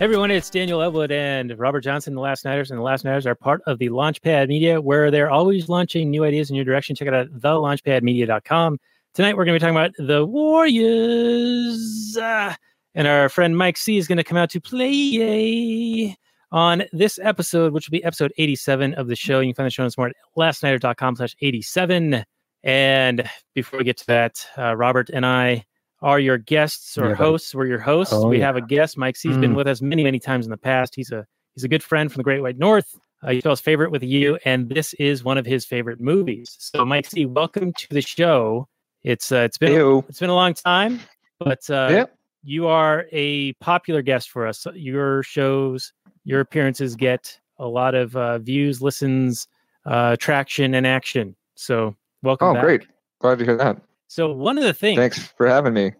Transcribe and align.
Hey 0.00 0.04
everyone, 0.04 0.30
it's 0.30 0.48
Daniel 0.48 0.80
Evelyn 0.80 1.12
and 1.12 1.58
Robert 1.58 1.82
Johnson, 1.82 2.14
the 2.14 2.22
Last 2.22 2.46
Nighters, 2.46 2.70
and 2.70 2.78
the 2.78 2.82
Last 2.82 3.04
Nighters 3.04 3.26
are 3.26 3.34
part 3.34 3.60
of 3.66 3.78
the 3.78 3.90
Launchpad 3.90 4.48
Media, 4.48 4.80
where 4.80 5.10
they're 5.10 5.30
always 5.30 5.68
launching 5.68 6.10
new 6.10 6.24
ideas 6.24 6.48
in 6.48 6.56
your 6.56 6.64
direction. 6.64 6.96
Check 6.96 7.08
it 7.08 7.12
out 7.12 7.26
at 7.26 7.32
thelaunchpadmedia.com. 7.32 8.78
Tonight 9.12 9.36
we're 9.36 9.44
going 9.44 9.60
to 9.60 9.62
be 9.62 9.70
talking 9.70 9.76
about 9.76 9.92
the 9.98 10.24
Warriors, 10.24 12.16
uh, 12.16 12.54
and 12.94 13.06
our 13.06 13.28
friend 13.28 13.58
Mike 13.58 13.76
C 13.76 13.98
is 13.98 14.08
going 14.08 14.16
to 14.16 14.24
come 14.24 14.38
out 14.38 14.48
to 14.48 14.58
play 14.58 16.16
on 16.50 16.84
this 16.94 17.18
episode, 17.22 17.74
which 17.74 17.86
will 17.86 17.92
be 17.92 18.02
episode 18.02 18.32
87 18.38 18.94
of 18.94 19.06
the 19.06 19.16
show. 19.16 19.40
You 19.40 19.52
can 19.52 19.56
find 19.56 19.66
the 19.66 19.70
show 19.70 19.82
notes 19.82 19.98
more 19.98 20.08
at 20.08 20.16
lastnighters.com 20.34 21.16
slash 21.16 21.36
87. 21.42 22.24
And 22.62 23.30
before 23.54 23.78
we 23.80 23.84
get 23.84 23.98
to 23.98 24.06
that, 24.06 24.46
uh, 24.56 24.74
Robert 24.74 25.10
and 25.10 25.26
I 25.26 25.66
are 26.02 26.18
your 26.18 26.38
guests 26.38 26.96
or 26.98 27.08
Yeah, 27.10 27.14
hosts. 27.14 27.54
We're 27.54 27.66
your 27.66 27.78
hosts. 27.78 28.12
Oh, 28.14 28.28
we 28.28 28.38
yeah. 28.38 28.46
have 28.46 28.56
a 28.56 28.60
guest. 28.62 28.96
Mike 28.96 29.16
C 29.16 29.28
has 29.28 29.38
been 29.38 29.52
Mm. 29.52 29.56
with 29.56 29.66
us 29.66 29.82
many, 29.82 30.02
many 30.04 30.18
times 30.18 30.46
in 30.46 30.50
the 30.50 30.56
past. 30.56 30.94
He's 30.94 31.10
a 31.12 31.26
he's 31.54 31.64
a 31.64 31.68
good 31.68 31.82
friend 31.82 32.10
from 32.10 32.20
the 32.20 32.24
Great 32.24 32.40
White 32.42 32.58
North. 32.58 32.98
Uh, 33.22 33.32
he 33.32 33.40
spells 33.40 33.60
favorite 33.60 33.90
with 33.90 34.02
a 34.02 34.06
U, 34.06 34.38
and 34.46 34.68
this 34.70 34.94
is 34.94 35.22
one 35.22 35.36
of 35.36 35.44
his 35.44 35.66
favorite 35.66 36.00
movies. 36.00 36.56
So, 36.58 36.84
Mike 36.86 37.06
C, 37.06 37.26
welcome 37.26 37.72
to 37.74 37.86
the 37.90 38.00
show. 38.00 38.66
It's 39.02 39.30
uh, 39.30 39.38
it's 39.40 39.58
been 39.58 39.72
Ew. 39.72 40.04
it's 40.08 40.20
been 40.20 40.30
a 40.30 40.34
long 40.34 40.54
time, 40.54 41.00
but 41.38 41.68
uh, 41.68 41.88
Yeah. 41.90 42.04
you 42.44 42.66
are 42.66 43.06
a 43.12 43.52
popular 43.54 44.00
guest 44.00 44.30
for 44.30 44.46
us. 44.46 44.66
Your 44.74 45.22
shows, 45.22 45.92
your 46.24 46.40
appearances 46.40 46.96
get 46.96 47.38
a 47.58 47.66
lot 47.66 47.94
of 47.94 48.16
uh, 48.16 48.38
views, 48.38 48.80
listens, 48.80 49.46
uh, 49.84 50.16
traction, 50.16 50.74
and 50.74 50.86
action. 50.86 51.36
So, 51.56 51.94
welcome. 52.22 52.48
Oh, 52.48 52.54
back. 52.54 52.62
great. 52.62 52.86
Glad 53.20 53.38
to 53.40 53.44
hear 53.44 53.56
that. 53.58 53.76
So, 54.10 54.32
one 54.48 54.58
of 54.58 54.64
the 54.64 54.74
things, 54.74 54.98
Thanks 54.98 55.28
for 55.36 55.46
having 55.46 55.72
me. 55.72 55.92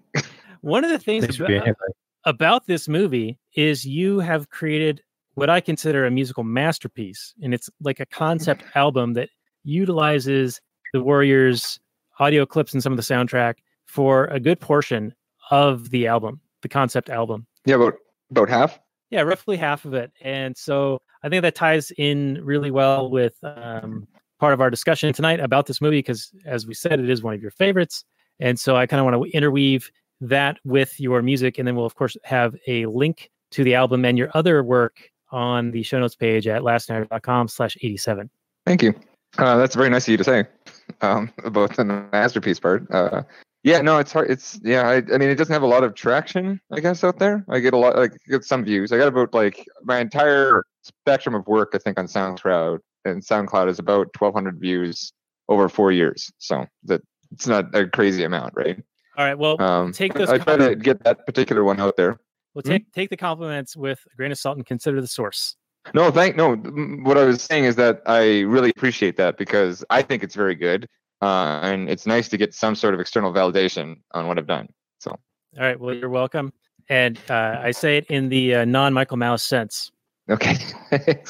one 0.62 0.84
of 0.84 0.90
the 0.90 0.98
things 0.98 1.36
about- 1.36 1.46
being 1.48 1.62
here. 1.62 1.74
buddy. 1.78 1.92
about 2.24 2.66
this 2.66 2.88
movie 2.88 3.38
is 3.54 3.84
you 3.84 4.18
have 4.18 4.50
created 4.50 5.00
what 5.34 5.48
I 5.48 5.60
consider 5.60 6.04
a 6.04 6.10
musical 6.10 6.42
masterpiece. 6.42 7.32
And 7.40 7.54
it's 7.54 7.70
like 7.80 8.00
a 8.00 8.06
concept 8.06 8.64
album 8.74 9.14
that 9.14 9.28
utilizes 9.64 10.60
the 10.92 11.02
Warriors 11.02 11.78
audio 12.18 12.44
clips 12.44 12.74
and 12.74 12.82
some 12.82 12.92
of 12.92 12.96
the 12.96 13.02
soundtrack 13.02 13.54
for 13.86 14.24
a 14.26 14.40
good 14.40 14.60
portion 14.60 15.14
of 15.50 15.90
the 15.90 16.06
album, 16.08 16.40
the 16.62 16.68
concept 16.68 17.08
album. 17.10 17.46
Yeah, 17.64 17.76
about 17.76 17.94
about 18.30 18.48
half. 18.48 18.78
Yeah, 19.10 19.22
roughly 19.22 19.56
half 19.56 19.84
of 19.84 19.94
it. 19.94 20.12
And 20.20 20.56
so 20.56 21.00
I 21.22 21.28
think 21.28 21.42
that 21.42 21.54
ties 21.54 21.90
in 21.96 22.40
really 22.44 22.70
well 22.70 23.08
with 23.10 23.34
um, 23.42 24.06
part 24.40 24.54
of 24.54 24.60
our 24.60 24.70
discussion 24.70 25.12
tonight 25.12 25.38
about 25.38 25.66
this 25.66 25.80
movie 25.80 25.98
because, 25.98 26.32
as 26.46 26.66
we 26.66 26.74
said, 26.74 26.98
it 26.98 27.08
is 27.08 27.22
one 27.22 27.34
of 27.34 27.42
your 27.42 27.50
favorites. 27.52 28.04
And 28.40 28.58
so 28.58 28.74
I 28.74 28.86
kind 28.86 28.98
of 28.98 29.04
want 29.04 29.22
to 29.22 29.36
interweave 29.36 29.90
that 30.22 30.58
with 30.64 30.98
your 30.98 31.22
music. 31.22 31.58
And 31.58 31.68
then 31.68 31.76
we'll, 31.76 31.86
of 31.86 31.94
course, 31.94 32.16
have 32.24 32.56
a 32.66 32.86
link 32.86 33.30
to 33.52 33.62
the 33.62 33.74
album 33.74 34.04
and 34.04 34.16
your 34.18 34.30
other 34.34 34.64
work 34.64 35.10
on 35.30 35.70
the 35.70 35.82
show 35.82 36.00
notes 36.00 36.16
page 36.16 36.46
at 36.48 36.62
lastnighter.com 36.62 37.48
slash 37.48 37.76
87. 37.82 38.30
Thank 38.66 38.82
you. 38.82 38.94
Uh, 39.38 39.56
that's 39.56 39.76
very 39.76 39.90
nice 39.90 40.08
of 40.08 40.12
you 40.12 40.16
to 40.16 40.24
say 40.24 40.44
um, 41.02 41.32
about 41.44 41.76
the 41.76 41.84
masterpiece 41.84 42.58
part. 42.58 42.90
Uh, 42.90 43.22
yeah, 43.62 43.80
no, 43.80 43.98
it's 43.98 44.12
hard. 44.12 44.30
It's 44.30 44.58
yeah. 44.64 44.88
I, 44.88 44.96
I 44.96 45.18
mean, 45.18 45.28
it 45.28 45.36
doesn't 45.36 45.52
have 45.52 45.62
a 45.62 45.66
lot 45.66 45.84
of 45.84 45.94
traction, 45.94 46.60
I 46.72 46.80
guess, 46.80 47.04
out 47.04 47.18
there. 47.18 47.44
I 47.48 47.60
get 47.60 47.74
a 47.74 47.76
lot, 47.76 47.94
like, 47.94 48.12
get 48.28 48.42
some 48.42 48.64
views. 48.64 48.90
I 48.90 48.96
got 48.96 49.08
about 49.08 49.34
like 49.34 49.66
my 49.84 49.98
entire 49.98 50.64
spectrum 50.82 51.34
of 51.34 51.46
work. 51.46 51.72
I 51.74 51.78
think 51.78 51.98
on 51.98 52.06
SoundCloud 52.06 52.78
and 53.04 53.22
SoundCloud 53.22 53.68
is 53.68 53.78
about 53.78 54.08
1,200 54.18 54.60
views 54.60 55.12
over 55.48 55.68
four 55.68 55.92
years. 55.92 56.30
So 56.38 56.66
that 56.84 57.02
it's 57.32 57.46
not 57.46 57.74
a 57.74 57.86
crazy 57.86 58.24
amount, 58.24 58.54
right? 58.56 58.78
All 59.16 59.24
right. 59.24 59.38
Well, 59.38 59.60
Um, 59.60 59.92
take 59.92 60.14
those 60.14 60.30
I 60.30 60.38
try 60.38 60.56
to 60.56 60.74
get 60.74 61.02
that 61.04 61.26
particular 61.26 61.64
one 61.64 61.80
out 61.80 61.96
there. 61.96 62.20
we'll 62.54 62.62
hmm? 62.62 62.70
take, 62.70 62.92
take 62.92 63.10
the 63.10 63.16
compliments 63.16 63.76
with 63.76 64.00
a 64.12 64.16
grain 64.16 64.32
of 64.32 64.38
salt 64.38 64.56
and 64.56 64.66
consider 64.66 65.00
the 65.00 65.06
source. 65.06 65.56
No, 65.94 66.10
thank 66.10 66.36
no. 66.36 66.56
What 67.04 67.16
I 67.16 67.24
was 67.24 67.42
saying 67.42 67.64
is 67.64 67.76
that 67.76 68.02
I 68.06 68.40
really 68.40 68.70
appreciate 68.70 69.16
that 69.16 69.38
because 69.38 69.84
I 69.90 70.02
think 70.02 70.22
it's 70.22 70.34
very 70.34 70.54
good, 70.54 70.86
uh, 71.22 71.60
and 71.62 71.88
it's 71.88 72.06
nice 72.06 72.28
to 72.28 72.36
get 72.36 72.54
some 72.54 72.74
sort 72.74 72.92
of 72.92 73.00
external 73.00 73.32
validation 73.32 73.96
on 74.12 74.28
what 74.28 74.38
I've 74.38 74.46
done. 74.46 74.68
So 74.98 75.10
All 75.10 75.18
right. 75.58 75.80
Well, 75.80 75.94
you're 75.94 76.10
welcome. 76.10 76.52
And 76.88 77.18
uh, 77.30 77.56
I 77.60 77.70
say 77.70 77.96
it 77.96 78.06
in 78.08 78.28
the 78.28 78.56
uh, 78.56 78.64
non 78.64 78.92
Michael 78.92 79.16
Mouse 79.16 79.42
sense. 79.42 79.90
okay, 80.28 80.56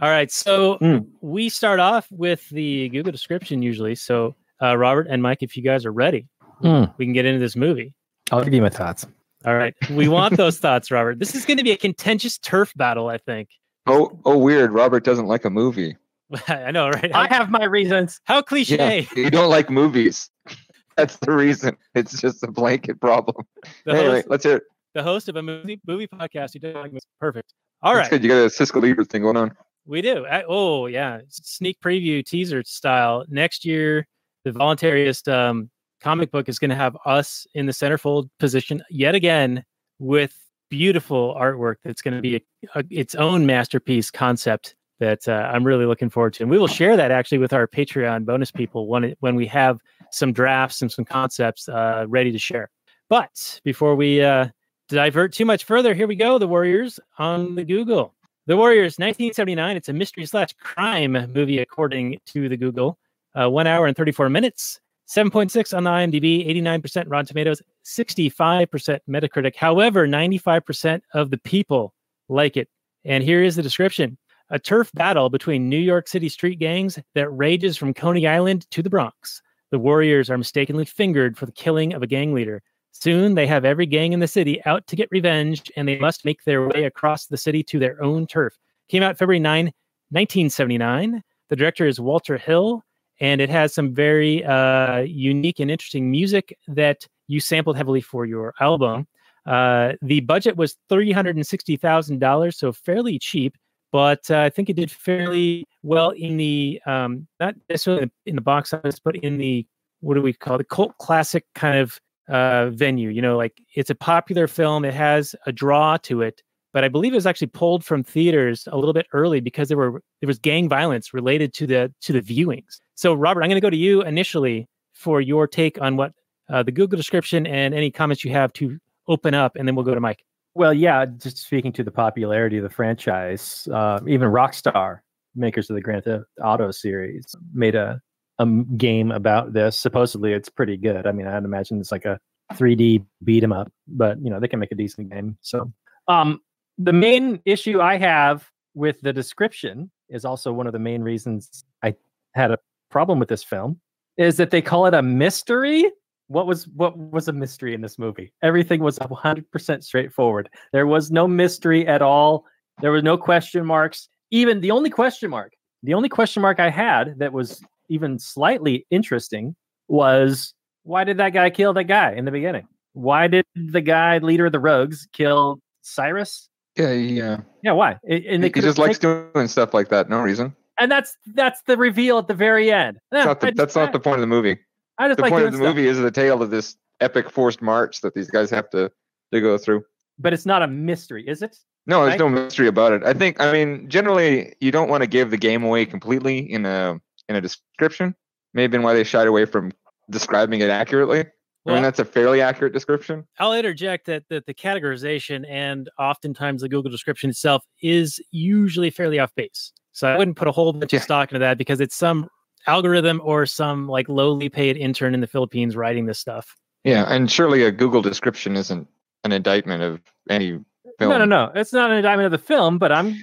All 0.00 0.08
right. 0.08 0.30
So 0.30 0.78
Mm. 0.78 1.06
we 1.20 1.48
start 1.48 1.80
off 1.80 2.06
with 2.10 2.48
the 2.50 2.88
Google 2.90 3.12
description 3.12 3.62
usually. 3.62 3.94
So, 3.94 4.34
uh, 4.62 4.76
Robert 4.76 5.06
and 5.10 5.22
Mike, 5.22 5.38
if 5.42 5.56
you 5.56 5.62
guys 5.62 5.84
are 5.84 5.92
ready, 5.92 6.28
Mm. 6.62 6.92
we 6.98 7.06
can 7.06 7.12
get 7.12 7.24
into 7.26 7.40
this 7.40 7.56
movie. 7.56 7.94
I'll 8.30 8.44
give 8.44 8.52
you 8.54 8.62
my 8.62 8.68
thoughts. 8.68 9.06
All 9.44 9.54
right. 9.54 9.74
We 9.90 10.08
want 10.08 10.36
those 10.36 10.58
thoughts, 10.60 10.90
Robert. 10.90 11.18
This 11.18 11.34
is 11.34 11.44
going 11.44 11.56
to 11.58 11.64
be 11.64 11.70
a 11.72 11.76
contentious 11.76 12.38
turf 12.38 12.72
battle, 12.76 13.08
I 13.08 13.18
think. 13.18 13.48
oh 13.86 14.18
oh 14.24 14.36
weird. 14.38 14.72
Robert 14.72 15.02
doesn't 15.04 15.26
like 15.26 15.44
a 15.44 15.50
movie. 15.50 15.96
I 16.48 16.70
know, 16.72 16.90
right? 16.90 17.10
How, 17.12 17.20
I 17.22 17.28
have 17.28 17.50
my 17.50 17.64
reasons. 17.64 18.20
how 18.24 18.42
cliche. 18.42 19.06
Yeah, 19.16 19.22
you 19.24 19.30
don't 19.30 19.48
like 19.48 19.70
movies. 19.70 20.30
That's 20.96 21.16
the 21.18 21.32
reason. 21.32 21.76
It's 21.94 22.20
just 22.20 22.42
a 22.42 22.50
blanket 22.50 23.00
problem. 23.00 23.46
The, 23.84 23.92
anyway, 23.92 24.14
host, 24.16 24.26
let's 24.30 24.44
hear 24.44 24.56
it. 24.56 24.64
the 24.94 25.02
host 25.02 25.28
of 25.28 25.36
a 25.36 25.42
movie 25.42 25.80
movie 25.86 26.06
podcast. 26.08 26.54
You 26.54 26.60
don't 26.60 26.74
like 26.74 26.86
movies. 26.92 27.06
Perfect. 27.20 27.54
All 27.82 27.94
That's 27.94 28.06
right. 28.06 28.10
good. 28.20 28.24
You 28.24 28.28
got 28.30 28.38
a 28.42 28.46
Siskel 28.48 28.86
Ebert 28.90 29.08
thing 29.08 29.22
going 29.22 29.36
on. 29.36 29.56
We 29.88 30.02
do. 30.02 30.26
I- 30.26 30.44
oh, 30.46 30.86
yeah. 30.86 31.20
Sneak 31.28 31.80
preview 31.80 32.24
teaser 32.24 32.62
style. 32.62 33.24
Next 33.28 33.64
year, 33.64 34.06
the 34.44 34.52
voluntariest 34.52 35.32
um, 35.32 35.70
comic 36.00 36.30
book 36.30 36.48
is 36.48 36.58
going 36.58 36.68
to 36.70 36.76
have 36.76 36.96
us 37.06 37.46
in 37.54 37.66
the 37.66 37.72
centerfold 37.72 38.28
position 38.38 38.82
yet 38.90 39.14
again 39.14 39.64
with 39.98 40.38
beautiful 40.68 41.34
artwork 41.40 41.76
that's 41.84 42.02
going 42.02 42.14
to 42.14 42.20
be 42.20 42.36
a, 42.36 42.40
a, 42.74 42.84
its 42.90 43.14
own 43.14 43.46
masterpiece 43.46 44.10
concept 44.10 44.76
that 45.00 45.26
uh, 45.26 45.50
I'm 45.52 45.64
really 45.64 45.86
looking 45.86 46.10
forward 46.10 46.34
to. 46.34 46.42
And 46.42 46.50
we 46.50 46.58
will 46.58 46.66
share 46.66 46.96
that 46.96 47.10
actually 47.10 47.38
with 47.38 47.54
our 47.54 47.66
Patreon 47.66 48.26
bonus 48.26 48.50
people 48.50 48.88
when, 48.88 49.04
it, 49.04 49.16
when 49.20 49.36
we 49.36 49.46
have 49.46 49.78
some 50.10 50.32
drafts 50.32 50.82
and 50.82 50.92
some 50.92 51.06
concepts 51.06 51.68
uh, 51.68 52.04
ready 52.08 52.30
to 52.32 52.38
share. 52.38 52.68
But 53.08 53.60
before 53.64 53.94
we 53.94 54.20
uh, 54.20 54.48
divert 54.88 55.32
too 55.32 55.46
much 55.46 55.64
further, 55.64 55.94
here 55.94 56.06
we 56.06 56.16
go. 56.16 56.38
The 56.38 56.48
Warriors 56.48 57.00
on 57.18 57.54
the 57.54 57.64
Google. 57.64 58.14
The 58.48 58.56
Warriors, 58.56 58.94
1979. 58.94 59.76
It's 59.76 59.90
a 59.90 59.92
mystery 59.92 60.24
slash 60.24 60.54
crime 60.54 61.12
movie, 61.34 61.58
according 61.58 62.18
to 62.28 62.48
the 62.48 62.56
Google. 62.56 62.98
Uh, 63.38 63.50
one 63.50 63.66
hour 63.66 63.86
and 63.86 63.94
34 63.94 64.30
minutes. 64.30 64.80
7.6 65.06 65.76
on 65.76 65.84
the 65.84 65.90
IMDb, 65.90 66.48
89% 66.64 67.04
Rotten 67.08 67.26
Tomatoes, 67.26 67.60
65% 67.84 69.00
Metacritic. 69.06 69.54
However, 69.54 70.08
95% 70.08 71.02
of 71.12 71.28
the 71.30 71.36
people 71.36 71.92
like 72.30 72.56
it. 72.56 72.70
And 73.04 73.22
here 73.22 73.42
is 73.42 73.56
the 73.56 73.62
description 73.62 74.16
a 74.48 74.58
turf 74.58 74.90
battle 74.94 75.28
between 75.28 75.68
New 75.68 75.76
York 75.76 76.08
City 76.08 76.30
street 76.30 76.58
gangs 76.58 76.98
that 77.14 77.28
rages 77.28 77.76
from 77.76 77.92
Coney 77.92 78.26
Island 78.26 78.66
to 78.70 78.82
the 78.82 78.88
Bronx. 78.88 79.42
The 79.72 79.78
Warriors 79.78 80.30
are 80.30 80.38
mistakenly 80.38 80.86
fingered 80.86 81.36
for 81.36 81.44
the 81.44 81.52
killing 81.52 81.92
of 81.92 82.02
a 82.02 82.06
gang 82.06 82.32
leader. 82.32 82.62
Soon 83.00 83.36
they 83.36 83.46
have 83.46 83.64
every 83.64 83.86
gang 83.86 84.12
in 84.12 84.18
the 84.18 84.26
city 84.26 84.64
out 84.64 84.86
to 84.88 84.96
get 84.96 85.08
revenge, 85.12 85.70
and 85.76 85.86
they 85.86 85.98
must 85.98 86.24
make 86.24 86.42
their 86.42 86.66
way 86.66 86.84
across 86.84 87.26
the 87.26 87.36
city 87.36 87.62
to 87.62 87.78
their 87.78 88.02
own 88.02 88.26
turf. 88.26 88.58
Came 88.88 89.04
out 89.04 89.16
February 89.16 89.38
9, 89.38 89.66
1979. 90.10 91.22
The 91.48 91.56
director 91.56 91.86
is 91.86 92.00
Walter 92.00 92.36
Hill, 92.36 92.82
and 93.20 93.40
it 93.40 93.50
has 93.50 93.72
some 93.72 93.94
very 93.94 94.44
uh, 94.44 94.98
unique 95.00 95.60
and 95.60 95.70
interesting 95.70 96.10
music 96.10 96.58
that 96.66 97.06
you 97.28 97.38
sampled 97.38 97.76
heavily 97.76 98.00
for 98.00 98.26
your 98.26 98.52
album. 98.58 99.06
Uh, 99.46 99.92
the 100.02 100.20
budget 100.20 100.56
was 100.56 100.76
$360,000, 100.90 102.54
so 102.54 102.72
fairly 102.72 103.18
cheap, 103.20 103.56
but 103.92 104.28
uh, 104.28 104.40
I 104.40 104.50
think 104.50 104.70
it 104.70 104.76
did 104.76 104.90
fairly 104.90 105.64
well 105.84 106.10
in 106.10 106.36
the, 106.36 106.80
um, 106.84 107.28
not 107.38 107.54
necessarily 107.68 108.10
in 108.26 108.34
the 108.34 108.42
box 108.42 108.74
office, 108.74 108.98
but 108.98 109.14
in 109.14 109.38
the, 109.38 109.64
what 110.00 110.14
do 110.14 110.22
we 110.22 110.32
call 110.32 110.56
it, 110.56 110.58
the 110.58 110.64
cult 110.64 110.98
classic 110.98 111.44
kind 111.54 111.78
of 111.78 112.00
uh, 112.28 112.70
venue. 112.70 113.10
You 113.10 113.22
know, 113.22 113.36
like 113.36 113.60
it's 113.74 113.90
a 113.90 113.94
popular 113.94 114.46
film, 114.46 114.84
it 114.84 114.94
has 114.94 115.34
a 115.46 115.52
draw 115.52 115.96
to 115.98 116.22
it, 116.22 116.42
but 116.72 116.84
I 116.84 116.88
believe 116.88 117.12
it 117.12 117.16
was 117.16 117.26
actually 117.26 117.48
pulled 117.48 117.84
from 117.84 118.04
theaters 118.04 118.68
a 118.70 118.76
little 118.76 118.92
bit 118.92 119.06
early 119.12 119.40
because 119.40 119.68
there 119.68 119.76
were 119.76 120.02
there 120.20 120.26
was 120.26 120.38
gang 120.38 120.68
violence 120.68 121.14
related 121.14 121.54
to 121.54 121.66
the 121.66 121.92
to 122.02 122.12
the 122.12 122.20
viewings. 122.20 122.80
So, 122.94 123.14
Robert, 123.14 123.42
I'm 123.42 123.48
going 123.48 123.56
to 123.56 123.64
go 123.64 123.70
to 123.70 123.76
you 123.76 124.02
initially 124.02 124.68
for 124.94 125.20
your 125.20 125.46
take 125.46 125.80
on 125.80 125.96
what 125.96 126.12
uh, 126.50 126.62
the 126.62 126.72
Google 126.72 126.96
description 126.96 127.46
and 127.46 127.74
any 127.74 127.90
comments 127.90 128.24
you 128.24 128.32
have 128.32 128.52
to 128.54 128.78
open 129.06 129.34
up, 129.34 129.56
and 129.56 129.66
then 129.66 129.74
we'll 129.74 129.84
go 129.84 129.94
to 129.94 130.00
Mike. 130.00 130.24
Well, 130.54 130.74
yeah, 130.74 131.06
just 131.06 131.38
speaking 131.38 131.72
to 131.74 131.84
the 131.84 131.90
popularity 131.90 132.56
of 132.56 132.64
the 132.64 132.70
franchise, 132.70 133.68
uh, 133.72 134.00
even 134.08 134.28
Rockstar, 134.28 135.00
makers 135.36 135.70
of 135.70 135.76
the 135.76 135.80
Grand 135.80 136.04
Theft 136.04 136.24
Auto 136.42 136.70
series, 136.72 137.24
made 137.52 137.76
a, 137.76 138.00
a 138.38 138.46
game 138.46 139.10
about 139.10 139.52
this. 139.52 139.78
Supposedly, 139.78 140.32
it's 140.32 140.48
pretty 140.48 140.76
good. 140.76 141.06
I 141.06 141.12
mean, 141.12 141.26
I'd 141.26 141.44
imagine 141.44 141.80
it's 141.80 141.92
like 141.92 142.04
a 142.04 142.18
3D 142.54 143.04
beat 143.24 143.42
'em 143.44 143.52
up, 143.52 143.70
but 143.86 144.20
you 144.22 144.30
know 144.30 144.40
they 144.40 144.48
can 144.48 144.58
make 144.60 144.72
a 144.72 144.76
decent 144.76 145.10
game. 145.10 145.36
So, 145.42 145.72
um, 146.08 146.40
the 146.78 146.92
main 146.92 147.40
issue 147.44 147.80
I 147.80 147.96
have 147.98 148.48
with 148.74 149.00
the 149.00 149.12
description 149.12 149.90
is 150.08 150.24
also 150.24 150.52
one 150.52 150.66
of 150.66 150.72
the 150.72 150.78
main 150.78 151.02
reasons 151.02 151.64
I 151.82 151.94
had 152.34 152.50
a 152.50 152.58
problem 152.90 153.18
with 153.18 153.28
this 153.28 153.44
film 153.44 153.80
is 154.16 154.36
that 154.36 154.50
they 154.50 154.62
call 154.62 154.86
it 154.86 154.94
a 154.94 155.02
mystery 155.02 155.90
What 156.28 156.46
was 156.46 156.68
what 156.68 156.96
was 156.96 157.28
a 157.28 157.32
mystery 157.32 157.72
in 157.74 157.80
this 157.80 157.98
movie? 157.98 158.32
Everything 158.42 158.80
was 158.82 158.98
100% 158.98 159.82
straightforward. 159.82 160.48
There 160.72 160.86
was 160.86 161.10
no 161.10 161.26
mystery 161.26 161.86
at 161.88 162.02
all. 162.02 162.44
There 162.82 162.92
was 162.92 163.02
no 163.02 163.16
question 163.16 163.64
marks. 163.64 164.08
Even 164.30 164.60
the 164.60 164.70
only 164.70 164.90
question 164.90 165.30
mark, 165.30 165.52
the 165.82 165.94
only 165.94 166.10
question 166.10 166.42
mark 166.42 166.60
I 166.60 166.68
had 166.70 167.18
that 167.18 167.32
was 167.32 167.62
even 167.88 168.18
slightly 168.18 168.86
interesting 168.90 169.54
was 169.88 170.54
why 170.82 171.04
did 171.04 171.16
that 171.18 171.30
guy 171.30 171.50
kill 171.50 171.72
that 171.74 171.84
guy 171.84 172.12
in 172.12 172.24
the 172.24 172.30
beginning? 172.30 172.66
Why 172.92 173.26
did 173.28 173.44
the 173.54 173.80
guy 173.80 174.18
leader 174.18 174.46
of 174.46 174.52
the 174.52 174.60
Rogues 174.60 175.06
kill 175.12 175.60
Cyrus? 175.82 176.48
Yeah, 176.76 176.92
yeah. 176.92 177.40
Yeah, 177.62 177.72
why? 177.72 177.98
And 178.08 178.42
they 178.42 178.48
He 178.54 178.60
just 178.60 178.78
likes 178.78 178.98
doing 178.98 179.48
stuff 179.48 179.74
like 179.74 179.88
that. 179.88 180.08
No 180.08 180.20
reason. 180.20 180.54
and 180.80 180.90
that's 180.90 181.16
that's 181.34 181.60
the 181.62 181.76
reveal 181.76 182.18
at 182.18 182.28
the 182.28 182.34
very 182.34 182.70
end. 182.70 182.98
That's 183.10 183.26
not 183.26 183.40
the, 183.40 183.46
just- 183.48 183.56
that's 183.56 183.76
not 183.76 183.92
the 183.92 184.00
point 184.00 184.16
of 184.16 184.20
the 184.20 184.26
movie. 184.28 184.58
I 184.98 185.08
just 185.08 185.16
The 185.18 185.22
like 185.22 185.30
point 185.32 185.44
of 185.46 185.52
the 185.52 185.58
stuff. 185.58 185.68
movie 185.76 185.86
is 185.88 185.98
the 185.98 186.10
tale 186.10 186.42
of 186.42 186.50
this 186.50 186.76
epic 187.00 187.30
forced 187.30 187.62
march 187.62 188.00
that 188.00 188.14
these 188.14 188.30
guys 188.30 188.50
have 188.50 188.68
to 188.70 188.90
to 189.32 189.40
go 189.40 189.58
through. 189.58 189.84
but 190.18 190.32
it's 190.32 190.46
not 190.46 190.62
a 190.62 190.66
mystery, 190.66 191.24
is 191.28 191.42
it? 191.42 191.56
No, 191.86 192.00
there's 192.02 192.12
Right? 192.12 192.18
no 192.18 192.28
mystery 192.28 192.66
about 192.68 192.92
it. 192.92 193.02
I 193.04 193.12
think 193.12 193.40
I 193.40 193.52
mean 193.52 193.88
generally 193.88 194.54
you 194.60 194.70
don't 194.72 194.88
want 194.88 195.02
to 195.02 195.06
give 195.06 195.30
the 195.30 195.36
game 195.36 195.62
away 195.62 195.84
completely 195.86 196.38
in 196.38 196.64
a 196.66 197.00
in 197.28 197.36
a 197.36 197.40
description. 197.40 198.14
Maybe 198.54 198.70
been 198.70 198.82
why 198.82 198.94
they 198.94 199.04
shied 199.04 199.26
away 199.26 199.44
from 199.44 199.72
describing 200.10 200.60
it 200.60 200.70
accurately. 200.70 201.24
I 201.66 201.74
mean 201.74 201.82
that's 201.82 201.98
a 201.98 202.04
fairly 202.04 202.40
accurate 202.40 202.72
description. 202.72 203.26
I'll 203.38 203.52
interject 203.52 204.06
that, 204.06 204.24
that 204.30 204.46
the 204.46 204.54
categorization 204.54 205.44
and 205.50 205.90
oftentimes 205.98 206.62
the 206.62 206.68
Google 206.68 206.90
description 206.90 207.28
itself 207.28 207.62
is 207.82 208.18
usually 208.30 208.88
fairly 208.88 209.18
off 209.18 209.34
base. 209.34 209.72
So 209.92 210.08
I 210.08 210.16
wouldn't 210.16 210.38
put 210.38 210.48
a 210.48 210.52
whole 210.52 210.72
bunch 210.72 210.94
Yeah. 210.94 210.98
of 210.98 211.02
stock 211.02 211.30
into 211.30 211.40
that 211.40 211.58
because 211.58 211.80
it's 211.82 211.94
some 211.94 212.28
algorithm 212.66 213.20
or 213.22 213.44
some 213.44 213.86
like 213.86 214.08
lowly 214.08 214.48
paid 214.48 214.78
intern 214.78 215.12
in 215.12 215.20
the 215.20 215.26
Philippines 215.26 215.76
writing 215.76 216.06
this 216.06 216.18
stuff. 216.18 216.56
Yeah, 216.84 217.04
and 217.12 217.30
surely 217.30 217.64
a 217.64 217.70
Google 217.72 218.00
description 218.00 218.56
isn't 218.56 218.88
an 219.24 219.32
indictment 219.32 219.82
of 219.82 220.00
any 220.30 220.52
film. 220.98 221.10
No, 221.10 221.18
no, 221.18 221.24
no. 221.26 221.52
It's 221.54 221.72
not 221.74 221.90
an 221.90 221.98
indictment 221.98 222.26
of 222.26 222.32
the 222.32 222.38
film, 222.46 222.78
but 222.78 222.92
I'm, 222.92 223.14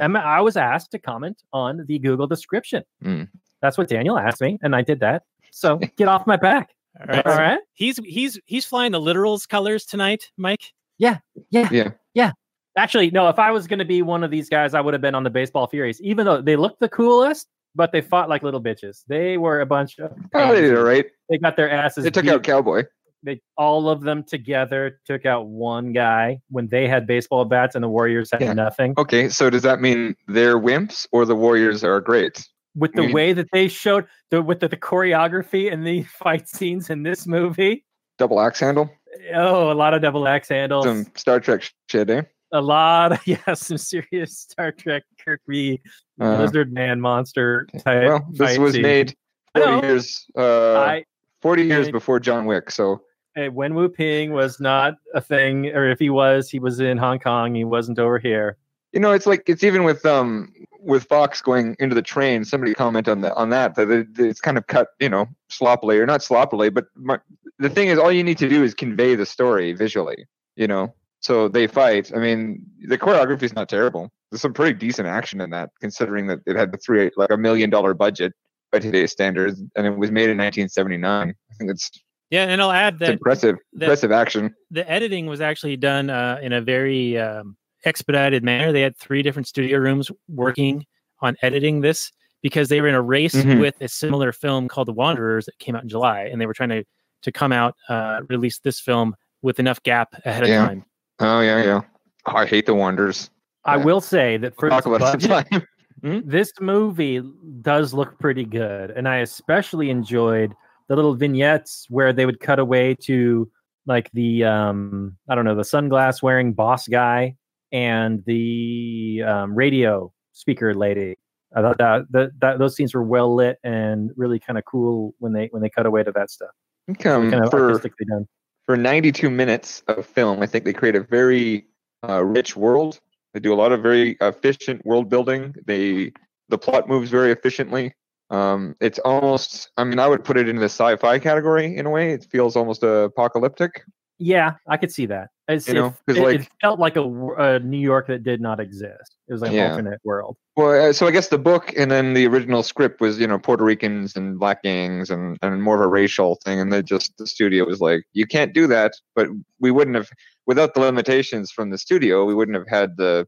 I'm 0.00 0.16
I 0.16 0.40
was 0.40 0.56
asked 0.56 0.90
to 0.92 0.98
comment 0.98 1.42
on 1.52 1.84
the 1.86 1.98
Google 2.00 2.26
description. 2.26 2.82
Mm. 3.04 3.28
That's 3.62 3.78
what 3.78 3.88
Daniel 3.88 4.18
asked 4.18 4.40
me, 4.42 4.58
and 4.62 4.74
I 4.76 4.82
did 4.82 5.00
that. 5.00 5.22
So 5.52 5.76
get 5.96 6.08
off 6.08 6.26
my 6.26 6.36
back. 6.36 6.70
All 7.00 7.06
right. 7.06 7.26
All 7.26 7.36
right. 7.38 7.58
He's 7.72 7.98
he's 8.04 8.38
he's 8.44 8.66
flying 8.66 8.92
the 8.92 9.00
literals 9.00 9.48
colors 9.48 9.86
tonight, 9.86 10.30
Mike. 10.36 10.72
Yeah. 10.98 11.18
Yeah. 11.50 11.68
Yeah. 11.72 11.90
Yeah. 12.14 12.32
Actually, 12.76 13.10
no, 13.10 13.28
if 13.28 13.38
I 13.38 13.50
was 13.50 13.66
going 13.66 13.78
to 13.78 13.84
be 13.84 14.02
one 14.02 14.24
of 14.24 14.30
these 14.30 14.48
guys, 14.48 14.74
I 14.74 14.80
would 14.80 14.94
have 14.94 15.00
been 15.00 15.14
on 15.14 15.24
the 15.24 15.30
Baseball 15.30 15.66
Furies, 15.66 16.00
even 16.00 16.24
though 16.26 16.40
they 16.40 16.56
looked 16.56 16.80
the 16.80 16.88
coolest, 16.88 17.48
but 17.74 17.92
they 17.92 18.00
fought 18.00 18.28
like 18.28 18.42
little 18.42 18.62
bitches. 18.62 19.02
They 19.08 19.36
were 19.38 19.60
a 19.60 19.66
bunch 19.66 19.98
of. 19.98 20.12
Oh, 20.34 20.54
they 20.54 20.60
did 20.62 20.72
it 20.72 20.80
right. 20.80 21.06
They 21.28 21.38
got 21.38 21.56
their 21.56 21.70
asses 21.70 22.04
They 22.04 22.10
took 22.10 22.24
beat. 22.24 22.32
out 22.32 22.42
Cowboy. 22.42 22.84
They 23.22 23.40
all 23.56 23.88
of 23.88 24.00
them 24.02 24.24
together 24.24 25.00
took 25.06 25.24
out 25.26 25.46
one 25.46 25.92
guy 25.92 26.40
when 26.50 26.66
they 26.68 26.88
had 26.88 27.06
baseball 27.06 27.44
bats 27.44 27.74
and 27.76 27.82
the 27.84 27.88
Warriors 27.88 28.30
had 28.32 28.40
Yeah. 28.40 28.52
nothing. 28.52 28.94
Okay, 28.98 29.28
so 29.28 29.48
does 29.48 29.62
that 29.62 29.80
mean 29.80 30.16
they're 30.26 30.58
wimps 30.58 31.06
or 31.12 31.24
the 31.24 31.36
Warriors 31.36 31.84
are 31.84 32.00
great? 32.00 32.46
With 32.74 32.92
the 32.94 33.02
I 33.02 33.06
mean- 33.06 33.14
way 33.14 33.32
that 33.34 33.48
they 33.52 33.68
showed 33.68 34.06
the 34.30 34.40
with 34.42 34.60
the, 34.60 34.68
the 34.68 34.76
choreography 34.76 35.72
and 35.72 35.86
the 35.86 36.02
fight 36.18 36.48
scenes 36.48 36.90
in 36.90 37.02
this 37.02 37.26
movie, 37.26 37.84
Double 38.18 38.40
axe 38.40 38.60
handle? 38.60 38.90
oh, 39.34 39.70
a 39.70 39.74
lot 39.74 39.92
of 39.94 40.00
double 40.02 40.26
axe 40.26 40.48
handles, 40.48 40.84
Some 40.86 41.06
Star 41.14 41.38
Trek 41.40 41.62
shit, 41.90 42.08
eh? 42.10 42.22
a 42.52 42.60
lot 42.60 43.12
of 43.12 43.20
yeah, 43.26 43.54
some 43.54 43.78
serious 43.78 44.38
Star 44.38 44.72
Trek 44.72 45.02
Kirby 45.24 45.80
Uh, 46.20 46.38
lizard 46.38 46.72
man 46.72 47.00
monster 47.00 47.66
type. 47.78 48.04
well, 48.08 48.26
this 48.32 48.58
was 48.58 48.72
scene. 48.74 48.82
made 48.82 49.14
40 49.56 49.86
years, 49.86 50.26
uh, 50.36 50.78
I 50.80 51.04
40 51.42 51.64
years 51.64 51.88
I- 51.88 51.90
before 51.90 52.20
John 52.20 52.46
Wick. 52.46 52.70
So 52.70 53.02
uh, 53.36 53.46
when 53.46 53.74
Woo-ping 53.74 54.32
was 54.32 54.60
not 54.60 54.94
a 55.14 55.20
thing, 55.20 55.66
or 55.68 55.90
if 55.90 55.98
he 55.98 56.10
was, 56.10 56.48
he 56.50 56.58
was 56.58 56.80
in 56.80 56.96
Hong 56.98 57.18
Kong. 57.18 57.54
He 57.54 57.64
wasn't 57.64 57.98
over 57.98 58.18
here. 58.18 58.56
You 58.92 59.00
know, 59.00 59.12
it's 59.12 59.26
like 59.26 59.42
it's 59.48 59.64
even 59.64 59.84
with 59.84 60.04
um 60.06 60.52
with 60.80 61.04
Fox 61.04 61.40
going 61.40 61.76
into 61.78 61.94
the 61.94 62.02
train. 62.02 62.44
Somebody 62.44 62.74
comment 62.74 63.08
on 63.08 63.20
that 63.22 63.34
on 63.34 63.50
that 63.50 63.74
that 63.76 63.90
it, 63.90 64.08
it's 64.18 64.40
kind 64.40 64.58
of 64.58 64.66
cut, 64.66 64.88
you 65.00 65.08
know, 65.08 65.26
sloppily 65.48 65.98
or 65.98 66.06
not 66.06 66.22
sloppily, 66.22 66.70
but 66.70 66.86
my, 66.96 67.18
the 67.58 67.70
thing 67.70 67.88
is, 67.88 67.98
all 67.98 68.10
you 68.12 68.24
need 68.24 68.38
to 68.38 68.48
do 68.48 68.62
is 68.64 68.74
convey 68.74 69.14
the 69.14 69.26
story 69.26 69.72
visually. 69.72 70.26
You 70.56 70.66
know, 70.66 70.94
so 71.20 71.48
they 71.48 71.66
fight. 71.66 72.12
I 72.14 72.18
mean, 72.18 72.64
the 72.86 72.98
choreography 72.98 73.44
is 73.44 73.54
not 73.54 73.68
terrible. 73.68 74.10
There's 74.30 74.42
some 74.42 74.52
pretty 74.52 74.78
decent 74.78 75.08
action 75.08 75.40
in 75.40 75.50
that, 75.50 75.70
considering 75.80 76.26
that 76.26 76.40
it 76.46 76.56
had 76.56 76.72
the 76.72 76.78
three 76.78 77.10
like 77.16 77.30
a 77.30 77.36
million 77.38 77.70
dollar 77.70 77.94
budget 77.94 78.32
by 78.70 78.78
today's 78.78 79.12
standards, 79.12 79.62
and 79.76 79.86
it 79.86 79.96
was 79.96 80.10
made 80.10 80.30
in 80.30 80.38
1979. 80.38 81.28
I 81.50 81.54
think 81.54 81.70
it's, 81.70 81.90
Yeah, 82.30 82.44
and 82.44 82.60
I'll 82.62 82.72
add 82.72 82.98
that 83.00 83.10
impressive, 83.10 83.56
that- 83.74 83.84
impressive 83.84 84.10
action. 84.12 84.54
the 84.70 84.90
editing 84.90 85.26
was 85.26 85.40
actually 85.42 85.76
done 85.76 86.08
uh, 86.10 86.38
in 86.42 86.52
a 86.54 86.60
very 86.62 87.18
um, 87.18 87.56
expedited 87.84 88.42
manner. 88.44 88.72
They 88.72 88.80
had 88.82 88.96
three 88.96 89.22
different 89.22 89.46
studio 89.48 89.78
rooms 89.78 90.10
working 90.28 90.86
on 91.20 91.36
editing 91.42 91.80
this 91.80 92.10
because 92.42 92.68
they 92.68 92.80
were 92.80 92.88
in 92.88 92.94
a 92.94 93.02
race 93.02 93.34
Mhm. 93.34 93.60
with 93.60 93.74
a 93.80 93.88
similar 93.88 94.32
film 94.32 94.68
called 94.68 94.88
The 94.88 94.92
Wanderers 94.92 95.46
that 95.46 95.58
came 95.58 95.76
out 95.76 95.82
in 95.84 95.88
July, 95.88 96.22
and 96.22 96.40
they 96.40 96.46
were 96.46 96.54
trying 96.54 96.70
to 96.70 96.84
to 97.22 97.30
come 97.30 97.52
out 97.52 97.76
uh, 97.88 98.20
release 98.28 98.58
this 98.58 98.80
film 98.80 99.14
with 99.42 99.60
enough 99.60 99.80
gap 99.84 100.08
ahead 100.24 100.42
of 100.42 100.48
Yeah. 100.48 100.66
time. 100.66 100.84
Oh 101.20 101.40
yeah, 101.40 101.62
yeah. 101.62 101.80
Oh, 102.26 102.34
I 102.36 102.46
hate 102.46 102.66
the 102.66 102.74
Wanderers. 102.74 103.30
I 103.64 103.76
Yeah. 103.76 103.84
will 103.84 104.00
say 104.00 104.36
that 104.38 104.56
for 104.56 104.68
We'll 104.68 104.98
this 104.98 104.98
budget, 104.98 105.22
sometime. 105.22 105.66
this 106.26 106.52
movie 106.60 107.22
does 107.60 107.94
look 107.94 108.18
pretty 108.18 108.44
good 108.44 108.90
and 108.90 109.06
i 109.08 109.18
especially 109.18 109.88
enjoyed 109.88 110.52
the 110.88 110.96
little 110.96 111.14
vignettes 111.14 111.86
where 111.90 112.12
they 112.12 112.26
would 112.26 112.40
cut 112.40 112.58
away 112.58 112.92
to 113.02 113.48
like 113.86 114.10
the 114.12 114.42
um 114.42 115.16
i 115.28 115.36
don't 115.36 115.44
know 115.44 115.54
the 115.54 115.62
sunglass 115.62 116.20
wearing 116.20 116.52
boss 116.52 116.88
guy 116.88 117.36
and 117.72 118.22
the 118.26 119.22
um, 119.26 119.54
radio 119.54 120.12
speaker 120.32 120.74
lady 120.74 121.16
i 121.56 121.60
thought 121.60 121.78
that, 121.78 122.02
that, 122.10 122.30
that 122.40 122.58
those 122.58 122.76
scenes 122.76 122.94
were 122.94 123.02
well 123.02 123.34
lit 123.34 123.58
and 123.64 124.10
really 124.16 124.38
kind 124.38 124.58
of 124.58 124.64
cool 124.64 125.14
when 125.18 125.32
they 125.32 125.48
when 125.50 125.62
they 125.62 125.70
cut 125.70 125.86
away 125.86 126.02
to 126.02 126.12
that 126.12 126.30
stuff 126.30 126.50
Um, 126.88 127.30
kind 127.30 127.44
of 127.44 127.50
for 127.50 127.70
artistically 127.70 128.06
done 128.06 128.26
for 128.64 128.76
92 128.76 129.30
minutes 129.30 129.82
of 129.88 130.06
film, 130.06 130.42
I 130.42 130.46
think 130.46 130.64
they 130.64 130.72
create 130.72 130.94
a 130.94 131.02
very 131.02 131.66
uh, 132.08 132.24
rich 132.24 132.56
world. 132.56 133.00
They 133.34 133.40
do 133.40 133.52
a 133.52 133.56
lot 133.56 133.72
of 133.72 133.82
very 133.82 134.16
efficient 134.20 134.84
world 134.84 135.08
building. 135.08 135.54
They 135.66 136.12
the 136.48 136.58
plot 136.58 136.88
moves 136.88 137.10
very 137.10 137.32
efficiently. 137.32 137.94
Um, 138.30 138.76
it's 138.80 138.98
almost, 139.00 139.70
I 139.76 139.84
mean, 139.84 139.98
I 139.98 140.06
would 140.06 140.24
put 140.24 140.36
it 140.36 140.48
into 140.48 140.60
the 140.60 140.66
sci-fi 140.66 141.18
category 141.18 141.76
in 141.76 141.86
a 141.86 141.90
way. 141.90 142.12
It 142.12 142.26
feels 142.30 142.56
almost 142.56 142.82
apocalyptic. 142.82 143.84
Yeah 144.18 144.52
i 144.68 144.76
could 144.76 144.92
see 144.92 145.06
that 145.06 145.28
it's, 145.48 145.66
You 145.68 145.74
know, 145.74 145.94
it- 146.06 146.16
like- 146.16 146.40
it 146.40 146.48
felt 146.60 146.78
like 146.78 146.96
a 146.96 147.58
new 147.60 147.78
york 147.78 148.06
that 148.06 148.22
did 148.22 148.40
not 148.40 148.60
exist 148.60 149.16
it 149.28 149.32
was 149.32 149.42
like 149.42 149.50
an 149.50 149.56
Yeah. 149.56 149.70
alternate 149.70 150.00
world 150.04 150.36
Well, 150.56 150.90
uh, 150.90 150.92
so 150.92 151.06
I 151.06 151.10
guess 151.10 151.28
the 151.28 151.38
book 151.38 151.72
and 151.76 151.90
then 151.90 152.12
the 152.14 152.26
original 152.26 152.62
script 152.62 153.00
was, 153.00 153.18
you 153.18 153.26
know, 153.26 153.38
Puerto 153.38 153.64
Ricans 153.64 154.14
and 154.16 154.38
black 154.38 154.62
gangs 154.62 155.08
and, 155.10 155.38
and 155.40 155.62
more 155.62 155.76
of 155.76 155.80
a 155.80 155.88
racial 155.88 156.34
thing. 156.44 156.60
And 156.60 156.70
they 156.70 156.82
just, 156.82 157.16
the 157.16 157.26
studio 157.26 157.64
was 157.64 157.80
like, 157.80 158.04
you 158.12 158.26
can't 158.26 158.52
do 158.52 158.66
that. 158.66 158.92
But 159.14 159.28
we 159.60 159.70
wouldn't 159.70 159.96
have, 159.96 160.10
without 160.46 160.74
the 160.74 160.80
limitations 160.80 161.50
from 161.50 161.70
the 161.70 161.78
studio, 161.78 162.26
we 162.26 162.34
wouldn't 162.34 162.58
have 162.58 162.68
had 162.68 162.98
the, 162.98 163.26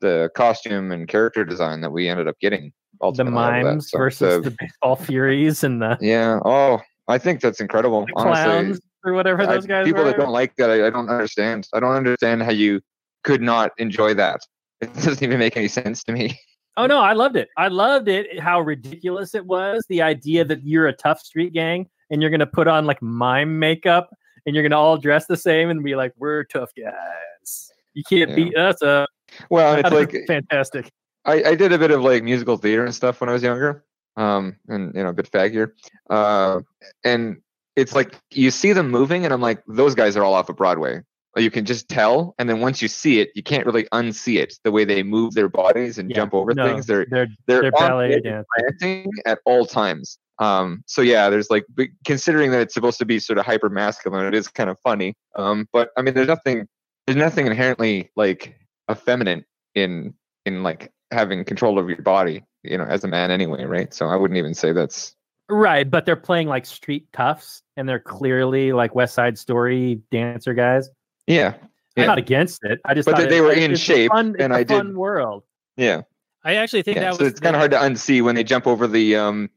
the 0.00 0.28
costume 0.34 0.90
and 0.90 1.06
character 1.06 1.44
design 1.44 1.82
that 1.82 1.92
we 1.92 2.08
ended 2.08 2.26
up 2.26 2.36
getting. 2.40 2.72
the 3.14 3.24
mimes 3.24 3.90
So 3.90 3.98
versus 3.98 4.42
the- 4.42 4.50
the 4.50 4.56
baseball 4.58 4.96
furies 5.08 5.62
and 5.62 5.80
the 5.80 5.96
yeah. 6.00 6.40
Oh, 6.44 6.80
I 7.06 7.18
think 7.18 7.40
that's 7.40 7.60
incredible. 7.60 8.06
Honestly, 8.16 8.44
clowns 8.44 8.80
or 9.04 9.12
whatever 9.12 9.46
those 9.46 9.66
guys 9.66 9.84
people 9.84 10.02
were. 10.02 10.10
that 10.10 10.18
don't 10.18 10.30
like 10.32 10.54
that, 10.56 10.70
I, 10.70 10.86
I 10.86 10.90
don't 10.90 11.08
understand. 11.08 11.68
I 11.74 11.80
don't 11.80 11.94
understand 11.94 12.42
how 12.42 12.50
you 12.52 12.80
could 13.24 13.40
not 13.42 13.72
enjoy 13.78 14.14
that. 14.14 14.40
It 14.82 14.94
doesn't 14.94 15.22
even 15.22 15.38
make 15.38 15.58
any 15.58 15.68
sense 15.68 16.02
to 16.04 16.12
me. 16.12 16.38
oh 16.78 16.86
no, 16.86 17.00
I 17.00 17.12
loved 17.12 17.36
it. 17.36 17.48
I 17.58 17.68
loved 17.68 18.08
it. 18.08 18.40
How 18.40 18.60
ridiculous 18.62 19.34
it 19.34 19.44
was. 19.44 19.84
The 19.90 20.00
idea 20.00 20.42
that 20.46 20.64
you're 20.64 20.86
a 20.86 20.92
tough 20.94 21.20
street 21.20 21.52
gang 21.52 21.86
and 22.10 22.22
you're 22.22 22.30
gonna 22.30 22.46
put 22.46 22.66
on 22.66 22.86
like 22.86 23.02
mime 23.02 23.58
makeup 23.58 24.08
and 24.46 24.54
you're 24.54 24.62
gonna 24.62 24.78
all 24.80 24.96
dress 24.96 25.26
the 25.26 25.36
same 25.36 25.68
and 25.68 25.84
be 25.84 25.96
like, 25.96 26.14
"We're 26.16 26.44
tough 26.44 26.70
guys. 26.74 27.70
You 27.92 28.02
can't 28.08 28.30
Yeah. 28.30 28.36
beat 28.36 28.56
us 28.56 28.80
up." 28.80 29.10
Well, 29.50 29.74
it's 29.76 29.90
like 29.90 30.14
fantastic. 30.26 30.90
I, 31.26 31.42
I 31.50 31.54
did 31.54 31.72
a 31.74 31.78
bit 31.78 31.90
of 31.90 32.00
like 32.02 32.22
musical 32.24 32.56
theater 32.56 32.84
and 32.86 32.94
stuff 32.94 33.20
when 33.20 33.28
I 33.28 33.34
was 33.34 33.42
younger, 33.42 33.84
um, 34.16 34.56
and 34.68 34.94
you 34.94 35.02
know 35.02 35.10
a 35.10 35.12
bit 35.12 35.30
faggier, 35.30 35.72
uh, 36.08 36.60
and 37.04 37.36
it's 37.76 37.94
like 37.94 38.14
you 38.30 38.50
see 38.50 38.72
them 38.72 38.90
moving, 38.90 39.24
and 39.24 39.32
I'm 39.32 39.40
like, 39.40 39.62
those 39.66 39.94
guys 39.94 40.16
are 40.16 40.24
all 40.24 40.34
off 40.34 40.48
of 40.48 40.56
Broadway. 40.56 41.02
You 41.36 41.50
can 41.50 41.64
just 41.64 41.88
tell, 41.88 42.34
and 42.38 42.48
then 42.48 42.60
once 42.60 42.82
you 42.82 42.88
see 42.88 43.20
it, 43.20 43.30
you 43.36 43.42
can't 43.42 43.64
really 43.64 43.84
unsee 43.92 44.40
it. 44.42 44.54
The 44.64 44.72
way 44.72 44.84
they 44.84 45.04
move 45.04 45.34
their 45.34 45.48
bodies 45.48 45.96
and 45.98 46.10
Yeah, 46.10 46.16
jump 46.16 46.34
over 46.34 46.52
no, 46.54 46.66
things, 46.66 46.86
they're 46.86 47.06
they're 47.08 47.28
they're, 47.46 47.62
they're 47.62 47.72
ballet 47.72 48.20
dancing 48.20 49.12
at 49.26 49.38
all 49.44 49.64
times. 49.64 50.18
Um, 50.40 50.82
so 50.86 51.02
yeah, 51.02 51.30
there's 51.30 51.50
like 51.50 51.66
considering 52.04 52.50
that 52.50 52.62
it's 52.62 52.74
supposed 52.74 52.98
to 52.98 53.04
be 53.04 53.20
sort 53.20 53.38
of 53.38 53.46
hyper 53.46 53.68
masculine, 53.68 54.26
it 54.26 54.34
is 54.34 54.48
kind 54.48 54.70
of 54.70 54.78
funny. 54.80 55.14
Um, 55.36 55.68
but 55.72 55.90
I 55.96 56.02
mean, 56.02 56.14
there's 56.14 56.28
nothing 56.28 56.66
there's 57.06 57.16
nothing 57.16 57.46
inherently 57.46 58.10
like 58.16 58.56
effeminate 58.90 59.44
in 59.74 60.14
in 60.46 60.62
like 60.62 60.90
having 61.10 61.44
control 61.44 61.78
over 61.78 61.90
your 61.90 62.02
body, 62.02 62.42
you 62.62 62.78
know, 62.78 62.84
as 62.84 63.04
a 63.04 63.08
man 63.08 63.30
anyway, 63.30 63.64
right? 63.64 63.92
So 63.92 64.08
I 64.08 64.16
wouldn't 64.16 64.38
even 64.38 64.54
say 64.54 64.72
that's 64.72 65.14
Right, 65.50 65.88
but 65.90 66.06
they're 66.06 66.16
playing 66.16 66.48
like 66.48 66.64
street 66.64 67.06
toughs, 67.12 67.62
and 67.76 67.88
they're 67.88 67.98
clearly 68.00 68.72
like 68.72 68.94
West 68.94 69.14
Side 69.14 69.36
Story 69.38 70.00
dancer 70.10 70.54
guys. 70.54 70.88
Yeah, 71.26 71.54
I'm 71.96 72.06
not 72.06 72.18
against 72.18 72.64
it. 72.64 72.80
I 72.84 72.94
just 72.94 73.06
But 73.06 73.12
thought 73.16 73.20
they- 73.22 73.26
it- 73.26 73.30
they 73.30 73.40
were 73.40 73.48
like, 73.48 73.58
in 73.58 73.72
it's 73.72 73.80
a 73.80 73.84
shape, 73.84 74.10
fun, 74.12 74.34
it's 74.34 74.42
and 74.44 74.52
a 74.52 74.56
I 74.56 74.64
fun 74.64 74.86
did- 74.88 74.96
world. 74.96 75.42
yeah. 75.76 76.02
I 76.42 76.54
actually 76.54 76.80
think 76.82 76.96
yeah. 76.96 77.02
that 77.10 77.16
so 77.16 77.24
was 77.24 77.32
it's 77.32 77.40
kind 77.40 77.54
of 77.54 77.60
hard 77.60 77.72
to 77.72 77.76
unsee 77.76 78.22
when 78.22 78.34
they 78.34 78.42
jump 78.44 78.66
over 78.66 78.86
the 78.86 79.14
um 79.14 79.50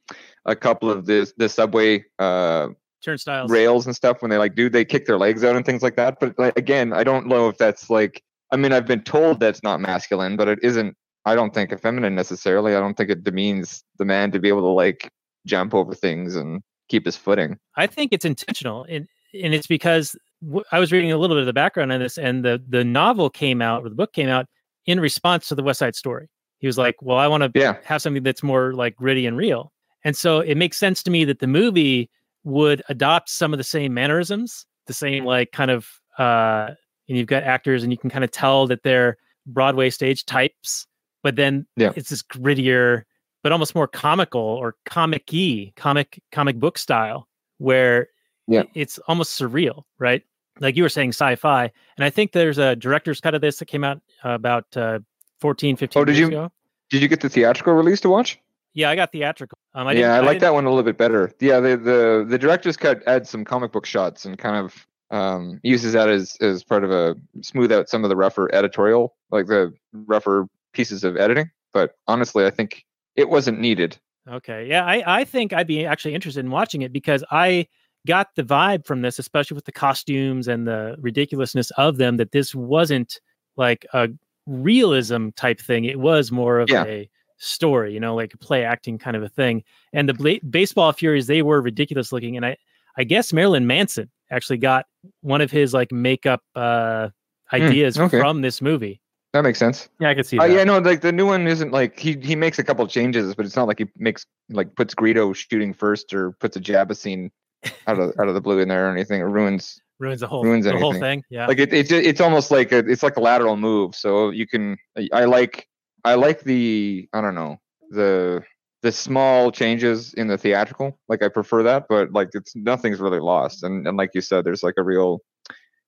a 0.45 0.53
couple 0.53 0.89
of 0.91 1.05
the 1.05 1.31
the 1.37 1.47
subway 1.47 2.03
uh 2.19 2.67
turnstiles. 3.01 3.49
rails 3.49 3.85
and 3.85 3.95
stuff 3.95 4.21
when 4.21 4.29
they 4.29 4.35
like 4.37 4.53
do 4.53 4.69
they 4.69 4.83
kick 4.83 5.05
their 5.05 5.17
legs 5.17 5.45
out 5.45 5.55
and 5.55 5.65
things 5.65 5.81
like 5.81 5.95
that. 5.95 6.17
But 6.19 6.37
like, 6.37 6.57
again, 6.57 6.91
I 6.91 7.05
don't 7.05 7.27
know 7.27 7.47
if 7.47 7.57
that's 7.57 7.89
like 7.89 8.21
I 8.51 8.57
mean 8.57 8.73
I've 8.73 8.85
been 8.85 9.01
told 9.01 9.39
that's 9.39 9.63
not 9.63 9.79
masculine, 9.79 10.35
but 10.35 10.49
it 10.49 10.59
isn't. 10.61 10.97
I 11.25 11.35
don't 11.35 11.53
think 11.53 11.71
effeminate 11.71 12.11
necessarily. 12.11 12.75
I 12.75 12.81
don't 12.81 12.95
think 12.97 13.09
it 13.09 13.23
demeans 13.23 13.85
the 13.97 14.03
man 14.03 14.31
to 14.31 14.39
be 14.39 14.49
able 14.49 14.59
to 14.63 14.67
like 14.67 15.09
jump 15.45 15.73
over 15.73 15.93
things 15.93 16.35
and 16.35 16.61
keep 16.89 17.05
his 17.05 17.15
footing. 17.17 17.57
I 17.75 17.87
think 17.87 18.13
it's 18.13 18.25
intentional, 18.25 18.85
and 18.89 19.07
and 19.41 19.53
it's 19.53 19.67
because 19.67 20.15
w- 20.43 20.63
I 20.71 20.79
was 20.79 20.91
reading 20.91 21.11
a 21.11 21.17
little 21.17 21.35
bit 21.35 21.41
of 21.41 21.47
the 21.47 21.53
background 21.53 21.91
on 21.91 21.99
this, 21.99 22.17
and 22.17 22.43
the 22.45 22.61
the 22.67 22.83
novel 22.83 23.29
came 23.29 23.61
out 23.61 23.83
or 23.85 23.89
the 23.89 23.95
book 23.95 24.13
came 24.13 24.29
out 24.29 24.47
in 24.85 24.99
response 24.99 25.47
to 25.47 25.55
the 25.55 25.63
West 25.63 25.79
Side 25.79 25.95
Story. 25.95 26.29
He 26.59 26.67
was 26.67 26.77
like, 26.77 26.95
"Well, 27.01 27.17
I 27.17 27.27
want 27.27 27.43
to 27.43 27.59
Yeah, 27.59 27.77
have 27.83 28.01
something 28.01 28.23
that's 28.23 28.43
more 28.43 28.73
like 28.73 28.95
gritty 28.95 29.25
and 29.25 29.35
real," 29.37 29.71
and 30.03 30.15
so 30.15 30.39
it 30.39 30.55
makes 30.55 30.77
sense 30.77 31.03
to 31.03 31.11
me 31.11 31.25
that 31.25 31.39
the 31.39 31.47
movie 31.47 32.09
would 32.43 32.81
adopt 32.89 33.29
some 33.29 33.53
of 33.53 33.57
the 33.57 33.63
same 33.63 33.93
mannerisms, 33.93 34.65
the 34.87 34.93
same 34.93 35.25
like 35.25 35.51
kind 35.51 35.71
of. 35.71 35.87
uh 36.17 36.71
And 37.09 37.17
you've 37.17 37.27
got 37.27 37.43
actors, 37.43 37.83
and 37.83 37.91
you 37.91 37.97
can 37.97 38.09
kind 38.09 38.23
of 38.23 38.31
tell 38.31 38.65
that 38.67 38.83
they're 38.83 39.17
Broadway 39.45 39.89
stage 39.89 40.23
types, 40.25 40.87
but 41.21 41.35
then 41.35 41.65
Yeah. 41.75 41.91
it's 41.97 42.09
this 42.09 42.23
grittier, 42.23 43.03
but 43.43 43.51
almost 43.51 43.75
more 43.75 43.87
comical 43.87 44.41
or 44.41 44.75
comic-y, 44.85 45.71
comic 45.75 46.21
comic 46.31 46.57
book 46.59 46.77
style, 46.77 47.27
where 47.59 48.07
Yeah. 48.47 48.63
it's 48.73 48.97
almost 49.07 49.39
surreal, 49.39 49.83
right? 49.99 50.23
Like 50.59 50.75
you 50.77 50.83
were 50.83 50.89
saying, 50.89 51.09
sci-fi, 51.09 51.71
and 51.97 52.05
I 52.05 52.09
think 52.09 52.31
there's 52.31 52.57
a 52.57 52.75
director's 52.75 53.19
cut 53.19 53.35
of 53.35 53.41
this 53.41 53.57
that 53.57 53.65
came 53.65 53.83
out 53.83 54.01
uh, 54.23 54.29
about 54.29 54.65
uh, 54.77 54.99
14, 55.41 55.75
15 55.75 56.01
Oh, 56.01 56.05
did 56.05 56.17
you- 56.17 56.27
ago. 56.27 56.51
did 56.89 57.01
you 57.01 57.07
get 57.07 57.21
the 57.21 57.29
theatrical 57.29 57.73
release 57.73 57.99
to 58.01 58.09
watch? 58.09 58.39
Yeah, 58.75 58.89
I 58.89 58.95
got 58.95 59.11
theatrical. 59.11 59.57
Um, 59.75 59.87
I 59.87 59.91
yeah, 59.91 59.97
didn't- 59.97 60.11
I 60.13 60.19
like 60.21 60.39
that 60.39 60.53
one 60.53 60.65
a 60.65 60.69
little 60.69 60.83
bit 60.83 60.97
better. 60.97 61.31
Yeah, 61.39 61.59
the 61.59 61.77
the 61.77 62.25
the 62.27 62.37
director's 62.39 62.77
cut 62.77 63.01
adds 63.07 63.29
some 63.29 63.43
comic 63.45 63.71
book 63.71 63.85
shots 63.85 64.25
and 64.25 64.37
kind 64.37 64.55
of 64.55 64.87
um, 65.11 65.59
uses 65.63 65.93
that 65.93 66.09
as 66.09 66.35
as 66.41 66.63
part 66.63 66.83
of 66.83 66.89
a 66.91 67.15
smooth 67.41 67.71
out 67.71 67.87
some 67.89 68.03
of 68.03 68.09
the 68.09 68.15
rougher 68.15 68.53
editorial, 68.53 69.15
like 69.31 69.45
the 69.47 69.73
rougher 69.93 70.47
pieces 70.73 71.03
of 71.03 71.17
editing. 71.17 71.51
But 71.71 71.95
honestly, 72.07 72.45
I 72.45 72.49
think 72.51 72.83
it 73.15 73.29
wasn't 73.29 73.59
needed. 73.59 73.97
Okay. 74.29 74.67
Yeah, 74.67 74.85
I, 74.85 75.21
I 75.21 75.23
think 75.25 75.53
I'd 75.53 75.67
be 75.67 75.85
actually 75.85 76.15
interested 76.15 76.45
in 76.45 76.51
watching 76.51 76.81
it 76.81 76.93
because 76.93 77.23
I 77.29 77.67
got 78.07 78.29
the 78.35 78.43
vibe 78.43 78.85
from 78.85 79.01
this, 79.01 79.19
especially 79.19 79.55
with 79.55 79.65
the 79.65 79.71
costumes 79.71 80.47
and 80.47 80.67
the 80.67 80.95
ridiculousness 80.99 81.71
of 81.71 81.97
them, 81.97 82.17
that 82.17 82.31
this 82.31 82.55
wasn't 82.55 83.19
like 83.57 83.85
a 83.93 84.09
realism 84.45 85.29
type 85.35 85.59
thing. 85.59 85.85
It 85.85 85.99
was 85.99 86.31
more 86.31 86.59
of 86.59 86.69
Yeah. 86.69 86.85
a 86.85 87.09
story, 87.37 87.93
you 87.93 87.99
know, 87.99 88.15
like 88.15 88.33
play 88.39 88.63
acting 88.63 88.97
kind 88.97 89.17
of 89.17 89.23
a 89.23 89.29
thing. 89.29 89.63
And 89.91 90.07
the 90.07 90.13
bla- 90.13 90.43
baseball 90.49 90.93
furies, 90.93 91.27
they 91.27 91.41
were 91.41 91.61
ridiculous 91.61 92.11
looking. 92.11 92.37
And 92.37 92.45
I, 92.45 92.57
I 92.97 93.03
guess 93.03 93.33
Marilyn 93.33 93.67
Manson 93.67 94.09
actually 94.31 94.57
got 94.57 94.85
one 95.21 95.41
of 95.41 95.51
his 95.51 95.73
like 95.73 95.91
makeup 95.91 96.41
uh, 96.55 97.09
ideas 97.51 97.97
okay. 97.97 98.19
from 98.19 98.41
this 98.41 98.61
movie. 98.61 99.01
That 99.33 99.43
makes 99.43 99.57
sense. 99.57 99.89
Yeah, 99.99 100.09
I 100.09 100.13
can 100.13 100.23
see 100.23 100.37
uh, 100.37 100.47
that. 100.47 100.53
yeah, 100.53 100.63
no, 100.63 100.77
like 100.77 101.01
the 101.01 101.11
new 101.11 101.25
one 101.25 101.47
isn't 101.47 101.71
like 101.71 101.99
he 101.99 102.17
he 102.21 102.35
makes 102.35 102.59
a 102.59 102.63
couple 102.63 102.85
changes, 102.87 103.33
but 103.33 103.45
it's 103.45 103.55
not 103.55 103.67
like 103.67 103.79
he 103.79 103.87
makes 103.97 104.25
like 104.49 104.75
puts 104.75 104.93
Greedo 104.93 105.35
shooting 105.35 105.73
first 105.73 106.13
or 106.13 106.33
puts 106.33 106.55
a 106.55 106.61
Jabba 106.61 106.95
scene 106.95 107.31
out 107.87 107.99
of 107.99 108.13
out 108.19 108.27
of 108.27 108.35
the 108.35 108.41
blue 108.41 108.59
in 108.59 108.67
there 108.67 108.87
or 108.87 108.91
anything. 108.91 109.21
It 109.21 109.25
ruins 109.25 109.81
Ruins 109.99 110.21
the 110.21 110.27
whole 110.27 110.43
Ruins 110.43 110.65
the 110.65 110.77
whole 110.77 110.93
thing. 110.93 111.23
Yeah. 111.29 111.47
like 111.47 111.59
it, 111.59 111.73
it's 111.73 111.91
it's 111.91 112.21
almost 112.21 112.51
like 112.51 112.71
a, 112.71 112.79
it's 112.79 113.03
like 113.03 113.15
a 113.17 113.21
lateral 113.21 113.57
move 113.57 113.95
so 113.95 114.31
you 114.31 114.45
can 114.45 114.77
I- 114.97 115.09
i 115.13 115.25
like 115.25 115.67
i 116.03 116.15
like 116.15 116.41
the 116.41 117.07
i 117.13 117.21
don't 117.21 117.35
know 117.35 117.59
the 117.89 118.43
the 118.81 118.91
small 118.91 119.51
changes 119.51 120.13
in 120.15 120.27
the 120.27 120.37
theatrical 120.37 120.99
like 121.07 121.23
i 121.23 121.29
prefer 121.29 121.63
that 121.63 121.85
but 121.87 122.11
like 122.11 122.29
it's 122.33 122.55
nothing's 122.55 122.99
really 122.99 123.19
lost 123.19 123.63
and 123.63 123.87
and 123.87 123.95
like 123.95 124.11
you 124.13 124.21
said 124.21 124.43
there's 124.43 124.63
like 124.63 124.75
a 124.77 124.83
real 124.83 125.21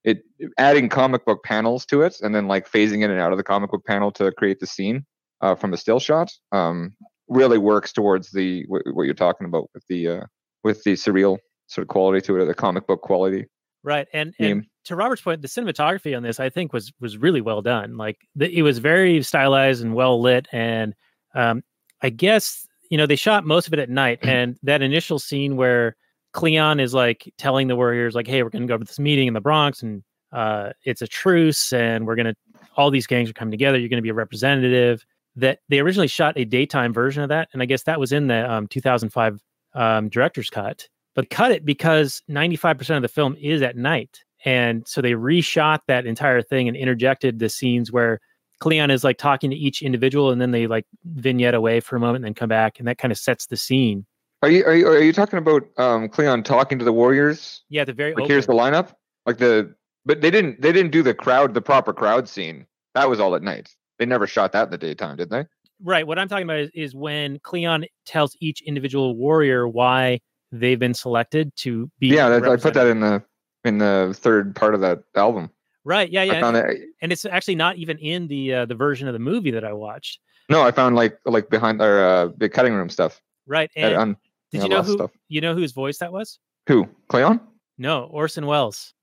it 0.05 0.23
adding 0.57 0.87
comic 0.87 1.25
book 1.25 1.43
panels 1.43 1.85
to 1.87 2.03
it 2.03 2.15
and 2.21 2.33
then 2.33 2.47
like 2.47 2.71
phasing 2.71 3.03
in 3.03 3.11
and 3.11 3.19
out 3.19 3.31
of 3.31 3.37
the 3.37 3.43
comic 3.43 3.71
book 3.71 3.83
panel 3.85 4.11
to 4.11 4.31
create 4.31 4.59
the 4.59 4.67
scene 4.67 5.05
uh, 5.41 5.55
from 5.55 5.73
a 5.73 5.77
still 5.77 5.99
shot 5.99 6.31
um 6.53 6.95
really 7.27 7.57
works 7.57 7.91
towards 7.91 8.31
the 8.31 8.63
what, 8.67 8.83
what 8.93 9.03
you're 9.03 9.13
talking 9.13 9.45
about 9.45 9.69
with 9.73 9.83
the 9.89 10.07
uh 10.07 10.21
with 10.63 10.83
the 10.83 10.93
surreal 10.93 11.37
sort 11.67 11.83
of 11.83 11.89
quality 11.89 12.21
to 12.21 12.37
it 12.37 12.41
or 12.41 12.45
the 12.45 12.53
comic 12.53 12.87
book 12.87 13.01
quality 13.01 13.45
right 13.83 14.07
and 14.13 14.33
and 14.39 14.65
to 14.83 14.95
robert's 14.95 15.21
point 15.21 15.41
the 15.41 15.47
cinematography 15.47 16.15
on 16.15 16.23
this 16.23 16.39
i 16.39 16.49
think 16.49 16.71
was 16.71 16.93
was 17.01 17.17
really 17.17 17.41
well 17.41 17.61
done. 17.61 17.97
Like 17.97 18.17
the, 18.35 18.49
it 18.49 18.61
was 18.61 18.77
very 18.77 19.21
stylized 19.23 19.83
and 19.83 19.95
well 19.95 20.21
lit 20.21 20.47
and 20.51 20.93
um 21.33 21.63
i 22.03 22.09
guess 22.09 22.67
you 22.91 22.97
know 22.97 23.07
they 23.07 23.15
shot 23.15 23.45
most 23.45 23.65
of 23.65 23.73
it 23.73 23.79
at 23.79 23.89
night 23.89 24.19
and 24.23 24.57
that 24.61 24.83
initial 24.83 25.17
scene 25.17 25.55
where 25.55 25.95
cleon 26.35 26.79
is 26.79 26.93
like 26.93 27.31
telling 27.37 27.67
the 27.67 27.75
warriors 27.75 28.15
like 28.15 28.27
hey 28.27 28.43
we're 28.43 28.49
gonna 28.49 28.65
go 28.65 28.77
to 28.77 28.85
this 28.85 28.99
meeting 28.99 29.27
in 29.27 29.33
the 29.33 29.41
bronx 29.41 29.81
and 29.81 30.03
uh 30.31 30.71
it's 30.83 31.01
a 31.01 31.07
truce 31.07 31.71
and 31.73 32.05
we're 32.05 32.15
gonna 32.15 32.35
all 32.77 32.91
these 32.91 33.07
gangs 33.07 33.29
are 33.29 33.33
coming 33.33 33.51
together 33.51 33.77
you're 33.77 33.89
gonna 33.89 34.01
be 34.01 34.09
a 34.09 34.13
representative 34.13 35.05
that 35.35 35.59
they 35.69 35.79
originally 35.79 36.07
shot 36.07 36.33
a 36.37 36.45
daytime 36.45 36.93
version 36.93 37.23
of 37.23 37.29
that 37.29 37.47
and 37.53 37.61
i 37.61 37.65
guess 37.65 37.83
that 37.83 37.99
was 37.99 38.11
in 38.11 38.27
the 38.27 38.51
um 38.51 38.67
2005 38.67 39.41
um 39.73 40.09
director's 40.09 40.49
cut 40.49 40.87
but 41.15 41.29
cut 41.29 41.51
it 41.51 41.65
because 41.65 42.21
95% 42.29 42.97
of 42.97 43.01
the 43.01 43.07
film 43.07 43.35
is 43.41 43.61
at 43.61 43.75
night. 43.75 44.19
And 44.43 44.87
so 44.87 45.01
they 45.01 45.13
reshot 45.13 45.79
that 45.87 46.05
entire 46.05 46.41
thing 46.41 46.67
and 46.67 46.77
interjected 46.77 47.39
the 47.39 47.49
scenes 47.49 47.91
where 47.91 48.19
Cleon 48.59 48.91
is 48.91 49.03
like 49.03 49.17
talking 49.17 49.49
to 49.49 49.55
each 49.55 49.81
individual 49.81 50.29
and 50.29 50.39
then 50.39 50.51
they 50.51 50.67
like 50.67 50.85
vignette 51.05 51.55
away 51.55 51.79
for 51.79 51.95
a 51.95 51.99
moment 51.99 52.17
and 52.17 52.25
then 52.25 52.33
come 52.35 52.49
back. 52.49 52.77
And 52.77 52.87
that 52.87 52.97
kind 52.97 53.11
of 53.11 53.17
sets 53.17 53.47
the 53.47 53.57
scene. 53.57 54.05
Are 54.45 54.49
you 54.49 54.63
are 54.63 54.75
you, 54.75 54.87
are 54.87 55.01
you 55.01 55.11
talking 55.11 55.39
about 55.39 55.63
um 55.77 56.07
Cleon 56.07 56.43
talking 56.43 56.77
to 56.77 56.85
the 56.85 56.93
Warriors? 56.93 57.63
Yeah, 57.69 57.83
the 57.83 57.93
very 57.93 58.13
Like 58.13 58.27
here's 58.27 58.45
the 58.45 58.53
lineup. 58.53 58.93
Like 59.25 59.39
the 59.39 59.73
but 60.05 60.21
they 60.21 60.29
didn't 60.29 60.61
they 60.61 60.71
didn't 60.71 60.91
do 60.91 61.01
the 61.01 61.15
crowd 61.15 61.55
the 61.55 61.63
proper 61.63 61.93
crowd 61.93 62.29
scene. 62.29 62.67
That 62.93 63.09
was 63.09 63.19
all 63.19 63.33
at 63.33 63.41
night. 63.41 63.75
They 63.97 64.05
never 64.05 64.27
shot 64.27 64.51
that 64.51 64.65
in 64.65 64.69
the 64.69 64.77
daytime, 64.77 65.17
did 65.17 65.31
they? 65.31 65.45
right. 65.83 66.05
What 66.05 66.19
I'm 66.19 66.27
talking 66.27 66.43
about 66.43 66.59
is, 66.59 66.69
is 66.75 66.93
when 66.93 67.39
Cleon 67.39 67.85
tells 68.05 68.37
each 68.39 68.61
individual 68.61 69.15
warrior 69.15 69.67
why 69.67 70.19
they've 70.51 70.77
been 70.77 70.93
selected 70.93 71.51
to 71.57 71.89
be. 71.97 72.09
Yeah, 72.09 72.29
that, 72.29 72.47
I 72.47 72.57
put 72.57 72.75
that 72.75 72.85
in 72.85 72.99
the 72.99 73.23
in 73.63 73.79
the 73.79 74.15
third 74.15 74.55
part 74.55 74.75
of 74.75 74.81
that 74.81 74.99
album. 75.15 75.49
Right. 75.85 76.11
Yeah. 76.11 76.21
Yeah. 76.21 76.47
And, 76.47 76.85
and 77.01 77.11
it's 77.11 77.25
actually 77.25 77.55
not 77.55 77.77
even 77.77 77.97
in 77.97 78.27
the 78.27 78.53
uh, 78.53 78.65
the 78.65 78.75
version 78.75 79.07
of 79.07 79.13
the 79.13 79.19
movie 79.19 79.49
that 79.49 79.65
I 79.65 79.73
watched. 79.73 80.19
no, 80.49 80.61
I 80.61 80.69
found 80.69 80.95
like 80.95 81.17
like 81.25 81.49
behind 81.49 81.81
our 81.81 82.07
uh, 82.07 82.29
the 82.37 82.47
cutting 82.47 82.75
room 82.75 82.89
stuff. 82.89 83.23
Right. 83.47 83.71
And 83.75 83.95
un- 83.95 84.17
did 84.51 84.57
yeah, 84.59 84.63
you 84.63 84.69
know 84.69 84.81
who 84.83 84.93
stuff. 84.93 85.11
you 85.27 85.41
know 85.41 85.53
whose 85.53 85.71
voice 85.71 85.97
that 85.99 86.11
was? 86.11 86.39
Who? 86.67 86.87
Cleon? 87.09 87.39
No, 87.77 88.03
Orson 88.05 88.45
Welles. 88.45 88.93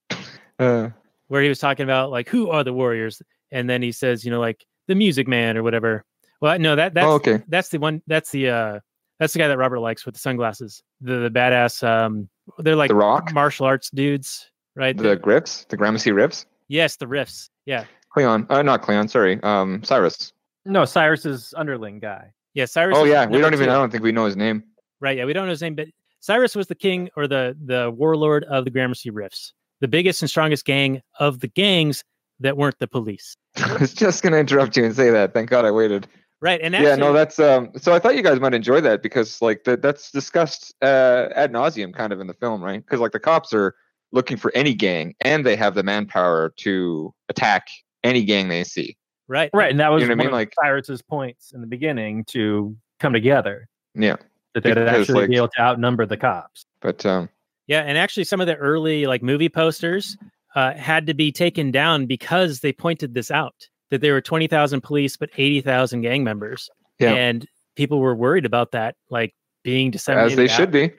Uh, 0.58 0.90
where 1.32 1.42
he 1.42 1.48
was 1.48 1.58
talking 1.58 1.84
about 1.84 2.10
like 2.10 2.28
who 2.28 2.50
are 2.50 2.62
the 2.62 2.72
warriors 2.74 3.22
and 3.50 3.68
then 3.68 3.80
he 3.80 3.90
says 3.90 4.22
you 4.22 4.30
know 4.30 4.38
like 4.38 4.66
the 4.86 4.94
music 4.94 5.26
man 5.26 5.56
or 5.56 5.62
whatever 5.62 6.04
well 6.42 6.58
no 6.58 6.76
that 6.76 6.92
that's 6.92 7.06
oh, 7.06 7.12
okay. 7.12 7.42
that's 7.48 7.70
the 7.70 7.78
one 7.78 8.02
that's 8.06 8.30
the 8.32 8.50
uh 8.50 8.78
that's 9.18 9.32
the 9.32 9.38
guy 9.38 9.48
that 9.48 9.56
robert 9.56 9.80
likes 9.80 10.04
with 10.04 10.14
the 10.14 10.20
sunglasses 10.20 10.82
the 11.00 11.16
the 11.20 11.30
badass 11.30 11.82
um 11.82 12.28
they're 12.58 12.76
like 12.76 12.88
the 12.88 12.94
Rock? 12.94 13.32
martial 13.32 13.64
arts 13.64 13.90
dudes 13.90 14.50
right 14.76 14.96
The 14.96 15.16
Grips? 15.16 15.64
The 15.70 15.76
Gramercy 15.76 16.10
Riffs. 16.10 16.44
yes 16.68 16.96
the 16.96 17.06
riffs 17.06 17.48
yeah 17.64 17.84
Cleon. 18.12 18.46
Uh, 18.50 18.60
not 18.60 18.82
Cleon, 18.82 19.08
sorry. 19.08 19.42
Um 19.42 19.82
Cyrus. 19.82 20.34
No, 20.66 20.84
Cyrus's 20.84 21.54
underling 21.56 21.98
guy. 21.98 22.30
yeah 22.52 22.66
cyrus 22.66 22.94
Oh 22.98 23.04
yeah, 23.04 23.24
we 23.24 23.38
don't 23.38 23.54
even 23.54 23.66
two. 23.66 23.72
I 23.72 23.76
don't 23.76 23.90
think 23.90 24.02
we 24.02 24.12
know 24.12 24.26
his 24.26 24.36
name. 24.36 24.62
Right 25.02 25.18
yeah 25.18 25.26
we 25.26 25.34
don't 25.34 25.44
know 25.44 25.50
his 25.50 25.60
name 25.60 25.74
but 25.74 25.88
cyrus 26.20 26.56
was 26.56 26.66
the 26.68 26.74
king 26.74 27.10
or 27.16 27.28
the 27.28 27.54
the 27.66 27.90
warlord 27.90 28.44
of 28.44 28.64
the 28.64 28.70
gramercy 28.70 29.10
riffs 29.10 29.52
the 29.80 29.88
biggest 29.88 30.22
and 30.22 30.30
strongest 30.30 30.64
gang 30.64 31.02
of 31.20 31.40
the 31.40 31.48
gangs 31.48 32.02
that 32.40 32.56
weren't 32.56 32.78
the 32.78 32.86
police 32.88 33.36
I 33.56 33.76
was 33.76 33.92
just 33.92 34.22
gonna 34.22 34.38
interrupt 34.38 34.76
you 34.78 34.84
and 34.84 34.96
say 34.96 35.10
that. 35.10 35.34
Thank 35.34 35.50
God 35.50 35.66
I 35.66 35.70
waited. 35.70 36.06
right 36.40 36.58
and 36.62 36.74
actually, 36.74 36.88
yeah, 36.88 36.96
no, 36.96 37.12
that's 37.12 37.38
um. 37.38 37.70
So 37.76 37.92
I 37.92 37.98
thought 37.98 38.16
you 38.16 38.22
guys 38.22 38.40
might 38.40 38.54
enjoy 38.54 38.80
that 38.80 39.02
because 39.02 39.42
like 39.42 39.64
that 39.64 39.82
that's 39.82 40.10
discussed 40.10 40.72
uh, 40.80 41.28
ad 41.36 41.52
nauseum 41.52 41.92
kind 41.92 42.14
of 42.14 42.20
in 42.20 42.26
the 42.28 42.34
film, 42.34 42.64
right? 42.64 42.82
Because 42.82 42.98
like 43.00 43.12
the 43.12 43.20
cops 43.20 43.52
are 43.52 43.74
looking 44.10 44.38
for 44.38 44.50
any 44.54 44.72
gang 44.74 45.14
and 45.20 45.44
they 45.44 45.54
have 45.56 45.74
the 45.74 45.82
manpower 45.82 46.54
to 46.60 47.12
attack 47.28 47.66
any 48.04 48.24
gang 48.24 48.48
they 48.48 48.64
see. 48.64 48.96
right 49.28 49.50
Right, 49.52 49.70
and 49.70 49.78
that 49.80 49.88
was 49.92 50.00
know 50.02 50.06
what 50.08 50.12
I 50.12 50.14
one 50.14 50.18
mean? 50.18 50.26
of 50.28 50.32
Like- 50.32 50.54
Cyrus's 50.62 51.02
points 51.02 51.52
in 51.52 51.60
the 51.60 51.66
beginning 51.66 52.24
to 52.28 52.74
come 53.00 53.12
together. 53.12 53.68
Yeah, 53.94 54.16
That 54.54 54.64
they'd 54.64 54.74
Because, 54.74 55.00
actually 55.00 55.20
like- 55.22 55.30
be 55.30 55.36
able 55.36 55.48
to 55.48 55.60
outnumber 55.60 56.04
the 56.06 56.16
cops. 56.16 56.66
but 56.80 57.04
um, 57.06 57.28
Yeah, 57.66 57.80
and 57.80 57.96
actually, 57.96 58.24
some 58.24 58.40
of 58.40 58.46
the 58.46 58.56
early 58.56 59.06
like 59.06 59.22
movie 59.22 59.48
posters 59.48 60.16
uh, 60.54 60.74
had 60.74 61.06
to 61.06 61.14
be 61.14 61.32
taken 61.32 61.70
down 61.70 62.06
because 62.06 62.60
they 62.60 62.72
pointed 62.72 63.14
this 63.14 63.30
out 63.30 63.54
that 63.90 64.00
there 64.02 64.12
were 64.12 64.20
twenty 64.20 64.46
thousand 64.46 64.82
police 64.82 65.16
but 65.16 65.30
eighty 65.38 65.60
thousand 65.62 66.02
gang 66.02 66.22
members, 66.24 66.68
Yeah. 66.98 67.12
and 67.14 67.46
people 67.76 67.98
were 68.00 68.14
worried 68.14 68.44
about 68.44 68.72
that. 68.72 68.96
Like 69.08 69.34
being 69.64 69.90
disseminated. 69.90 70.32
As 70.32 70.36
they 70.36 70.52
out. 70.52 70.56
should 70.56 70.70
be. 70.72 70.90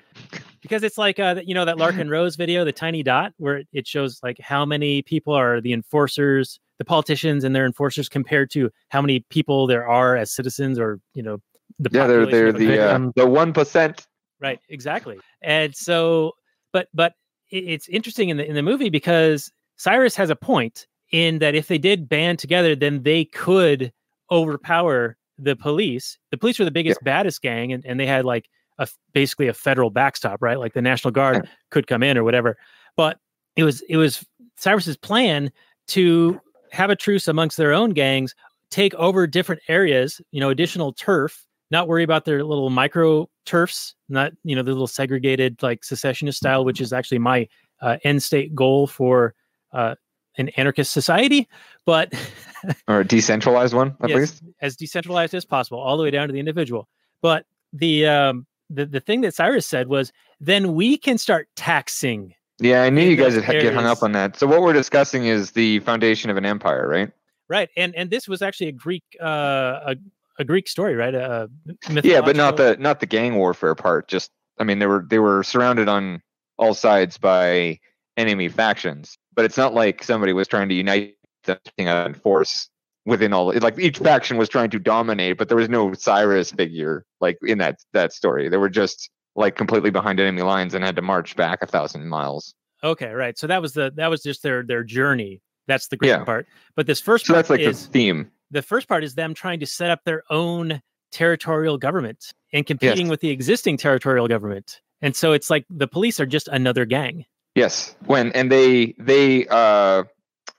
because 0.62 0.82
it's 0.84 0.98
like 0.98 1.20
uh, 1.20 1.36
you 1.46 1.54
know 1.54 1.66
that 1.66 1.76
Larken 1.78 2.10
Rose 2.10 2.36
video, 2.36 2.64
the 2.66 2.72
tiny 2.72 3.04
dot, 3.04 3.34
where 3.38 3.62
it 3.74 3.86
shows 3.86 4.20
like 4.24 4.40
how 4.40 4.66
many 4.66 5.02
people 5.04 5.34
are 5.36 5.62
the 5.62 5.74
enforcers, 5.74 6.60
the 6.80 6.86
politicians 6.86 7.44
and 7.44 7.56
their 7.56 7.66
enforcers 7.68 8.10
compared 8.10 8.50
to 8.52 8.72
how 8.90 9.02
many 9.02 9.20
people 9.30 9.68
there 9.68 9.86
are 9.88 10.16
as 10.16 10.34
citizens 10.34 10.80
or 10.80 11.00
you 11.14 11.22
know 11.22 11.38
the 11.80 11.90
Yeah, 11.92 12.08
they're 12.08 12.26
they're 12.26 12.54
the 12.54 12.80
uh, 12.80 13.10
the 13.16 13.28
one 13.28 13.54
percent. 13.54 14.08
right 14.40 14.60
exactly 14.70 15.18
and 15.42 15.76
so 15.76 16.34
but 16.72 16.88
but 16.94 17.14
it's 17.50 17.88
interesting 17.88 18.30
in 18.30 18.38
the 18.38 18.46
in 18.48 18.56
the 18.56 18.64
movie 18.64 18.90
because 18.90 19.52
Cyrus 19.78 20.16
has 20.16 20.30
a 20.30 20.36
point 20.36 20.88
in 21.12 21.40
that 21.40 21.56
if 21.56 21.68
they 21.68 21.78
did 21.78 22.10
band 22.10 22.40
together, 22.40 22.76
then 22.76 23.04
they 23.04 23.26
could 23.26 23.94
overpower 24.32 25.16
the 25.38 25.56
police. 25.56 26.18
The 26.32 26.38
police 26.38 26.58
were 26.58 26.66
the 26.66 26.72
biggest, 26.72 27.04
baddest 27.04 27.42
gang, 27.42 27.72
and, 27.72 27.86
and 27.86 28.00
they 28.00 28.08
had 28.08 28.26
like 28.26 28.50
a 28.80 28.88
basically 29.14 29.48
a 29.48 29.54
federal 29.54 29.92
backstop, 29.92 30.42
right? 30.42 30.58
Like 30.58 30.74
the 30.74 30.82
National 30.82 31.12
Guard 31.12 31.48
could 31.70 31.88
come 31.88 32.02
in 32.04 32.18
or 32.18 32.24
whatever. 32.24 32.58
But 32.98 33.20
it 33.56 33.64
was 33.64 33.82
it 33.88 33.98
was 33.98 34.26
Cyrus's 34.58 34.98
plan 34.98 35.52
to 35.88 36.40
have 36.72 36.90
a 36.90 36.96
truce 36.96 37.28
amongst 37.28 37.58
their 37.58 37.74
own 37.74 37.92
gangs, 37.92 38.34
take 38.72 38.96
over 38.96 39.28
different 39.28 39.62
areas, 39.68 40.20
you 40.32 40.40
know, 40.40 40.50
additional 40.50 40.94
turf, 40.94 41.46
not 41.74 41.88
worry 41.88 42.04
about 42.04 42.24
their 42.24 42.44
little 42.44 42.70
micro 42.70 43.28
turfs, 43.46 43.96
not 44.08 44.32
you 44.44 44.56
know 44.56 44.62
the 44.62 44.72
little 44.72 44.88
segregated 44.88 45.62
like 45.62 45.84
secessionist 45.84 46.38
style, 46.38 46.64
which 46.64 46.80
is 46.80 46.94
actually 46.94 47.18
my 47.18 47.50
uh, 47.82 47.98
end 48.06 48.24
state 48.24 48.56
goal 48.56 48.88
for 48.88 49.34
uh, 49.74 49.96
an 50.38 50.50
anarchist 50.50 50.94
society, 50.94 51.50
but 51.86 52.14
or 52.88 53.02
a 53.02 53.06
decentralized 53.06 53.74
one 53.74 53.98
at 54.02 54.10
Yes, 54.10 54.18
least. 54.18 54.44
as 54.62 54.78
decentralized 54.78 55.34
as 55.34 55.44
possible, 55.44 55.80
all 55.80 55.98
the 55.98 56.04
way 56.04 56.12
down 56.12 56.28
to 56.28 56.32
the 56.32 56.40
individual. 56.40 56.88
But 57.22 57.46
the 57.74 58.06
um, 58.08 58.46
the 58.70 58.86
the 58.86 59.00
thing 59.00 59.22
that 59.22 59.34
Cyrus 59.34 59.68
said 59.68 59.88
was, 59.88 60.14
then 60.40 60.76
we 60.76 60.96
can 60.96 61.18
start 61.18 61.50
taxing. 61.56 62.36
Yeah, 62.60 62.84
I 62.84 62.92
knew 62.92 63.02
you 63.02 63.18
guys 63.18 63.36
would 63.36 63.46
get 63.46 63.74
hung 63.74 63.88
up 63.88 64.04
on 64.04 64.12
that. 64.12 64.38
So 64.38 64.46
what 64.46 64.62
we're 64.62 64.74
discussing 64.74 65.26
is 65.26 65.52
the 65.52 65.80
foundation 65.80 66.30
of 66.30 66.38
an 66.38 66.46
empire, 66.46 66.88
right? 66.88 67.12
Right, 67.50 67.70
and 67.76 67.96
and 67.96 68.12
this 68.12 68.28
was 68.28 68.44
actually 68.44 68.68
a 68.68 68.74
Greek 68.74 69.04
uh, 69.20 69.80
a, 69.88 69.96
a 70.40 70.44
Greek 70.44 70.68
story, 70.68 70.96
right? 70.96 71.14
A, 71.14 71.50
a 71.68 72.02
Yeah, 72.04 72.22
but 72.22 72.36
not 72.36 72.58
the 72.58 72.78
not 72.80 73.00
the 73.00 73.06
gang 73.06 73.36
warfare 73.36 73.76
part. 73.76 74.08
Just 74.08 74.32
I 74.60 74.64
mean, 74.64 74.80
they 74.80 74.88
were 74.88 75.06
they 75.08 75.20
were 75.20 75.44
surrounded 75.44 75.88
on 75.88 76.22
all 76.58 76.74
sides 76.74 77.18
by 77.18 77.80
enemy 78.18 78.50
factions, 78.50 79.18
but 79.36 79.46
it's 79.46 79.58
not 79.58 79.74
like 79.74 80.04
somebody 80.04 80.34
was 80.34 80.48
trying 80.48 80.70
to 80.70 80.76
unite 80.76 81.16
them 81.46 81.58
in 81.78 82.14
force 82.14 82.70
within 83.06 83.34
all. 83.34 83.54
Like 83.60 83.80
each 83.80 83.98
faction 83.98 84.38
was 84.38 84.50
trying 84.50 84.70
to 84.72 84.80
dominate, 84.80 85.38
but 85.38 85.50
there 85.50 85.58
was 85.58 85.70
no 85.70 85.94
Cyrus 85.94 86.52
figure 86.52 87.06
like 87.22 87.38
in 87.42 87.58
that 87.60 87.80
that 87.94 88.14
story. 88.14 88.50
They 88.50 88.58
were 88.58 88.70
just 88.70 89.10
like 89.36 89.56
completely 89.56 89.90
behind 89.90 90.20
enemy 90.20 90.44
lines 90.44 90.74
and 90.74 90.84
had 90.84 90.96
to 90.96 91.02
march 91.02 91.36
back 91.36 91.64
a 91.64 91.68
thousand 91.68 92.08
miles. 92.08 92.54
Okay, 92.84 93.12
right. 93.12 93.38
So 93.38 93.48
that 93.48 93.62
was 93.62 93.74
the 93.74 93.92
that 93.96 94.10
was 94.10 94.22
just 94.22 94.44
their 94.44 94.64
their 94.64 94.84
journey. 94.84 95.42
That's 95.68 95.88
the 95.88 95.98
Greek 95.98 96.10
Yeah. 96.10 96.24
part. 96.24 96.48
But 96.76 96.88
this 96.88 97.00
first 97.00 97.26
So 97.26 97.34
that's 97.34 97.50
like 97.50 97.62
is 97.62 97.88
the 97.88 97.92
theme. 97.92 98.32
The 98.54 98.62
first 98.62 98.88
part 98.88 99.04
is 99.04 99.16
them 99.16 99.34
trying 99.34 99.60
to 99.60 99.66
set 99.66 99.90
up 99.90 100.00
their 100.06 100.24
own 100.30 100.82
territorial 101.12 101.78
government 101.78 102.34
and 102.54 102.66
competing 102.66 103.06
Yes. 103.08 103.12
with 103.12 103.20
the 103.22 103.30
existing 103.30 103.78
territorial 103.78 104.28
government. 104.28 104.80
And 105.02 105.16
so 105.16 105.34
it's 105.34 105.50
like 105.50 105.66
the 105.70 105.88
police 105.88 106.20
are 106.20 106.26
just 106.26 106.48
another 106.48 106.86
gang. 106.86 107.26
Yes, 107.56 107.96
when 108.06 108.32
and 108.32 108.52
they 108.52 108.96
they 108.98 109.46
uh 109.50 110.04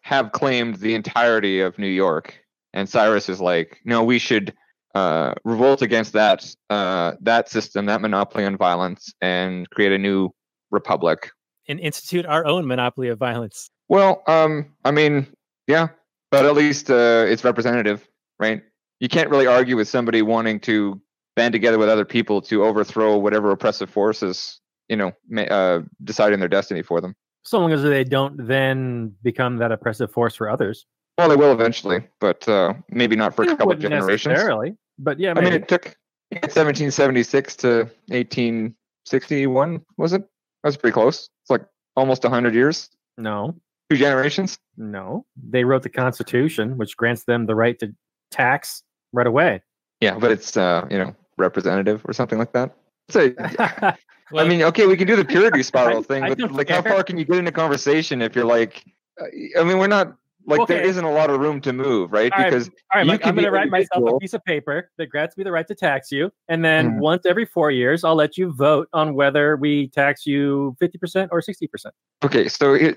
have 0.03 0.33
claimed 0.33 0.77
the 0.77 0.95
entirety 0.95 1.61
of 1.61 1.79
New 1.79 1.89
York, 1.89 2.35
and 2.73 2.89
Cyrus 2.89 3.29
is 3.29 3.41
like, 3.41 3.81
no, 3.85 4.05
we 4.05 4.19
should 4.19 4.53
uh 4.95 5.35
revolt 5.45 5.83
against 5.83 6.13
that 6.13 6.47
uh 6.71 7.13
that 7.23 7.49
system, 7.49 7.87
that 7.87 8.01
monopoly 8.01 8.45
on 8.45 8.57
violence, 8.57 9.13
and 9.21 9.69
create 9.71 9.93
a 9.93 9.99
new 9.99 10.31
republic. 10.71 11.31
and 11.69 11.81
institute 11.81 12.27
our 12.27 12.45
own 12.47 12.67
monopoly 12.67 13.09
of 13.09 13.19
violence. 13.19 13.71
Well, 13.89 14.23
um, 14.27 14.75
I 14.85 14.91
mean, 14.91 15.27
yeah, 15.67 15.89
but 16.35 16.47
at 16.47 16.55
least 16.55 16.91
uh, 16.91 17.25
it's 17.29 17.45
representative, 17.45 18.09
right? 18.41 18.61
You 18.99 19.09
can't 19.09 19.31
really 19.31 19.47
argue 19.47 19.77
with 19.77 19.89
somebody 19.89 20.21
wanting 20.21 20.59
to 20.61 21.01
band 21.37 21.53
together 21.53 21.79
with 21.79 21.89
other 21.89 22.05
people 22.05 22.43
to 22.43 22.65
overthrow 22.65 23.17
whatever 23.19 23.53
oppressive 23.53 23.89
forces, 23.89 24.61
you 24.89 24.97
know, 24.97 25.13
uh, 25.37 25.83
deciding 26.03 26.41
their 26.41 26.49
destiny 26.49 26.83
for 26.83 27.01
them. 27.01 27.15
So 27.45 27.61
long 27.61 27.73
as 27.73 27.83
they 27.83 28.03
don't 28.03 28.49
then 28.49 29.15
become 29.23 29.59
that 29.59 29.71
oppressive 29.71 30.11
force 30.11 30.35
for 30.35 30.49
others. 30.49 30.87
Well, 31.19 31.29
they 31.29 31.37
will 31.37 31.53
eventually, 31.53 32.05
but 32.21 32.49
uh, 32.49 32.75
maybe 32.89 33.15
not 33.15 33.37
for 33.37 33.45
a 33.45 33.47
couple 33.47 33.71
of 33.71 33.79
generations. 33.79 34.33
necessarily, 34.33 34.77
but 34.99 35.21
yeah, 35.21 35.35
I 35.37 35.41
mean, 35.41 35.53
it 35.53 35.69
took 35.69 35.97
1776 36.31 37.57
to 37.57 37.69
1861, 38.09 39.85
was 39.99 40.13
it? 40.15 40.25
That's 40.65 40.77
pretty 40.77 40.95
close. 40.95 41.29
It's 41.43 41.51
like 41.51 41.65
almost 41.95 42.25
100 42.25 42.55
years, 42.55 42.91
no, 43.17 43.55
two 43.91 43.97
generations. 43.97 44.59
no. 44.77 45.27
They 45.37 45.65
wrote 45.65 45.83
the 45.83 45.89
Constitution, 45.91 46.77
which 46.79 46.97
grants 46.97 47.25
them 47.25 47.47
the 47.47 47.55
right 47.55 47.79
to 47.81 47.95
tax 48.31 48.83
right 49.13 49.27
away. 49.27 49.63
Yeah, 50.01 50.19
but 50.19 50.31
it's 50.33 50.57
uh, 50.57 50.87
you 50.91 50.99
know 50.99 51.15
representative 51.39 52.03
or 52.05 52.13
something 52.13 52.39
like 52.39 52.53
that. 52.53 52.75
So, 53.11 53.33
I 53.39 53.95
mean, 54.33 54.63
okay, 54.63 54.87
we 54.87 54.97
can 54.97 55.07
do 55.07 55.17
the 55.17 55.25
purity 55.25 55.63
spiral 55.71 55.99
I- 55.99 56.03
thing, 56.03 56.35
but 56.37 56.53
like, 56.53 56.69
how 56.71 56.83
far 56.83 57.03
can 57.05 57.19
you 57.19 57.25
get 57.25 57.37
in 57.37 57.47
a 57.47 57.53
conversation 57.53 58.23
if 58.23 58.35
you're 58.35 58.45
like, 58.45 58.85
uh, 59.21 59.27
I 59.61 59.65
mean, 59.65 59.79
we're 59.79 59.87
not 59.87 60.17
like 60.47 60.67
there 60.69 60.79
Okay. 60.79 60.89
isn't 60.89 61.05
a 61.05 61.11
lot 61.11 61.31
of 61.31 61.41
room 61.41 61.61
to 61.63 61.73
move, 61.73 62.13
right? 62.13 62.33
All 62.33 62.45
Because 62.45 62.69
All 62.93 63.01
right, 63.01 63.07
Mike, 63.07 63.27
I'm 63.27 63.35
going 63.35 63.45
to 63.45 63.51
write 63.51 63.71
myself 63.71 64.05
a 64.09 64.19
piece 64.19 64.35
of 64.35 64.45
paper 64.45 64.91
that 64.99 65.07
grants 65.07 65.37
me 65.37 65.45
the 65.45 65.53
right 65.53 65.67
to 65.69 65.75
tax 65.75 66.13
you. 66.13 66.31
And 66.49 66.65
then 66.65 66.93
Mhm. 66.93 66.99
once 66.99 67.27
every 67.27 67.47
four 67.47 67.71
years, 67.71 68.05
I'll 68.05 68.15
let 68.15 68.37
you 68.37 68.53
vote 68.53 68.89
on 68.93 69.15
whether 69.15 69.57
we 69.57 69.89
tax 69.89 70.27
you 70.27 70.77
50% 70.81 71.29
or 71.33 71.41
60%. 71.41 71.95
okay, 72.25 72.49
so 72.49 72.75
it, 72.75 72.97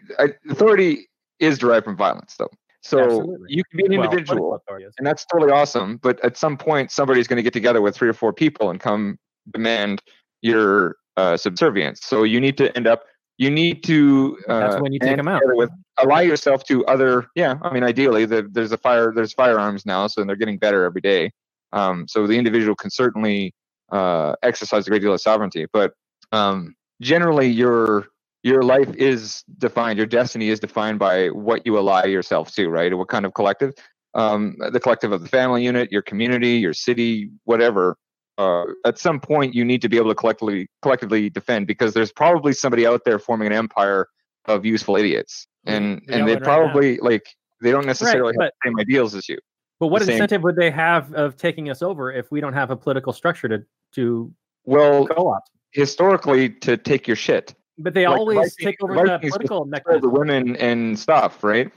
authority 0.50 1.08
is 1.40 1.58
derived 1.58 1.86
from 1.86 1.96
violence, 1.98 2.36
though. 2.38 2.50
So 2.82 3.04
Absolutely. 3.04 3.48
you 3.50 3.64
can 3.66 3.78
be 3.78 3.86
an 3.86 3.94
individual. 3.94 4.62
is. 4.80 4.94
and 4.98 5.06
that's 5.06 5.26
totally 5.26 5.52
awesome. 5.52 5.98
But 5.98 6.24
at 6.24 6.38
some 6.38 6.58
point, 6.58 6.92
somebody's 6.92 7.28
going 7.28 7.38
to 7.38 7.44
get 7.44 7.54
together 7.54 7.82
with 7.82 7.96
three 7.96 8.08
or 8.08 8.14
four 8.14 8.32
people 8.34 8.70
and 8.70 8.80
come 8.80 9.18
demand 9.52 10.02
your 10.42 10.96
uh, 11.18 11.36
subservience. 11.36 12.02
So 12.04 12.24
you 12.24 12.40
need 12.40 12.58
to 12.60 12.76
end 12.78 12.88
up. 12.88 13.04
You 13.38 13.52
need 13.52 13.84
to. 13.84 14.38
Uh, 14.48 14.60
That's 14.60 14.82
when 14.82 14.94
you 14.94 15.00
take 15.00 15.10
band 15.10 15.20
'em 15.20 15.28
out. 15.28 15.42
With 15.46 15.70
allow 15.98 16.20
yourself 16.20 16.64
to 16.66 16.86
other. 16.86 17.28
Yeah, 17.36 17.56
I 17.62 17.72
mean, 17.74 17.84
ideally, 17.84 18.26
the, 18.26 18.48
there's 18.52 18.72
a 18.72 18.78
fire. 18.78 19.14
There's 19.14 19.34
firearms 19.34 19.86
now, 19.86 20.08
so 20.08 20.24
they're 20.24 20.36
getting 20.36 20.58
better 20.58 20.84
every 20.86 21.02
day. 21.02 21.32
Um, 21.72 22.08
so 22.08 22.26
the 22.28 22.38
individual 22.38 22.76
can 22.76 22.90
certainly 22.90 23.54
uh, 23.92 24.34
exercise 24.42 24.88
a 24.88 24.90
great 24.90 25.02
deal 25.02 25.14
of 25.14 25.22
sovereignty, 25.22 25.66
but 25.72 25.94
um, 26.32 26.76
generally, 27.02 27.48
your 27.48 28.08
your 28.44 28.64
life 28.64 28.94
is 28.96 29.44
defined. 29.58 29.98
Your 29.98 30.08
destiny 30.08 30.50
is 30.50 30.60
defined 30.60 31.00
by 31.00 31.28
what 31.28 31.66
you 31.66 31.78
ally 31.78 32.06
yourself 32.06 32.54
to, 32.56 32.70
right? 32.70 32.96
What 32.96 33.10
kind 33.10 33.26
of 33.26 33.34
collective 33.34 33.74
um, 34.14 34.56
the 34.72 34.80
collective 34.80 35.12
of 35.12 35.22
the 35.22 35.28
family 35.30 35.64
unit, 35.64 35.92
your 35.92 36.02
community, 36.02 36.54
your 36.54 36.74
city, 36.74 37.30
whatever. 37.44 37.96
Uh, 38.38 38.66
at 38.86 39.00
some 39.00 39.20
point, 39.20 39.56
you 39.56 39.66
need 39.66 39.82
to 39.82 39.90
be 39.90 39.98
able 39.98 40.10
to 40.10 40.16
collectively 40.16 40.68
collectively 40.82 41.30
defend 41.30 41.66
because 41.68 41.94
there's 41.94 42.12
probably 42.12 42.54
somebody 42.54 42.86
out 42.86 43.02
there 43.04 43.18
forming 43.18 43.48
an 43.48 43.54
empire 43.54 44.08
of 44.46 44.66
useful 44.66 44.96
idiots, 44.96 45.48
and 45.66 46.06
got 46.08 46.20
and 46.20 46.28
they 46.28 46.36
right 46.36 46.44
probably 46.44 46.98
like 47.00 47.24
they 47.62 47.72
don't 47.72 47.86
necessarily 47.86 48.34
have 48.34 48.38
but- 48.38 48.54
the 48.64 48.70
same 48.70 48.80
ideals 48.80 49.16
as 49.16 49.28
you. 49.28 49.38
But 49.80 49.88
what 49.88 50.00
the 50.00 50.06
same- 50.06 50.14
incentive 50.16 50.42
would 50.44 50.56
they 50.56 50.72
have 50.72 51.14
of 51.14 51.38
taking 51.38 51.70
us 51.70 51.82
over 51.84 52.12
if 52.12 52.32
we 52.32 52.42
don't 52.42 52.54
have 52.54 52.72
a 52.72 52.76
political 52.76 53.14
structure 53.14 53.48
to, 53.48 53.64
to 53.94 54.34
Well, 54.66 55.06
co-op? 55.08 55.44
historically, 55.72 56.50
to 56.50 56.78
take 56.78 57.08
your 57.08 57.16
shit, 57.16 57.54
But 57.78 57.94
they 57.94 58.08
like, 58.08 58.18
always 58.18 58.38
Vikings- 58.38 58.56
take 58.58 58.84
over 58.84 58.96
Vikings 58.96 59.12
the 59.12 59.28
political 59.38 59.66
control 59.66 60.00
the 60.00 60.10
women 60.10 60.56
and 60.56 60.98
stuff, 60.98 61.44
right? 61.44 61.72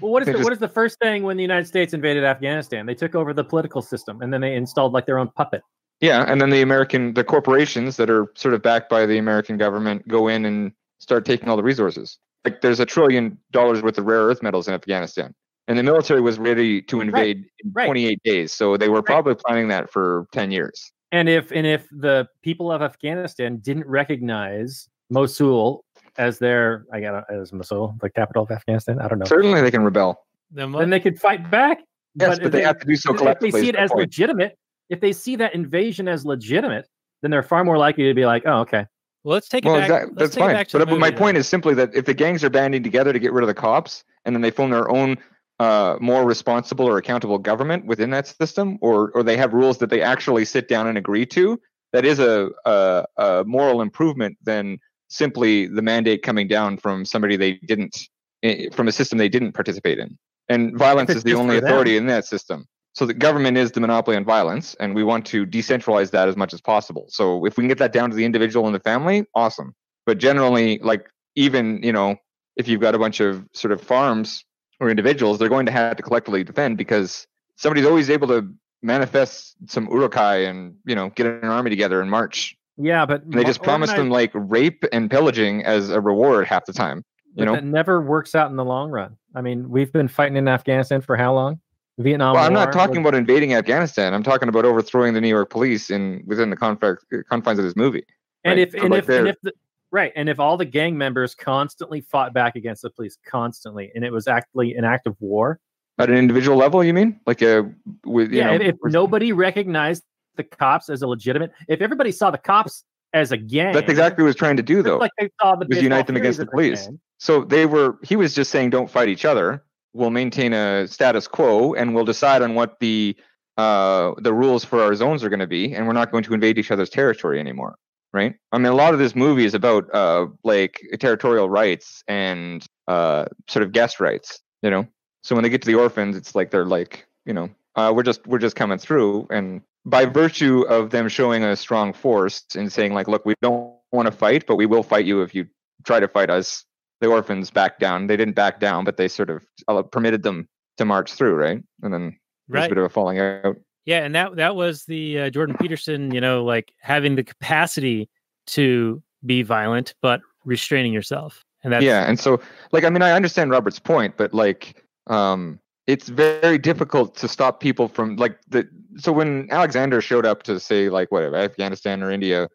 Well, 0.00 0.12
what 0.12 0.22
is 0.22 0.26
the, 0.26 0.32
just, 0.32 0.44
what 0.44 0.52
is 0.54 0.58
the 0.58 0.68
first 0.68 0.98
thing 0.98 1.24
when 1.24 1.36
the 1.36 1.42
United 1.42 1.66
States 1.66 1.92
invaded 1.92 2.24
Afghanistan? 2.24 2.86
They 2.86 2.94
took 2.94 3.14
over 3.14 3.34
the 3.34 3.44
political 3.44 3.82
system 3.82 4.22
and 4.22 4.32
then 4.32 4.40
they 4.40 4.54
installed 4.54 4.92
like 4.94 5.04
their 5.06 5.18
own 5.18 5.28
puppet. 5.28 5.62
Yeah, 6.00 6.24
and 6.28 6.40
then 6.40 6.50
the 6.50 6.62
American, 6.62 7.14
the 7.14 7.24
corporations 7.24 7.96
that 7.96 8.10
are 8.10 8.30
sort 8.34 8.54
of 8.54 8.62
backed 8.62 8.90
by 8.90 9.06
the 9.06 9.18
American 9.18 9.56
government 9.56 10.06
go 10.08 10.28
in 10.28 10.44
and 10.44 10.72
start 10.98 11.24
taking 11.24 11.48
all 11.48 11.56
the 11.56 11.62
resources. 11.62 12.18
Like 12.44 12.60
there's 12.60 12.80
a 12.80 12.86
trillion 12.86 13.38
dollars 13.50 13.82
worth 13.82 13.98
of 13.98 14.04
rare 14.04 14.20
earth 14.20 14.42
metals 14.42 14.68
in 14.68 14.74
Afghanistan, 14.74 15.34
and 15.68 15.78
the 15.78 15.82
military 15.82 16.20
was 16.20 16.38
ready 16.38 16.82
to 16.82 17.00
invade 17.00 17.44
in 17.64 17.72
right. 17.72 17.86
28 17.86 18.22
days. 18.24 18.52
So 18.52 18.76
they 18.76 18.88
were 18.88 19.02
probably 19.02 19.34
planning 19.34 19.68
that 19.68 19.90
for 19.90 20.26
10 20.32 20.50
years. 20.50 20.92
And 21.12 21.28
if 21.28 21.50
and 21.50 21.66
if 21.66 21.88
the 21.90 22.28
people 22.42 22.70
of 22.70 22.82
Afghanistan 22.82 23.58
didn't 23.58 23.86
recognize 23.86 24.88
Mosul 25.08 25.84
as 26.18 26.38
their 26.38 26.84
I 26.92 27.00
got 27.00 27.30
as 27.30 27.52
Mosul, 27.52 27.96
the 28.00 28.10
capital 28.10 28.42
of 28.42 28.50
Afghanistan, 28.50 29.00
I 29.00 29.08
don't 29.08 29.18
know. 29.18 29.24
Certainly, 29.24 29.62
they 29.62 29.70
can 29.70 29.82
rebel. 29.82 30.26
the 30.50 30.66
Then 30.68 30.90
they 30.90 31.00
could 31.00 31.18
fight 31.18 31.50
back. 31.50 31.78
Yes, 32.14 32.38
but, 32.38 32.50
they, 32.50 32.62
have 32.62 32.78
to 32.78 32.86
do 32.86 32.96
so 32.96 33.12
if 33.12 33.18
collectively. 33.18 33.50
they 33.50 33.60
see 33.60 33.68
it 33.68 33.72
the 33.72 33.80
as 33.80 33.90
point. 33.90 34.00
legitimate, 34.00 34.58
if 34.88 35.00
they 35.00 35.12
see 35.12 35.36
that 35.36 35.54
invasion 35.54 36.08
as 36.08 36.24
legitimate, 36.24 36.86
then 37.22 37.30
they're 37.30 37.42
far 37.42 37.64
more 37.64 37.78
likely 37.78 38.04
to 38.04 38.14
be 38.14 38.26
like, 38.26 38.42
"Oh, 38.46 38.60
okay, 38.60 38.86
well, 39.24 39.34
let's 39.34 39.48
take 39.48 39.64
it 39.64 39.68
well, 39.68 39.80
back. 39.80 39.88
that- 39.88 40.02
let's 40.08 40.14
that's 40.18 40.34
take 40.34 40.42
it 40.42 40.46
fine. 40.46 40.54
back 40.54 40.68
to 40.68 40.78
But, 40.78 40.84
the 40.84 40.86
but 40.92 40.98
my 41.00 41.10
movie, 41.10 41.18
point 41.18 41.36
is 41.36 41.48
simply 41.48 41.74
that 41.74 41.94
if 41.94 42.04
the 42.04 42.14
gangs 42.14 42.44
are 42.44 42.50
banding 42.50 42.82
together 42.82 43.12
to 43.12 43.18
get 43.18 43.32
rid 43.32 43.42
of 43.42 43.48
the 43.48 43.54
cops, 43.54 44.04
and 44.24 44.34
then 44.34 44.42
they 44.42 44.50
form 44.50 44.70
their 44.70 44.88
own 44.90 45.18
uh, 45.58 45.96
more 46.00 46.24
responsible 46.24 46.86
or 46.86 46.98
accountable 46.98 47.38
government 47.38 47.86
within 47.86 48.10
that 48.10 48.26
system, 48.26 48.78
or 48.80 49.10
or 49.12 49.22
they 49.22 49.36
have 49.36 49.52
rules 49.54 49.78
that 49.78 49.90
they 49.90 50.02
actually 50.02 50.44
sit 50.44 50.68
down 50.68 50.86
and 50.86 50.98
agree 50.98 51.24
to, 51.26 51.58
that 51.92 52.04
is 52.04 52.18
a, 52.18 52.50
a, 52.66 53.04
a 53.16 53.44
moral 53.44 53.80
improvement 53.80 54.36
than 54.44 54.78
simply 55.08 55.66
the 55.66 55.80
mandate 55.82 56.22
coming 56.22 56.46
down 56.46 56.76
from 56.76 57.04
somebody 57.04 57.36
they 57.36 57.54
didn't 57.66 57.96
eh, 58.42 58.68
from 58.72 58.86
a 58.88 58.92
system 58.92 59.18
they 59.18 59.28
didn't 59.28 59.52
participate 59.52 59.98
in. 59.98 60.18
And 60.48 60.76
violence 60.76 61.14
is 61.14 61.24
the 61.24 61.34
only 61.34 61.56
for 61.56 61.60
them. 61.62 61.70
authority 61.70 61.96
in 61.96 62.06
that 62.06 62.24
system. 62.26 62.66
So 62.96 63.04
the 63.04 63.12
government 63.12 63.58
is 63.58 63.72
the 63.72 63.80
monopoly 63.80 64.16
on 64.16 64.24
violence, 64.24 64.74
and 64.80 64.94
we 64.94 65.04
want 65.04 65.26
to 65.26 65.44
decentralize 65.44 66.12
that 66.12 66.30
as 66.30 66.36
much 66.36 66.54
as 66.54 66.62
possible. 66.62 67.04
So 67.10 67.44
if 67.44 67.58
we 67.58 67.60
can 67.60 67.68
get 67.68 67.76
that 67.76 67.92
down 67.92 68.08
to 68.08 68.16
the 68.16 68.24
individual 68.24 68.64
and 68.64 68.74
the 68.74 68.80
family, 68.80 69.26
awesome. 69.34 69.74
But 70.06 70.16
generally, 70.16 70.78
like 70.78 71.06
even 71.34 71.82
you 71.82 71.92
know, 71.92 72.16
if 72.56 72.66
you've 72.66 72.80
got 72.80 72.94
a 72.94 72.98
bunch 72.98 73.20
of 73.20 73.44
sort 73.52 73.72
of 73.72 73.82
farms 73.82 74.46
or 74.80 74.88
individuals, 74.88 75.38
they're 75.38 75.50
going 75.50 75.66
to 75.66 75.72
have 75.72 75.98
to 75.98 76.02
collectively 76.02 76.42
defend 76.42 76.78
because 76.78 77.26
somebody's 77.56 77.84
always 77.84 78.08
able 78.08 78.28
to 78.28 78.50
manifest 78.82 79.56
some 79.66 79.86
Uruk-hai 79.90 80.36
and 80.44 80.74
you 80.86 80.94
know 80.94 81.10
get 81.10 81.26
an 81.26 81.44
army 81.44 81.68
together 81.68 82.00
and 82.00 82.10
march. 82.10 82.56
Yeah, 82.78 83.04
but 83.04 83.24
And 83.24 83.34
they 83.34 83.44
just 83.44 83.62
promise 83.62 83.92
them 83.92 84.08
like 84.08 84.30
rape 84.32 84.86
and 84.90 85.10
pillaging 85.10 85.64
as 85.64 85.90
a 85.90 86.00
reward 86.00 86.46
half 86.46 86.64
the 86.64 86.72
time. 86.72 87.04
You 87.34 87.44
know, 87.44 87.56
that 87.56 87.64
never 87.64 88.00
works 88.00 88.34
out 88.34 88.48
in 88.48 88.56
the 88.56 88.64
long 88.64 88.90
run. 88.90 89.18
I 89.34 89.42
mean, 89.42 89.68
we've 89.68 89.92
been 89.92 90.08
fighting 90.08 90.38
in 90.38 90.48
Afghanistan 90.48 91.02
for 91.02 91.18
how 91.18 91.34
long? 91.34 91.60
Vietnam. 91.98 92.34
well, 92.34 92.44
I'm 92.44 92.52
not 92.52 92.72
talking 92.72 92.98
about 92.98 93.14
invading 93.14 93.54
Afghanistan. 93.54 94.12
I'm 94.12 94.22
talking 94.22 94.48
about 94.48 94.64
overthrowing 94.64 95.14
the 95.14 95.20
New 95.20 95.28
York 95.28 95.50
police 95.50 95.90
in 95.90 96.22
within 96.26 96.50
the 96.50 96.56
confines 96.56 96.98
uh, 97.12 97.18
confines 97.28 97.58
of 97.58 97.64
this 97.64 97.76
movie. 97.76 98.04
and 98.44 98.58
right, 98.58 98.68
if 98.68 98.72
so 98.72 98.80
and 98.80 98.90
like 98.90 99.04
if, 99.04 99.08
and 99.08 99.28
if 99.28 99.36
the, 99.42 99.52
right 99.90 100.12
and 100.14 100.28
if 100.28 100.38
all 100.38 100.56
the 100.56 100.64
gang 100.64 100.98
members 100.98 101.34
constantly 101.34 102.02
fought 102.02 102.34
back 102.34 102.54
against 102.54 102.82
the 102.82 102.90
police 102.90 103.16
constantly 103.26 103.90
and 103.94 104.04
it 104.04 104.12
was 104.12 104.28
actually 104.28 104.74
an 104.74 104.84
act 104.84 105.06
of 105.06 105.16
war 105.20 105.58
At 105.98 106.10
an 106.10 106.16
individual 106.16 106.58
level, 106.58 106.84
you 106.84 106.92
mean? 106.92 107.18
Like 107.26 107.40
a 107.40 107.70
with 108.04 108.30
you 108.30 108.38
yeah 108.38 108.56
know, 108.56 108.64
if, 108.64 108.74
if 108.74 108.76
nobody 108.84 109.32
recognized 109.32 110.02
the 110.36 110.44
cops 110.44 110.90
as 110.90 111.00
a 111.00 111.06
legitimate 111.06 111.52
if 111.66 111.80
everybody 111.80 112.12
saw 112.12 112.30
the 112.30 112.36
cops 112.36 112.84
as 113.14 113.32
a 113.32 113.38
gang 113.38 113.72
that's 113.72 113.88
exactly 113.88 114.22
what 114.22 114.26
he 114.26 114.30
was 114.30 114.36
trying 114.36 114.58
to 114.58 114.62
do 114.62 114.82
though. 114.82 114.98
like 114.98 115.12
they 115.18 115.30
saw 115.40 115.56
the 115.56 115.66
was 115.66 115.80
unite 115.80 116.06
them 116.06 116.16
against 116.16 116.38
the 116.38 116.46
police. 116.46 116.90
So 117.18 117.44
they 117.44 117.64
were. 117.66 117.98
He 118.02 118.16
was 118.16 118.34
just 118.34 118.50
saying, 118.50 118.70
"Don't 118.70 118.90
fight 118.90 119.08
each 119.08 119.24
other. 119.24 119.64
We'll 119.96 120.10
maintain 120.10 120.52
a 120.52 120.86
status 120.86 121.26
quo, 121.26 121.74
and 121.74 121.94
we'll 121.94 122.04
decide 122.04 122.42
on 122.42 122.54
what 122.54 122.78
the 122.80 123.16
uh, 123.56 124.12
the 124.18 124.34
rules 124.34 124.64
for 124.64 124.82
our 124.82 124.94
zones 124.94 125.24
are 125.24 125.30
going 125.30 125.40
to 125.40 125.46
be, 125.46 125.72
and 125.74 125.86
we're 125.86 125.94
not 125.94 126.12
going 126.12 126.24
to 126.24 126.34
invade 126.34 126.58
each 126.58 126.70
other's 126.70 126.90
territory 126.90 127.40
anymore." 127.40 127.76
Right? 128.12 128.34
I 128.52 128.58
mean, 128.58 128.72
a 128.72 128.74
lot 128.74 128.94
of 128.94 128.98
this 128.98 129.14
movie 129.14 129.44
is 129.44 129.54
about 129.54 129.92
uh, 129.94 130.26
like 130.44 130.80
territorial 131.00 131.50
rights 131.50 132.02
and 132.08 132.64
uh, 132.88 133.26
sort 133.48 133.62
of 133.62 133.72
guest 133.72 134.00
rights. 134.00 134.40
You 134.62 134.70
know, 134.70 134.86
so 135.22 135.34
when 135.34 135.42
they 135.42 135.50
get 135.50 135.62
to 135.62 135.66
the 135.66 135.74
orphans, 135.74 136.16
it's 136.16 136.34
like 136.34 136.50
they're 136.50 136.66
like, 136.66 137.06
you 137.24 137.32
know, 137.32 137.50
uh, 137.74 137.92
we're 137.94 138.02
just 138.02 138.26
we're 138.26 138.38
just 138.38 138.56
coming 138.56 138.78
through, 138.78 139.26
and 139.30 139.62
by 139.86 140.04
virtue 140.04 140.62
of 140.68 140.90
them 140.90 141.08
showing 141.08 141.44
a 141.44 141.56
strong 141.56 141.92
force 141.92 142.44
and 142.54 142.72
saying 142.72 142.92
like, 142.92 143.08
look, 143.08 143.24
we 143.24 143.34
don't 143.40 143.74
want 143.92 144.06
to 144.06 144.12
fight, 144.12 144.44
but 144.46 144.56
we 144.56 144.66
will 144.66 144.82
fight 144.82 145.06
you 145.06 145.22
if 145.22 145.34
you 145.34 145.46
try 145.84 146.00
to 146.00 146.08
fight 146.08 146.28
us. 146.28 146.64
The 147.00 147.08
orphans 147.08 147.50
backed 147.50 147.80
down. 147.80 148.06
They 148.06 148.16
didn't 148.16 148.34
back 148.34 148.60
down, 148.60 148.84
but 148.84 148.96
they 148.96 149.08
sort 149.08 149.30
of 149.30 149.42
uh, 149.68 149.82
permitted 149.82 150.22
them 150.22 150.48
to 150.78 150.84
march 150.84 151.12
through, 151.12 151.34
right? 151.34 151.62
And 151.82 151.92
then 151.92 152.16
there's 152.48 152.60
a 152.60 152.62
Right. 152.62 152.68
bit 152.70 152.78
of 152.78 152.84
a 152.84 152.88
falling 152.88 153.18
out. 153.18 153.56
Yeah, 153.84 154.04
and 154.04 154.14
that 154.14 154.36
that 154.36 154.56
was 154.56 154.84
the 154.84 155.20
uh, 155.20 155.30
Jordan 155.30 155.56
Peterson, 155.60 156.12
you 156.12 156.20
know, 156.20 156.44
like 156.44 156.72
having 156.80 157.14
the 157.16 157.22
capacity 157.24 158.08
to 158.48 159.02
be 159.24 159.42
violent 159.42 159.94
but 160.02 160.20
restraining 160.44 160.92
yourself. 160.92 161.44
And 161.64 161.72
that's 161.72 161.84
yeah, 161.84 162.08
and 162.08 162.18
so 162.18 162.40
like 162.72 162.84
I 162.84 162.90
mean 162.90 163.02
I 163.02 163.12
understand 163.12 163.50
Robert's 163.50 163.78
point, 163.78 164.16
but 164.16 164.32
like 164.34 164.82
um 165.08 165.58
it's 165.86 166.08
very 166.08 166.58
difficult 166.58 167.16
to 167.16 167.28
stop 167.28 167.60
people 167.60 167.86
from 167.88 168.16
like 168.16 168.38
the 168.48 168.68
so 168.96 169.12
when 169.12 169.48
Alexander 169.50 170.00
showed 170.00 170.26
up 170.26 170.42
to 170.44 170.58
say 170.58 170.88
like 170.88 171.12
whatever 171.12 171.36
Afghanistan 171.36 172.02
or 172.02 172.10
India, 172.10 172.48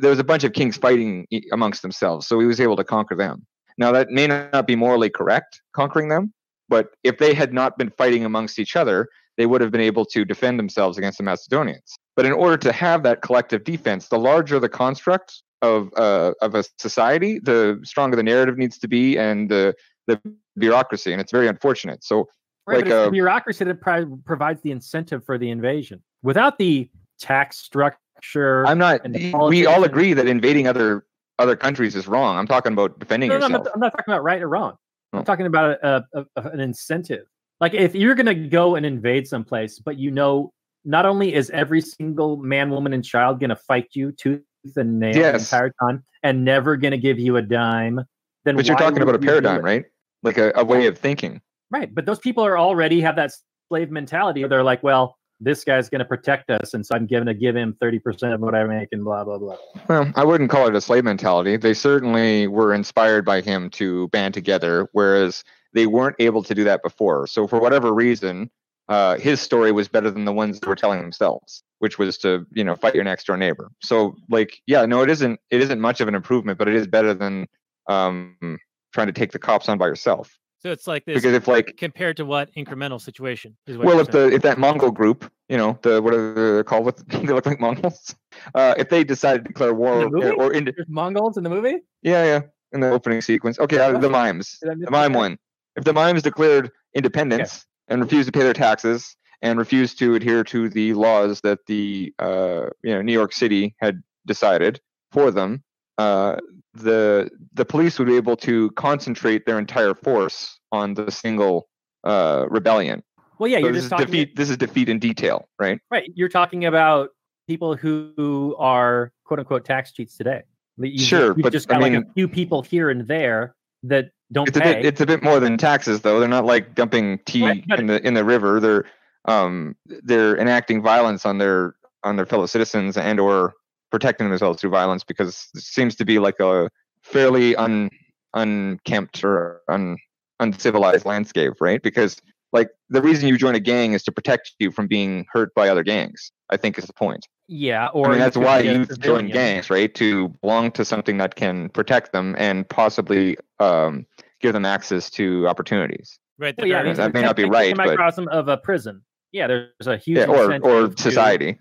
there 0.00 0.10
was 0.10 0.18
a 0.18 0.24
bunch 0.24 0.44
of 0.44 0.52
kings 0.52 0.76
fighting 0.76 1.26
amongst 1.52 1.82
themselves, 1.82 2.26
so 2.26 2.40
he 2.40 2.46
was 2.46 2.60
able 2.60 2.76
to 2.76 2.84
conquer 2.84 3.14
them. 3.14 3.46
Now 3.78 3.92
that 3.92 4.10
may 4.10 4.26
not 4.26 4.66
be 4.66 4.76
morally 4.76 5.10
correct 5.10 5.60
conquering 5.72 6.08
them, 6.08 6.32
but 6.68 6.90
if 7.04 7.18
they 7.18 7.32
had 7.32 7.52
not 7.52 7.78
been 7.78 7.90
fighting 7.90 8.24
amongst 8.24 8.58
each 8.58 8.76
other, 8.76 9.08
they 9.36 9.46
would 9.46 9.60
have 9.60 9.70
been 9.70 9.80
able 9.80 10.04
to 10.06 10.24
defend 10.24 10.58
themselves 10.58 10.98
against 10.98 11.18
the 11.18 11.24
Macedonians. 11.24 11.96
But 12.16 12.26
in 12.26 12.32
order 12.32 12.56
to 12.58 12.72
have 12.72 13.04
that 13.04 13.22
collective 13.22 13.64
defense, 13.64 14.08
the 14.08 14.18
larger 14.18 14.58
the 14.58 14.68
construct 14.68 15.42
of 15.62 15.90
uh, 15.96 16.32
of 16.42 16.54
a 16.54 16.64
society, 16.78 17.38
the 17.38 17.80
stronger 17.84 18.16
the 18.16 18.22
narrative 18.22 18.58
needs 18.58 18.78
to 18.78 18.88
be, 18.88 19.16
and 19.16 19.48
the 19.48 19.74
the 20.06 20.20
bureaucracy. 20.56 21.12
And 21.12 21.20
it's 21.20 21.32
very 21.32 21.48
unfortunate. 21.48 22.02
So 22.04 22.28
Right, 22.68 22.84
like 22.84 22.92
uh, 22.92 23.04
the 23.06 23.10
bureaucracy 23.12 23.64
that 23.64 23.80
provides 24.26 24.60
the 24.60 24.72
incentive 24.72 25.24
for 25.24 25.38
the 25.38 25.48
invasion. 25.48 26.02
Without 26.22 26.58
the 26.58 26.90
tax 27.18 27.56
structure, 27.56 28.66
I'm 28.66 28.76
not. 28.76 29.00
We 29.48 29.64
all 29.64 29.84
agree 29.84 30.12
that 30.12 30.26
invading 30.26 30.68
other 30.68 31.06
other 31.38 31.56
countries 31.56 31.94
is 31.94 32.08
wrong. 32.08 32.36
I'm 32.36 32.46
talking 32.46 32.72
about 32.72 32.98
defending 32.98 33.28
no, 33.28 33.38
no, 33.38 33.46
I'm, 33.46 33.52
yourself. 33.52 33.64
not, 33.66 33.74
I'm 33.74 33.80
not 33.80 33.90
talking 33.92 34.12
about 34.12 34.22
right 34.22 34.42
or 34.42 34.48
wrong. 34.48 34.76
Oh. 35.12 35.18
I'm 35.18 35.24
talking 35.24 35.46
about 35.46 35.78
a, 35.82 36.04
a, 36.12 36.24
a- 36.36 36.48
an 36.50 36.60
incentive. 36.60 37.26
Like 37.60 37.74
if 37.74 37.94
you're 37.94 38.14
going 38.14 38.26
to 38.26 38.34
go 38.34 38.76
and 38.76 38.86
invade 38.86 39.26
someplace, 39.26 39.78
but 39.78 39.98
you 39.98 40.10
know, 40.10 40.52
not 40.84 41.06
only 41.06 41.34
is 41.34 41.50
every 41.50 41.80
single 41.80 42.36
man, 42.36 42.70
woman, 42.70 42.92
and 42.92 43.04
child 43.04 43.40
going 43.40 43.50
to 43.50 43.56
fight 43.56 43.88
you 43.92 44.12
tooth 44.12 44.42
and 44.76 45.00
nail 45.00 45.14
the 45.14 45.34
entire 45.34 45.72
time 45.82 46.04
and 46.22 46.44
never 46.44 46.76
going 46.76 46.92
to 46.92 46.98
give 46.98 47.18
you 47.18 47.36
a 47.36 47.42
dime, 47.42 48.00
then 48.44 48.56
but 48.56 48.66
you're 48.66 48.76
talking 48.76 49.02
about 49.02 49.14
a 49.14 49.18
paradigm, 49.18 49.62
right? 49.62 49.84
Like 50.22 50.38
a, 50.38 50.52
a 50.54 50.64
way 50.64 50.86
of 50.86 50.96
thinking. 50.96 51.40
Right. 51.70 51.92
But 51.94 52.06
those 52.06 52.18
people 52.18 52.44
are 52.44 52.56
already 52.56 53.00
have 53.00 53.16
that 53.16 53.32
slave 53.68 53.90
mentality. 53.90 54.44
They're 54.44 54.62
like, 54.62 54.82
well, 54.82 55.17
this 55.40 55.64
guy's 55.64 55.88
going 55.88 56.00
to 56.00 56.04
protect 56.04 56.50
us, 56.50 56.74
and 56.74 56.84
so 56.84 56.94
I'm 56.94 57.06
going 57.06 57.26
to 57.26 57.34
give 57.34 57.56
him 57.56 57.76
30% 57.80 58.34
of 58.34 58.40
what 58.40 58.54
I 58.54 58.64
make, 58.64 58.88
and 58.92 59.04
blah 59.04 59.24
blah 59.24 59.38
blah. 59.38 59.56
Well, 59.88 60.12
I 60.16 60.24
wouldn't 60.24 60.50
call 60.50 60.66
it 60.66 60.74
a 60.74 60.80
slave 60.80 61.04
mentality. 61.04 61.56
They 61.56 61.74
certainly 61.74 62.46
were 62.46 62.74
inspired 62.74 63.24
by 63.24 63.40
him 63.40 63.70
to 63.70 64.08
band 64.08 64.34
together, 64.34 64.88
whereas 64.92 65.44
they 65.74 65.86
weren't 65.86 66.16
able 66.18 66.42
to 66.42 66.54
do 66.54 66.64
that 66.64 66.82
before. 66.82 67.26
So, 67.26 67.46
for 67.46 67.60
whatever 67.60 67.94
reason, 67.94 68.50
uh, 68.88 69.18
his 69.18 69.40
story 69.40 69.70
was 69.70 69.86
better 69.86 70.10
than 70.10 70.24
the 70.24 70.32
ones 70.32 70.58
they 70.58 70.66
were 70.66 70.76
telling 70.76 71.00
themselves, 71.00 71.62
which 71.78 71.98
was 71.98 72.18
to 72.18 72.46
you 72.52 72.64
know 72.64 72.74
fight 72.74 72.94
your 72.94 73.04
next 73.04 73.26
door 73.26 73.36
neighbor. 73.36 73.70
So, 73.82 74.16
like, 74.28 74.58
yeah, 74.66 74.86
no, 74.86 75.02
it 75.02 75.10
isn't. 75.10 75.38
It 75.50 75.60
isn't 75.60 75.80
much 75.80 76.00
of 76.00 76.08
an 76.08 76.14
improvement, 76.14 76.58
but 76.58 76.68
it 76.68 76.74
is 76.74 76.86
better 76.86 77.14
than 77.14 77.46
um, 77.88 78.58
trying 78.92 79.06
to 79.06 79.12
take 79.12 79.32
the 79.32 79.38
cops 79.38 79.68
on 79.68 79.78
by 79.78 79.86
yourself. 79.86 80.36
So 80.58 80.70
it's 80.70 80.86
like 80.86 81.04
this 81.04 81.14
Because 81.16 81.34
if 81.34 81.48
like 81.48 81.74
compared 81.78 82.16
to 82.18 82.24
what 82.24 82.50
incremental 82.56 83.00
situation 83.00 83.56
is 83.66 83.76
what 83.76 83.86
well, 83.86 83.96
you're 83.96 84.02
if 84.04 84.10
the 84.10 84.32
if 84.32 84.42
that 84.42 84.58
Mongol 84.58 84.90
group, 84.90 85.30
you 85.48 85.56
know, 85.56 85.78
the 85.82 86.02
what 86.02 86.14
are 86.14 86.56
they 86.58 86.62
called? 86.64 86.84
What 86.84 86.96
they 87.08 87.20
look 87.20 87.46
like 87.46 87.60
Mongols. 87.60 88.14
Uh, 88.54 88.74
if 88.76 88.88
they 88.88 89.04
decided 89.04 89.44
to 89.44 89.48
declare 89.48 89.72
war 89.74 90.02
In 90.02 90.10
the 90.10 90.16
movie? 90.18 90.26
or, 90.28 90.32
or 90.34 90.52
into 90.52 90.72
There's 90.72 90.88
Mongols 90.88 91.36
in 91.36 91.44
the 91.44 91.50
movie. 91.50 91.78
yeah, 92.02 92.24
yeah, 92.24 92.40
in 92.72 92.80
the 92.80 92.90
opening 92.90 93.20
sequence. 93.20 93.58
Okay, 93.58 93.78
uh, 93.78 93.98
the 93.98 94.10
mimes, 94.18 94.58
Did 94.60 94.70
I 94.70 94.74
miss 94.74 94.84
the 94.86 94.90
mime 94.90 95.12
that? 95.12 95.18
one. 95.18 95.38
If 95.76 95.84
the 95.84 95.92
mimes 95.92 96.22
declared 96.22 96.70
independence 96.94 97.64
and 97.88 98.00
refused 98.02 98.26
to 98.26 98.32
pay 98.32 98.42
their 98.42 98.52
taxes 98.52 99.16
and 99.42 99.58
refused 99.58 99.98
to 100.00 100.14
adhere 100.16 100.42
to 100.44 100.68
the 100.68 100.92
laws 100.94 101.40
that 101.42 101.60
the 101.66 102.12
uh, 102.18 102.66
you 102.82 102.92
know 102.94 103.02
New 103.02 103.12
York 103.12 103.32
City 103.32 103.74
had 103.80 104.02
decided 104.26 104.80
for 105.12 105.30
them, 105.30 105.62
uh, 105.98 106.36
the 106.74 107.28
the 107.54 107.64
police 107.64 107.98
would 107.98 108.06
be 108.08 108.16
able 108.16 108.36
to 108.36 108.70
concentrate 108.72 109.44
their 109.46 109.58
entire 109.58 109.94
force 109.94 110.58
on 110.72 110.94
the 110.94 111.10
single 111.10 111.68
uh, 112.04 112.46
rebellion. 112.48 113.02
Well, 113.38 113.48
yeah, 113.50 113.58
So 113.58 113.64
you're 113.64 113.72
this 113.72 113.82
just 113.82 113.86
is 113.86 113.90
talking. 113.90 114.06
defeat. 114.06 114.36
This 114.36 114.50
is 114.50 114.56
defeat 114.56 114.88
in 114.88 114.98
detail, 114.98 115.48
right? 115.58 115.78
Right. 115.90 116.10
You're 116.14 116.28
talking 116.28 116.64
about 116.66 117.10
people 117.46 117.76
who 117.76 118.54
are 118.58 119.12
quote 119.24 119.38
unquote 119.40 119.64
tax 119.64 119.92
cheats 119.92 120.16
today. 120.16 120.42
You, 120.80 120.98
Sure, 120.98 121.26
you've 121.28 121.38
but, 121.38 121.52
just 121.52 121.68
I 121.70 121.74
got 121.74 121.82
like 121.82 121.92
mean- 121.92 122.04
a 122.08 122.12
few 122.14 122.28
people 122.28 122.62
here 122.62 122.90
and 122.90 123.06
there 123.08 123.54
that 123.84 124.10
don't 124.32 124.46
It's 124.48 124.56
a 124.56 124.60
pay. 124.60 124.74
bit. 124.74 124.86
It's 124.86 125.00
a 125.00 125.06
bit 125.06 125.22
more 125.22 125.40
than 125.40 125.56
taxes, 125.56 126.00
though. 126.02 126.20
They're 126.20 126.28
not 126.28 126.44
like 126.44 126.74
dumping 126.74 127.18
tea 127.26 127.44
Right, 127.44 127.64
in 127.78 127.86
the 127.86 128.06
in 128.06 128.14
the 128.14 128.24
river. 128.24 128.60
They're 128.60 128.84
um 129.24 129.74
they're 129.86 130.36
enacting 130.38 130.82
violence 130.82 131.24
on 131.26 131.38
their 131.38 131.74
on 132.04 132.16
their 132.16 132.26
fellow 132.26 132.46
citizens 132.46 132.96
and 132.96 133.18
or 133.18 133.54
protecting 133.90 134.28
themselves 134.28 134.60
through 134.60 134.70
violence 134.70 135.04
because 135.04 135.48
it 135.54 135.62
seems 135.62 135.94
to 135.96 136.04
be 136.04 136.18
like 136.18 136.40
a 136.40 136.70
fairly 137.02 137.56
un 137.56 137.90
unkempt 138.34 139.24
or 139.24 139.60
un 139.68 139.96
uncivilized 140.40 141.04
landscape, 141.04 141.54
right? 141.60 141.82
Because 141.82 142.20
like 142.52 142.68
the 142.88 143.02
reason 143.02 143.28
you 143.28 143.36
join 143.36 143.54
a 143.54 143.60
gang 143.60 143.92
is 143.92 144.02
to 144.04 144.12
protect 144.12 144.52
you 144.58 144.70
from 144.70 144.86
being 144.86 145.26
hurt 145.32 145.54
by 145.54 145.68
other 145.68 145.82
gangs. 145.82 146.32
I 146.50 146.56
think 146.56 146.78
is 146.78 146.86
the 146.86 146.94
point. 146.94 147.26
yeah, 147.46 147.88
or 147.88 148.06
I 148.06 148.10
mean, 148.10 148.18
that's 148.20 148.36
why 148.36 148.60
you 148.60 148.86
join 148.86 149.28
gangs, 149.28 149.68
right? 149.68 149.94
To 149.96 150.28
belong 150.40 150.70
to 150.72 150.84
something 150.84 151.18
that 151.18 151.34
can 151.34 151.68
protect 151.70 152.12
them 152.12 152.34
and 152.38 152.66
possibly 152.70 153.36
um, 153.60 154.06
give 154.40 154.54
them 154.54 154.64
access 154.64 155.10
to 155.10 155.46
opportunities. 155.46 156.18
right 156.38 156.54
Well, 156.56 156.66
yeah, 156.66 156.76
there 156.76 156.78
I 156.78 156.80
are- 156.80 156.84
mean, 156.86 156.96
that 156.96 157.12
may 157.12 157.20
not 157.22 157.36
be 157.36 157.42
take 157.42 157.52
right, 157.52 157.70
the 157.70 157.76
but- 157.76 157.86
microcosm 157.88 158.28
of 158.28 158.48
a 158.48 158.56
prison. 158.56 159.02
Yeah, 159.32 159.46
there's 159.46 159.86
a 159.86 159.98
huge 159.98 160.16
Yeah, 160.18 160.24
or 160.24 160.36
or 160.36 160.54
incentive 160.54 160.96
to- 160.96 161.02
society. 161.02 161.58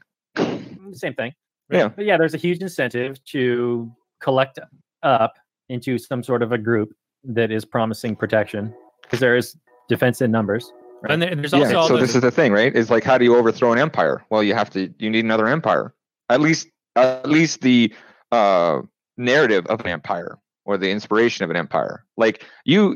same 0.94 1.14
thing. 1.16 1.34
Yeah. 1.70 1.90
But 1.90 2.06
yeah, 2.06 2.18
there's 2.18 2.34
a 2.34 2.38
huge 2.38 2.60
incentive 2.62 3.24
to 3.26 3.92
collect 4.22 4.60
up 5.04 5.34
into 5.70 5.98
some 5.98 6.24
sort 6.24 6.42
of 6.42 6.52
a 6.52 6.58
group 6.58 6.94
that 7.24 7.52
is 7.52 7.66
promising 7.66 8.16
protection 8.16 8.74
because 9.04 9.20
there 9.20 9.36
is 9.36 9.56
defense 9.90 10.22
in 10.22 10.32
numbers. 10.32 10.72
right? 11.04 11.12
and 11.12 11.22
there- 11.22 11.36
there's 11.36 11.54
also 11.54 11.70
Yeah. 11.70 11.76
all 11.76 11.88
So 11.88 11.94
those, 11.98 12.08
this 12.08 12.16
is 12.16 12.22
the 12.22 12.32
thing, 12.32 12.52
right? 12.52 12.76
Is 12.76 12.90
like 12.90 13.04
how 13.04 13.18
do 13.20 13.24
you 13.26 13.36
overthrow 13.36 13.72
an 13.72 13.78
empire? 13.78 14.24
Well, 14.32 14.42
you 14.42 14.56
have 14.56 14.70
to. 14.72 14.92
You 14.98 15.10
need 15.12 15.26
another 15.26 15.48
empire. 15.48 15.94
At 16.30 16.42
least 16.42 16.68
at 16.96 17.30
least 17.30 17.62
the 17.62 17.94
uh, 18.32 18.82
narrative 19.18 19.68
of 19.68 19.80
an 19.82 19.88
empire 19.88 20.40
or 20.66 20.76
the 20.78 20.90
inspiration 20.90 21.44
of 21.44 21.52
an 21.52 21.56
empire. 21.56 22.04
Like 22.18 22.44
you, 22.66 22.96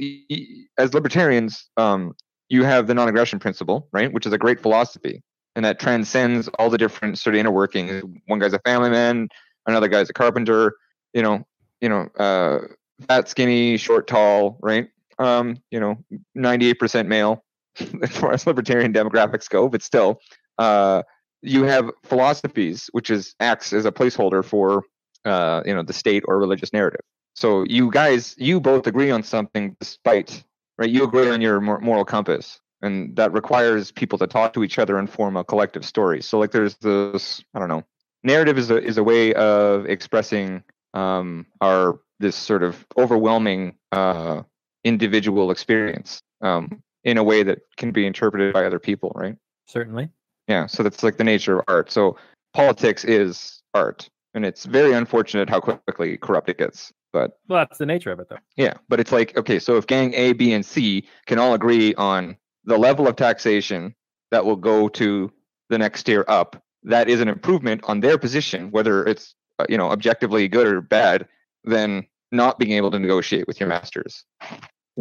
as 0.80 0.94
libertarians, 0.96 1.70
um, 1.78 2.16
you 2.50 2.64
have 2.64 2.88
the 2.88 2.96
non-aggression 2.96 3.38
principle, 3.38 3.88
right, 3.94 4.12
which 4.12 4.26
is 4.26 4.34
a 4.34 4.38
great 4.40 4.60
philosophy, 4.60 5.22
and 5.56 5.66
that 5.66 5.80
transcends 5.80 6.48
all 6.60 6.70
the 6.70 6.78
different 6.78 7.18
sort 7.18 7.36
of 7.36 7.40
inner 7.40 7.52
workings. 7.52 8.04
One 8.28 8.40
guy's 8.40 8.54
a 8.54 8.60
family 8.60 8.90
man, 8.90 9.30
another 9.66 9.88
guy's 9.88 10.10
a 10.10 10.14
carpenter. 10.14 10.76
You 11.14 11.22
know, 11.22 11.46
you 11.82 11.90
know, 11.90 12.08
uh, 12.18 12.60
fat, 13.08 13.28
skinny, 13.28 13.78
short, 13.78 14.08
tall, 14.08 14.58
right? 14.62 14.88
Um, 15.20 15.58
you 15.72 15.80
know, 15.80 15.98
ninety-eight 16.36 16.80
percent 16.80 17.08
male 17.10 17.44
as 18.02 18.12
far 18.12 18.34
as 18.34 18.48
libertarian 18.48 18.94
demographics 18.94 19.50
go, 19.50 19.68
but 19.68 19.82
still, 19.82 20.20
uh, 20.58 21.04
you 21.42 21.64
have 21.64 21.90
philosophies, 22.04 22.90
which 22.92 23.10
is 23.10 23.36
acts 23.40 23.74
as 23.74 23.86
a 23.86 23.92
placeholder 23.92 24.44
for 24.44 24.84
uh, 25.26 25.62
you 25.66 25.74
know 25.74 25.84
the 25.84 25.94
state 25.94 26.24
or 26.28 26.40
religious 26.40 26.74
narrative. 26.74 27.02
So 27.36 27.64
you 27.64 27.92
guys, 27.92 28.36
you 28.38 28.60
both 28.60 28.88
agree 28.88 29.12
on 29.12 29.24
something 29.24 29.76
despite 29.80 30.44
right. 30.78 30.90
You 30.90 31.04
agree 31.04 31.30
on 31.30 31.42
your 31.42 31.60
moral 31.62 32.06
compass, 32.06 32.60
and 32.82 33.16
that 33.16 33.32
requires 33.34 33.92
people 33.92 34.18
to 34.18 34.28
talk 34.28 34.54
to 34.54 34.64
each 34.64 34.80
other 34.80 34.98
and 34.98 35.10
form 35.10 35.38
a 35.38 35.44
collective 35.44 35.86
story. 35.86 36.22
So 36.22 36.40
like 36.40 36.52
there's 36.52 36.76
this 36.78 37.44
I 37.54 37.60
don't 37.60 37.70
know 37.70 37.84
narrative 38.24 38.58
is 38.58 38.70
a 38.72 38.82
is 38.82 38.98
a 38.98 39.04
way 39.04 39.34
of 39.34 39.86
expressing 39.86 40.64
um, 40.94 41.46
our 41.62 42.00
this 42.20 42.36
sort 42.36 42.64
of 42.64 42.86
overwhelming 42.98 43.76
uh, 43.92 44.44
individual 44.84 45.52
experience 45.52 46.22
um, 46.42 46.82
in 47.04 47.18
a 47.18 47.24
way 47.24 47.44
that 47.44 47.60
can 47.78 47.92
be 47.92 48.06
interpreted 48.06 48.54
by 48.54 48.66
other 48.66 48.80
people, 48.80 49.12
right? 49.16 49.36
Certainly. 49.68 50.10
Yeah. 50.48 50.68
So 50.68 50.84
that's 50.84 51.04
like 51.04 51.18
the 51.18 51.24
nature 51.24 51.60
of 51.60 51.66
art. 51.68 51.92
So 51.92 52.18
politics 52.54 53.04
is 53.04 53.62
art, 53.74 54.10
and 54.34 54.46
it's 54.46 54.66
very 54.66 54.94
unfortunate 54.94 55.50
how 55.50 55.60
quickly 55.60 56.18
corrupt 56.18 56.50
it 56.50 56.58
gets. 56.58 56.92
But 57.14 57.40
well, 57.48 57.60
that's 57.60 57.78
the 57.78 57.86
nature 57.86 58.12
of 58.12 58.20
it, 58.20 58.30
though. 58.30 58.38
Yeah, 58.56 58.76
but 58.88 59.00
it's 59.00 59.12
like 59.12 59.38
okay, 59.38 59.60
so 59.60 59.78
if 59.78 59.88
gang 59.88 60.14
A, 60.14 60.34
B, 60.34 60.54
and 60.54 60.66
C 60.66 61.08
can 61.26 61.40
all 61.40 61.54
agree 61.54 61.94
on 61.96 62.38
the 62.66 62.78
level 62.78 63.08
of 63.08 63.16
taxation 63.16 63.96
that 64.32 64.46
will 64.46 64.56
go 64.56 64.88
to 64.90 65.32
the 65.70 65.78
next 65.78 66.04
tier 66.04 66.26
up, 66.28 66.62
that 66.84 67.10
is 67.10 67.22
an 67.22 67.28
improvement 67.28 67.82
on 67.86 68.00
their 68.00 68.18
position, 68.18 68.72
whether 68.72 69.06
it's 69.06 69.36
uh, 69.60 69.66
you 69.70 69.78
know 69.78 69.90
objectively 69.90 70.48
good 70.48 70.68
or 70.68 70.82
bad, 70.82 71.28
than 71.64 72.06
not 72.32 72.60
being 72.60 72.72
able 72.72 72.92
to 72.92 73.00
negotiate 73.00 73.48
with 73.48 73.60
your 73.60 73.70
masters. 73.70 74.26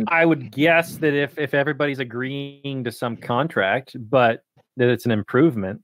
I 0.09 0.25
would 0.25 0.53
guess 0.53 0.97
that 0.99 1.15
if 1.15 1.39
if 1.39 1.55
everybody's 1.55 1.99
agreeing 1.99 2.85
to 2.85 2.93
some 2.93 3.17
contract, 3.17 3.97
but 3.99 4.43
that 4.77 4.89
it's 4.89 5.05
an 5.05 5.13
improvement. 5.13 5.83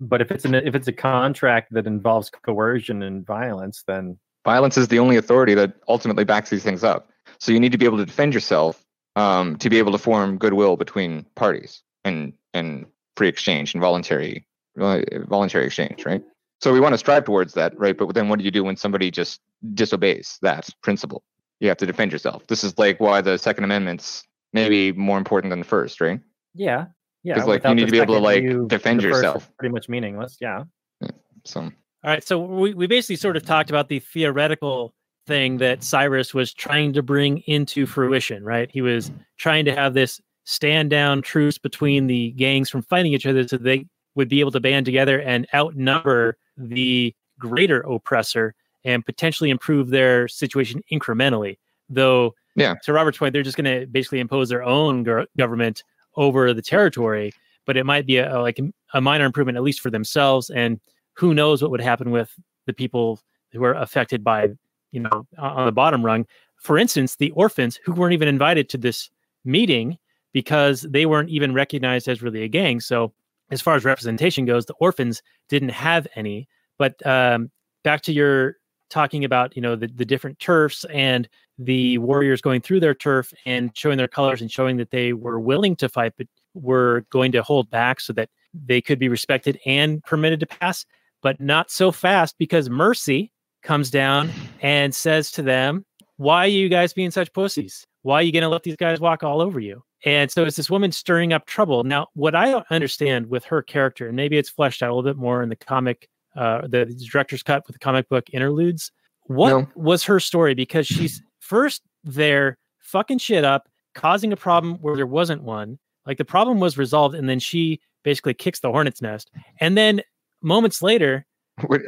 But 0.00 0.20
if 0.20 0.30
it's 0.30 0.44
an 0.44 0.54
if 0.54 0.74
it's 0.74 0.88
a 0.88 0.92
contract 0.92 1.72
that 1.72 1.86
involves 1.86 2.30
coercion 2.30 3.02
and 3.02 3.26
violence, 3.26 3.82
then 3.86 4.18
violence 4.44 4.76
is 4.76 4.88
the 4.88 4.98
only 4.98 5.16
authority 5.16 5.54
that 5.54 5.74
ultimately 5.88 6.24
backs 6.24 6.50
these 6.50 6.62
things 6.62 6.84
up. 6.84 7.10
So 7.38 7.52
you 7.52 7.60
need 7.60 7.72
to 7.72 7.78
be 7.78 7.84
able 7.84 7.98
to 7.98 8.06
defend 8.06 8.32
yourself 8.32 8.85
um, 9.16 9.56
to 9.56 9.68
be 9.68 9.78
able 9.78 9.92
to 9.92 9.98
form 9.98 10.38
goodwill 10.38 10.76
between 10.76 11.26
parties 11.34 11.82
and 12.04 12.32
and 12.54 12.86
free 13.16 13.28
exchange 13.28 13.74
and 13.74 13.80
voluntary 13.80 14.46
uh, 14.78 15.00
voluntary 15.26 15.66
exchange, 15.66 16.04
right? 16.04 16.22
So 16.60 16.72
we 16.72 16.80
want 16.80 16.94
to 16.94 16.98
strive 16.98 17.24
towards 17.24 17.54
that, 17.54 17.78
right? 17.78 17.96
But 17.96 18.14
then 18.14 18.28
what 18.28 18.38
do 18.38 18.44
you 18.44 18.50
do 18.50 18.64
when 18.64 18.76
somebody 18.76 19.10
just 19.10 19.40
disobeys 19.74 20.38
that 20.42 20.68
principle? 20.82 21.22
You 21.60 21.68
have 21.68 21.76
to 21.78 21.86
defend 21.86 22.12
yourself. 22.12 22.46
This 22.46 22.62
is 22.62 22.78
like 22.78 23.00
why 23.00 23.20
the 23.20 23.38
Second 23.38 23.64
Amendment's 23.64 24.24
maybe 24.52 24.92
more 24.92 25.18
important 25.18 25.50
than 25.50 25.58
the 25.58 25.66
first, 25.66 26.00
right? 26.00 26.20
Yeah, 26.54 26.86
yeah. 27.22 27.34
Because 27.34 27.48
like 27.48 27.64
you 27.64 27.74
need 27.74 27.86
to 27.86 27.92
be 27.92 28.00
able 28.00 28.14
to 28.14 28.20
like 28.20 28.42
you, 28.42 28.66
defend 28.68 29.02
yourself. 29.02 29.50
Pretty 29.58 29.72
much 29.72 29.88
meaningless. 29.88 30.36
Yeah. 30.40 30.64
yeah. 31.00 31.10
So. 31.44 31.60
All 31.60 31.72
right. 32.04 32.24
So 32.24 32.38
we 32.38 32.74
we 32.74 32.86
basically 32.86 33.16
sort 33.16 33.36
of 33.36 33.44
talked 33.44 33.70
about 33.70 33.88
the 33.88 33.98
theoretical 33.98 34.94
thing 35.26 35.58
that 35.58 35.82
Cyrus 35.82 36.32
was 36.32 36.52
trying 36.54 36.92
to 36.92 37.02
bring 37.02 37.38
into 37.46 37.86
fruition, 37.86 38.44
right? 38.44 38.70
He 38.70 38.82
was 38.82 39.10
trying 39.36 39.64
to 39.64 39.74
have 39.74 39.94
this 39.94 40.20
stand 40.44 40.90
down 40.90 41.22
truce 41.22 41.58
between 41.58 42.06
the 42.06 42.30
gangs 42.32 42.70
from 42.70 42.82
fighting 42.82 43.12
each 43.12 43.26
other 43.26 43.46
so 43.46 43.56
they 43.56 43.86
would 44.14 44.28
be 44.28 44.40
able 44.40 44.52
to 44.52 44.60
band 44.60 44.86
together 44.86 45.20
and 45.20 45.46
outnumber 45.54 46.38
the 46.56 47.14
greater 47.38 47.80
oppressor 47.80 48.54
and 48.84 49.04
potentially 49.04 49.50
improve 49.50 49.90
their 49.90 50.28
situation 50.28 50.82
incrementally. 50.92 51.58
Though, 51.88 52.34
yeah, 52.54 52.74
to 52.84 52.92
Robert's 52.92 53.18
point, 53.18 53.32
they're 53.32 53.42
just 53.42 53.56
going 53.56 53.80
to 53.80 53.86
basically 53.86 54.20
impose 54.20 54.48
their 54.48 54.62
own 54.62 55.02
go- 55.02 55.26
government 55.36 55.82
over 56.16 56.54
the 56.54 56.62
territory, 56.62 57.32
but 57.66 57.76
it 57.76 57.84
might 57.84 58.06
be 58.06 58.18
a, 58.18 58.40
like 58.40 58.58
a 58.94 59.00
minor 59.00 59.24
improvement, 59.24 59.56
at 59.56 59.62
least 59.62 59.80
for 59.80 59.90
themselves. 59.90 60.50
And 60.50 60.80
who 61.14 61.34
knows 61.34 61.60
what 61.60 61.70
would 61.70 61.80
happen 61.80 62.10
with 62.10 62.32
the 62.66 62.72
people 62.72 63.20
who 63.52 63.64
are 63.64 63.74
affected 63.74 64.24
by, 64.24 64.48
you 64.92 65.00
know, 65.00 65.26
on 65.38 65.66
the 65.66 65.72
bottom 65.72 66.04
rung. 66.04 66.26
For 66.56 66.78
instance, 66.78 67.16
the 67.16 67.30
orphans 67.32 67.78
who 67.84 67.92
weren't 67.92 68.14
even 68.14 68.28
invited 68.28 68.68
to 68.70 68.78
this 68.78 69.10
meeting 69.44 69.98
because 70.32 70.82
they 70.82 71.06
weren't 71.06 71.30
even 71.30 71.54
recognized 71.54 72.08
as 72.08 72.22
really 72.22 72.42
a 72.42 72.48
gang. 72.48 72.80
So 72.80 73.12
as 73.50 73.60
far 73.60 73.74
as 73.74 73.84
representation 73.84 74.44
goes, 74.44 74.66
the 74.66 74.74
orphans 74.74 75.22
didn't 75.48 75.70
have 75.70 76.06
any. 76.16 76.48
But 76.78 76.94
um, 77.06 77.50
back 77.84 78.02
to 78.02 78.12
your 78.12 78.56
talking 78.90 79.24
about, 79.24 79.56
you 79.56 79.62
know, 79.62 79.76
the, 79.76 79.88
the 79.88 80.04
different 80.04 80.38
turfs 80.38 80.84
and 80.92 81.28
the 81.58 81.98
warriors 81.98 82.40
going 82.40 82.60
through 82.60 82.80
their 82.80 82.94
turf 82.94 83.32
and 83.44 83.70
showing 83.76 83.98
their 83.98 84.08
colors 84.08 84.40
and 84.40 84.50
showing 84.50 84.76
that 84.76 84.90
they 84.90 85.12
were 85.12 85.40
willing 85.40 85.74
to 85.76 85.88
fight, 85.88 86.12
but 86.18 86.26
were 86.54 87.04
going 87.10 87.32
to 87.32 87.42
hold 87.42 87.70
back 87.70 88.00
so 88.00 88.12
that 88.12 88.28
they 88.54 88.80
could 88.80 88.98
be 88.98 89.08
respected 89.08 89.58
and 89.66 90.02
permitted 90.04 90.40
to 90.40 90.46
pass, 90.46 90.84
but 91.22 91.40
not 91.40 91.70
so 91.70 91.90
fast 91.90 92.36
because 92.38 92.68
Mercy 92.70 93.32
comes 93.66 93.90
down 93.90 94.30
and 94.62 94.94
says 94.94 95.30
to 95.32 95.42
them, 95.42 95.84
Why 96.16 96.44
are 96.44 96.48
you 96.48 96.68
guys 96.68 96.92
being 96.92 97.10
such 97.10 97.32
pussies? 97.32 97.86
Why 98.02 98.20
are 98.20 98.22
you 98.22 98.32
going 98.32 98.42
to 98.42 98.48
let 98.48 98.62
these 98.62 98.76
guys 98.76 99.00
walk 99.00 99.24
all 99.24 99.42
over 99.42 99.58
you? 99.58 99.82
And 100.04 100.30
so 100.30 100.44
it's 100.44 100.56
this 100.56 100.70
woman 100.70 100.92
stirring 100.92 101.32
up 101.32 101.46
trouble. 101.46 101.82
Now, 101.82 102.06
what 102.14 102.36
I 102.36 102.52
don't 102.52 102.66
understand 102.70 103.28
with 103.28 103.44
her 103.46 103.62
character, 103.62 104.06
and 104.06 104.14
maybe 104.14 104.38
it's 104.38 104.48
fleshed 104.48 104.82
out 104.82 104.90
a 104.90 104.94
little 104.94 105.10
bit 105.10 105.18
more 105.18 105.42
in 105.42 105.48
the 105.48 105.56
comic, 105.56 106.08
uh, 106.36 106.62
the 106.68 106.86
director's 107.10 107.42
cut 107.42 107.66
with 107.66 107.74
the 107.74 107.80
comic 107.80 108.08
book 108.08 108.30
interludes. 108.32 108.92
What 109.24 109.50
no. 109.50 109.68
was 109.74 110.04
her 110.04 110.20
story? 110.20 110.54
Because 110.54 110.86
she's 110.86 111.20
first 111.40 111.82
there 112.04 112.56
fucking 112.78 113.18
shit 113.18 113.44
up, 113.44 113.68
causing 113.94 114.32
a 114.32 114.36
problem 114.36 114.74
where 114.76 114.94
there 114.94 115.06
wasn't 115.06 115.42
one. 115.42 115.78
Like 116.06 116.18
the 116.18 116.24
problem 116.24 116.60
was 116.60 116.78
resolved, 116.78 117.16
and 117.16 117.28
then 117.28 117.40
she 117.40 117.80
basically 118.04 118.34
kicks 118.34 118.60
the 118.60 118.70
hornet's 118.70 119.02
nest. 119.02 119.32
And 119.58 119.76
then 119.76 120.02
moments 120.40 120.82
later, 120.82 121.26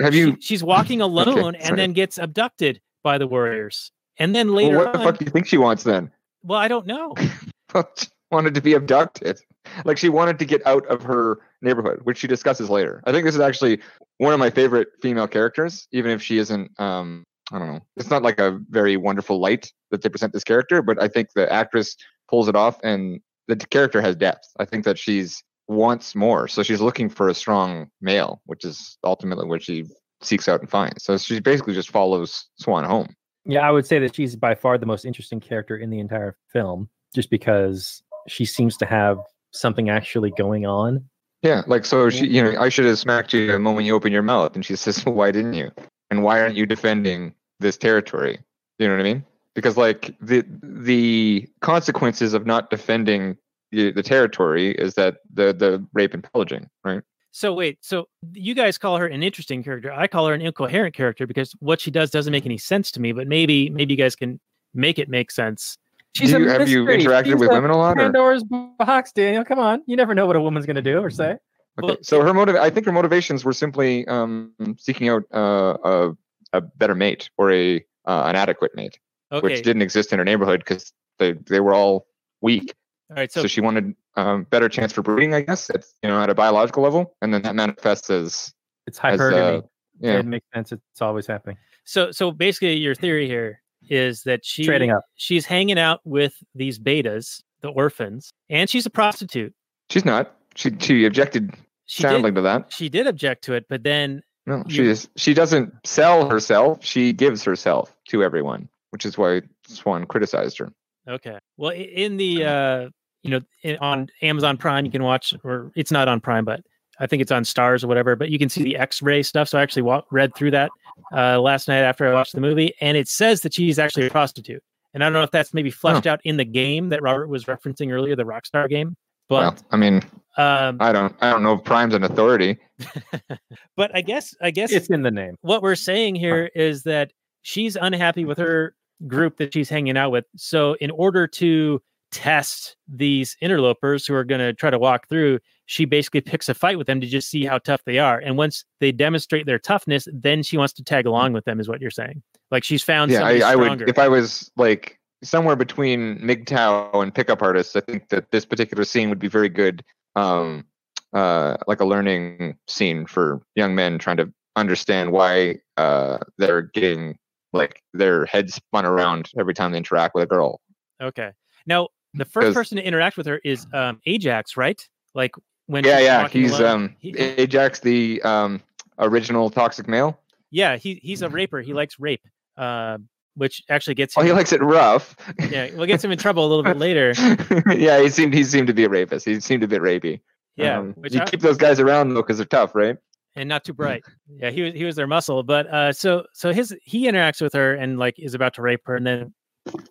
Have 0.00 0.14
you? 0.14 0.32
She, 0.32 0.40
she's 0.40 0.64
walking 0.64 1.00
alone 1.08 1.56
okay, 1.56 1.64
and 1.64 1.78
then 1.78 1.92
gets 1.92 2.18
abducted 2.18 2.80
by 3.02 3.18
the 3.18 3.26
warriors. 3.26 3.92
And 4.18 4.34
then 4.34 4.54
later, 4.54 4.76
well, 4.76 4.86
what 4.86 4.92
the 4.92 4.98
on, 4.98 5.04
fuck 5.04 5.18
do 5.18 5.24
you 5.24 5.30
think 5.30 5.46
she 5.46 5.58
wants 5.58 5.84
then? 5.84 6.10
Well, 6.42 6.58
I 6.58 6.68
don't 6.68 6.86
know. 6.86 7.14
she 7.96 8.08
wanted 8.30 8.54
to 8.54 8.60
be 8.60 8.74
abducted. 8.74 9.40
Like 9.84 9.98
she 9.98 10.08
wanted 10.08 10.38
to 10.38 10.44
get 10.44 10.66
out 10.66 10.86
of 10.86 11.02
her 11.02 11.38
neighborhood, 11.62 12.00
which 12.04 12.18
she 12.18 12.26
discusses 12.26 12.70
later. 12.70 13.02
I 13.04 13.12
think 13.12 13.24
this 13.24 13.34
is 13.34 13.40
actually 13.40 13.80
one 14.16 14.32
of 14.32 14.38
my 14.38 14.50
favorite 14.50 14.88
female 15.02 15.28
characters, 15.28 15.86
even 15.92 16.10
if 16.10 16.22
she 16.22 16.38
isn't. 16.38 16.70
Um, 16.80 17.24
I 17.52 17.58
don't 17.58 17.68
know. 17.68 17.80
It's 17.96 18.10
not 18.10 18.22
like 18.22 18.38
a 18.38 18.58
very 18.70 18.96
wonderful 18.96 19.40
light 19.40 19.72
that 19.90 20.02
they 20.02 20.08
present 20.08 20.32
this 20.32 20.44
character, 20.44 20.82
but 20.82 21.00
I 21.00 21.08
think 21.08 21.28
the 21.34 21.50
actress 21.52 21.96
pulls 22.28 22.48
it 22.48 22.56
off, 22.56 22.78
and 22.82 23.20
the 23.46 23.56
character 23.56 24.00
has 24.00 24.16
depth. 24.16 24.48
I 24.58 24.64
think 24.64 24.84
that 24.84 24.98
she's 24.98 25.42
wants 25.68 26.14
more, 26.14 26.48
so 26.48 26.62
she's 26.62 26.80
looking 26.80 27.08
for 27.08 27.28
a 27.28 27.34
strong 27.34 27.88
male, 28.00 28.40
which 28.46 28.64
is 28.64 28.98
ultimately 29.04 29.46
what 29.46 29.62
she 29.62 29.84
seeks 30.22 30.48
out 30.48 30.60
and 30.60 30.70
finds. 30.70 31.04
So 31.04 31.16
she 31.18 31.40
basically 31.40 31.74
just 31.74 31.90
follows 31.90 32.46
Swan 32.58 32.84
home. 32.84 33.14
Yeah, 33.44 33.66
I 33.66 33.70
would 33.70 33.86
say 33.86 33.98
that 34.00 34.14
she's 34.14 34.36
by 34.36 34.54
far 34.54 34.78
the 34.78 34.86
most 34.86 35.04
interesting 35.04 35.40
character 35.40 35.76
in 35.76 35.90
the 35.90 36.00
entire 36.00 36.36
film 36.52 36.88
just 37.14 37.30
because 37.30 38.02
she 38.26 38.44
seems 38.44 38.76
to 38.78 38.86
have 38.86 39.18
something 39.52 39.88
actually 39.88 40.30
going 40.36 40.66
on. 40.66 41.04
Yeah, 41.42 41.62
like 41.66 41.84
so 41.84 42.10
she 42.10 42.26
you 42.26 42.42
know, 42.42 42.60
I 42.60 42.68
should 42.68 42.84
have 42.84 42.98
smacked 42.98 43.32
you 43.32 43.52
the 43.52 43.58
moment 43.58 43.86
you 43.86 43.94
open 43.94 44.12
your 44.12 44.22
mouth 44.22 44.54
and 44.54 44.64
she 44.64 44.76
says, 44.76 45.04
well, 45.04 45.14
why 45.16 45.30
didn't 45.30 45.54
you? 45.54 45.70
And 46.10 46.22
why 46.22 46.40
aren't 46.40 46.56
you 46.56 46.66
defending 46.66 47.34
this 47.60 47.76
territory? 47.76 48.38
You 48.78 48.88
know 48.88 48.94
what 48.94 49.00
I 49.00 49.04
mean? 49.04 49.24
Because 49.54 49.76
like 49.76 50.14
the 50.20 50.44
the 50.62 51.48
consequences 51.60 52.34
of 52.34 52.46
not 52.46 52.70
defending 52.70 53.36
the, 53.70 53.92
the 53.92 54.02
territory 54.02 54.72
is 54.72 54.94
that 54.94 55.18
the 55.32 55.52
the 55.52 55.86
rape 55.92 56.14
and 56.14 56.26
pillaging, 56.32 56.68
right? 56.84 57.02
So 57.30 57.52
wait, 57.52 57.78
so 57.82 58.08
you 58.32 58.54
guys 58.54 58.78
call 58.78 58.96
her 58.96 59.06
an 59.06 59.22
interesting 59.22 59.62
character. 59.62 59.92
I 59.92 60.06
call 60.06 60.26
her 60.26 60.34
an 60.34 60.40
incoherent 60.40 60.94
character 60.94 61.26
because 61.26 61.52
what 61.60 61.80
she 61.80 61.90
does 61.90 62.10
doesn't 62.10 62.32
make 62.32 62.46
any 62.46 62.58
sense 62.58 62.90
to 62.92 63.00
me. 63.00 63.12
But 63.12 63.28
maybe 63.28 63.70
maybe 63.70 63.94
you 63.94 63.98
guys 63.98 64.16
can 64.16 64.40
make 64.74 64.98
it 64.98 65.08
make 65.08 65.30
sense. 65.30 65.78
She's 66.14 66.32
you, 66.32 66.48
have 66.48 66.68
you 66.68 66.84
interacted 66.84 67.26
She's 67.26 67.36
with 67.36 67.50
women 67.50 67.70
a 67.70 67.76
lot? 67.76 67.96
Pandora's 67.96 68.42
or? 68.50 68.70
box, 68.78 69.12
Daniel. 69.12 69.44
Come 69.44 69.58
on, 69.58 69.82
you 69.86 69.96
never 69.96 70.14
know 70.14 70.26
what 70.26 70.36
a 70.36 70.40
woman's 70.40 70.66
going 70.66 70.76
to 70.76 70.82
do 70.82 70.98
or 70.98 71.10
say. 71.10 71.32
Okay. 71.32 71.38
Well, 71.80 71.96
so 72.02 72.22
her 72.22 72.34
motive, 72.34 72.56
I 72.56 72.70
think 72.70 72.86
her 72.86 72.92
motivations 72.92 73.44
were 73.44 73.52
simply 73.52 74.06
um, 74.08 74.52
seeking 74.78 75.08
out 75.08 75.22
uh, 75.32 75.76
a, 75.84 76.10
a 76.54 76.60
better 76.60 76.96
mate 76.96 77.30
or 77.38 77.52
a 77.52 77.76
uh, 78.06 78.24
an 78.26 78.34
adequate 78.36 78.72
mate, 78.74 78.98
okay. 79.30 79.46
which 79.46 79.62
didn't 79.62 79.82
exist 79.82 80.12
in 80.12 80.18
her 80.18 80.24
neighborhood 80.24 80.60
because 80.60 80.92
they 81.18 81.32
they 81.32 81.60
were 81.60 81.74
all 81.74 82.06
weak. 82.40 82.74
All 83.10 83.16
right, 83.16 83.32
so, 83.32 83.42
so 83.42 83.46
she 83.48 83.60
wanted 83.60 83.94
um, 84.16 84.44
better 84.50 84.68
chance 84.68 84.92
for 84.92 85.02
breeding, 85.02 85.32
I 85.34 85.40
guess, 85.42 85.70
at 85.70 85.84
you 86.02 86.08
know 86.10 86.20
at 86.22 86.28
a 86.30 86.34
biological 86.34 86.82
level, 86.82 87.14
and 87.22 87.32
then 87.32 87.42
that 87.42 87.54
manifests 87.54 88.10
as 88.10 88.52
it's 88.86 88.98
hypergamy. 88.98 89.58
As, 89.58 89.62
uh, 89.62 89.66
Yeah. 90.00 90.18
It 90.18 90.26
makes 90.26 90.46
sense. 90.54 90.72
It's 90.72 91.00
always 91.02 91.26
happening. 91.26 91.56
So 91.84 92.10
so 92.12 92.30
basically, 92.32 92.76
your 92.76 92.94
theory 92.94 93.26
here 93.26 93.62
is 93.88 94.22
that 94.24 94.44
she 94.44 94.64
Trading 94.64 94.90
up. 94.90 95.02
she's 95.16 95.46
hanging 95.46 95.78
out 95.78 96.00
with 96.04 96.34
these 96.54 96.78
betas, 96.78 97.40
the 97.62 97.68
orphans, 97.68 98.30
and 98.50 98.68
she's 98.68 98.84
a 98.86 98.90
prostitute. 98.90 99.54
She's 99.90 100.04
not. 100.04 100.34
She 100.54 100.70
she 100.78 101.06
objected 101.06 101.54
She 101.86 102.02
soundly 102.02 102.30
did, 102.30 102.34
to 102.36 102.40
that. 102.42 102.72
she 102.72 102.88
did 102.90 103.06
object 103.06 103.44
to 103.44 103.54
it, 103.54 103.64
but 103.70 103.82
then 103.84 104.22
No, 104.46 104.64
You- 104.66 104.74
she 104.74 104.86
is. 104.86 105.08
She 105.16 105.32
doesn't 105.32 105.72
sell 105.86 106.28
herself. 106.28 106.84
She 106.84 107.12
gives 107.14 107.42
herself 107.44 107.96
to 108.08 108.22
everyone, 108.22 108.68
which 108.90 109.06
is 109.06 109.16
why 109.16 109.42
Swan 109.66 110.04
criticized 110.04 110.58
her. 110.58 110.70
okay. 111.08 111.38
Well, 111.56 111.72
in 111.72 112.16
the 112.18 112.44
uh, 112.44 112.88
you 113.28 113.72
know, 113.72 113.78
on 113.80 114.08
Amazon 114.22 114.56
Prime, 114.56 114.84
you 114.84 114.90
can 114.90 115.02
watch, 115.02 115.34
or 115.44 115.70
it's 115.76 115.90
not 115.90 116.08
on 116.08 116.20
Prime, 116.20 116.44
but 116.44 116.60
I 117.00 117.06
think 117.06 117.22
it's 117.22 117.30
on 117.32 117.44
Stars 117.44 117.84
or 117.84 117.86
whatever. 117.88 118.16
But 118.16 118.30
you 118.30 118.38
can 118.38 118.48
see 118.48 118.62
the 118.62 118.76
X-ray 118.76 119.22
stuff. 119.22 119.48
So 119.48 119.58
I 119.58 119.62
actually 119.62 119.82
wa- 119.82 120.02
read 120.10 120.34
through 120.34 120.50
that 120.52 120.70
uh, 121.14 121.40
last 121.40 121.68
night 121.68 121.78
after 121.82 122.08
I 122.08 122.12
watched 122.14 122.34
the 122.34 122.40
movie, 122.40 122.72
and 122.80 122.96
it 122.96 123.08
says 123.08 123.42
that 123.42 123.54
she's 123.54 123.78
actually 123.78 124.06
a 124.06 124.10
prostitute. 124.10 124.62
And 124.94 125.04
I 125.04 125.06
don't 125.06 125.12
know 125.12 125.22
if 125.22 125.30
that's 125.30 125.52
maybe 125.54 125.70
fleshed 125.70 126.06
out 126.06 126.20
in 126.24 126.38
the 126.38 126.44
game 126.44 126.88
that 126.88 127.02
Robert 127.02 127.28
was 127.28 127.44
referencing 127.44 127.92
earlier, 127.92 128.16
the 128.16 128.24
Rockstar 128.24 128.68
game. 128.68 128.96
well, 129.28 129.54
I 129.70 129.76
mean, 129.76 130.02
um, 130.38 130.78
I 130.80 130.92
don't. 130.92 131.14
I 131.20 131.30
don't 131.30 131.42
know 131.42 131.52
if 131.52 131.64
Prime's 131.64 131.94
an 131.94 132.04
authority. 132.04 132.58
but 133.76 133.94
I 133.94 134.00
guess 134.00 134.34
I 134.40 134.50
guess 134.50 134.72
It's 134.72 134.88
in 134.88 135.02
the 135.02 135.10
name. 135.10 135.36
what 135.42 135.62
we're 135.62 135.74
saying 135.74 136.14
here 136.14 136.50
is 136.54 136.82
that 136.84 137.12
she's 137.42 137.76
unhappy 137.76 138.24
with 138.24 138.38
her 138.38 138.74
group 139.06 139.36
that 139.38 139.52
she's 139.54 139.68
hanging 139.68 139.96
out 139.96 140.10
with. 140.10 140.24
So, 140.36 140.74
in 140.80 140.90
order 140.90 141.26
to 141.26 141.82
test 142.10 142.76
these 142.88 143.36
interlopers 143.40 144.06
who 144.06 144.14
are 144.14 144.24
going 144.24 144.40
to 144.40 144.52
try 144.52 144.70
to 144.70 144.78
walk 144.78 145.08
through, 145.08 145.38
she 145.66 145.84
basically 145.84 146.20
picks 146.20 146.48
a 146.48 146.54
fight 146.54 146.78
with 146.78 146.86
them 146.86 147.00
to 147.00 147.06
just 147.06 147.28
see 147.28 147.44
how 147.44 147.58
tough 147.58 147.82
they 147.84 147.98
are. 147.98 148.18
And 148.18 148.36
once 148.36 148.64
they 148.80 148.92
demonstrate 148.92 149.46
their 149.46 149.58
toughness, 149.58 150.08
then 150.12 150.42
she 150.42 150.56
wants 150.56 150.72
to 150.74 150.84
tag 150.84 151.06
along 151.06 151.32
with 151.32 151.44
them, 151.44 151.60
is 151.60 151.68
what 151.68 151.80
you're 151.80 151.90
saying. 151.90 152.22
Like 152.50 152.64
she's 152.64 152.82
found 152.82 153.10
Yeah, 153.10 153.22
I, 153.22 153.52
I 153.52 153.56
would. 153.56 153.88
If 153.88 153.98
I 153.98 154.08
was 154.08 154.50
like 154.56 154.98
somewhere 155.22 155.56
between 155.56 156.18
MGTOW 156.20 157.02
and 157.02 157.14
pickup 157.14 157.42
artists, 157.42 157.76
I 157.76 157.80
think 157.80 158.08
that 158.08 158.30
this 158.30 158.44
particular 158.44 158.84
scene 158.84 159.08
would 159.10 159.18
be 159.18 159.28
very 159.28 159.48
good. 159.48 159.84
Um, 160.16 160.64
uh, 161.12 161.56
like 161.66 161.80
a 161.80 161.86
learning 161.86 162.56
scene 162.66 163.06
for 163.06 163.40
young 163.54 163.74
men 163.74 163.98
trying 163.98 164.18
to 164.18 164.30
understand 164.56 165.12
why 165.12 165.56
uh 165.76 166.18
they're 166.36 166.62
getting 166.62 167.16
like 167.52 167.80
their 167.94 168.26
heads 168.26 168.54
spun 168.54 168.84
around 168.84 169.30
every 169.38 169.54
time 169.54 169.70
they 169.72 169.78
interact 169.78 170.14
with 170.14 170.24
a 170.24 170.26
girl. 170.26 170.60
okay. 171.00 171.32
Now, 171.66 171.88
the 172.14 172.24
first 172.24 172.54
person 172.54 172.76
to 172.76 172.82
interact 172.84 173.16
with 173.16 173.26
her 173.26 173.40
is 173.44 173.66
um, 173.72 174.00
Ajax, 174.06 174.56
right? 174.56 174.80
Like 175.14 175.32
when 175.66 175.84
Yeah, 175.84 175.98
yeah. 175.98 176.28
He's 176.28 176.52
alone. 176.58 176.70
um 176.70 176.96
He- 176.98 177.16
Ajax, 177.18 177.80
the 177.80 178.20
um 178.22 178.62
original 178.98 179.50
toxic 179.50 179.86
male. 179.88 180.18
yeah, 180.50 180.76
he, 180.76 180.94
he's 181.02 181.22
a 181.22 181.28
raper. 181.28 181.60
He 181.60 181.72
likes 181.72 181.98
rape, 182.00 182.22
uh, 182.56 182.98
which 183.34 183.62
actually 183.68 183.94
gets 183.94 184.14
Oh, 184.16 184.22
he 184.22 184.32
likes 184.32 184.52
it 184.52 184.60
rough. 184.62 185.14
yeah, 185.50 185.68
well, 185.74 185.86
gets 185.86 186.02
him 186.02 186.10
in 186.10 186.18
trouble 186.18 186.44
a 186.46 186.48
little 186.48 186.64
bit 186.64 186.78
later. 186.78 187.12
yeah, 187.76 188.00
he 188.00 188.08
seemed 188.10 188.34
he 188.34 188.42
seemed 188.44 188.66
to 188.68 188.74
be 188.74 188.84
a 188.84 188.88
rapist. 188.88 189.24
He 189.26 189.38
seemed 189.40 189.62
a 189.62 189.68
bit 189.68 189.82
rapey. 189.82 190.20
Yeah, 190.56 190.78
Um, 190.80 190.94
you 191.08 191.20
I- 191.20 191.24
keep 191.24 191.40
those 191.40 191.56
guys 191.56 191.78
around 191.78 192.08
though 192.14 192.22
because 192.22 192.38
they're 192.38 192.46
tough, 192.46 192.74
right? 192.74 192.96
and 193.36 193.48
not 193.48 193.62
too 193.64 193.72
bright. 193.74 194.02
Yeah, 194.40 194.50
he 194.50 194.62
was 194.62 194.74
he 194.74 194.84
was 194.84 194.96
their 194.96 195.06
muscle, 195.06 195.42
but 195.44 195.66
uh, 195.68 195.92
so 195.92 196.24
so 196.34 196.52
his 196.52 196.74
he 196.82 197.06
interacts 197.06 197.40
with 197.40 197.52
her 197.54 197.74
and 197.74 197.98
like 197.98 198.18
is 198.18 198.34
about 198.34 198.54
to 198.54 198.62
rape 198.62 198.80
her, 198.86 198.96
and 198.96 199.06
then 199.06 199.32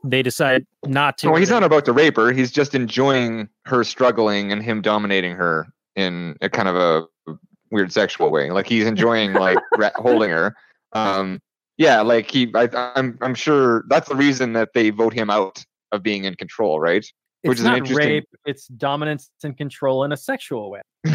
they 0.03 0.21
decide 0.23 0.65
not 0.85 1.17
to. 1.19 1.27
No, 1.27 1.35
he's 1.35 1.49
not 1.49 1.63
about 1.63 1.85
to 1.85 1.93
rape 1.93 2.15
her. 2.17 2.31
He's 2.31 2.51
just 2.51 2.75
enjoying 2.75 3.49
her 3.65 3.83
struggling 3.83 4.51
and 4.51 4.61
him 4.63 4.81
dominating 4.81 5.35
her 5.35 5.67
in 5.95 6.35
a 6.41 6.49
kind 6.49 6.67
of 6.67 6.75
a 6.75 7.35
weird 7.71 7.91
sexual 7.91 8.29
way. 8.31 8.51
Like 8.51 8.67
he's 8.67 8.85
enjoying 8.85 9.33
like 9.45 9.57
ra- 9.77 9.91
holding 9.95 10.29
her. 10.29 10.55
Um, 10.93 11.39
yeah, 11.77 12.01
like 12.01 12.29
he. 12.31 12.51
I, 12.55 12.69
I'm. 12.95 13.17
I'm 13.21 13.35
sure 13.35 13.83
that's 13.89 14.09
the 14.09 14.15
reason 14.15 14.53
that 14.53 14.69
they 14.73 14.89
vote 14.89 15.13
him 15.13 15.29
out 15.29 15.63
of 15.91 16.03
being 16.03 16.23
in 16.25 16.35
control, 16.35 16.79
right? 16.79 17.05
Which 17.43 17.51
It's 17.53 17.59
is 17.61 17.65
an 17.65 17.71
not 17.71 17.77
interesting- 17.79 18.09
rape. 18.09 18.27
It's 18.45 18.67
dominance 18.67 19.29
and 19.43 19.55
control 19.55 20.03
in 20.03 20.11
a 20.11 20.17
sexual 20.17 20.71
way. 20.71 20.81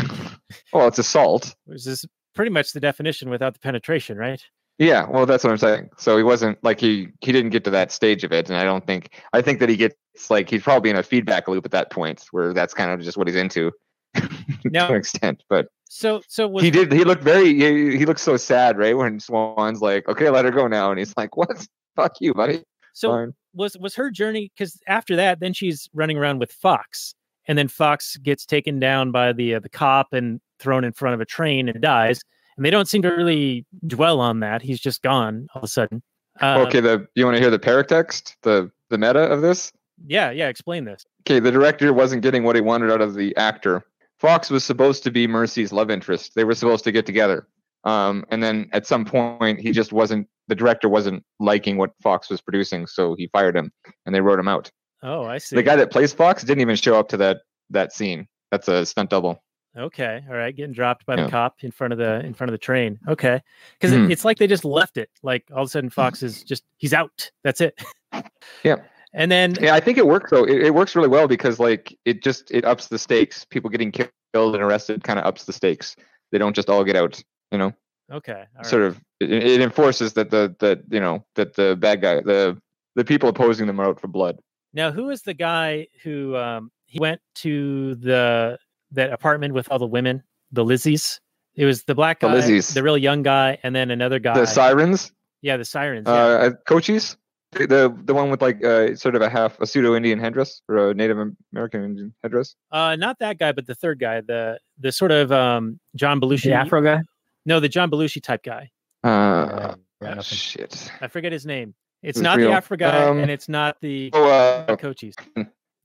Well, 0.73 0.89
it's 0.89 0.99
assault. 0.99 1.55
which 1.65 1.87
is 1.87 2.05
pretty 2.35 2.51
much 2.51 2.73
the 2.73 2.81
definition 2.81 3.29
without 3.31 3.53
the 3.55 3.59
penetration, 3.61 4.17
right? 4.19 4.43
Yeah, 4.83 5.07
well, 5.09 5.27
that's 5.27 5.45
what 5.45 5.51
I'm 5.51 5.59
saying. 5.59 5.91
So 5.97 6.17
he 6.17 6.25
wasn't 6.25 6.59
like 6.65 6.81
he 6.81 7.07
he 7.21 7.31
didn't 7.31 7.51
get 7.51 7.63
to 7.65 7.71
that 7.71 7.93
stage 7.93 8.25
of 8.25 8.33
it, 8.33 8.49
and 8.49 8.59
I 8.59 8.65
don't 8.65 8.85
think 8.85 9.11
I 9.33 9.41
think 9.41 9.61
that 9.61 9.69
he 9.69 9.77
gets 9.77 9.95
like 10.29 10.51
he's 10.51 10.65
probably 10.65 10.91
in 10.91 10.97
a 10.97 11.05
feedback 11.05 11.47
loop 11.47 11.65
at 11.65 11.71
that 11.71 11.93
point 11.93 12.25
where 12.33 12.53
that's 12.53 12.75
kind 12.75 12.91
of 12.91 13.01
just 13.01 13.17
what 13.17 13.29
he's 13.29 13.37
into 13.37 13.71
Now- 14.65 14.89
to 14.89 14.95
an 14.95 14.99
extent. 14.99 15.45
But 15.49 15.69
So 15.89 16.21
so 16.27 16.49
was 16.49 16.65
he 16.65 16.73
did 16.73 16.91
he 16.91 17.05
looked 17.05 17.23
very 17.23 17.55
he, 17.55 17.97
he 17.97 18.05
looked 18.05 18.19
so 18.19 18.37
sad, 18.37 18.77
right? 18.77 18.97
When 18.97 19.21
Swan's 19.21 19.81
like, 19.81 20.09
"Okay, 20.09 20.31
let 20.31 20.45
her 20.45 20.51
go 20.51 20.67
now," 20.67 20.91
and 20.91 20.99
he's 20.99 21.15
like, 21.17 21.37
"What? 21.37 21.65
Fuck 21.95 22.17
you, 22.21 22.35
buddy." 22.35 22.65
so 22.93 23.11
Fine. 23.11 23.35
was 23.55 23.77
was 23.79 23.95
her 23.95 24.11
journey 24.11 24.51
because 24.57 24.81
after 24.89 25.15
that, 25.15 25.39
then 25.39 25.53
she's 25.53 25.89
running 25.95 26.19
around 26.19 26.41
with 26.41 26.51
Fox, 26.51 27.15
and 27.47 27.57
then 27.57 27.69
Fox 27.69 28.17
gets 28.17 28.45
taken 28.45 28.81
down 28.81 29.13
by 29.13 29.33
the 29.33 29.55
uh, 29.55 29.61
the 29.61 29.69
cop 29.69 30.13
and 30.13 30.41
thrown 30.59 30.83
in 30.83 30.93
front 30.93 31.15
of 31.15 31.21
a 31.21 31.25
train 31.25 31.69
and 31.69 31.81
dies. 31.81 32.21
And 32.57 32.65
they 32.65 32.71
don't 32.71 32.89
seem 32.89 33.03
to 33.03 33.09
really 33.09 33.67
dwell 33.87 34.21
on 34.21 34.41
that. 34.41 34.63
He's 34.63 34.81
just 34.81 35.03
gone 35.03 35.47
all 35.55 35.61
of 35.61 35.65
a 35.65 35.69
sudden. 35.69 36.03
Uh, 36.41 36.65
okay, 36.67 36.81
the 36.81 37.07
you 37.15 37.25
want 37.25 37.37
to 37.37 37.41
hear 37.41 37.51
the 37.51 37.59
paratext, 37.59 38.37
the 38.43 38.71
the 38.91 38.99
meta 38.99 39.21
of 39.21 39.43
this? 39.43 39.73
Yeah, 40.07 40.31
yeah. 40.31 40.49
Explain 40.49 40.85
this. 40.85 41.05
Okay, 41.23 41.41
the 41.41 41.51
director 41.51 41.93
wasn't 41.93 42.23
getting 42.23 42.45
what 42.45 42.57
he 42.57 42.63
wanted 42.63 42.91
out 42.91 43.01
of 43.01 43.15
the 43.15 43.37
actor. 43.37 43.85
Fox 44.19 44.51
was 44.51 44.65
supposed 44.65 45.03
to 45.03 45.11
be 45.11 45.27
Mercy's 45.27 45.73
love 45.73 45.91
interest. 45.91 46.35
They 46.35 46.45
were 46.45 46.55
supposed 46.55 46.85
to 46.85 46.93
get 46.93 47.07
together. 47.07 47.49
Um, 47.85 48.25
and 48.31 48.43
then 48.43 48.69
at 48.73 48.87
some 48.87 49.05
point, 49.05 49.61
he 49.61 49.73
just 49.73 49.93
wasn't. 49.93 50.29
The 50.49 50.55
director 50.55 50.89
wasn't 50.89 51.25
liking 51.41 51.77
what 51.77 51.91
Fox 52.03 52.31
was 52.31 52.41
producing, 52.41 52.87
so 52.87 53.15
he 53.15 53.29
fired 53.29 53.57
him, 53.57 53.73
and 54.07 54.15
they 54.15 54.21
wrote 54.21 54.39
him 54.39 54.49
out. 54.49 54.71
Oh, 55.03 55.25
I 55.25 55.39
see. 55.39 55.57
The 55.57 55.63
guy 55.63 55.77
that 55.77 55.91
plays 55.91 56.13
Fox 56.13 56.43
didn't 56.43 56.61
even 56.61 56.77
show 56.77 56.99
up 56.99 57.09
to 57.11 57.17
that 57.19 57.39
that 57.71 57.93
scene. 57.93 58.29
That's 58.51 58.69
a 58.69 58.87
stunt 58.87 59.11
double. 59.11 59.43
Okay, 59.77 60.23
all 60.29 60.35
right, 60.37 60.55
getting 60.55 60.75
dropped 60.75 61.07
by 61.07 61.17
the 61.17 61.29
cop 61.29 61.65
in 61.65 61.71
front 61.71 61.93
of 61.95 61.99
the 61.99 62.21
in 62.27 62.35
front 62.35 62.51
of 62.51 62.53
the 62.53 62.59
train. 62.59 62.99
Okay, 63.09 63.41
because 63.79 63.93
Mhm. 63.97 64.11
it's 64.11 64.25
like 64.25 64.37
they 64.39 64.47
just 64.47 64.65
left 64.67 64.99
it. 64.99 65.09
Like 65.23 65.45
all 65.51 65.63
of 65.63 65.67
a 65.67 65.71
sudden, 65.71 65.89
Fox 65.89 66.23
is 66.23 66.45
just 66.45 66.65
he's 66.77 66.93
out. 66.93 67.31
That's 67.43 67.61
it. 67.63 67.83
Yeah. 68.63 68.77
and 69.15 69.33
then 69.33 69.55
Yeah, 69.61 69.75
I 69.75 69.81
think 69.81 69.97
it 69.97 70.07
works 70.07 70.31
though. 70.31 70.45
It, 70.45 70.63
it 70.67 70.75
works 70.75 70.95
really 70.95 71.09
well 71.09 71.27
because 71.27 71.59
like 71.59 71.97
it 72.05 72.23
just 72.23 72.51
it 72.51 72.65
ups 72.67 72.89
the 72.89 72.99
stakes. 72.99 73.47
People 73.47 73.71
getting 73.71 73.91
killed 73.91 74.55
and 74.55 74.63
arrested 74.63 75.05
kind 75.05 75.19
of 75.19 75.25
ups 75.25 75.45
the 75.45 75.55
stakes. 75.55 75.97
They 76.33 76.39
don't 76.39 76.55
just 76.55 76.69
all 76.69 76.85
get 76.85 76.97
out. 76.97 77.23
You 77.51 77.59
know. 77.59 77.73
okay, 78.11 78.33
all 78.33 78.47
right. 78.57 78.67
sort 78.67 78.83
of 78.83 79.01
it, 79.21 79.31
it 79.33 79.61
enforces 79.63 80.13
that 80.15 80.31
the 80.31 80.55
that 80.59 80.83
you 80.91 81.01
know 81.01 81.25
that 81.37 81.55
the 81.55 81.77
bad 81.77 82.03
guy 82.03 82.21
the 82.21 82.61
the 82.95 83.05
people 83.07 83.29
opposing 83.31 83.67
them 83.67 83.81
are 83.81 83.87
out 83.87 84.01
for 84.01 84.09
blood 84.09 84.39
Now, 84.75 84.91
who 84.93 85.09
is 85.09 85.23
the 85.23 85.33
guy 85.35 85.87
who 86.03 86.37
um 86.37 86.71
he 86.85 86.99
went 87.01 87.23
to 87.37 87.95
the 87.95 88.59
that 88.93 89.13
apartment 89.13 89.55
with 89.55 89.71
all 89.71 89.79
the 89.79 89.87
women, 89.87 90.23
the 90.53 90.65
Lizzies? 90.65 91.19
It 91.55 91.65
was 91.67 91.85
the 91.85 91.95
black 91.95 92.21
guy, 92.21 92.35
The 92.35 92.41
guy, 92.41 92.47
Lizzies. 92.49 92.75
the 92.75 92.83
real 92.83 92.97
young 92.97 93.23
guy, 93.23 93.59
and 93.63 93.75
then 93.77 93.91
another 93.91 94.19
guy. 94.19 94.35
the 94.39 94.47
sirens 94.47 95.13
yeah, 95.43 95.57
the 95.57 95.65
sirens. 95.65 96.07
yeah. 96.07 96.13
uh 96.15 96.51
Cochise 96.69 97.17
the 97.53 97.67
the 97.67 97.95
the 98.05 98.15
one 98.15 98.31
with 98.31 98.41
like 98.41 98.65
uh 98.65 98.95
sort 98.97 99.15
of 99.15 99.21
a 99.23 99.29
half 99.29 99.61
a 99.61 99.67
pseudo 99.67 99.95
indian 99.95 100.19
headdress 100.19 100.63
or 100.69 100.91
a 100.91 100.95
native 100.95 101.19
american 101.53 101.85
indian 101.85 102.15
headdress 102.23 102.55
Uh, 102.71 102.97
not 102.97 103.19
that 103.19 103.39
guy, 103.39 103.53
but 103.53 103.67
the 103.67 103.75
third 103.75 103.99
guy, 103.99 104.21
the 104.23 104.59
the 104.79 104.91
sort 104.93 105.11
of 105.11 105.31
um 105.33 105.79
John 105.97 106.21
Belushi. 106.21 106.45
The 106.45 106.55
Afro 106.55 106.81
guy. 106.81 107.03
No, 107.45 107.61
the 107.61 107.69
John 107.69 107.91
Belushi 107.91 108.23
type 108.23 108.43
guy. 108.45 108.71
uh 109.05 109.75
Yeah, 110.01 110.15
ah, 110.19 110.23
shit 110.23 110.91
I 111.03 111.09
forget 111.09 111.33
his 111.33 111.45
name. 111.45 111.75
It's 112.03 112.19
Who's 112.19 112.23
not 112.25 112.39
real? 112.39 112.49
the 112.51 112.57
Afro 112.57 112.77
guy, 112.77 113.05
Um, 113.09 113.19
and 113.19 113.31
it's 113.31 113.49
not 113.49 113.77
the 113.81 114.11
oh 114.15 114.29
uh 114.31 114.77
Cochise. 114.77 115.15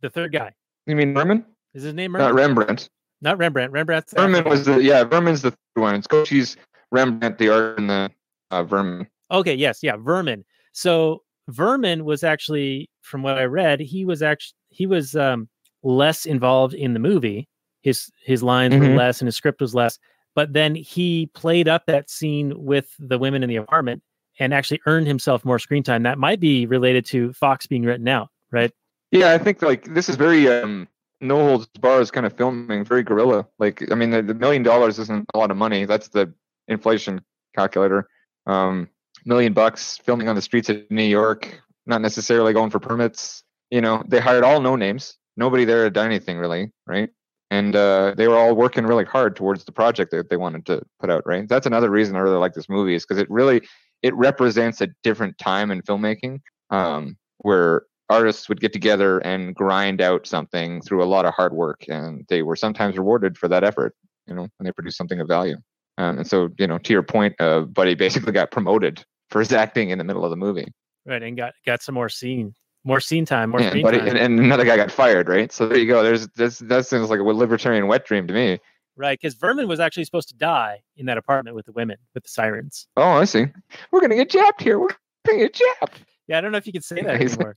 The 0.01 0.10
third 0.10 0.32
guy 0.32 0.53
you 0.86 0.95
mean 0.95 1.14
Vermin? 1.14 1.43
is 1.74 1.84
his 1.84 1.93
name. 1.93 2.14
not 2.14 2.34
Rembrandt? 2.34 2.89
Not 3.22 3.38
Rembrandt. 3.38 3.72
Rembrandt's 3.72 4.11
the 4.11 4.22
vermin 4.22 4.43
was 4.45 4.65
the 4.65 4.82
yeah 4.82 5.03
vermin's 5.03 5.41
the 5.41 5.51
third 5.51 5.82
one 5.82 5.95
it's 5.95 6.07
Cochise 6.07 6.55
rembrandt 6.91 7.38
the 7.38 7.49
art 7.49 7.78
and 7.80 7.89
the 7.89 8.11
uh 8.51 8.63
vermin 8.63 9.07
Okay, 9.32 9.53
yes, 9.53 9.80
yeah, 9.84 9.97
Vermin. 9.97 10.45
So 10.72 11.24
Vermin 11.49 12.05
was 12.05 12.24
actually, 12.24 12.89
from 13.01 13.24
what 13.24 13.38
I 13.38 13.43
read, 13.43 13.80
he 13.80 14.05
was 14.05 14.22
actually 14.22 14.55
he 14.70 14.86
was 14.86 15.15
um, 15.15 15.49
less 15.84 16.26
involved 16.26 16.74
in 16.74 16.93
the 16.93 16.99
movie. 16.99 17.47
His 17.82 18.09
his 18.24 18.43
lines 18.43 18.76
were 18.76 18.88
Mhm. 18.88 18.97
less, 18.97 19.22
and 19.22 19.28
his 19.28 19.36
script 19.36 19.61
was 19.61 19.74
less. 19.76 19.97
But 20.36 20.53
then 20.53 20.76
he 20.76 21.30
played 21.34 21.68
up 21.68 21.86
that 21.88 22.09
scene 22.09 22.53
with 22.55 22.93
the 22.99 23.18
women 23.18 23.43
in 23.43 23.49
the 23.49 23.55
apartment 23.55 24.03
and 24.39 24.53
actually 24.53 24.82
earned 24.86 25.07
himself 25.07 25.43
more 25.43 25.57
screen 25.57 25.84
time. 25.84 26.03
That 26.03 26.20
might 26.20 26.39
be 26.39 26.65
related 26.65 27.05
to 27.07 27.34
Fox 27.34 27.65
being 27.65 27.84
written 27.84 28.07
out, 28.07 28.30
right? 28.51 28.72
Yeah, 29.11 29.32
I 29.32 29.38
think 29.39 29.61
like 29.61 29.93
this 29.93 30.09
is 30.09 30.15
very 30.15 30.47
um 30.47 30.88
no 31.22 31.38
holds 31.38 31.68
bars 31.80 32.11
kind 32.11 32.26
of 32.26 32.34
filming, 32.34 32.84
very 32.84 33.03
guerrilla. 33.03 33.47
Like 33.59 33.91
I 33.91 33.95
mean 33.95 34.11
the, 34.11 34.22
the 34.22 34.34
million 34.34 34.63
dollars 34.63 34.99
isn't 34.99 35.26
a 35.34 35.38
lot 35.38 35.51
of 35.51 35.57
money. 35.57 35.86
That's 35.86 36.09
the 36.09 36.34
inflation 36.68 37.22
calculator. 37.55 38.07
Um 38.45 38.89
million 39.26 39.53
bucks 39.53 39.97
filming 39.97 40.30
on 40.30 40.36
the 40.36 40.41
streets 40.41 40.70
of 40.70 40.89
New 40.89 41.03
York, 41.03 41.61
not 41.86 42.01
necessarily 42.01 42.53
going 42.53 42.70
for 42.70 42.80
permits. 42.80 43.43
You 43.72 43.82
know, 43.82 44.03
they 44.07 44.20
hired 44.20 44.43
all 44.43 44.61
no 44.61 44.76
names. 44.76 45.18
Nobody 45.36 45.65
there 45.65 45.84
had 45.84 45.93
done 45.93 46.05
anything 46.07 46.38
really, 46.38 46.72
right? 46.86 47.09
and 47.49 47.76
uh, 47.76 48.13
they 48.18 48.28
were 48.28 48.38
all 48.38 48.55
working 48.55 48.86
really 48.86 49.05
hard 49.05 49.36
towards 49.36 49.63
the 49.63 49.72
project 49.72 50.11
that 50.11 50.30
they 50.30 50.38
wanted 50.38 50.65
to 50.65 50.82
put 50.99 51.09
out. 51.09 51.24
Right. 51.26 51.47
That's 51.47 51.65
another 51.65 51.89
reason 51.89 52.15
I 52.15 52.20
really 52.20 52.38
like 52.38 52.53
this 52.53 52.70
movie 52.70 52.95
is 52.95 53.05
because 53.05 53.22
it 53.22 53.30
really 53.30 53.61
it 54.03 54.13
represents 54.15 54.82
a 54.82 54.88
different 55.03 55.38
time 55.38 55.72
in 55.72 55.82
filmmaking 55.82 56.41
um, 56.70 57.18
where 57.39 57.84
artists 58.10 58.47
would 58.49 58.62
get 58.62 58.74
together 58.74 59.20
and 59.20 59.53
grind 59.55 60.01
out 60.01 60.26
something 60.28 60.82
through 60.82 61.03
a 61.03 61.05
lot 61.05 61.26
of 61.26 61.34
hard 61.34 61.53
work, 61.53 61.86
and 61.88 62.26
they 62.30 62.41
were 62.43 62.55
sometimes 62.55 62.97
rewarded 62.97 63.38
for 63.38 63.47
that 63.47 63.64
effort. 63.64 63.95
You 64.28 64.36
know, 64.36 64.41
when 64.58 64.66
they 64.66 64.72
produced 64.72 64.97
something 64.97 65.20
of 65.22 65.28
value. 65.28 65.55
Um, 65.97 66.18
and 66.18 66.28
so, 66.28 66.49
you 66.60 66.68
know, 66.68 66.78
to 66.80 66.93
your 66.93 67.01
point, 67.01 67.34
uh, 67.39 67.62
Buddy 67.62 67.95
basically 67.95 68.34
got 68.34 68.51
promoted 68.51 69.03
for 69.30 69.39
his 69.39 69.51
acting 69.53 69.89
in 69.89 69.97
the 69.97 70.03
middle 70.03 70.24
of 70.24 70.30
the 70.30 70.36
movie. 70.36 70.68
Right, 71.05 71.24
and 71.24 71.38
got 71.38 71.53
got 71.66 71.82
some 71.82 71.95
more 71.95 72.10
scene, 72.10 72.53
more 72.84 72.99
scene 72.99 73.26
time, 73.26 73.51
more 73.51 73.62
Yeah, 73.62 73.70
screen 73.70 73.84
Buddy, 73.84 73.99
time. 73.99 74.10
and, 74.10 74.18
and 74.18 74.39
another 74.39 74.66
guy 74.66 74.76
got 74.76 74.91
fired, 74.91 75.30
right? 75.30 75.51
So 75.51 75.68
there 75.68 75.78
you 75.78 75.88
go. 75.88 76.03
There's 76.03 76.28
this 76.30 76.60
that 76.60 76.86
sounds 76.86 77.10
like 77.10 77.20
a 77.20 77.24
libertarian 77.24 77.88
wet 77.88 78.05
dream 78.05 78.28
to 78.28 78.34
me. 78.34 78.60
Right, 78.97 79.18
because 79.20 79.36
Vermin 79.36 79.68
was 79.68 79.80
actually 79.80 80.05
supposed 80.05 80.28
to 80.30 80.36
die 80.36 80.82
in 80.97 81.05
that 81.05 81.18
apartment 81.18 81.55
with 81.55 81.66
the 81.68 81.72
women, 81.72 81.97
with 82.14 82.24
the 82.24 82.30
sirens. 82.30 82.88
Oh, 82.97 83.12
I 83.12 83.26
see. 83.26 83.45
We're 83.91 84.01
gonna 84.01 84.16
get 84.16 84.30
jabbed 84.30 84.62
here. 84.62 84.80
We're 84.80 84.89
gonna 85.26 85.38
get 85.39 85.53
jabbed. 85.53 86.05
Yeah, 86.28 86.38
I 86.38 86.41
don't 86.41 86.51
know 86.51 86.57
if 86.57 86.67
you 86.67 86.73
could 86.73 86.84
say 86.84 87.01
that 87.01 87.19
He's- 87.19 87.34
anymore. 87.36 87.55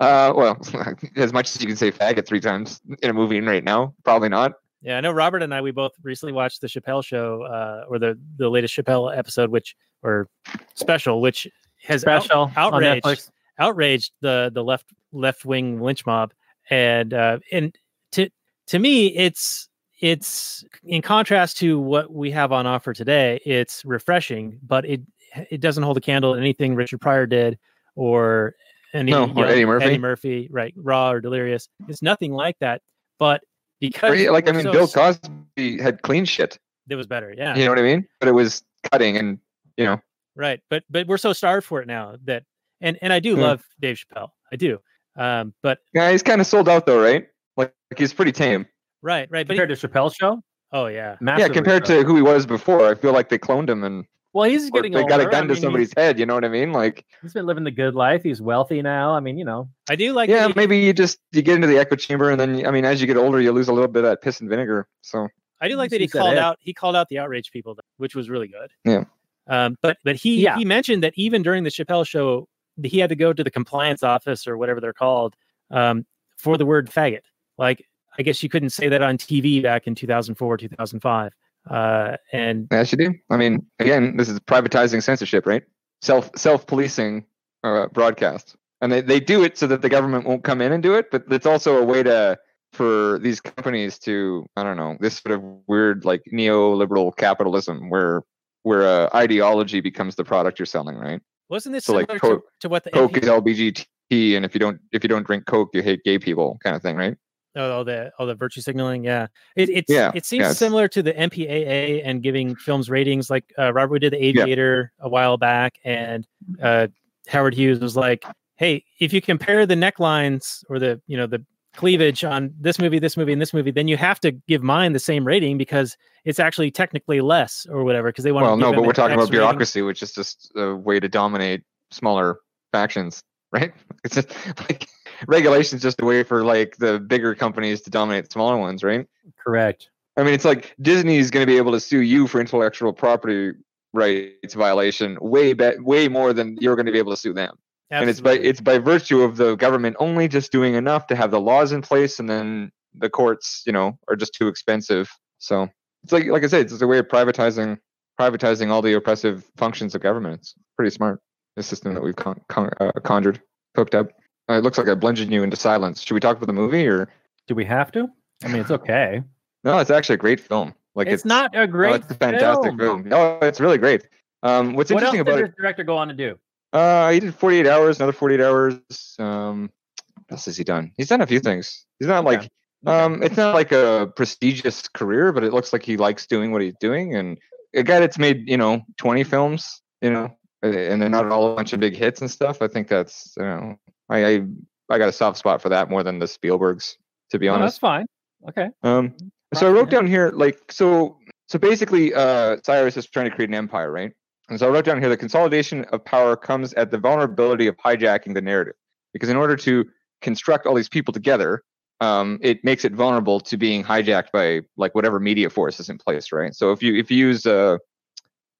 uh, 0.00 0.32
well, 0.34 0.58
as 1.16 1.32
much 1.32 1.54
as 1.54 1.60
you 1.60 1.66
can 1.66 1.76
say 1.76 1.90
faggot 1.90 2.26
three 2.26 2.40
times 2.40 2.80
in 3.02 3.10
a 3.10 3.12
movie 3.12 3.40
right 3.40 3.64
now, 3.64 3.94
probably 4.04 4.28
not. 4.28 4.52
Yeah, 4.80 4.98
I 4.98 5.00
know 5.00 5.12
Robert 5.12 5.42
and 5.42 5.54
I 5.54 5.60
we 5.60 5.70
both 5.70 5.92
recently 6.02 6.32
watched 6.32 6.60
the 6.60 6.66
Chappelle 6.66 7.04
show, 7.04 7.42
uh, 7.42 7.84
or 7.88 7.98
the 7.98 8.18
the 8.36 8.48
latest 8.48 8.74
Chappelle 8.74 9.16
episode, 9.16 9.50
which 9.50 9.76
or 10.02 10.28
special, 10.74 11.20
which 11.20 11.46
has 11.84 12.00
Special 12.00 12.42
on 12.42 12.52
outraged 12.56 13.30
outraged 13.58 14.12
the 14.20 14.50
the 14.52 14.64
left 14.64 14.86
left 15.12 15.44
wing 15.44 15.80
lynch 15.80 16.04
mob, 16.04 16.32
and 16.70 17.14
uh, 17.14 17.38
and 17.52 17.76
to 18.12 18.28
to 18.68 18.78
me 18.80 19.08
it's 19.08 19.68
it's 20.00 20.64
in 20.82 21.00
contrast 21.00 21.58
to 21.58 21.78
what 21.78 22.12
we 22.12 22.32
have 22.32 22.50
on 22.50 22.66
offer 22.66 22.92
today. 22.92 23.40
It's 23.46 23.84
refreshing, 23.84 24.58
but 24.66 24.84
it 24.84 25.00
it 25.48 25.60
doesn't 25.60 25.84
hold 25.84 25.96
a 25.96 26.00
candle 26.00 26.34
to 26.34 26.40
anything 26.40 26.74
Richard 26.74 27.00
Pryor 27.00 27.26
did 27.26 27.56
or 27.94 28.54
any 28.94 29.10
No, 29.10 29.26
you 29.26 29.32
or 29.32 29.34
know, 29.34 29.42
Eddie 29.44 29.64
Murphy. 29.64 29.84
Eddie 29.86 29.98
Murphy, 29.98 30.48
right? 30.50 30.74
Raw 30.76 31.10
or 31.12 31.20
Delirious. 31.20 31.68
It's 31.88 32.02
nothing 32.02 32.32
like 32.32 32.56
that, 32.60 32.82
but 33.18 33.42
because 33.80 34.12
Or, 34.12 34.14
yeah, 34.14 34.30
like 34.30 34.48
I 34.48 34.52
mean, 34.52 34.62
so 34.64 34.72
Bill 34.72 34.88
Cosby 34.88 35.80
had 35.80 36.02
clean 36.02 36.24
shit. 36.24 36.58
it 36.88 36.94
was 36.96 37.06
better, 37.06 37.34
yeah. 37.36 37.56
You 37.56 37.64
know 37.64 37.70
what 37.70 37.78
I 37.78 37.82
mean? 37.82 38.06
But 38.20 38.28
it 38.28 38.32
was 38.32 38.62
cutting, 38.90 39.16
and 39.16 39.38
you 39.76 39.84
know, 39.84 40.00
Right. 40.34 40.60
But 40.70 40.84
but 40.88 41.06
we're 41.06 41.18
so 41.18 41.32
starved 41.34 41.66
for 41.66 41.80
it 41.82 41.86
now 41.86 42.16
that 42.24 42.44
and 42.80 42.98
and 43.02 43.12
I 43.12 43.20
do 43.20 43.30
Yeah. 43.36 43.42
love 43.42 43.64
Dave 43.80 43.96
Chappelle. 43.98 44.28
I 44.52 44.56
do. 44.56 44.78
Um 45.16 45.52
but 45.62 45.78
yeah, 45.92 46.10
he's 46.10 46.22
kind 46.22 46.40
of 46.40 46.46
sold 46.46 46.68
out 46.70 46.86
though, 46.86 47.02
right? 47.02 47.26
Like, 47.56 47.74
like 47.90 47.98
he's 47.98 48.14
pretty 48.14 48.32
tame. 48.32 48.66
right, 49.02 49.28
right. 49.30 49.46
But 49.46 49.54
he- 49.54 49.58
compared 49.58 49.78
to 49.78 49.88
Chappelle's 49.88 50.14
show. 50.14 50.42
oh 50.72 50.86
yeah. 50.86 51.16
Massively 51.20 51.48
yeah, 51.50 51.54
compared 51.54 51.86
so. 51.86 52.00
to 52.02 52.06
who 52.06 52.16
he 52.16 52.22
was 52.22 52.46
before, 52.46 52.88
I 52.88 52.94
feel 52.94 53.12
like 53.12 53.28
they 53.28 53.38
cloned 53.38 53.68
him 53.68 53.84
and 53.84 54.04
well, 54.32 54.48
he's 54.48 54.68
or 54.68 54.70
getting 54.72 54.92
they 54.92 55.02
got 55.04 55.20
a 55.20 55.24
older. 55.24 55.30
gun 55.30 55.44
I 55.44 55.46
to 55.48 55.52
mean, 55.54 55.62
somebody's 55.62 55.92
head. 55.96 56.18
You 56.18 56.26
know 56.26 56.34
what 56.34 56.44
I 56.44 56.48
mean? 56.48 56.72
Like, 56.72 57.04
He's, 57.08 57.22
he's 57.22 57.32
been 57.34 57.46
living 57.46 57.64
the 57.64 57.70
good 57.70 57.94
life. 57.94 58.22
He's 58.22 58.40
wealthy 58.40 58.80
now. 58.82 59.14
I 59.14 59.20
mean, 59.20 59.36
you 59.38 59.44
know, 59.44 59.68
I 59.90 59.96
do 59.96 60.12
like 60.12 60.28
yeah, 60.30 60.48
he- 60.48 60.52
maybe 60.56 60.78
you 60.78 60.92
just 60.92 61.18
you 61.32 61.42
get 61.42 61.54
into 61.56 61.66
the 61.66 61.78
echo 61.78 61.96
chamber, 61.96 62.30
and 62.30 62.40
then 62.40 62.64
I 62.66 62.70
mean, 62.70 62.84
as 62.84 63.00
you 63.00 63.06
get 63.06 63.16
older, 63.16 63.40
you 63.40 63.52
lose 63.52 63.68
a 63.68 63.72
little 63.72 63.88
bit 63.88 64.04
of 64.04 64.10
that 64.10 64.22
piss 64.22 64.40
and 64.40 64.48
vinegar. 64.48 64.88
So 65.02 65.28
I 65.60 65.68
do 65.68 65.76
like 65.76 65.90
that 65.90 65.96
he 66.00 66.04
He's 66.04 66.12
that 66.12 66.18
called 66.20 66.38
out 66.38 66.56
he 66.60 66.72
called 66.72 66.96
out 66.96 67.08
the 67.08 67.18
outrage 67.18 67.50
people, 67.52 67.76
which 67.98 68.14
was 68.14 68.28
really 68.30 68.48
good. 68.48 68.70
Yeah. 68.84 69.04
Um, 69.48 69.76
but 69.82 69.98
but 70.04 70.16
he 70.16 70.42
Yeah. 70.42 70.56
he 70.56 70.64
mentioned 70.64 71.02
that 71.02 71.12
even 71.16 71.42
during 71.42 71.64
the 71.64 71.70
Chappelle 71.70 72.06
show, 72.06 72.48
he 72.82 72.98
had 73.00 73.08
to 73.10 73.16
go 73.16 73.32
to 73.32 73.42
the 73.44 73.50
compliance 73.50 74.02
office 74.02 74.46
or 74.46 74.56
whatever 74.56 74.80
they're 74.80 74.92
called 74.92 75.34
um, 75.70 76.06
for 76.38 76.56
the 76.56 76.64
word 76.66 76.90
faggot. 76.90 77.22
Like 77.58 77.84
I 78.18 78.22
guess 78.22 78.42
you 78.42 78.48
couldn't 78.48 78.70
say 78.70 78.88
that 78.88 79.02
on 79.02 79.18
TV 79.18 79.62
back 79.62 79.86
in 79.86 79.94
2004, 79.94 80.56
2005. 80.58 81.32
Uh, 81.68 82.16
and 82.32 82.68
Yes, 82.70 82.92
you 82.92 82.98
do. 82.98 83.14
I 83.30 83.36
mean, 83.36 83.66
again, 83.78 84.16
this 84.16 84.28
is 84.28 84.38
privatizing 84.40 85.02
censorship, 85.02 85.46
right? 85.46 85.62
Self 86.00 86.30
self 86.36 86.66
policing 86.66 87.24
uh, 87.62 87.86
broadcast, 87.88 88.56
and 88.80 88.90
they, 88.90 89.00
they 89.00 89.20
do 89.20 89.44
it 89.44 89.56
so 89.56 89.66
that 89.68 89.82
the 89.82 89.88
government 89.88 90.26
won't 90.26 90.42
come 90.42 90.60
in 90.60 90.72
and 90.72 90.82
do 90.82 90.94
it. 90.94 91.10
But 91.10 91.24
it's 91.30 91.46
also 91.46 91.78
a 91.78 91.84
way 91.84 92.02
to 92.02 92.38
for 92.72 93.18
these 93.20 93.40
companies 93.40 93.98
to 94.00 94.46
I 94.56 94.64
don't 94.64 94.76
know 94.76 94.96
this 94.98 95.18
sort 95.18 95.38
of 95.38 95.42
weird 95.68 96.04
like 96.04 96.22
neoliberal 96.32 97.16
capitalism 97.16 97.90
where 97.90 98.22
where 98.64 98.82
uh, 98.82 99.08
ideology 99.14 99.80
becomes 99.80 100.16
the 100.16 100.24
product 100.24 100.58
you're 100.58 100.66
selling, 100.66 100.96
right? 100.96 101.20
wasn't 101.52 101.74
this 101.74 101.84
So, 101.84 101.92
like, 101.92 102.06
similar 102.06 102.18
Coke- 102.18 102.44
to, 102.44 102.60
to 102.60 102.68
what 102.68 102.84
the 102.84 102.90
Coke 102.90 103.12
MP 103.12 103.22
is 103.22 103.28
LBGT, 103.28 104.36
and 104.36 104.44
if 104.44 104.54
you 104.54 104.58
don't 104.58 104.80
if 104.90 105.04
you 105.04 105.08
don't 105.08 105.26
drink 105.26 105.46
Coke, 105.46 105.70
you 105.74 105.82
hate 105.82 106.02
gay 106.02 106.18
people, 106.18 106.58
kind 106.64 106.74
of 106.74 106.82
thing, 106.82 106.96
right? 106.96 107.16
Oh, 107.54 107.70
all 107.70 107.84
the 107.84 108.10
all 108.18 108.26
the 108.26 108.34
virtue 108.34 108.60
signaling, 108.62 109.04
yeah. 109.04 109.26
It 109.56 109.68
it's 109.68 109.90
Yeah, 109.92 110.10
it 110.14 110.24
seems 110.24 110.40
yeah, 110.40 110.46
it's- 110.46 110.58
similar 110.58 110.88
to 110.88 111.02
the 111.02 111.12
MPAA 111.12 112.02
and 112.04 112.22
giving 112.22 112.56
films 112.56 112.88
ratings. 112.88 113.28
Like 113.28 113.52
uh, 113.58 113.72
Robert 113.72 113.92
we 113.92 113.98
did 113.98 114.12
the 114.14 114.24
Aviator 114.24 114.92
a 115.00 115.08
while 115.08 115.36
back, 115.36 115.78
and 115.84 116.26
uh, 116.62 116.86
Howard 117.28 117.54
Hughes 117.54 117.80
was 117.80 117.94
like, 117.96 118.24
"Hey, 118.56 118.84
if 119.00 119.12
you 119.12 119.20
compare 119.20 119.66
the 119.66 119.74
necklines 119.74 120.64
or 120.70 120.78
the 120.78 121.00
you 121.06 121.16
know 121.16 121.26
the 121.26 121.44
cleavage 121.74 122.22
on 122.24 122.52
this 122.60 122.78
movie, 122.78 122.98
this 122.98 123.16
movie, 123.16 123.32
and 123.32 123.40
this 123.40 123.54
movie, 123.54 123.70
then 123.70 123.88
you 123.88 123.96
have 123.96 124.20
to 124.20 124.30
give 124.48 124.62
mine 124.62 124.92
the 124.92 124.98
same 124.98 125.26
rating 125.26 125.56
because 125.58 125.96
it's 126.24 126.38
actually 126.38 126.70
technically 126.70 127.20
less 127.20 127.66
or 127.70 127.84
whatever. 127.84 128.08
Because 128.08 128.24
they 128.24 128.32
want 128.32 128.44
Well, 128.46 128.56
no, 128.56 128.72
but 128.72 128.84
we're 128.84 128.92
talking 128.92 129.14
about 129.14 129.24
rating. 129.24 129.32
bureaucracy, 129.32 129.82
which 129.82 130.02
is 130.02 130.12
just 130.12 130.50
a 130.56 130.74
way 130.74 131.00
to 131.00 131.08
dominate 131.08 131.62
smaller 131.90 132.38
factions, 132.72 133.22
right? 133.52 133.72
It's 134.04 134.14
just 134.14 134.30
like 134.60 134.88
regulation 135.26 135.76
is 135.76 135.82
just 135.82 136.00
a 136.00 136.04
way 136.04 136.22
for 136.22 136.44
like 136.44 136.76
the 136.76 136.98
bigger 136.98 137.34
companies 137.34 137.82
to 137.82 137.90
dominate 137.90 138.26
the 138.26 138.32
smaller 138.32 138.56
ones, 138.56 138.82
right? 138.82 139.06
correct. 139.44 139.90
I 140.16 140.22
mean, 140.22 140.34
it's 140.34 140.44
like 140.44 140.74
Disney 140.80 141.16
is 141.16 141.30
going 141.30 141.42
to 141.42 141.50
be 141.50 141.56
able 141.56 141.72
to 141.72 141.80
sue 141.80 142.00
you 142.00 142.26
for 142.26 142.40
intellectual 142.40 142.92
property 142.92 143.52
rights 143.94 144.54
violation 144.54 145.18
way 145.20 145.52
be- 145.52 145.78
way 145.78 146.08
more 146.08 146.32
than 146.32 146.56
you're 146.60 146.76
going 146.76 146.86
to 146.86 146.92
be 146.92 146.98
able 146.98 147.12
to 147.12 147.16
sue 147.16 147.32
them. 147.32 147.56
And 147.90 148.08
it's 148.08 148.20
by 148.20 148.32
it's 148.32 148.60
by 148.60 148.78
virtue 148.78 149.20
of 149.20 149.36
the 149.36 149.54
government 149.56 149.96
only 149.98 150.26
just 150.26 150.50
doing 150.50 150.74
enough 150.74 151.06
to 151.08 151.16
have 151.16 151.30
the 151.30 151.40
laws 151.40 151.72
in 151.72 151.82
place, 151.82 152.18
and 152.18 152.28
then 152.28 152.72
the 152.94 153.10
courts, 153.10 153.62
you 153.66 153.72
know, 153.72 153.98
are 154.08 154.16
just 154.16 154.32
too 154.32 154.48
expensive. 154.48 155.10
So 155.38 155.68
it's 156.02 156.12
like 156.12 156.26
like 156.26 156.42
I 156.42 156.46
said, 156.46 156.62
it's 156.62 156.72
just 156.72 156.82
a 156.82 156.86
way 156.86 156.98
of 156.98 157.08
privatizing 157.08 157.78
privatizing 158.18 158.70
all 158.70 158.80
the 158.80 158.94
oppressive 158.94 159.44
functions 159.56 159.94
of 159.94 160.00
government. 160.00 160.40
It's 160.40 160.54
pretty 160.76 160.90
smart. 160.90 161.20
The 161.56 161.62
system 161.62 161.92
that 161.92 162.02
we've 162.02 162.16
con- 162.16 162.40
con- 162.48 162.70
uh, 162.80 162.92
conjured, 163.02 163.42
cooked 163.74 163.94
up. 163.94 164.08
Uh, 164.48 164.54
it 164.54 164.62
looks 164.64 164.78
like 164.78 164.88
I 164.88 164.94
bludgeoned 164.94 165.32
you 165.32 165.42
into 165.42 165.56
silence. 165.56 166.02
Should 166.02 166.14
we 166.14 166.20
talk 166.20 166.36
about 166.36 166.46
the 166.46 166.52
movie 166.52 166.86
or 166.86 167.08
Do 167.46 167.54
we 167.54 167.64
have 167.64 167.92
to? 167.92 168.08
I 168.44 168.48
mean, 168.48 168.60
it's 168.62 168.70
okay. 168.80 169.22
no? 169.64 169.78
It's 169.78 169.90
actually 169.90 170.14
a 170.14 170.18
great 170.18 170.40
film. 170.40 170.74
Like 170.94 171.06
it's, 171.08 171.24
not 171.24 171.54
a 171.54 171.60
oh, 171.60 171.66
great. 171.66 171.94
it's 171.96 172.10
a 172.10 172.14
fantastic 172.14 172.76
film. 172.76 172.78
film. 172.78 173.08
No, 173.08 173.38
it's 173.40 173.60
really 173.60 173.78
great. 173.78 174.06
Um, 174.42 174.74
what's 174.74 174.90
What 174.90 175.02
else 175.02 175.14
interesting 175.14 175.24
did 175.24 175.30
about 175.32 175.38
it? 175.44 175.46
this 175.48 175.56
director 175.56 175.84
go 175.84 175.96
on 175.96 176.08
to 176.08 176.14
do? 176.14 176.38
Uh, 176.72 177.10
he 177.12 177.20
did 177.20 177.34
48 177.34 177.66
hours, 177.66 177.98
another 177.98 178.12
48 178.12 178.40
hours. 178.42 179.16
Um, 179.18 179.70
what 180.16 180.32
else 180.32 180.44
has 180.46 180.56
he 180.56 180.64
done? 180.64 180.92
He's 180.96 181.08
done 181.08 181.20
a 181.20 181.26
few 181.26 181.40
things. 181.40 181.86
He's 181.98 182.08
not 182.08 182.26
Okay. 182.26 182.38
like, 182.38 182.50
um, 182.86 183.22
it's 183.22 183.36
not 183.36 183.54
like 183.54 183.72
a 183.72 184.12
prestigious 184.16 184.88
career, 184.88 185.32
but 185.32 185.44
it 185.44 185.52
looks 185.52 185.72
like 185.72 185.82
he 185.82 185.96
likes 185.96 186.26
doing 186.26 186.50
what 186.52 186.60
he's 186.60 186.74
doing. 186.80 187.14
And 187.14 187.38
a 187.74 187.82
guy 187.82 188.00
that's 188.00 188.18
made, 188.18 188.48
you 188.48 188.56
know, 188.56 188.82
20 188.98 189.24
films, 189.24 189.80
you 190.02 190.10
know, 190.10 190.36
uh, 190.62 190.66
and 190.68 191.00
they're 191.00 191.08
not 191.08 191.26
all 191.30 191.52
a 191.52 191.56
bunch 191.56 191.72
of 191.72 191.80
big 191.80 191.96
hits 191.96 192.20
and 192.20 192.30
stuff. 192.30 192.60
I 192.60 192.68
think 192.68 192.88
that's, 192.88 193.32
you 193.36 193.44
know, 193.44 193.76
I, 194.12 194.26
I, 194.26 194.42
I 194.90 194.98
got 194.98 195.08
a 195.08 195.12
soft 195.12 195.38
spot 195.38 195.62
for 195.62 195.68
that 195.70 195.88
more 195.88 196.02
than 196.02 196.18
the 196.18 196.26
Spielbergs, 196.26 196.96
to 197.30 197.38
be 197.38 197.46
No, 197.46 197.58
that's 197.58 197.78
fine. 197.78 198.06
Okay. 198.48 198.68
Um, 198.82 199.14
so 199.54 199.68
I 199.68 199.70
wrote 199.70 199.90
down 199.90 200.06
here, 200.06 200.30
like, 200.34 200.58
so, 200.70 201.18
so 201.48 201.58
basically, 201.58 202.12
uh, 202.14 202.58
Cyrus 202.64 202.96
is 202.96 203.06
trying 203.06 203.28
to 203.28 203.34
create 203.34 203.48
an 203.48 203.54
empire, 203.54 203.90
right? 203.90 204.12
And 204.48 204.58
so 204.58 204.66
I 204.66 204.70
wrote 204.70 204.84
down 204.84 205.00
here 205.00 205.08
the 205.08 205.16
consolidation 205.16 205.84
of 205.86 206.04
power 206.04 206.36
comes 206.36 206.74
at 206.74 206.90
the 206.90 206.98
vulnerability 206.98 207.66
of 207.66 207.76
hijacking 207.76 208.34
the 208.34 208.42
narrative, 208.42 208.74
because 209.12 209.28
in 209.28 209.36
order 209.36 209.56
to 209.56 209.86
construct 210.20 210.66
all 210.66 210.74
these 210.74 210.88
people 210.88 211.12
together, 211.12 211.62
um, 212.00 212.38
it 212.42 212.64
makes 212.64 212.84
it 212.84 212.92
vulnerable 212.92 213.40
to 213.40 213.56
being 213.56 213.84
hijacked 213.84 214.32
by 214.32 214.60
like 214.76 214.94
whatever 214.94 215.20
media 215.20 215.48
force 215.48 215.78
is 215.78 215.88
in 215.88 215.98
place, 215.98 216.32
right? 216.32 216.54
So 216.54 216.72
if 216.72 216.82
you 216.82 216.96
if 216.96 217.10
you 217.10 217.16
use 217.16 217.46
uh, 217.46 217.78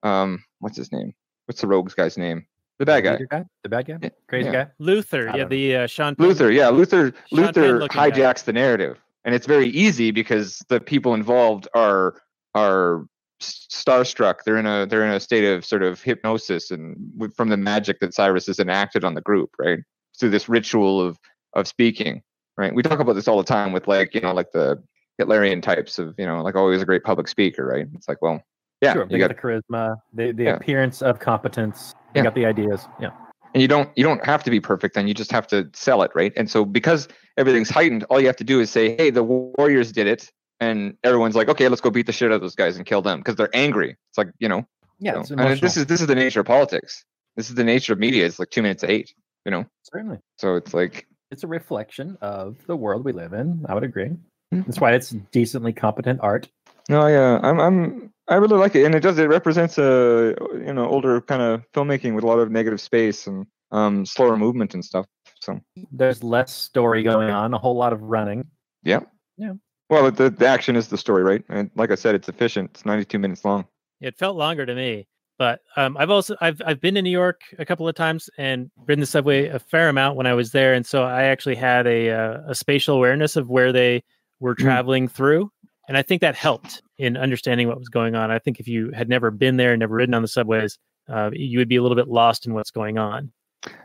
um, 0.02 0.44
what's 0.60 0.76
his 0.76 0.92
name? 0.92 1.12
What's 1.46 1.60
the 1.60 1.66
rogues 1.66 1.94
guy's 1.94 2.16
name? 2.16 2.46
The 2.82 2.86
bad 2.86 3.04
guy. 3.04 3.18
guy, 3.30 3.44
the 3.62 3.68
bad 3.68 3.86
guy, 3.86 3.98
Yeah, 4.02 4.08
crazy 4.28 4.46
yeah. 4.46 4.64
guy. 4.64 4.70
Luther, 4.80 5.30
yeah, 5.36 5.44
the 5.44 5.76
uh, 5.76 5.86
Sean 5.86 6.16
Penn- 6.16 6.26
Luther, 6.26 6.50
yeah, 6.50 6.68
Luther. 6.68 7.12
Sean 7.28 7.38
Luther 7.44 7.78
looking 7.78 7.96
guy. 7.96 8.10
hijacks 8.10 8.42
the 8.42 8.52
narrative, 8.52 8.98
and 9.24 9.36
it's 9.36 9.46
very 9.46 9.68
easy 9.68 10.10
because 10.10 10.60
the 10.68 10.80
people 10.80 11.14
involved 11.14 11.68
are 11.74 12.16
are 12.56 13.04
starstruck. 13.40 14.36
They're 14.44 14.56
in 14.56 14.66
a 14.66 14.84
they're 14.86 15.04
in 15.06 15.12
a 15.12 15.20
state 15.20 15.44
of 15.44 15.64
sort 15.64 15.84
of 15.84 16.02
hypnosis, 16.02 16.72
and 16.72 16.96
from 17.36 17.50
the 17.50 17.56
magic 17.56 18.00
that 18.00 18.14
Cyrus 18.14 18.46
has 18.46 18.58
enacted 18.58 19.04
on 19.04 19.14
the 19.14 19.20
group, 19.20 19.50
right? 19.60 19.78
Through 20.18 20.30
this 20.30 20.48
ritual 20.48 21.00
of 21.00 21.20
of 21.54 21.68
speaking, 21.68 22.20
right? 22.56 22.74
We 22.74 22.82
talk 22.82 22.98
about 22.98 23.12
this 23.14 23.28
all 23.28 23.38
the 23.38 23.44
time 23.44 23.70
with 23.72 23.86
like 23.86 24.12
you 24.12 24.20
know 24.22 24.32
like 24.34 24.50
the 24.52 24.82
Hitlerian 25.20 25.62
types 25.62 26.00
of 26.00 26.16
you 26.18 26.26
know 26.26 26.42
like 26.42 26.56
always 26.56 26.82
a 26.82 26.86
great 26.86 27.04
public 27.04 27.28
speaker, 27.28 27.64
right? 27.64 27.86
It's 27.94 28.08
like 28.08 28.20
well, 28.22 28.42
yeah, 28.80 28.94
sure. 28.94 29.02
you 29.04 29.08
They 29.10 29.18
got 29.18 29.28
got 29.28 29.36
the 29.36 29.42
charisma, 29.48 29.96
the, 30.12 30.32
the 30.32 30.44
Yeah. 30.44 30.54
appearance 30.56 31.00
of 31.00 31.20
competence. 31.20 31.94
They 32.12 32.20
Yeah. 32.20 32.24
got 32.24 32.34
the 32.34 32.46
ideas. 32.46 32.86
Yeah. 33.00 33.10
and 33.54 33.60
you 33.60 33.68
don't 33.68 33.90
you 33.96 34.02
don't 34.04 34.24
have 34.24 34.42
to 34.44 34.50
be 34.50 34.60
perfect 34.60 34.94
then 34.94 35.06
you 35.06 35.12
just 35.14 35.30
have 35.30 35.46
to 35.46 35.68
sell 35.74 36.00
it 36.02 36.10
right 36.14 36.32
and 36.38 36.50
so 36.50 36.64
because 36.64 37.06
everything's 37.36 37.68
heightened 37.68 38.02
all 38.04 38.18
you 38.18 38.26
have 38.26 38.36
to 38.36 38.44
do 38.44 38.60
is 38.60 38.70
say 38.70 38.96
hey 38.96 39.10
the 39.10 39.22
warriors 39.22 39.92
did 39.92 40.06
it 40.06 40.30
and 40.60 40.96
everyone's 41.02 41.34
like, 41.34 41.48
okay, 41.48 41.66
let's 41.68 41.80
go 41.80 41.90
beat 41.90 42.06
the 42.06 42.12
shit 42.12 42.30
out 42.30 42.36
of 42.36 42.40
those 42.40 42.54
guys 42.54 42.76
and 42.76 42.86
kill 42.86 43.02
them 43.02 43.18
because 43.18 43.34
they're 43.34 43.50
angry. 43.54 43.90
It's 44.10 44.16
like 44.18 44.28
you 44.38 44.48
know, 44.48 44.64
Yeah, 45.00 45.22
you 45.28 45.34
know, 45.36 45.44
and 45.44 45.60
this 45.60 45.76
is 45.76 45.86
this 45.86 46.00
is 46.00 46.06
the 46.06 46.14
nature 46.14 46.38
of 46.40 46.46
politics. 46.46 47.04
This 47.36 47.48
is 47.50 47.56
the 47.56 47.64
nature 47.64 47.92
of 47.94 47.98
media. 47.98 48.24
It's 48.26 48.38
like 48.38 48.50
two 48.50 48.62
minutes 48.62 48.82
to 48.82 48.90
eight. 48.90 49.12
You 49.44 49.50
know, 49.50 49.66
certainly. 49.82 50.18
so 50.38 50.54
it's 50.54 50.72
like 50.72 51.06
It's 51.32 51.42
a 51.42 51.48
reflection 51.48 52.16
of 52.20 52.56
the 52.68 52.76
world 52.76 53.04
we 53.04 53.10
live 53.12 53.32
in. 53.32 53.66
I 53.68 53.74
would 53.74 53.82
agree. 53.82 54.10
Mhm. 54.54 54.64
That's 54.66 54.78
why 54.80 54.92
it's 54.92 55.10
decently 55.32 55.72
competent 55.72 56.20
art. 56.22 56.48
no, 56.88 57.06
yeah, 57.08 57.40
I'm 57.42 57.58
I'm 57.60 58.11
I 58.32 58.36
really 58.36 58.56
like 58.56 58.74
it, 58.74 58.84
and 58.86 58.94
it 58.94 59.00
does 59.00 59.18
it 59.18 59.28
represents 59.28 59.76
a 59.76 60.34
you 60.54 60.72
know 60.72 60.86
older 60.86 61.20
kind 61.20 61.42
of 61.42 61.70
filmmaking 61.72 62.14
with 62.14 62.24
a 62.24 62.26
lot 62.26 62.38
of 62.38 62.50
negative 62.50 62.80
space 62.80 63.26
and 63.26 63.46
um 63.72 64.06
slower 64.06 64.36
movement 64.38 64.72
and 64.72 64.82
stuff. 64.84 65.06
So 65.40 65.60
There's 65.90 66.22
less 66.24 66.52
story 66.52 67.02
going 67.02 67.28
on, 67.30 67.52
a 67.52 67.58
whole 67.58 67.76
lot 67.76 67.92
of 67.92 68.00
running. 68.00 68.46
Yeah. 68.82 69.00
Yeah. 69.36 69.52
Well, 69.90 70.10
the 70.10 70.30
the 70.30 70.46
action 70.46 70.76
is 70.76 70.88
the 70.88 70.96
story, 70.96 71.22
right? 71.22 71.44
And 71.50 71.70
like 71.74 71.90
I 71.90 71.94
said, 71.94 72.14
it's 72.14 72.28
efficient. 72.28 72.70
It's 72.72 72.86
92 72.86 73.18
minutes 73.18 73.44
long. 73.44 73.66
It 74.00 74.16
felt 74.16 74.36
longer 74.36 74.64
to 74.64 74.74
me, 74.74 75.06
but 75.38 75.60
um, 75.76 75.96
I've 75.98 76.08
also 76.10 76.34
I've 76.40 76.62
I've 76.64 76.80
been 76.80 76.94
to 76.94 77.02
New 77.02 77.10
York 77.10 77.42
a 77.58 77.66
couple 77.66 77.86
of 77.86 77.94
times 77.94 78.30
and 78.38 78.70
ridden 78.86 79.00
the 79.00 79.06
subway 79.06 79.48
a 79.48 79.58
fair 79.58 79.90
amount 79.90 80.16
when 80.16 80.26
I 80.26 80.32
was 80.32 80.52
there, 80.52 80.72
and 80.72 80.86
so 80.86 81.02
I 81.02 81.24
actually 81.24 81.56
had 81.56 81.86
a 81.86 82.10
uh, 82.10 82.40
a 82.48 82.54
spatial 82.54 82.96
awareness 82.96 83.36
of 83.36 83.50
where 83.50 83.72
they 83.72 84.02
were 84.40 84.54
Mm. 84.54 84.64
traveling 84.64 85.06
through, 85.08 85.52
and 85.88 85.96
I 85.96 86.02
think 86.02 86.20
that 86.20 86.34
helped 86.34 86.82
in 86.98 87.16
understanding 87.16 87.68
what 87.68 87.78
was 87.78 87.88
going 87.88 88.14
on. 88.14 88.30
I 88.30 88.38
think 88.38 88.60
if 88.60 88.68
you 88.68 88.90
had 88.92 89.08
never 89.08 89.30
been 89.30 89.56
there, 89.56 89.76
never 89.76 89.94
ridden 89.94 90.14
on 90.14 90.22
the 90.22 90.28
subways, 90.28 90.78
uh, 91.08 91.30
you 91.32 91.58
would 91.58 91.68
be 91.68 91.76
a 91.76 91.82
little 91.82 91.96
bit 91.96 92.08
lost 92.08 92.46
in 92.46 92.54
what's 92.54 92.70
going 92.70 92.98
on. 92.98 93.32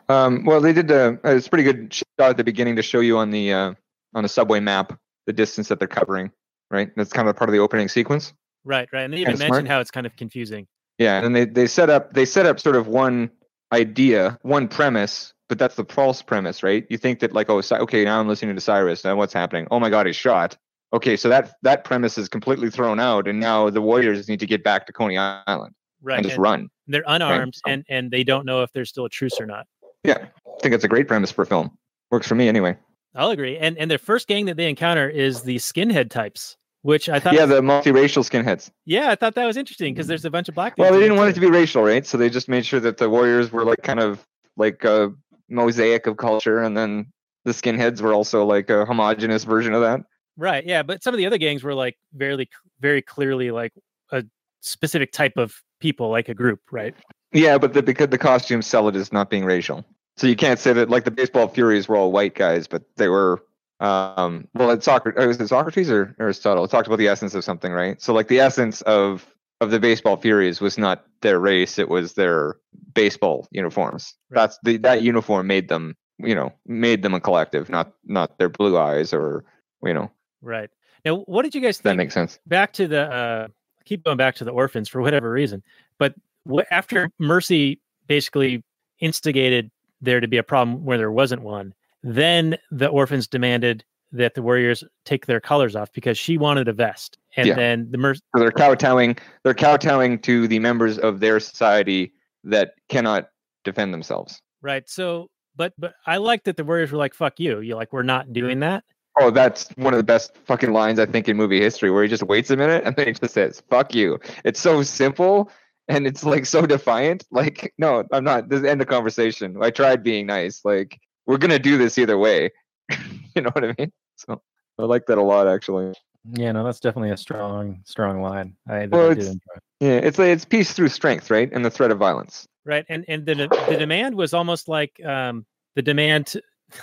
Um, 0.10 0.46
well, 0.46 0.62
they 0.62 0.74
did 0.74 0.90
a 0.92 1.20
it's 1.24 1.48
pretty 1.48 1.64
good 1.64 1.94
shot 1.94 2.08
at 2.20 2.38
the 2.38 2.44
beginning 2.44 2.76
to 2.78 2.82
show 2.82 3.00
you 3.00 3.18
on 3.18 3.32
the 3.32 3.54
uh, 3.54 3.74
on 4.14 4.24
the 4.24 4.30
subway 4.30 4.60
map 4.60 4.98
the 5.26 5.34
distance 5.34 5.68
that 5.68 5.80
they're 5.80 5.88
covering. 5.88 6.32
Right, 6.70 6.92
that's 6.96 7.14
kind 7.14 7.30
of 7.30 7.36
part 7.36 7.50
of 7.50 7.54
the 7.54 7.60
opening 7.60 7.88
sequence. 7.88 8.34
Right, 8.66 8.90
right, 8.92 9.04
and 9.04 9.14
they 9.14 9.20
even 9.20 9.38
mentioned 9.38 9.68
how 9.68 9.80
it's 9.80 9.92
kind 9.92 10.06
of 10.06 10.16
confusing. 10.18 10.68
Yeah, 10.98 11.24
and 11.24 11.36
they 11.36 11.46
they 11.46 11.68
set 11.68 11.90
up 11.90 12.14
they 12.14 12.26
set 12.26 12.46
up 12.46 12.60
sort 12.60 12.76
of 12.76 12.88
one 12.88 13.32
idea, 13.72 14.38
one 14.42 14.68
premise, 14.68 15.34
but 15.48 15.60
that's 15.60 15.76
the 15.76 15.86
false 15.86 16.22
premise, 16.22 16.64
right? 16.64 16.86
You 16.90 16.98
think 16.98 17.20
that 17.20 17.34
like 17.34 17.50
oh, 17.50 17.62
okay, 17.72 18.04
now 18.04 18.20
I'm 18.20 18.28
listening 18.28 18.56
to 18.56 18.62
Cyrus, 18.62 19.04
now 19.04 19.16
what's 19.16 19.34
happening? 19.34 19.68
Oh 19.72 19.80
my 19.80 19.90
God, 19.90 20.08
he's 20.08 20.16
shot. 20.16 20.58
Okay, 20.94 21.18
so 21.18 21.28
that 21.30 21.54
that 21.64 21.84
premise 21.84 22.18
is 22.18 22.30
completely 22.30 22.70
thrown 22.70 23.00
out, 23.00 23.28
and 23.28 23.40
now 23.40 23.70
the 23.70 23.82
Warriors 23.82 24.28
need 24.30 24.40
to 24.40 24.46
get 24.46 24.64
back 24.64 24.86
to 24.88 24.94
Coney 24.94 25.18
Island 25.18 25.74
Right, 26.02 26.18
and 26.18 26.24
just 26.24 26.36
and 26.36 26.44
run. 26.44 26.70
they're 26.88 27.04
unarmed, 27.08 27.56
so- 27.56 27.62
and 27.72 27.86
and 27.90 28.10
they 28.12 28.24
don't 28.24 28.46
know 28.46 28.64
if 28.64 28.72
there's 28.72 28.90
still 28.90 29.06
a 29.06 29.10
truce 29.10 29.40
or 29.40 29.46
not. 29.46 29.68
Yeah, 30.04 30.18
I 30.48 30.60
think 30.62 30.74
it's 30.74 30.84
a 30.86 30.88
great 30.88 31.08
premise 31.08 31.32
for 31.32 31.42
a 31.42 31.46
film. 31.46 31.78
Works 32.12 32.28
for 32.28 32.36
me 32.36 32.48
anyway. 32.48 32.78
I'll 33.16 33.32
agree. 33.32 33.58
And 33.58 33.78
and 33.78 33.92
their 33.92 33.98
first 33.98 34.28
gang 34.28 34.46
that 34.46 34.56
they 34.56 34.70
encounter 34.70 35.10
is 35.10 35.42
the 35.42 35.58
skinhead 35.58 36.10
types, 36.10 36.56
which 36.84 37.10
I 37.10 37.20
thought 37.20 37.34
Yeah, 37.34 37.42
was- 37.42 37.50
the 37.50 37.62
multiracial 37.62 38.24
skinheads. 38.24 38.72
yeah, 38.86 39.10
I 39.10 39.16
thought 39.16 39.36
that 39.36 39.46
was 39.46 39.58
interesting 39.58 39.94
because 39.94 40.08
there's 40.08 40.24
a 40.24 40.32
bunch 40.32 40.48
of 40.48 40.56
black. 40.56 40.76
Well, 40.78 40.94
they 40.94 41.00
didn't 41.02 41.18
want 41.18 41.32
it 41.32 41.34
to 41.34 41.42
be 41.42 41.50
racial, 41.50 41.84
right? 41.84 42.06
So 42.06 42.18
they 42.18 42.30
just 42.30 42.48
made 42.48 42.66
sure 42.66 42.80
that 42.80 42.96
the 42.98 43.10
Warriors 43.10 43.52
were 43.52 43.66
like 43.66 43.82
kind 43.84 44.00
of 44.00 44.26
like 44.56 44.86
a 44.86 45.12
mosaic 45.50 46.08
of 46.08 46.16
culture, 46.16 46.62
and 46.64 46.78
then 46.78 47.12
the 47.44 47.52
skinheads 47.52 48.00
were 48.02 48.14
also 48.14 48.46
like 48.46 48.70
a 48.70 48.86
homogenous 48.86 49.44
version 49.44 49.74
of 49.74 49.82
that. 49.82 50.02
Right. 50.38 50.66
Yeah, 50.66 50.84
but 50.84 51.04
some 51.04 51.14
of 51.14 51.18
the 51.18 51.26
other 51.26 51.38
gangs 51.38 51.64
were 51.64 51.74
like 51.74 51.98
very 52.14 52.50
very 52.80 53.02
clearly 53.02 53.52
like 53.52 53.74
a 54.12 54.24
specific 54.62 55.12
type 55.12 55.34
of 55.38 55.54
people, 55.80 56.10
like 56.10 56.30
a 56.30 56.34
group, 56.34 56.62
right? 56.72 56.96
Yeah, 57.34 57.58
but 57.58 57.74
the, 57.74 57.84
because 57.84 58.08
the 58.08 58.18
costumes 58.18 58.66
sell 58.66 58.88
it 58.88 58.96
as 58.96 59.12
not 59.12 59.30
being 59.30 59.44
racial, 59.44 59.86
so 60.18 60.28
you 60.28 60.36
can't 60.36 60.60
say 60.60 60.74
that 60.74 60.90
like 60.90 61.04
the 61.04 61.12
baseball 61.12 61.48
Furies 61.48 61.88
were 61.88 61.96
all 61.96 62.12
white 62.12 62.36
guys, 62.36 62.68
but 62.68 62.84
they 62.98 63.08
were. 63.08 63.44
Um, 63.80 64.48
well, 64.56 64.72
it's 64.72 64.86
Socrates. 64.86 65.24
Was 65.28 65.40
it 65.40 65.50
Socrates 65.50 65.92
or 65.92 66.16
Aristotle? 66.20 66.64
It 66.64 66.72
talked 66.72 66.88
about 66.88 66.98
the 66.98 67.08
essence 67.08 67.36
of 67.36 67.44
something, 67.44 67.72
right? 67.72 68.02
So, 68.02 68.14
like 68.14 68.28
the 68.28 68.40
essence 68.40 68.82
of 68.82 69.28
of 69.62 69.72
the 69.72 69.80
baseball 69.80 70.18
Furies 70.18 70.60
was 70.60 70.78
not 70.78 71.06
their 71.22 71.40
race; 71.40 71.78
it 71.78 71.90
was 71.90 72.14
their 72.14 72.56
baseball 72.94 73.48
uniforms. 73.52 74.16
Right. 74.32 74.42
That's 74.42 74.58
the 74.64 74.78
that 74.78 75.04
uniform 75.04 75.46
made 75.46 75.70
them, 75.70 75.96
you 76.18 76.34
know, 76.34 76.52
made 76.66 77.04
them 77.04 77.14
a 77.14 77.20
collective, 77.20 77.70
not 77.70 77.94
not 78.04 78.40
their 78.40 78.50
blue 78.50 78.78
eyes 78.78 79.14
or 79.14 79.46
you 79.84 79.94
know. 79.94 80.12
Right. 80.48 80.70
Now, 81.06 81.18
what 81.28 81.44
did 81.44 81.54
you 81.54 81.62
guys 81.62 81.78
think? 81.78 81.84
that 81.84 81.96
makes 81.98 82.14
sense. 82.14 82.40
back 82.48 82.74
to 82.74 82.88
the 82.88 83.02
uh 83.04 83.48
keep 83.86 84.04
going 84.04 84.18
back 84.18 84.36
to 84.36 84.44
the 84.44 84.52
orphans 84.52 84.90
for 84.90 85.02
whatever 85.02 85.30
reason 85.32 85.64
but 85.98 86.14
wh- 86.52 86.68
after 86.72 87.10
mercy 87.20 87.80
basically 88.08 88.64
instigated 89.00 89.72
there 90.02 90.20
to 90.20 90.28
be 90.28 90.38
a 90.38 90.44
problem 90.44 90.84
where 90.84 90.98
there 90.98 91.12
wasn't 91.12 91.42
one 91.42 91.74
then 92.04 92.58
the 92.72 92.88
orphans 92.88 93.28
demanded 93.28 93.84
that 94.12 94.34
the 94.36 94.42
warriors 94.42 94.84
take 95.06 95.26
their 95.26 95.40
colors 95.40 95.76
off 95.76 95.92
because 95.94 96.18
she 96.18 96.38
wanted 96.38 96.68
a 96.68 96.74
vest 96.74 97.18
and 97.38 97.48
Yeah. 97.48 97.56
then 97.56 97.88
the 97.92 97.98
mercy 97.98 98.22
So 98.36 98.40
they're 98.42 98.52
kowtowing. 98.52 99.18
They're 99.44 99.54
kowtowing 99.54 100.20
to 100.20 100.48
the 100.48 100.60
members 100.60 100.98
of 100.98 101.20
their 101.20 101.40
society 101.40 102.14
that 102.46 102.74
cannot 102.90 103.30
defend 103.64 103.94
themselves. 103.94 104.42
right 104.62 104.88
so 104.90 105.30
but 105.56 105.74
but 105.78 105.94
i 106.06 106.18
like 106.18 106.44
that 106.44 106.56
the 106.58 106.64
warriors 106.66 106.92
were 106.92 106.98
like 106.98 107.14
fuck 107.14 107.40
you 107.40 107.60
you're 107.62 107.76
like 107.78 107.92
we're 107.94 108.04
not 108.04 108.32
doing 108.34 108.60
that 108.62 108.84
Oh, 109.20 109.32
that's 109.32 109.70
one 109.78 109.94
of 109.94 109.98
the 109.98 110.04
best 110.04 110.36
fucking 110.46 110.74
lines 110.74 111.00
I 111.00 111.06
think 111.06 111.28
in 111.28 111.38
movie 111.38 111.60
history, 111.60 111.90
where 111.92 112.04
he 112.04 112.10
just 112.10 112.24
waits 112.24 112.50
a 112.52 112.56
minute 112.58 112.84
and 112.86 112.96
then 112.96 113.08
he 113.08 113.14
just 113.14 113.34
says 113.34 113.62
"fuck 113.70 113.94
you." 113.96 114.20
It's 114.46 114.60
so 114.60 114.84
simple 114.84 115.50
and 115.88 116.06
it's 116.06 116.24
like 116.24 116.46
so 116.46 116.66
defiant. 116.66 117.26
Like, 117.32 117.74
no, 117.78 118.04
I'm 118.12 118.24
not. 118.24 118.50
This 118.50 118.64
end 118.64 118.80
the 118.82 118.86
conversation. 118.86 119.58
I 119.62 119.72
tried 119.72 120.04
being 120.04 120.26
nice. 120.28 120.64
Like, 120.66 121.00
we're 121.26 121.38
gonna 121.38 121.60
do 121.60 121.78
this 121.78 121.98
either 121.98 122.18
way. 122.18 122.52
you 123.36 123.42
know 123.42 123.50
what 123.54 123.64
I 123.64 123.74
mean? 123.78 123.92
So 124.16 124.42
I 124.80 124.84
like 124.84 125.06
that 125.08 125.18
a 125.18 125.24
lot, 125.24 125.48
actually. 125.48 125.94
Yeah, 126.34 126.52
no, 126.52 126.64
that's 126.66 126.80
definitely 126.82 127.12
a 127.12 127.18
strong, 127.18 127.80
strong 127.86 128.22
line. 128.22 128.56
I, 128.68 128.88
Well, 128.88 129.08
I 129.10 129.12
it's- 129.12 129.28
enjoy. 129.28 129.40
Yeah, 129.80 129.98
it's 129.98 130.18
like 130.18 130.30
it's 130.30 130.44
peace 130.46 130.74
through 130.74 130.90
strength, 130.90 131.30
right? 131.30 131.50
And 131.54 131.64
the 131.64 131.70
threat 131.70 131.92
of 131.92 132.00
violence. 132.00 132.48
right 132.66 132.84
and 132.90 133.06
and 133.08 133.26
the 133.26 133.36
the 133.70 133.78
demand 133.78 134.16
was 134.16 134.34
almost 134.34 134.68
like 134.68 135.00
um 135.06 135.46
the 135.76 135.82
demand 135.82 136.28
to- 136.28 136.42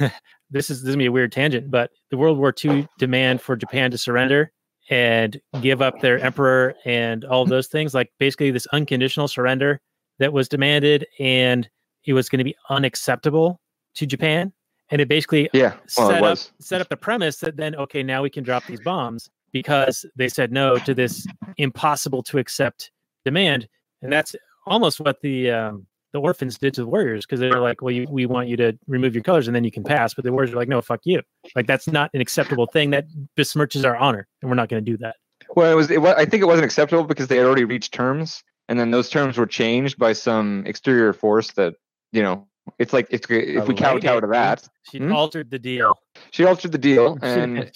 this 0.51 0.71
is 0.71 0.83
this 0.83 0.83
is 0.83 0.85
gonna 0.85 0.99
be 0.99 1.07
a 1.07 1.13
weird 1.13 1.33
tangent 1.33 1.71
but 1.71 1.91
the 2.11 2.17
world 2.17 2.39
war 2.39 2.55
ii 2.65 2.87
demand 2.99 3.41
for 3.41 3.57
japan 3.57 3.91
to 3.91 3.99
surrender 3.99 4.53
and 4.91 5.41
give 5.61 5.81
up 5.81 6.01
their 6.01 6.19
emperor 6.19 6.75
and 6.85 7.25
all 7.25 7.47
those 7.47 7.69
things 7.69 7.95
like 7.95 8.13
basically 8.19 8.51
this 8.51 8.67
unconditional 8.67 9.29
surrender 9.29 9.81
that 10.19 10.33
was 10.33 10.49
demanded 10.49 11.07
and 11.19 11.69
it 12.05 12.13
was 12.13 12.29
going 12.29 12.39
to 12.39 12.45
be 12.45 12.57
unacceptable 12.69 13.61
to 13.95 14.07
japan. 14.07 14.53
And 14.91 15.01
it 15.01 15.09
basically 15.09 15.49
Yeah, 15.55 15.75
well, 15.97 16.09
set 16.09 16.23
up 16.23 16.39
set 16.61 16.81
up 16.83 16.89
the 16.91 16.97
premise 16.97 17.39
that 17.39 17.57
then 17.57 17.75
okay 17.77 18.03
now 18.03 18.23
we 18.23 18.31
can 18.31 18.45
drop 18.45 18.67
these 18.67 18.81
bombs 18.81 19.31
because 19.51 20.05
they 20.15 20.29
said 20.29 20.53
no 20.53 20.77
to 20.79 20.95
this 20.95 21.27
impossible 21.57 22.23
to 22.25 22.39
accept 22.39 22.91
demand. 23.25 23.67
And 24.03 24.13
that's 24.13 24.37
almost 24.67 25.01
what 25.01 25.21
the 25.23 25.51
um, 25.51 25.87
the 26.15 26.21
orphans 26.21 26.57
did 26.57 26.73
to 26.73 26.81
the 26.81 26.87
warriors 26.87 27.27
because 27.27 27.41
they're 27.41 27.61
like 27.61 27.83
well 27.83 27.91
you, 27.93 28.07
we 28.09 28.25
want 28.25 28.49
you 28.49 28.57
to 28.57 28.73
remove 28.87 29.15
your 29.15 29.23
colors 29.23 29.47
and 29.49 29.55
then 29.55 29.65
you 29.65 29.71
can 29.71 29.83
pass 29.85 30.15
but 30.15 30.25
the 30.25 30.33
warriors 30.33 30.53
are 30.53 30.57
like 30.57 30.69
no 30.69 30.81
fuck 30.81 31.01
you 31.05 31.21
like 31.55 31.67
that's 31.67 31.89
not 31.89 32.09
an 32.15 32.21
acceptable 32.23 32.67
thing 32.67 32.91
that 32.91 33.05
besmirches 33.37 33.85
our 33.85 33.97
honor 33.97 34.27
and 34.41 34.49
we're 34.49 34.55
not 34.55 34.69
going 34.69 34.83
to 34.83 34.91
do 34.91 34.97
that 34.97 35.17
Well, 35.57 35.71
it 35.71 35.75
was, 35.75 35.91
it 35.91 36.01
was. 36.01 36.15
I 36.17 36.25
think 36.25 36.43
it 36.43 36.47
wasn't 36.47 36.65
acceptable 36.65 37.05
because 37.05 37.27
they 37.27 37.37
had 37.37 37.45
already 37.47 37.65
reached 37.65 37.93
terms, 37.93 38.43
and 38.69 38.79
then 38.79 38.91
those 38.91 39.11
terms 39.11 39.37
were 39.37 39.47
changed 39.47 39.99
by 39.99 40.13
some 40.15 40.65
exterior 40.67 41.13
force 41.13 41.51
that 41.53 41.75
you 42.13 42.23
know. 42.23 42.47
It's 42.79 42.95
like 42.95 43.07
if, 43.11 43.31
if 43.31 43.69
we 43.69 43.75
kowtow 43.75 44.21
to 44.21 44.27
that, 44.29 44.67
she 44.91 44.99
Hmm? 44.99 45.13
altered 45.13 45.51
the 45.51 45.59
deal 45.59 45.99
she 46.31 46.45
altered 46.47 46.73
the 46.73 46.79
deal, 46.79 47.19
and 47.23 47.71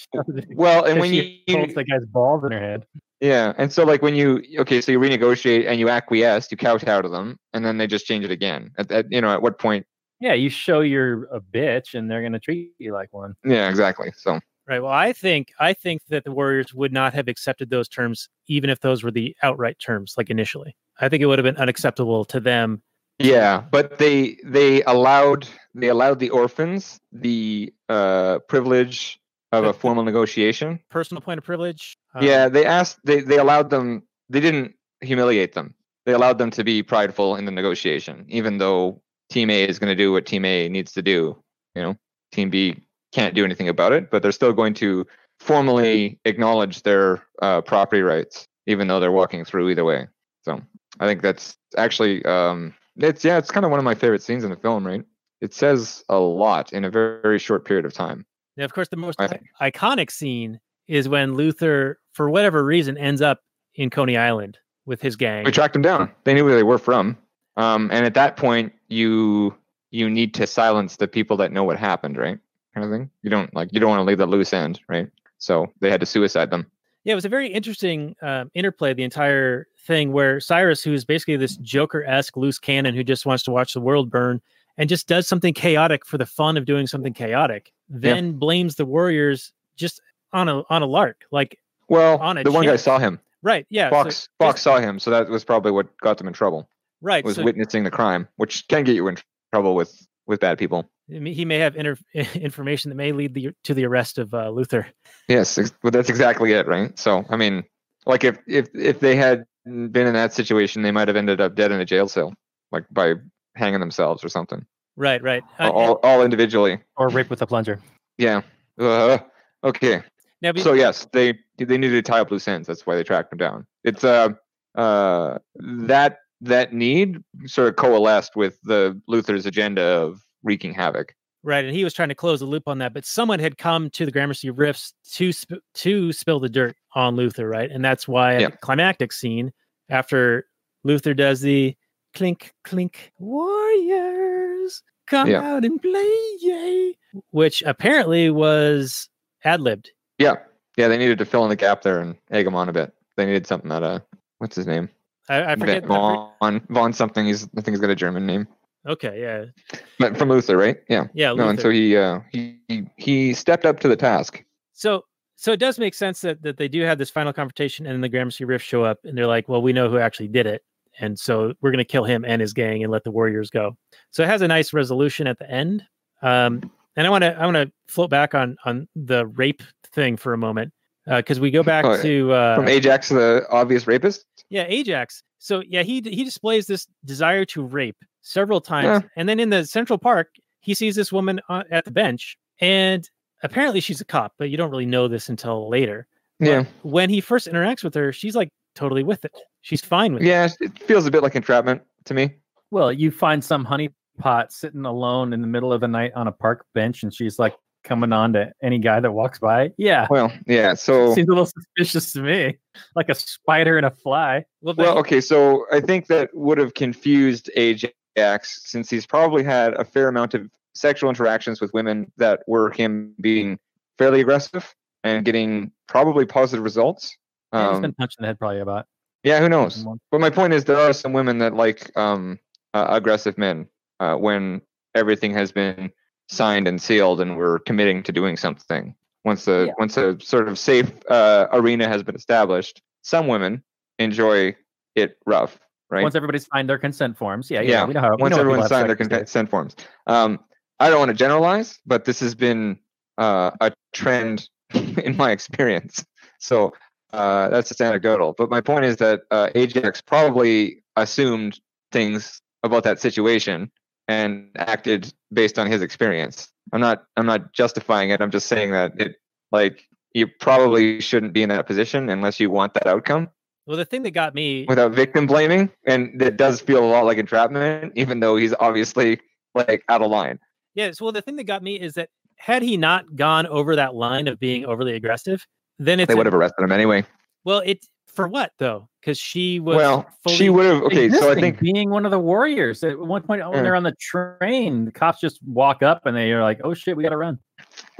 well, 0.49 0.83
and 0.85 0.99
when 0.99 1.13
you, 1.13 1.21
she 1.21 1.43
holds 1.51 1.75
the 1.75 1.83
guy's 1.83 2.05
balls 2.05 2.43
in 2.43 2.51
her 2.51 2.59
head. 2.59 2.85
Yeah, 3.21 3.53
and 3.57 3.71
so 3.71 3.83
like 3.83 4.01
when 4.01 4.15
you 4.15 4.43
okay, 4.59 4.81
so 4.81 4.91
you 4.91 4.99
renegotiate 4.99 5.67
and 5.67 5.79
you 5.79 5.89
acquiesce, 5.89 6.49
you 6.51 6.57
kowtow 6.57 7.01
to 7.01 7.09
them, 7.09 7.37
and 7.53 7.65
then 7.65 7.77
they 7.77 7.87
just 7.87 8.05
change 8.05 8.25
it 8.25 8.31
again. 8.31 8.71
At, 8.77 8.91
at 8.91 9.11
you 9.11 9.21
know, 9.21 9.31
at 9.31 9.41
what 9.41 9.59
point? 9.59 9.85
Yeah, 10.19 10.33
you 10.33 10.49
show 10.49 10.81
you're 10.81 11.25
a 11.25 11.39
bitch, 11.39 11.93
and 11.93 12.09
they're 12.09 12.21
gonna 12.21 12.39
treat 12.39 12.73
you 12.77 12.93
like 12.93 13.09
one. 13.11 13.35
Yeah, 13.43 13.69
exactly. 13.69 14.11
So 14.15 14.39
right 14.67 14.83
well 14.83 14.91
i 14.91 15.11
think 15.11 15.51
i 15.59 15.73
think 15.73 15.99
that 16.09 16.23
the 16.23 16.31
warriors 16.31 16.73
would 16.75 16.93
not 16.93 17.11
have 17.11 17.27
accepted 17.27 17.71
those 17.71 17.89
terms 17.89 18.29
even 18.47 18.69
if 18.69 18.79
those 18.81 19.03
were 19.03 19.09
the 19.09 19.35
outright 19.41 19.79
terms 19.79 20.13
like 20.15 20.29
initially 20.29 20.75
i 20.99 21.09
think 21.09 21.23
it 21.23 21.25
would 21.25 21.39
have 21.39 21.43
been 21.43 21.57
unacceptable 21.57 22.23
to 22.23 22.39
them 22.39 22.81
yeah, 23.21 23.63
but 23.69 23.97
they 23.97 24.37
they 24.45 24.81
allowed 24.83 25.47
they 25.75 25.89
allowed 25.89 26.19
the 26.19 26.29
orphans 26.29 26.99
the 27.11 27.73
uh 27.89 28.39
privilege 28.47 29.19
of 29.51 29.65
a 29.65 29.73
formal 29.73 30.03
negotiation. 30.03 30.79
personal 30.89 31.21
point 31.21 31.37
of 31.37 31.43
privilege 31.43 31.97
um, 32.15 32.23
yeah, 32.23 32.49
they 32.49 32.65
asked 32.65 32.99
they 33.03 33.21
they 33.21 33.37
allowed 33.37 33.69
them 33.69 34.03
they 34.29 34.39
didn't 34.39 34.73
humiliate 35.01 35.53
them. 35.53 35.73
They 36.05 36.13
allowed 36.13 36.37
them 36.37 36.51
to 36.51 36.63
be 36.63 36.81
prideful 36.81 37.35
in 37.35 37.45
the 37.45 37.51
negotiation, 37.51 38.25
even 38.27 38.57
though 38.57 39.01
team 39.29 39.49
A 39.49 39.67
is 39.67 39.79
going 39.79 39.91
to 39.91 39.95
do 39.95 40.11
what 40.11 40.25
team 40.25 40.45
A 40.45 40.69
needs 40.69 40.91
to 40.93 41.01
do. 41.01 41.37
You 41.75 41.81
know, 41.81 41.97
team 42.31 42.49
B 42.49 42.75
can't 43.13 43.35
do 43.35 43.45
anything 43.45 43.69
about 43.69 43.91
it, 43.91 44.09
but 44.09 44.21
they're 44.21 44.31
still 44.31 44.53
going 44.53 44.73
to 44.75 45.05
formally 45.39 46.19
acknowledge 46.25 46.83
their 46.83 47.23
uh, 47.41 47.61
property 47.61 48.01
rights, 48.01 48.45
even 48.67 48.87
though 48.87 48.99
they're 48.99 49.11
walking 49.11 49.45
through 49.45 49.69
either 49.69 49.85
way. 49.85 50.07
So 50.43 50.61
I 50.99 51.05
think 51.05 51.21
that's 51.21 51.55
actually 51.77 52.25
um, 52.25 52.73
it's 52.97 53.23
yeah, 53.23 53.37
it's 53.37 53.51
kind 53.51 53.65
of 53.65 53.71
one 53.71 53.79
of 53.79 53.85
my 53.85 53.95
favorite 53.95 54.23
scenes 54.23 54.43
in 54.43 54.49
the 54.49 54.57
film. 54.57 54.85
Right? 54.85 55.03
It 55.41 55.53
says 55.53 56.03
a 56.09 56.17
lot 56.17 56.73
in 56.73 56.85
a 56.85 56.89
very, 56.89 57.21
very 57.21 57.39
short 57.39 57.65
period 57.65 57.85
of 57.85 57.93
time. 57.93 58.25
Now, 58.59 58.65
of 58.65 58.73
course, 58.73 58.89
the 58.89 58.97
most 58.97 59.17
iconic 59.59 60.11
scene 60.11 60.59
is 60.87 61.09
when 61.09 61.33
Luther 61.33 61.97
for 62.19 62.29
whatever 62.29 62.65
reason, 62.65 62.97
ends 62.97 63.21
up 63.21 63.39
in 63.75 63.89
Coney 63.89 64.17
Island 64.17 64.57
with 64.85 65.01
his 65.01 65.15
gang. 65.15 65.45
We 65.45 65.51
tracked 65.51 65.71
them 65.71 65.81
down. 65.81 66.11
They 66.25 66.33
knew 66.33 66.43
where 66.43 66.55
they 66.55 66.63
were 66.63 66.77
from. 66.77 67.17
Um, 67.55 67.89
and 67.93 68.05
at 68.05 68.13
that 68.15 68.35
point, 68.35 68.73
you 68.89 69.55
you 69.91 70.09
need 70.09 70.33
to 70.33 70.45
silence 70.45 70.97
the 70.97 71.07
people 71.07 71.37
that 71.37 71.53
know 71.53 71.63
what 71.63 71.79
happened, 71.79 72.17
right? 72.17 72.37
Kind 72.75 72.83
of 72.83 72.91
thing. 72.91 73.09
You 73.23 73.29
don't 73.29 73.53
like 73.55 73.69
you 73.71 73.79
don't 73.79 73.89
want 73.89 74.01
to 74.01 74.03
leave 74.03 74.17
that 74.17 74.27
loose 74.27 74.51
end, 74.51 74.81
right? 74.89 75.07
So 75.37 75.67
they 75.79 75.89
had 75.89 76.01
to 76.01 76.05
suicide 76.05 76.51
them. 76.51 76.69
Yeah, 77.05 77.13
it 77.13 77.15
was 77.15 77.23
a 77.23 77.29
very 77.29 77.47
interesting 77.47 78.17
um, 78.21 78.51
interplay. 78.53 78.93
The 78.93 79.03
entire 79.03 79.67
thing, 79.87 80.11
where 80.11 80.41
Cyrus, 80.41 80.83
who's 80.83 81.05
basically 81.05 81.37
this 81.37 81.55
Joker-esque 81.55 82.35
loose 82.35 82.59
cannon 82.59 82.93
who 82.93 83.05
just 83.05 83.25
wants 83.25 83.43
to 83.43 83.51
watch 83.51 83.73
the 83.73 83.79
world 83.79 84.11
burn 84.11 84.41
and 84.79 84.89
just 84.89 85.07
does 85.07 85.27
something 85.27 85.53
chaotic 85.53 86.05
for 86.05 86.17
the 86.17 86.25
fun 86.25 86.57
of 86.57 86.65
doing 86.65 86.87
something 86.87 87.13
chaotic, 87.13 87.71
then 87.89 88.25
yeah. 88.25 88.31
blames 88.31 88.75
the 88.75 88.85
Warriors 88.85 89.51
just 89.75 90.01
on 90.33 90.49
a 90.49 90.63
on 90.69 90.81
a 90.81 90.85
lark, 90.87 91.25
like 91.31 91.59
well, 91.89 92.17
on 92.17 92.37
a 92.37 92.43
the 92.43 92.51
one 92.51 92.65
guy 92.65 92.77
saw 92.77 92.97
him. 92.97 93.19
Right. 93.43 93.67
Yeah. 93.69 93.89
Fox 93.89 94.15
so 94.15 94.27
Fox 94.39 94.61
saw 94.61 94.79
him, 94.79 94.97
so 94.97 95.11
that 95.11 95.29
was 95.29 95.43
probably 95.43 95.71
what 95.71 95.95
got 95.99 96.17
them 96.17 96.27
in 96.27 96.33
trouble. 96.33 96.67
Right. 97.01 97.23
Was 97.23 97.35
so, 97.35 97.43
witnessing 97.43 97.83
the 97.83 97.91
crime, 97.91 98.27
which 98.37 98.67
can 98.69 98.83
get 98.83 98.95
you 98.95 99.07
in 99.09 99.17
trouble 99.53 99.75
with 99.75 100.07
with 100.25 100.39
bad 100.39 100.57
people. 100.57 100.89
He 101.07 101.43
may 101.43 101.57
have 101.57 101.75
inter- 101.75 101.97
information 102.35 102.89
that 102.89 102.95
may 102.95 103.11
lead 103.11 103.33
the, 103.33 103.51
to 103.63 103.73
the 103.73 103.83
arrest 103.85 104.19
of 104.19 104.31
uh, 104.33 104.49
Luther. 104.51 104.85
Yes, 105.27 105.57
but 105.81 105.91
that's 105.91 106.07
exactly 106.07 106.53
it, 106.53 106.67
right? 106.67 106.97
So, 106.99 107.25
I 107.29 107.35
mean, 107.35 107.63
like 108.05 108.23
if 108.23 108.37
if 108.47 108.69
if 108.75 108.99
they 108.99 109.15
had 109.15 109.45
been 109.65 110.07
in 110.07 110.13
that 110.13 110.33
situation, 110.33 110.83
they 110.83 110.91
might 110.91 111.07
have 111.07 111.17
ended 111.17 111.41
up 111.41 111.55
dead 111.55 111.71
in 111.71 111.81
a 111.81 111.85
jail 111.85 112.07
cell, 112.07 112.33
like 112.71 112.85
by 112.91 113.15
hanging 113.55 113.79
themselves 113.79 114.23
or 114.23 114.29
something. 114.29 114.65
Right. 114.95 115.21
Right. 115.21 115.43
Uh, 115.59 115.69
all 115.69 115.93
all 116.03 116.23
individually. 116.23 116.79
Or 116.97 117.09
rape 117.09 117.29
with 117.29 117.41
a 117.41 117.47
plunger. 117.47 117.79
Yeah. 118.17 118.41
Uh, 118.77 119.19
okay. 119.63 120.03
Now, 120.41 120.53
so 120.57 120.73
yes, 120.73 121.07
they 121.11 121.37
they 121.57 121.77
needed 121.77 122.03
to 122.05 122.11
tie 122.11 122.19
up 122.19 122.31
loose 122.31 122.47
ends. 122.47 122.67
That's 122.67 122.85
why 122.85 122.95
they 122.95 123.03
tracked 123.03 123.31
him 123.31 123.37
down. 123.37 123.65
It's 123.83 124.03
uh 124.03 124.29
uh 124.75 125.39
that 125.55 126.19
that 126.41 126.73
need 126.73 127.21
sort 127.45 127.67
of 127.67 127.75
coalesced 127.75 128.35
with 128.35 128.59
the 128.63 128.99
Luther's 129.07 129.45
agenda 129.45 129.81
of 129.81 130.21
wreaking 130.43 130.73
havoc. 130.73 131.13
Right, 131.41 131.63
and 131.63 131.73
he 131.73 131.85
was 131.85 131.93
trying 131.93 132.09
to 132.09 132.15
close 132.15 132.41
the 132.41 132.45
loop 132.45 132.67
on 132.67 132.79
that, 132.79 132.93
but 132.93 133.05
someone 133.05 133.39
had 133.39 133.57
come 133.57 133.89
to 133.91 134.05
the 134.05 134.11
Gramercy 134.11 134.49
Riffs 134.49 134.91
to 135.13 135.31
sp- 135.31 135.63
to 135.75 136.11
spill 136.11 136.39
the 136.39 136.49
dirt 136.49 136.75
on 136.95 137.15
Luther, 137.15 137.47
right? 137.47 137.71
And 137.71 137.83
that's 137.83 138.07
why 138.07 138.39
yeah. 138.39 138.49
climactic 138.49 139.13
scene 139.13 139.53
after 139.89 140.45
Luther 140.83 141.13
does 141.13 141.39
the 141.39 141.75
clink 142.19 142.53
clink 142.65 143.13
warriors 143.17 144.83
come 145.07 145.29
yeah. 145.29 145.41
out 145.41 145.63
and 145.63 145.81
play, 145.81 146.19
yay, 146.41 146.97
which 147.31 147.61
apparently 147.61 148.29
was 148.29 149.07
ad 149.45 149.61
libbed. 149.61 149.89
Yeah, 150.17 150.35
yeah, 150.75 150.89
they 150.89 150.97
needed 150.97 151.17
to 151.19 151.25
fill 151.25 151.43
in 151.43 151.49
the 151.49 151.55
gap 151.55 151.81
there 151.81 152.01
and 152.01 152.17
egg 152.29 152.45
him 152.45 152.55
on 152.55 152.67
a 152.67 152.73
bit. 152.73 152.93
They 153.15 153.25
needed 153.25 153.47
something 153.47 153.69
that 153.69 153.83
uh, 153.83 154.01
what's 154.39 154.57
his 154.57 154.67
name? 154.67 154.89
I, 155.29 155.53
I 155.53 155.55
forget. 155.55 155.85
Von 155.85 156.61
Von 156.69 156.91
something. 156.91 157.25
He's 157.25 157.45
I 157.55 157.61
think 157.61 157.69
he's 157.69 157.79
got 157.79 157.89
a 157.89 157.95
German 157.95 158.25
name. 158.25 158.45
Okay, 158.85 159.21
yeah. 159.21 159.79
But 159.97 160.17
from 160.17 160.27
Luther, 160.27 160.57
right? 160.57 160.77
Yeah. 160.89 161.07
Yeah. 161.13 161.31
Luther. 161.31 161.43
No, 161.43 161.49
and 161.51 161.59
so 161.61 161.69
he 161.69 161.95
uh 161.95 162.19
he 162.33 162.59
he 162.97 163.33
stepped 163.33 163.65
up 163.65 163.79
to 163.79 163.87
the 163.87 163.95
task. 163.95 164.43
So 164.73 165.05
so 165.37 165.53
it 165.53 165.57
does 165.61 165.79
make 165.79 165.93
sense 165.93 166.19
that 166.21 166.41
that 166.41 166.57
they 166.57 166.67
do 166.67 166.81
have 166.81 166.97
this 166.97 167.09
final 167.09 167.31
confrontation 167.31 167.85
and 167.85 167.93
then 167.93 168.01
the 168.01 168.09
Gramercy 168.09 168.43
Riff 168.43 168.61
show 168.61 168.83
up 168.83 168.99
and 169.05 169.17
they're 169.17 169.25
like, 169.25 169.47
well, 169.47 169.61
we 169.61 169.71
know 169.71 169.89
who 169.89 169.99
actually 169.99 170.27
did 170.27 170.47
it. 170.47 170.63
And 170.99 171.19
so 171.19 171.53
we're 171.61 171.71
gonna 171.71 171.85
kill 171.85 172.03
him 172.03 172.25
and 172.25 172.41
his 172.41 172.53
gang 172.53 172.83
and 172.83 172.91
let 172.91 173.03
the 173.03 173.11
warriors 173.11 173.49
go. 173.49 173.77
So 174.11 174.23
it 174.23 174.27
has 174.27 174.41
a 174.41 174.47
nice 174.47 174.73
resolution 174.73 175.27
at 175.27 175.39
the 175.39 175.49
end. 175.49 175.83
Um 176.21 176.71
and 176.95 177.07
I 177.07 177.09
want 177.09 177.23
to 177.23 177.39
I 177.39 177.45
want 177.45 177.55
to 177.55 177.71
float 177.87 178.09
back 178.09 178.35
on 178.35 178.57
on 178.65 178.87
the 178.95 179.25
rape 179.27 179.63
thing 179.93 180.17
for 180.17 180.33
a 180.33 180.37
moment 180.37 180.73
because 181.05 181.39
uh, 181.39 181.41
we 181.41 181.51
go 181.51 181.63
back 181.63 181.85
oh, 181.85 182.01
to 182.01 182.33
uh, 182.33 182.55
from 182.55 182.67
Ajax, 182.67 183.09
the 183.09 183.45
obvious 183.49 183.87
rapist. 183.87 184.25
Yeah, 184.49 184.65
Ajax. 184.67 185.23
So 185.39 185.63
yeah, 185.67 185.83
he 185.83 186.01
he 186.01 186.23
displays 186.23 186.67
this 186.67 186.87
desire 187.05 187.45
to 187.45 187.63
rape 187.63 187.97
several 188.21 188.61
times, 188.61 189.03
yeah. 189.03 189.09
and 189.15 189.29
then 189.29 189.39
in 189.39 189.49
the 189.49 189.65
Central 189.65 189.97
Park, 189.97 190.35
he 190.59 190.73
sees 190.73 190.95
this 190.95 191.11
woman 191.11 191.39
uh, 191.49 191.63
at 191.71 191.85
the 191.85 191.91
bench, 191.91 192.37
and 192.59 193.09
apparently 193.43 193.79
she's 193.79 194.01
a 194.01 194.05
cop, 194.05 194.33
but 194.37 194.49
you 194.49 194.57
don't 194.57 194.69
really 194.69 194.85
know 194.85 195.07
this 195.07 195.29
until 195.29 195.69
later. 195.69 196.05
Yeah. 196.39 196.65
When 196.83 197.09
he 197.09 197.21
first 197.21 197.47
interacts 197.47 197.83
with 197.83 197.93
her, 197.95 198.11
she's 198.13 198.35
like 198.35 198.49
totally 198.79 199.03
with 199.03 199.25
it. 199.25 199.35
She's 199.61 199.81
fine 199.81 200.13
with 200.13 200.23
yeah, 200.23 200.45
it. 200.45 200.57
Yeah, 200.61 200.67
it 200.67 200.79
feels 200.83 201.05
a 201.05 201.11
bit 201.11 201.21
like 201.21 201.35
entrapment 201.35 201.81
to 202.05 202.13
me. 202.13 202.35
Well, 202.71 202.91
you 202.91 203.11
find 203.11 203.43
some 203.43 203.65
honeypot 203.65 204.51
sitting 204.51 204.85
alone 204.85 205.33
in 205.33 205.41
the 205.41 205.47
middle 205.47 205.73
of 205.73 205.81
the 205.81 205.87
night 205.87 206.13
on 206.15 206.27
a 206.27 206.31
park 206.31 206.65
bench, 206.73 207.03
and 207.03 207.13
she's 207.13 207.37
like, 207.37 207.55
coming 207.83 208.11
on 208.11 208.33
to 208.33 208.51
any 208.61 208.77
guy 208.77 208.99
that 208.99 209.11
walks 209.11 209.39
by. 209.39 209.71
Yeah. 209.77 210.07
Well, 210.09 210.31
yeah. 210.47 210.73
So 210.73 211.13
seems 211.13 211.29
a 211.29 211.31
little 211.31 211.45
suspicious 211.45 212.11
to 212.13 212.21
me, 212.21 212.57
like 212.95 213.09
a 213.09 213.15
spider 213.15 213.77
and 213.77 213.85
a 213.85 213.89
fly. 213.89 214.45
Well, 214.61 214.75
well 214.77 214.97
okay. 214.99 215.21
So 215.21 215.65
I 215.71 215.79
think 215.79 216.07
that 216.07 216.29
would 216.33 216.57
have 216.57 216.73
confused 216.73 217.49
Ajax 217.55 218.61
since 218.65 218.89
he's 218.89 219.05
probably 219.05 219.43
had 219.43 219.73
a 219.75 219.85
fair 219.85 220.09
amount 220.09 220.33
of 220.33 220.49
sexual 220.73 221.09
interactions 221.09 221.61
with 221.61 221.73
women 221.73 222.11
that 222.17 222.41
were 222.47 222.69
him 222.71 223.13
being 223.21 223.57
fairly 223.97 224.21
aggressive 224.21 224.75
and 225.03 225.23
getting 225.23 225.71
probably 225.87 226.25
positive 226.25 226.63
results. 226.63 227.15
Yeah, 227.53 227.67
um, 227.67 227.73
he's 227.73 227.81
been 227.81 227.93
punched 227.93 228.17
in 228.19 228.23
the 228.23 228.27
head 228.27 228.39
probably 228.39 228.59
about. 228.59 228.85
Yeah, 229.23 229.39
who 229.39 229.49
knows? 229.49 229.85
But 230.11 230.21
my 230.21 230.29
point 230.29 230.53
is, 230.53 230.65
there 230.65 230.79
are 230.79 230.93
some 230.93 231.13
women 231.13 231.39
that 231.39 231.53
like 231.53 231.95
um, 231.97 232.39
uh, 232.73 232.87
aggressive 232.89 233.37
men 233.37 233.67
uh, 233.99 234.15
when 234.15 234.61
everything 234.95 235.33
has 235.33 235.51
been 235.51 235.91
signed 236.29 236.67
and 236.67 236.81
sealed 236.81 237.19
and 237.19 237.37
we're 237.37 237.59
committing 237.59 238.03
to 238.03 238.11
doing 238.11 238.37
something 238.37 238.95
once 239.25 239.45
the 239.45 239.65
yeah. 239.67 239.73
once 239.79 239.97
a 239.97 240.19
sort 240.19 240.47
of 240.47 240.57
safe 240.57 240.91
uh, 241.09 241.47
arena 241.51 241.87
has 241.87 242.03
been 242.03 242.15
established 242.15 242.81
some 243.01 243.27
women 243.27 243.63
enjoy 243.97 244.55
it 244.95 245.17
rough 245.25 245.59
right 245.89 246.03
once 246.03 246.15
everybody's 246.15 246.47
signed 246.53 246.69
their 246.69 246.77
consent 246.77 247.17
forms 247.17 247.49
yeah 247.49 247.61
yeah, 247.61 247.69
yeah. 247.69 247.85
we 247.85 247.93
know 247.93 248.01
how 248.01 248.15
once 248.17 248.35
know 248.35 248.41
everyone 248.41 248.67
signed 248.67 248.87
their 248.87 248.95
consent 248.95 249.49
forms 249.49 249.75
um, 250.07 250.39
i 250.79 250.89
don't 250.89 250.99
want 250.99 251.09
to 251.09 251.15
generalize 251.15 251.79
but 251.85 252.05
this 252.05 252.19
has 252.19 252.35
been 252.35 252.77
uh, 253.17 253.51
a 253.59 253.71
trend 253.93 254.47
in 255.03 255.17
my 255.17 255.31
experience 255.31 256.05
so 256.39 256.71
uh, 257.13 257.49
that's 257.49 257.69
just 257.69 257.81
anecdotal 257.81 258.33
but 258.37 258.49
my 258.49 258.61
point 258.61 258.85
is 258.85 258.97
that 258.97 259.21
uh, 259.31 259.49
ajax 259.55 260.01
probably 260.01 260.83
assumed 260.95 261.59
things 261.91 262.41
about 262.63 262.83
that 262.83 262.99
situation 262.99 263.71
and 264.07 264.49
acted 264.55 265.13
based 265.31 265.59
on 265.59 265.67
his 265.67 265.81
experience. 265.81 266.49
I'm 266.73 266.81
not 266.81 267.03
I'm 267.15 267.25
not 267.25 267.53
justifying 267.53 268.09
it. 268.09 268.21
I'm 268.21 268.31
just 268.31 268.47
saying 268.47 268.71
that 268.71 268.99
it 268.99 269.15
like 269.51 269.87
you 270.13 270.27
probably 270.39 270.99
shouldn't 270.99 271.33
be 271.33 271.43
in 271.43 271.49
that 271.49 271.67
position 271.67 272.09
unless 272.09 272.39
you 272.39 272.49
want 272.49 272.73
that 272.73 272.87
outcome. 272.87 273.29
Well, 273.65 273.77
the 273.77 273.85
thing 273.85 274.01
that 274.03 274.11
got 274.11 274.33
me 274.33 274.65
without 274.67 274.93
victim 274.93 275.27
blaming, 275.27 275.69
and 275.85 276.19
it 276.21 276.37
does 276.37 276.59
feel 276.59 276.83
a 276.83 276.89
lot 276.89 277.05
like 277.05 277.19
entrapment, 277.19 277.93
even 277.95 278.19
though 278.19 278.35
he's 278.35 278.53
obviously 278.59 279.19
like 279.53 279.83
out 279.89 280.01
of 280.01 280.09
line. 280.09 280.39
Yes. 280.73 280.99
Well, 280.99 281.11
the 281.11 281.21
thing 281.21 281.35
that 281.35 281.45
got 281.45 281.61
me 281.61 281.79
is 281.79 281.93
that 281.93 282.09
had 282.37 282.63
he 282.63 282.77
not 282.77 283.15
gone 283.15 283.45
over 283.45 283.75
that 283.75 283.93
line 283.93 284.27
of 284.27 284.39
being 284.39 284.65
overly 284.65 284.95
aggressive, 284.95 285.45
then 285.79 286.05
they 286.05 286.15
would 286.15 286.25
have 286.25 286.35
arrested 286.35 286.63
him 286.63 286.71
anyway. 286.71 287.05
Well, 287.45 287.63
it 287.65 287.85
for 288.19 288.27
what 288.27 288.51
though? 288.57 288.89
Because 288.99 289.17
she 289.17 289.59
was 289.59 289.77
well, 289.77 290.05
she 290.27 290.49
would 290.49 290.65
have. 290.65 290.83
Okay, 290.83 291.09
so 291.09 291.31
I 291.31 291.35
think 291.35 291.59
being 291.59 291.89
one 291.89 292.05
of 292.05 292.11
the 292.11 292.19
warriors 292.19 292.83
at 292.83 292.99
one 292.99 293.21
point 293.21 293.47
when 293.49 293.63
they're 293.63 293.75
on 293.75 293.83
the 293.83 293.95
train, 293.99 294.85
the 294.85 294.91
cops 294.91 295.21
just 295.21 295.39
walk 295.43 295.81
up 295.81 296.05
and 296.05 296.15
they 296.15 296.33
are 296.33 296.41
like, 296.41 296.59
"Oh 296.63 296.73
shit, 296.73 296.97
we 296.97 297.03
got 297.03 297.09
to 297.09 297.17
run." 297.17 297.39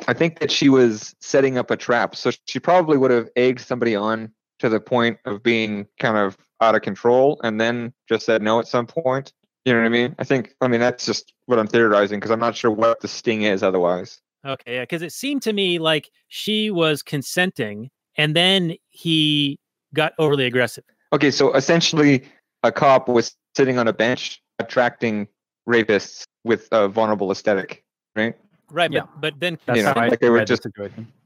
I 0.07 0.13
think 0.13 0.39
that 0.39 0.51
she 0.51 0.67
was 0.67 1.15
setting 1.21 1.57
up 1.57 1.71
a 1.71 1.77
trap, 1.77 2.15
so 2.15 2.31
she 2.45 2.59
probably 2.59 2.97
would 2.97 3.11
have 3.11 3.29
egged 3.35 3.61
somebody 3.61 3.95
on 3.95 4.31
to 4.59 4.67
the 4.67 4.81
point 4.81 5.17
of 5.25 5.41
being 5.41 5.87
kind 5.99 6.17
of 6.17 6.37
out 6.59 6.75
of 6.75 6.81
control, 6.81 7.39
and 7.43 7.61
then 7.61 7.93
just 8.09 8.25
said 8.25 8.41
no 8.41 8.59
at 8.59 8.67
some 8.67 8.87
point. 8.87 9.31
You 9.63 9.73
know 9.73 9.79
what 9.79 9.85
I 9.85 9.89
mean? 9.89 10.15
I 10.19 10.25
think. 10.25 10.53
I 10.59 10.67
mean, 10.67 10.81
that's 10.81 11.05
just 11.05 11.33
what 11.45 11.59
I'm 11.59 11.67
theorizing 11.67 12.19
because 12.19 12.31
I'm 12.31 12.39
not 12.39 12.57
sure 12.57 12.71
what 12.71 12.99
the 12.99 13.07
sting 13.07 13.43
is 13.43 13.63
otherwise. 13.63 14.19
Okay, 14.45 14.75
yeah, 14.75 14.81
because 14.83 15.01
it 15.01 15.11
seemed 15.11 15.41
to 15.43 15.53
me 15.53 15.79
like 15.79 16.09
she 16.27 16.71
was 16.71 17.03
consenting, 17.03 17.89
and 18.17 18.35
then 18.35 18.75
he 18.89 19.59
got 19.93 20.13
overly 20.17 20.45
aggressive. 20.45 20.83
Okay, 21.11 21.31
so 21.31 21.53
essentially, 21.53 22.23
a 22.63 22.71
cop 22.71 23.09
was 23.09 23.35
sitting 23.55 23.77
on 23.77 23.87
a 23.87 23.93
bench 23.93 24.41
attracting 24.59 25.27
rapists 25.67 26.23
with 26.43 26.67
a 26.71 26.87
vulnerable 26.87 27.31
aesthetic, 27.31 27.83
right? 28.15 28.35
Right, 28.71 28.91
yeah. 28.91 29.01
but, 29.19 29.33
but 29.33 29.39
then 29.39 29.57
you 29.75 29.83
know, 29.83 29.93
like 29.95 30.19
they 30.19 30.29
were 30.29 30.45
just 30.45 30.65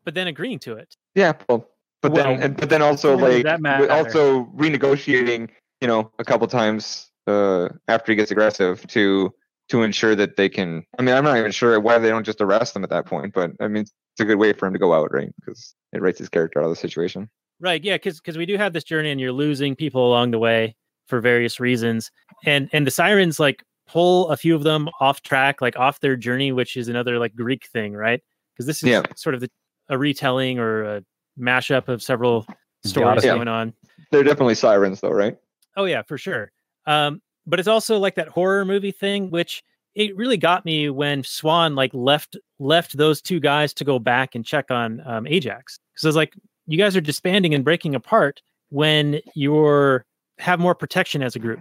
but 0.03 0.14
then 0.14 0.28
agreeing 0.28 0.59
to 0.59 0.74
it. 0.74 0.95
Yeah, 1.16 1.34
well, 1.49 1.70
but 2.01 2.14
well, 2.14 2.24
then 2.24 2.41
and, 2.41 2.57
but 2.57 2.70
then 2.70 2.82
also 2.82 3.18
like 3.18 3.45
also 3.89 4.45
renegotiating, 4.55 5.49
you 5.82 5.88
know, 5.88 6.11
a 6.20 6.24
couple 6.24 6.47
times 6.47 7.11
uh, 7.28 7.70
after 7.88 8.11
he 8.11 8.16
gets 8.16 8.32
aggressive 8.32 8.86
to 8.88 9.34
to 9.74 9.82
ensure 9.82 10.13
that 10.13 10.38
they 10.38 10.47
can. 10.47 10.86
I 10.99 11.01
mean, 11.01 11.15
I'm 11.15 11.24
not 11.24 11.36
even 11.36 11.51
sure 11.51 11.80
why 11.80 11.97
they 11.97 12.09
don't 12.09 12.24
just 12.24 12.39
arrest 12.39 12.76
them 12.76 12.84
at 12.84 12.91
that 12.91 13.07
point, 13.07 13.34
but 13.34 13.49
I 13.59 13.67
mean, 13.67 13.82
it's 13.82 14.19
a 14.19 14.26
good 14.26 14.38
way 14.38 14.53
for 14.53 14.67
him 14.67 14.74
to 14.74 14.80
go 14.80 14.93
out, 14.93 15.11
right? 15.11 15.34
Because 15.39 15.74
it 15.91 15.99
writes 15.99 16.19
his 16.19 16.30
character 16.30 16.59
out 16.59 16.65
of 16.65 16.69
the 16.69 16.76
situation. 16.76 17.28
Right. 17.59 17.84
Yeah. 17.84 17.95
Because 17.95 18.19
because 18.19 18.38
we 18.38 18.45
do 18.45 18.55
have 18.55 18.74
this 18.74 18.84
journey, 18.84 19.09
and 19.09 19.19
you're 19.19 19.32
losing 19.32 19.76
people 19.76 20.07
along 20.07 20.30
the 20.30 20.38
way 20.38 20.76
for 21.07 21.19
various 21.21 21.59
reasons, 21.59 22.11
and 22.45 22.69
and 22.71 22.86
the 22.86 22.91
sirens 22.91 23.39
like 23.39 23.63
pull 23.88 24.30
a 24.30 24.38
few 24.38 24.53
of 24.53 24.61
them 24.61 24.89
off 24.99 25.24
track, 25.24 25.59
like 25.59 25.76
off 25.76 25.99
their 26.01 26.15
journey, 26.15 26.51
which 26.51 26.78
is 26.78 26.88
another 26.88 27.17
like 27.17 27.34
Greek 27.36 27.65
thing, 27.74 27.93
right? 27.93 28.21
Because 28.53 28.67
this 28.67 28.84
is 28.84 28.89
yeah. 28.89 29.01
sort 29.15 29.34
of 29.34 29.41
the, 29.41 29.49
a 29.89 29.97
retelling 29.97 30.59
or 30.59 30.84
a 30.84 31.03
mashup 31.39 31.88
of 31.88 32.03
several 32.03 32.45
stories 32.86 33.07
Odyssey. 33.07 33.28
going 33.28 33.47
on. 33.47 33.74
They're 34.11 34.24
definitely 34.24 34.53
sirens, 34.53 35.01
though, 35.01 35.09
right? 35.09 35.36
Oh 35.76 35.86
yeah, 35.86 36.03
for 36.03 36.19
sure. 36.19 36.51
Um, 36.86 37.24
but 37.46 37.60
it's 37.60 37.68
also 37.68 37.98
like 37.98 38.16
that 38.16 38.30
horror 38.30 38.66
movie 38.66 38.91
thing, 38.91 39.30
which 39.30 39.64
it 39.96 40.16
really 40.16 40.38
got 40.38 40.66
me 40.66 40.89
when 40.89 41.24
Swan 41.24 41.76
like 41.76 41.94
left 41.94 42.38
left 42.60 42.98
those 42.98 43.22
two 43.22 43.39
guys 43.39 43.74
to 43.76 43.84
go 43.84 44.00
back 44.00 44.36
and 44.36 44.46
check 44.46 44.72
on 44.72 45.02
um, 45.06 45.28
Ajax 45.28 45.80
because 45.94 46.06
I 46.06 46.08
was 46.08 46.16
like, 46.16 46.34
you 46.66 46.78
guys 46.78 46.96
are 46.96 47.02
disbanding 47.02 47.54
and 47.54 47.64
breaking 47.64 47.96
apart 47.96 48.41
when 48.70 49.20
you're 49.36 50.06
have 50.39 50.60
more 50.60 50.74
protection 50.74 51.22
as 51.22 51.36
a 51.36 51.39
group. 51.39 51.60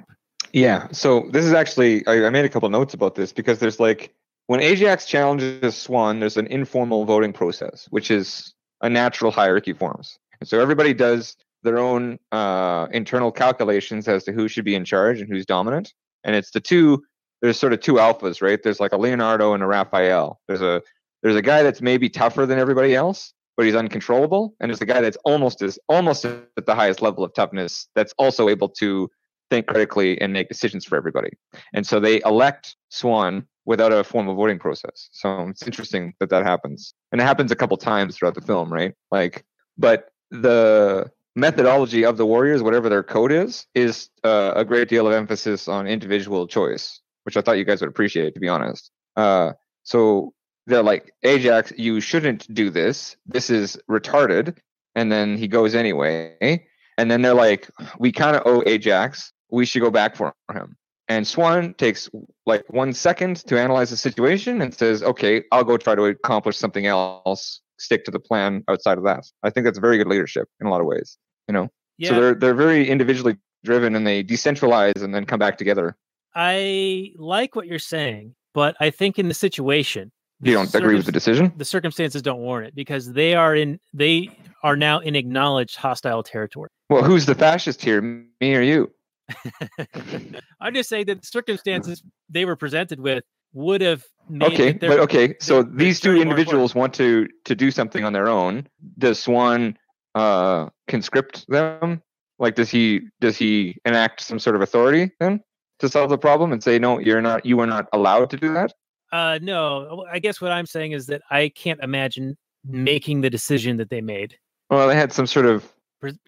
Yeah. 0.53 0.89
So 0.93 1.29
this 1.31 1.45
is 1.45 1.53
actually 1.53 2.07
I, 2.07 2.27
I 2.27 2.31
made 2.31 2.45
a 2.45 2.49
couple 2.49 2.69
notes 2.71 2.95
about 2.95 3.15
this 3.15 3.33
because 3.33 3.59
there's 3.59 3.81
like 3.81 4.15
when 4.47 4.61
Ajax 4.61 5.07
challenges 5.07 5.77
Swan, 5.77 6.21
there's 6.21 6.37
an 6.37 6.47
informal 6.47 7.05
voting 7.05 7.33
process, 7.33 7.87
which 7.91 8.11
is 8.11 8.55
a 8.81 8.89
natural 8.89 9.31
hierarchy 9.31 9.73
forms. 9.73 10.19
And 10.41 10.49
so 10.49 10.61
everybody 10.61 10.93
does 10.93 11.37
their 11.63 11.79
own 11.79 12.19
uh, 12.33 12.87
internal 12.93 13.33
calculations 13.33 14.09
as 14.09 14.25
to 14.25 14.33
who 14.33 14.49
should 14.49 14.65
be 14.65 14.75
in 14.75 14.85
charge 14.85 15.21
and 15.21 15.29
who's 15.29 15.47
dominant. 15.47 15.93
And 16.25 16.37
it's 16.37 16.51
the 16.51 16.61
two. 16.61 17.03
There's 17.41 17.59
sort 17.59 17.73
of 17.73 17.81
two 17.81 17.95
alphas, 17.95 18.41
right? 18.41 18.63
There's 18.63 18.81
like 18.81 18.93
a 18.93 18.97
Leonardo 18.97 19.53
and 19.55 19.63
a 19.63 19.67
Raphael. 19.67 20.41
There's 20.47 20.63
a 20.63 20.83
there's 21.23 21.37
a 21.37 21.43
guy 21.43 21.63
that's 21.63 21.81
maybe 21.81 22.09
tougher 22.09 22.47
than 22.47 22.59
everybody 22.59 22.95
else, 22.95 23.33
but 23.57 23.67
he's 23.67 23.75
uncontrollable. 23.75 24.55
And 24.61 24.71
there's 24.71 24.81
a 24.81 24.87
guy 24.87 25.01
that's 25.01 25.19
almost 25.25 25.63
as 25.63 25.79
almost 25.89 26.25
at 26.25 26.67
the 26.67 26.75
highest 26.75 27.03
level 27.03 27.25
of 27.25 27.35
toughness 27.35 27.89
that's 27.95 28.15
also 28.19 28.49
able 28.49 28.69
to 28.71 29.09
think 29.51 29.67
critically 29.67 30.21
and 30.21 30.33
make 30.33 30.49
decisions 30.49 30.85
for 30.85 30.97
everybody. 30.97 31.31
And 31.75 31.87
so 31.87 32.01
they 32.01 32.23
elect 32.25 32.77
Swan 32.89 33.47
without 33.65 33.93
a 33.93 34.03
formal 34.03 34.35
voting 34.35 34.59
process. 34.59 35.09
So 35.13 35.49
it's 35.49 35.63
interesting 35.63 36.15
that 36.21 36.31
that 36.31 36.45
happens, 36.45 36.95
and 37.13 37.21
it 37.21 37.25
happens 37.25 37.53
a 37.53 37.57
couple 37.57 37.77
times 37.77 38.17
throughout 38.17 38.35
the 38.35 38.41
film, 38.41 38.73
right? 38.73 38.95
Like, 39.11 39.45
but 39.79 40.09
the 40.31 41.11
methodology 41.35 42.05
of 42.05 42.17
the 42.17 42.27
warriors, 42.27 42.63
whatever 42.63 42.89
their 42.89 43.03
code 43.03 43.33
is, 43.33 43.67
is 43.75 44.11
uh, 44.25 44.53
a 44.55 44.65
great 44.65 44.89
deal 44.89 45.07
of 45.07 45.13
emphasis 45.13 45.69
on 45.69 45.87
individual 45.87 46.47
choice, 46.47 47.01
which 47.25 47.37
I 47.37 47.41
thought 47.41 47.59
you 47.59 47.65
guys 47.65 47.81
would 47.81 47.91
appreciate, 47.91 48.35
to 48.35 48.41
be 48.41 48.49
honest. 48.49 48.91
Uh, 49.17 49.53
so 49.83 50.35
they're 50.67 50.83
like, 50.83 51.13
Ajax, 51.23 51.73
you 51.77 52.01
shouldn't 52.01 52.53
do 52.53 52.71
this. 52.71 53.17
This 53.27 53.51
is 53.51 53.79
retarded. 53.91 54.59
And 54.95 55.11
then 55.11 55.37
he 55.37 55.49
goes 55.49 55.75
anyway. 55.75 56.67
And 56.99 57.11
then 57.11 57.23
they're 57.23 57.35
like, 57.35 57.69
we 57.99 58.13
kind 58.13 58.37
of 58.37 58.43
owe 58.45 58.63
Ajax. 58.67 59.33
We 59.51 59.65
should 59.65 59.83
go 59.83 59.91
back 59.91 60.17
for 60.17 60.35
him. 60.53 60.77
And 61.09 61.27
Swan 61.27 61.75
takes 61.75 62.09
like 62.47 62.65
one 62.69 62.93
second 62.93 63.37
to 63.47 63.59
analyze 63.59 63.91
the 63.91 63.97
situation 63.97 64.63
and 64.63 64.73
says, 64.73 65.03
okay, 65.03 65.43
I'll 65.51 65.65
go 65.65 65.77
try 65.77 65.95
to 65.95 66.05
accomplish 66.05 66.57
something 66.57 66.87
else. 66.87 67.61
Stick 67.79 68.05
to 68.05 68.11
the 68.11 68.21
plan 68.21 68.63
outside 68.69 68.99
of 68.99 69.05
that. 69.05 69.25
I 69.43 69.51
think 69.51 69.65
that's 69.65 69.79
very 69.79 69.99
good 69.99 70.07
leadership 70.07 70.49
in 70.61 70.67
a 70.67 70.71
lot 70.71 70.81
of 70.81 70.87
ways. 70.87 71.19
You 71.49 71.55
know, 71.55 71.69
Yeah, 71.99 72.11
so 72.11 72.21
they're 72.21 72.35
they're 72.35 72.55
very 72.55 72.89
individually 72.89 73.37
driven 73.65 73.95
and 73.95 74.07
they 74.07 74.23
decentralize 74.25 75.03
and 75.03 75.15
then 75.15 75.25
come 75.25 75.39
back 75.39 75.59
together. 75.59 75.97
I 76.35 77.13
like 77.17 77.55
what 77.55 77.67
you're 77.67 77.79
saying, 77.79 78.35
but 78.55 78.77
I 78.81 78.91
think 78.91 79.19
in 79.19 79.29
the 79.29 79.35
situation, 79.35 80.13
You 80.41 80.55
don't 80.55 80.75
agree 80.75 80.97
with 80.97 81.07
the 81.07 81.13
decision? 81.13 81.53
the 81.57 81.65
circumstances 81.65 82.23
don't 82.23 82.41
warrant 82.41 82.69
it 82.69 82.75
because 82.75 83.13
they 83.13 83.35
are 83.35 83.55
in 83.55 83.79
they 83.93 84.31
are 84.63 84.77
now 84.77 85.01
in 85.01 85.17
acknowledged 85.17 85.77
hostile 85.77 86.23
territory. 86.23 86.71
Well, 86.89 87.03
who's 87.03 87.27
the 87.27 87.35
fascist 87.35 87.83
here, 87.83 88.01
me 88.01 88.55
or 88.55 88.63
you? 88.63 88.91
I'm 90.61 90.75
just 90.75 90.89
saying 90.89 91.07
that 91.07 91.23
the 91.23 91.27
circumstances 91.27 92.03
they 92.29 92.45
were 92.45 92.57
presented 92.57 93.01
with 93.01 93.25
would 93.53 93.81
have 93.81 94.05
Okay, 94.41 94.73
but 94.73 94.99
okay, 95.01 95.35
so 95.41 95.63
these 95.63 96.01
two 96.01 96.17
individuals 96.17 96.75
want 96.75 96.95
to 96.95 97.29
to 97.45 97.55
do 97.55 97.71
something 97.71 98.05
on 98.05 98.13
their 98.13 98.29
own. 98.29 98.67
Does 98.99 99.21
Swan 99.21 99.77
uh 100.15 100.69
conscript 100.89 101.45
them? 101.49 102.03
Like, 102.39 102.55
does 102.55 102.71
he 102.71 103.03
does 103.21 103.37
he 103.37 103.77
enact 103.85 104.21
some 104.21 104.39
sort 104.39 104.57
of 104.57 104.63
authority 104.63 105.13
then 105.21 105.41
to 105.83 105.89
solve 105.89 106.11
the 106.11 106.19
problem 106.19 106.53
and 106.53 106.63
say 106.63 106.79
no, 106.79 106.99
you're 106.99 107.21
not, 107.21 107.45
you 107.45 107.59
are 107.61 107.67
not 107.67 107.89
allowed 107.93 108.31
to 108.31 108.37
do 108.37 108.55
that? 108.55 108.73
Uh, 109.11 109.39
no, 109.43 110.07
I 110.11 110.21
guess 110.21 110.41
what 110.41 110.53
I'm 110.53 110.65
saying 110.65 110.93
is 110.93 111.07
that 111.07 111.23
I 111.31 111.51
can't 111.55 111.81
imagine 111.83 112.37
making 112.65 113.21
the 113.21 113.29
decision 113.29 113.77
that 113.79 113.91
they 113.91 114.01
made. 114.01 114.37
Well, 114.71 114.89
they 114.89 114.95
had 114.95 115.13
some 115.13 115.27
sort 115.27 115.47
of 115.47 115.72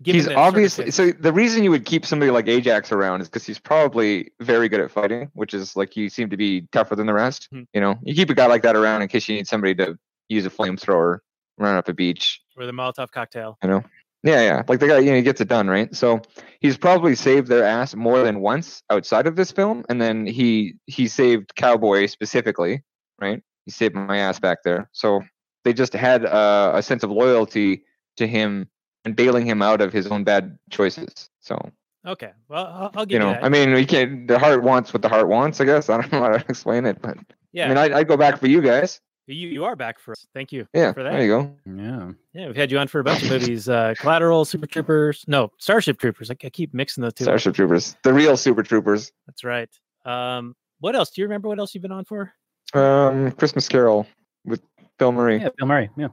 he's 0.04 0.28
obviously 0.28 0.90
so 0.90 1.10
the 1.10 1.32
reason 1.32 1.64
you 1.64 1.70
would 1.70 1.84
keep 1.84 2.06
somebody 2.06 2.30
like 2.30 2.48
Ajax 2.48 2.92
around 2.92 3.20
is 3.20 3.28
because 3.28 3.44
he's 3.44 3.58
probably 3.58 4.30
very 4.40 4.68
good 4.68 4.80
at 4.80 4.90
fighting, 4.90 5.30
which 5.34 5.54
is 5.54 5.76
like 5.76 5.96
you 5.96 6.08
seem 6.08 6.30
to 6.30 6.36
be 6.36 6.68
tougher 6.72 6.94
than 6.94 7.06
the 7.06 7.14
rest. 7.14 7.48
Hmm. 7.50 7.62
You 7.72 7.80
know, 7.80 7.98
you 8.02 8.14
keep 8.14 8.30
a 8.30 8.34
guy 8.34 8.46
like 8.46 8.62
that 8.62 8.76
around 8.76 9.02
in 9.02 9.08
case 9.08 9.28
you 9.28 9.36
need 9.36 9.48
somebody 9.48 9.74
to 9.76 9.98
use 10.28 10.46
a 10.46 10.50
flamethrower, 10.50 11.18
run 11.58 11.76
up 11.76 11.88
a 11.88 11.92
beach. 11.92 12.40
or 12.56 12.66
the 12.66 12.72
Molotov 12.72 13.10
cocktail. 13.10 13.58
You 13.62 13.68
know, 13.68 13.84
yeah, 14.24 14.40
yeah, 14.42 14.62
like 14.68 14.80
the 14.80 14.88
guy, 14.88 14.98
you 15.00 15.10
know, 15.10 15.16
he 15.16 15.22
gets 15.22 15.42
it 15.42 15.48
done, 15.48 15.68
right? 15.68 15.94
So 15.94 16.22
he's 16.60 16.78
probably 16.78 17.14
saved 17.14 17.48
their 17.48 17.64
ass 17.64 17.94
more 17.94 18.22
than 18.22 18.40
once 18.40 18.82
outside 18.88 19.26
of 19.26 19.36
this 19.36 19.52
film, 19.52 19.84
and 19.90 20.00
then 20.00 20.26
he 20.26 20.74
he 20.86 21.08
saved 21.08 21.54
Cowboy 21.56 22.06
specifically, 22.06 22.82
right? 23.20 23.42
He 23.66 23.70
saved 23.70 23.94
my 23.94 24.18
ass 24.18 24.40
back 24.40 24.62
there. 24.64 24.88
So 24.92 25.20
they 25.64 25.74
just 25.74 25.92
had 25.92 26.24
uh, 26.24 26.72
a 26.74 26.82
sense 26.82 27.02
of 27.02 27.10
loyalty 27.10 27.84
to 28.16 28.26
him 28.26 28.68
and 29.04 29.16
bailing 29.16 29.46
him 29.46 29.62
out 29.62 29.80
of 29.80 29.92
his 29.92 30.06
own 30.06 30.24
bad 30.24 30.58
choices. 30.70 31.30
So 31.40 31.58
Okay, 32.06 32.32
well, 32.48 32.66
I'll, 32.66 32.90
I'll 32.94 33.06
give 33.06 33.22
you 33.22 33.26
you, 33.26 33.32
know, 33.32 33.40
that. 33.40 33.44
I 33.44 33.48
mean, 33.48 33.72
we 33.72 33.86
can't. 33.86 34.28
The 34.28 34.38
heart 34.38 34.62
wants 34.62 34.92
what 34.92 35.00
the 35.00 35.08
heart 35.08 35.28
wants. 35.28 35.60
I 35.60 35.64
guess 35.64 35.88
I 35.90 36.00
don't 36.00 36.12
know 36.12 36.20
how 36.20 36.36
to 36.36 36.44
explain 36.48 36.84
it, 36.84 37.00
but 37.00 37.16
yeah, 37.52 37.66
I 37.66 37.68
mean, 37.68 37.78
I'd, 37.78 37.92
I'd 37.92 38.08
go 38.08 38.16
back 38.16 38.38
for 38.38 38.46
you 38.46 38.60
guys. 38.60 39.00
you 39.26 39.48
you 39.48 39.64
are 39.64 39.74
back 39.74 39.98
for 39.98 40.12
us. 40.12 40.26
Thank 40.34 40.52
you. 40.52 40.68
Yeah, 40.74 40.92
for 40.92 41.02
that. 41.02 41.12
there 41.12 41.22
you 41.22 41.28
go. 41.28 41.56
Yeah. 41.64 42.10
Yeah, 42.34 42.46
we've 42.48 42.56
had 42.56 42.70
you 42.70 42.78
on 42.78 42.88
for 42.88 43.00
a 43.00 43.04
bunch 43.04 43.22
of 43.22 43.30
movies. 43.30 43.68
Uh, 43.68 43.94
Collateral, 43.98 44.44
Super 44.44 44.66
Troopers, 44.66 45.24
no, 45.26 45.50
Starship 45.58 45.98
Troopers. 45.98 46.30
I, 46.30 46.36
I 46.44 46.50
keep 46.50 46.74
mixing 46.74 47.00
those 47.00 47.14
two. 47.14 47.24
up. 47.24 47.28
Starship 47.28 47.54
Troopers, 47.54 47.96
the 48.02 48.12
real 48.12 48.36
Super 48.36 48.62
Troopers. 48.62 49.10
That's 49.26 49.44
right. 49.44 49.70
Um, 50.04 50.54
what 50.80 50.94
else? 50.94 51.10
Do 51.10 51.22
you 51.22 51.26
remember 51.26 51.48
what 51.48 51.58
else 51.58 51.74
you've 51.74 51.82
been 51.82 51.92
on 51.92 52.04
for? 52.04 52.34
Um, 52.74 53.32
Christmas 53.32 53.66
Carol 53.66 54.06
with 54.44 54.60
Bill 54.98 55.12
Murray. 55.12 55.38
Yeah, 55.38 55.48
Bill 55.56 55.68
Murray. 55.68 55.88
Yeah. 55.96 56.08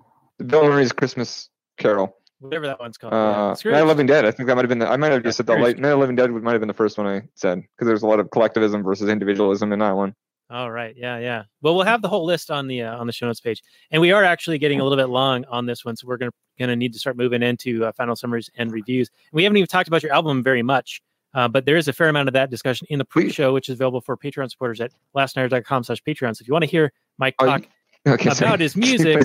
Bill 0.46 0.64
Murray's 0.64 0.94
Christmas 0.94 1.50
Carol. 1.78 2.16
Whatever 2.42 2.68
that 2.68 2.80
one's 2.80 2.98
called. 2.98 3.14
Uh, 3.14 3.56
Scrooge. 3.56 3.74
Night 3.74 3.82
of 3.82 3.88
Living 3.88 4.06
Dead. 4.08 4.26
I 4.26 4.32
think 4.32 4.48
that 4.48 4.56
might 4.56 4.64
have 4.64 4.70
been 4.70 4.80
the. 4.80 4.90
I 4.90 4.98
might 4.98 5.12
have 5.12 5.24
just 5.24 5.38
said 5.38 5.46
the 5.46 5.54
Scrooge. 5.54 5.64
light. 5.76 5.80
Night 5.80 5.92
of 5.92 6.00
Living 6.00 6.16
Dead 6.16 6.32
would- 6.32 6.44
might 6.44 6.52
have 6.54 6.62
been 6.62 6.68
the 6.68 6.74
first 6.74 6.98
one 6.98 7.08
I 7.08 7.22
said 7.36 7.62
because 7.62 7.88
there's 7.88 8.04
a 8.04 8.08
lot 8.08 8.20
of 8.20 8.30
collectivism 8.32 8.84
versus 8.84 9.10
individualism 9.10 9.72
in 9.72 9.80
that 9.80 9.96
one. 9.96 10.16
All 10.50 10.70
right. 10.70 10.94
Yeah, 10.98 11.18
yeah. 11.18 11.44
Well, 11.62 11.76
we'll 11.76 11.86
have 11.86 12.02
the 12.02 12.10
whole 12.10 12.26
list 12.26 12.52
on 12.52 12.68
the 12.68 12.82
uh, 12.82 12.98
on 12.98 13.08
the 13.08 13.14
show 13.14 13.26
notes 13.26 13.40
page, 13.40 13.64
and 13.92 14.02
we 14.02 14.12
are 14.12 14.24
actually 14.24 14.58
getting 14.58 14.82
a 14.82 14.84
little 14.84 14.98
bit 14.98 15.08
long 15.10 15.46
on 15.46 15.66
this 15.66 15.86
one, 15.86 15.96
so 15.96 16.08
we're 16.08 16.18
gonna 16.18 16.32
gonna 16.60 16.76
need 16.76 16.92
to 16.92 17.00
start 17.00 17.16
moving 17.16 17.42
into 17.42 17.86
uh, 17.86 17.92
final 17.94 18.16
summaries 18.18 18.50
and 18.58 18.72
reviews. 18.72 19.10
And 19.32 19.38
we 19.38 19.44
haven't 19.44 19.56
even 19.58 19.68
talked 19.68 19.88
about 19.88 20.04
your 20.04 20.12
album 20.12 20.44
very 20.44 20.62
much, 20.62 21.02
uh, 21.36 21.48
but 21.48 21.66
there 21.66 21.78
is 21.78 21.88
a 21.88 21.94
fair 21.94 22.10
amount 22.10 22.28
of 22.28 22.34
that 22.34 22.50
discussion 22.50 22.86
in 22.90 23.00
the 23.00 23.06
pre-show, 23.06 23.54
which 23.54 23.70
is 23.70 23.76
available 23.76 24.02
for 24.02 24.18
Patreon 24.18 24.50
supporters 24.52 24.82
at 24.82 24.92
lastnight.com/slash 25.16 26.04
Patreon. 26.04 26.36
So 26.36 26.42
if 26.44 26.48
you 26.50 26.54
want 26.54 26.64
to 26.66 26.70
hear 26.70 26.92
Mike 27.18 27.36
talk 27.38 27.62
Okay, 28.08 28.30
About 28.30 28.38
sorry. 28.38 28.58
his 28.60 28.76
music. 28.76 29.22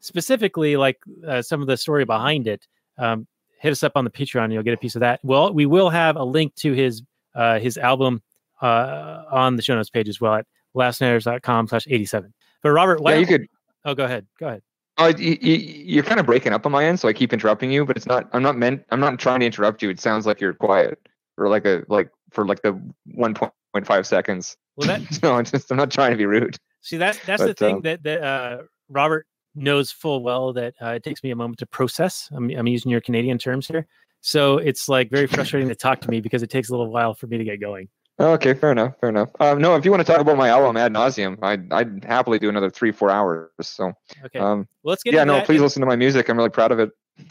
specifically, 0.00 0.76
like 0.76 0.98
uh, 1.26 1.42
some 1.42 1.60
of 1.60 1.66
the 1.66 1.76
story 1.76 2.04
behind 2.04 2.46
it, 2.46 2.66
um, 2.98 3.26
hit 3.58 3.72
us 3.72 3.82
up 3.82 3.92
on 3.96 4.04
the 4.04 4.10
Patreon. 4.10 4.44
and 4.44 4.52
You'll 4.52 4.62
get 4.62 4.74
a 4.74 4.78
piece 4.78 4.94
of 4.94 5.00
that. 5.00 5.20
Well, 5.22 5.52
we 5.52 5.66
will 5.66 5.90
have 5.90 6.16
a 6.16 6.24
link 6.24 6.54
to 6.56 6.72
his 6.72 7.02
uh, 7.34 7.58
his 7.58 7.76
album 7.78 8.22
uh, 8.62 9.24
on 9.30 9.56
the 9.56 9.62
show 9.62 9.74
notes 9.74 9.90
page 9.90 10.08
as 10.08 10.20
well 10.20 10.34
at 10.34 10.46
lastnighters.com 10.74 11.68
slash 11.68 11.86
87. 11.88 12.32
But 12.62 12.70
Robert, 12.70 13.00
why 13.00 13.14
Yeah, 13.14 13.18
you 13.18 13.26
could. 13.26 13.46
oh, 13.84 13.94
go 13.94 14.04
ahead. 14.04 14.26
Go 14.38 14.48
ahead. 14.48 14.62
Oh, 14.98 15.06
y- 15.06 15.14
y- 15.18 15.36
you're 15.42 16.04
kind 16.04 16.18
of 16.18 16.24
breaking 16.26 16.52
up 16.54 16.64
on 16.64 16.72
my 16.72 16.84
end, 16.84 16.98
so 17.00 17.06
I 17.08 17.12
keep 17.12 17.32
interrupting 17.32 17.70
you. 17.70 17.84
But 17.84 17.96
it's 17.98 18.06
not. 18.06 18.28
I'm 18.32 18.42
not 18.42 18.56
meant. 18.56 18.84
I'm 18.90 19.00
not 19.00 19.18
trying 19.18 19.40
to 19.40 19.46
interrupt 19.46 19.82
you. 19.82 19.90
It 19.90 20.00
sounds 20.00 20.26
like 20.26 20.40
you're 20.40 20.54
quiet, 20.54 20.98
or 21.36 21.48
like 21.48 21.66
a 21.66 21.82
like 21.88 22.08
for 22.30 22.46
like 22.46 22.62
the 22.62 22.72
1.5 23.18 24.06
seconds. 24.06 24.56
Well, 24.76 24.86
that 24.88 25.02
no, 25.22 25.34
I'm 25.34 25.44
just. 25.44 25.70
I'm 25.70 25.76
not 25.76 25.90
trying 25.90 26.12
to 26.12 26.16
be 26.16 26.24
rude. 26.24 26.56
See 26.86 26.96
that 26.98 27.20
that's 27.26 27.42
the 27.42 27.54
thing 27.54 27.76
um, 27.76 27.82
that 27.82 28.02
that 28.04 28.22
uh, 28.22 28.62
Robert 28.88 29.26
knows 29.54 29.90
full 29.90 30.22
well 30.22 30.52
that 30.52 30.74
uh, 30.80 30.90
it 30.90 31.02
takes 31.02 31.22
me 31.22 31.30
a 31.30 31.36
moment 31.36 31.58
to 31.58 31.66
process. 31.66 32.28
I'm 32.32 32.50
I'm 32.50 32.66
using 32.66 32.90
your 32.90 33.00
Canadian 33.00 33.38
terms 33.38 33.66
here, 33.66 33.86
so 34.20 34.58
it's 34.58 34.88
like 34.88 35.10
very 35.10 35.26
frustrating 35.26 35.68
to 35.68 35.74
talk 35.74 36.00
to 36.02 36.10
me 36.10 36.20
because 36.20 36.42
it 36.42 36.50
takes 36.50 36.68
a 36.68 36.72
little 36.72 36.90
while 36.90 37.14
for 37.14 37.26
me 37.26 37.38
to 37.38 37.44
get 37.44 37.60
going. 37.60 37.88
Okay, 38.18 38.54
fair 38.54 38.72
enough. 38.72 38.94
Fair 39.00 39.10
enough. 39.10 39.28
Um, 39.40 39.60
no, 39.60 39.74
if 39.76 39.84
you 39.84 39.90
want 39.90 40.06
to 40.06 40.10
talk 40.10 40.22
about 40.22 40.38
my 40.38 40.48
album 40.48 40.76
ad 40.76 40.92
nauseum, 40.92 41.38
I'd 41.42 41.70
I'd 41.72 42.04
happily 42.04 42.38
do 42.38 42.48
another 42.48 42.70
three 42.70 42.92
four 42.92 43.10
hours. 43.10 43.50
So, 43.60 43.92
Okay, 44.24 44.38
um, 44.38 44.68
well, 44.82 44.92
let's 44.92 45.02
get 45.02 45.12
yeah, 45.12 45.24
no, 45.24 45.42
please 45.42 45.60
listen 45.60 45.80
to 45.80 45.86
my 45.86 45.96
music. 45.96 46.28
I'm 46.28 46.36
really 46.36 46.50
proud 46.50 46.72
of 46.72 46.78
it. 46.78 46.90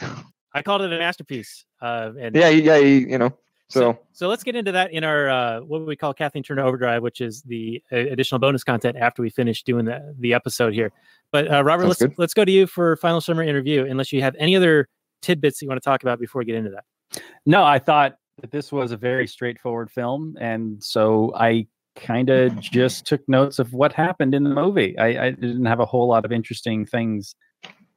I 0.54 0.62
called 0.62 0.82
it 0.82 0.92
a 0.92 0.98
masterpiece. 0.98 1.64
Uh, 1.82 2.12
and 2.18 2.34
Yeah, 2.34 2.48
yeah, 2.48 2.76
you 2.76 3.18
know. 3.18 3.36
So, 3.68 3.98
so 4.12 4.28
let's 4.28 4.44
get 4.44 4.54
into 4.54 4.72
that 4.72 4.92
in 4.92 5.02
our 5.02 5.28
uh, 5.28 5.60
what 5.60 5.84
we 5.86 5.96
call 5.96 6.14
Kathleen 6.14 6.44
Turner 6.44 6.62
Overdrive, 6.62 7.02
which 7.02 7.20
is 7.20 7.42
the 7.42 7.82
uh, 7.90 7.96
additional 7.96 8.38
bonus 8.38 8.62
content 8.62 8.96
after 8.96 9.22
we 9.22 9.30
finish 9.30 9.64
doing 9.64 9.84
the 9.84 10.14
the 10.20 10.34
episode 10.34 10.72
here. 10.72 10.92
But 11.32 11.50
uh, 11.50 11.64
Robert, 11.64 11.82
Sounds 11.82 11.88
let's 11.88 12.02
good. 12.02 12.14
let's 12.18 12.34
go 12.34 12.44
to 12.44 12.52
you 12.52 12.66
for 12.66 12.96
final 12.96 13.20
summary 13.20 13.48
interview. 13.48 13.84
Unless 13.84 14.12
you 14.12 14.22
have 14.22 14.36
any 14.38 14.54
other 14.54 14.88
tidbits 15.20 15.58
that 15.58 15.64
you 15.64 15.68
want 15.68 15.82
to 15.82 15.84
talk 15.84 16.02
about 16.02 16.20
before 16.20 16.40
we 16.40 16.44
get 16.44 16.54
into 16.54 16.70
that. 16.70 17.22
No, 17.44 17.64
I 17.64 17.78
thought 17.78 18.16
that 18.40 18.52
this 18.52 18.70
was 18.70 18.92
a 18.92 18.96
very 18.96 19.26
straightforward 19.26 19.90
film, 19.90 20.36
and 20.40 20.82
so 20.82 21.32
I 21.34 21.66
kind 21.96 22.30
of 22.30 22.60
just 22.60 23.06
took 23.06 23.26
notes 23.28 23.58
of 23.58 23.72
what 23.72 23.92
happened 23.92 24.34
in 24.34 24.44
the 24.44 24.50
movie. 24.50 24.96
I, 24.98 25.26
I 25.26 25.30
didn't 25.30 25.64
have 25.64 25.80
a 25.80 25.86
whole 25.86 26.06
lot 26.06 26.24
of 26.24 26.30
interesting 26.30 26.86
things 26.86 27.34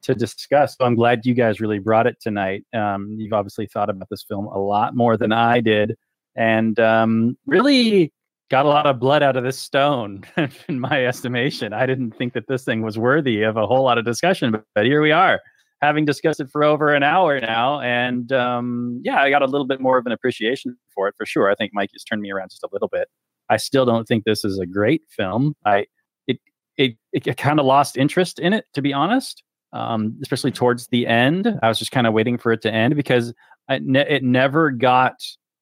to 0.02 0.14
discuss. 0.14 0.76
So 0.76 0.84
I'm 0.84 0.94
glad 0.94 1.26
you 1.26 1.34
guys 1.34 1.60
really 1.60 1.78
brought 1.78 2.06
it 2.06 2.16
tonight. 2.20 2.64
Um, 2.74 3.16
you've 3.18 3.32
obviously 3.32 3.66
thought 3.66 3.90
about 3.90 4.08
this 4.10 4.24
film 4.24 4.46
a 4.46 4.58
lot 4.58 4.94
more 4.96 5.16
than 5.16 5.32
I 5.32 5.60
did, 5.60 5.96
and 6.36 6.78
um, 6.80 7.36
really 7.46 8.12
got 8.50 8.66
a 8.66 8.68
lot 8.68 8.86
of 8.86 8.98
blood 8.98 9.22
out 9.22 9.36
of 9.36 9.44
this 9.44 9.58
stone, 9.58 10.24
in 10.68 10.80
my 10.80 11.06
estimation. 11.06 11.72
I 11.72 11.86
didn't 11.86 12.16
think 12.16 12.34
that 12.34 12.48
this 12.48 12.64
thing 12.64 12.82
was 12.82 12.98
worthy 12.98 13.42
of 13.42 13.56
a 13.56 13.66
whole 13.66 13.84
lot 13.84 13.96
of 13.96 14.04
discussion, 14.04 14.54
but, 14.74 14.84
here 14.84 15.00
we 15.00 15.12
are, 15.12 15.40
having 15.80 16.04
discussed 16.04 16.40
it 16.40 16.50
for 16.50 16.64
over 16.64 16.92
an 16.92 17.02
hour 17.02 17.40
now. 17.40 17.80
And 17.80 18.32
um, 18.32 19.00
yeah, 19.04 19.22
I 19.22 19.30
got 19.30 19.42
a 19.42 19.46
little 19.46 19.66
bit 19.66 19.80
more 19.80 19.98
of 19.98 20.06
an 20.06 20.12
appreciation 20.12 20.76
for 20.94 21.08
it 21.08 21.14
for 21.16 21.24
sure. 21.24 21.48
I 21.50 21.54
think 21.54 21.70
Mike 21.72 21.90
has 21.92 22.02
turned 22.02 22.22
me 22.22 22.32
around 22.32 22.50
just 22.50 22.64
a 22.64 22.68
little 22.72 22.88
bit. 22.88 23.08
I 23.48 23.56
still 23.56 23.84
don't 23.84 24.06
think 24.06 24.24
this 24.24 24.44
is 24.44 24.58
a 24.58 24.66
great 24.66 25.02
film. 25.08 25.54
I 25.64 25.86
it 26.26 26.38
it 26.76 26.96
it 27.12 27.36
kind 27.36 27.60
of 27.60 27.66
lost 27.66 27.96
interest 27.96 28.38
in 28.38 28.52
it, 28.52 28.64
to 28.74 28.82
be 28.82 28.92
honest. 28.92 29.42
Um, 29.72 30.18
especially 30.20 30.50
towards 30.50 30.88
the 30.88 31.06
end, 31.06 31.58
I 31.62 31.68
was 31.68 31.78
just 31.78 31.92
kind 31.92 32.06
of 32.06 32.12
waiting 32.12 32.38
for 32.38 32.52
it 32.52 32.60
to 32.62 32.72
end 32.72 32.96
because 32.96 33.32
I 33.68 33.78
ne- 33.78 34.08
it 34.08 34.24
never 34.24 34.70
got 34.70 35.14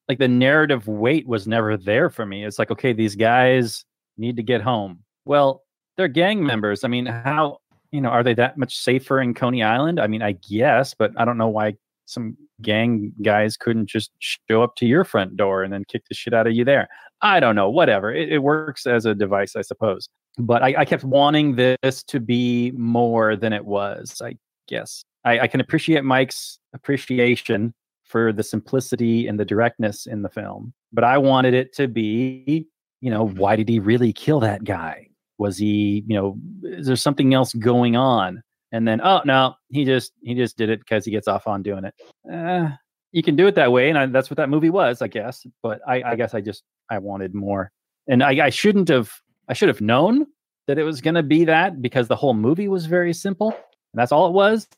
like 0.09 0.19
the 0.19 0.29
narrative 0.29 0.89
weight 0.89 1.27
was 1.27 1.47
never 1.47 1.77
there 1.77 2.09
for 2.09 2.25
me. 2.25 2.45
It's 2.45 2.59
like, 2.59 2.71
okay, 2.71 2.93
these 2.93 3.15
guys 3.15 3.85
need 4.17 4.37
to 4.37 4.43
get 4.43 4.63
home. 4.63 5.01
Well, 5.27 5.63
they're 5.97 6.09
gang 6.09 6.43
members. 6.43 6.85
I 6.85 6.89
mean, 6.89 7.07
how, 7.07 7.59
you 7.93 8.01
know, 8.01 8.09
are 8.09 8.23
they 8.23 8.35
that 8.35 8.57
much 8.57 8.79
safer 8.79 9.21
in 9.21 9.35
Coney 9.35 9.63
Island? 9.63 10.01
I 10.01 10.07
mean, 10.07 10.23
I 10.23 10.33
guess, 10.33 10.95
but 10.95 11.13
I 11.17 11.25
don't 11.25 11.37
know 11.37 11.49
why 11.49 11.75
some 12.07 12.37
gang 12.63 13.13
guys 13.23 13.57
couldn't 13.57 13.87
just 13.87 14.11
show 14.19 14.63
up 14.63 14.77
to 14.77 14.87
your 14.87 15.05
front 15.05 15.37
door 15.37 15.63
and 15.63 15.73
then 15.73 15.85
kick 15.85 16.05
the 16.09 16.15
shit 16.15 16.33
out 16.33 16.47
of 16.47 16.55
you 16.55 16.65
there. 16.65 16.89
I 17.21 17.41
don't 17.41 17.57
know, 17.57 17.69
whatever. 17.69 18.13
It, 18.13 18.33
it 18.33 18.39
works 18.39 18.87
as 18.87 19.05
a 19.05 19.15
device, 19.15 19.55
I 19.57 19.63
suppose. 19.63 20.09
But 20.39 20.62
I, 20.62 20.74
I, 20.78 20.84
kept 20.84 21.03
wanting 21.03 21.57
this 21.57 22.03
to 22.05 22.20
be 22.20 22.70
more 22.72 23.34
than 23.34 23.53
it 23.53 23.64
was, 23.64 24.22
I 24.22 24.36
guess. 24.68 25.03
I, 25.24 25.41
I 25.41 25.47
can 25.49 25.61
appreciate 25.61 26.05
Mike's 26.05 26.59
appreciation 26.72 27.74
for 28.05 28.32
the 28.32 28.43
simplicity 28.43 29.26
and 29.26 29.39
the 29.39 29.45
directness 29.45 30.07
in 30.07 30.22
the 30.22 30.28
film. 30.28 30.72
But 30.93 31.05
I 31.05 31.18
wanted 31.18 31.55
it 31.55 31.74
to 31.74 31.89
be, 31.89 32.66
you 33.01 33.11
know, 33.11 33.26
why 33.26 33.57
did 33.57 33.68
he 33.68 33.80
really 33.80 34.12
kill 34.12 34.41
that 34.41 34.64
guy? 34.64 35.09
Was 35.39 35.59
he, 35.59 36.05
you 36.07 36.16
know, 36.16 36.36
is 36.62 36.86
there 36.86 36.97
something 36.97 37.34
else 37.34 37.53
going 37.55 37.97
on? 37.97 38.43
And 38.72 38.86
then, 38.86 39.01
oh 39.03 39.22
no, 39.24 39.55
he 39.70 39.84
just 39.84 40.12
he 40.22 40.34
just 40.34 40.57
did 40.57 40.68
it 40.68 40.80
because 40.80 41.05
he 41.05 41.11
gets 41.11 41.28
off 41.28 41.47
on 41.47 41.62
doing 41.62 41.84
it. 41.84 41.95
Uh, 42.30 42.70
you 43.12 43.22
can 43.22 43.36
do 43.36 43.47
it 43.47 43.55
that 43.55 43.72
way, 43.72 43.89
and 43.89 43.99
I, 43.99 44.07
that's 44.07 44.28
what 44.30 44.36
that 44.36 44.51
movie 44.51 44.70
was, 44.70 45.01
I 45.01 45.09
guess. 45.09 45.47
But 45.62 45.80
I, 45.86 46.03
I 46.03 46.16
guess 46.16 46.34
I 46.34 46.41
just 46.41 46.62
I 46.91 46.99
wanted 46.99 47.34
more, 47.34 47.70
and 48.09 48.22
I, 48.22 48.47
I 48.47 48.51
shouldn't 48.51 48.89
have. 48.89 49.11
I 49.49 49.55
should 49.55 49.69
have 49.69 49.81
known 49.81 50.27
that 50.67 50.79
it 50.79 50.85
was 50.85 51.01
going 51.01 51.15
to 51.15 51.23
be 51.23 51.45
that 51.47 51.81
because 51.81 52.09
the 52.09 52.17
whole 52.17 52.35
movie 52.35 52.69
was 52.69 52.87
very 52.87 53.13
simple. 53.13 53.51
And 53.51 53.95
that's 53.95 54.13
all 54.13 54.27
it 54.27 54.33
was. 54.33 54.69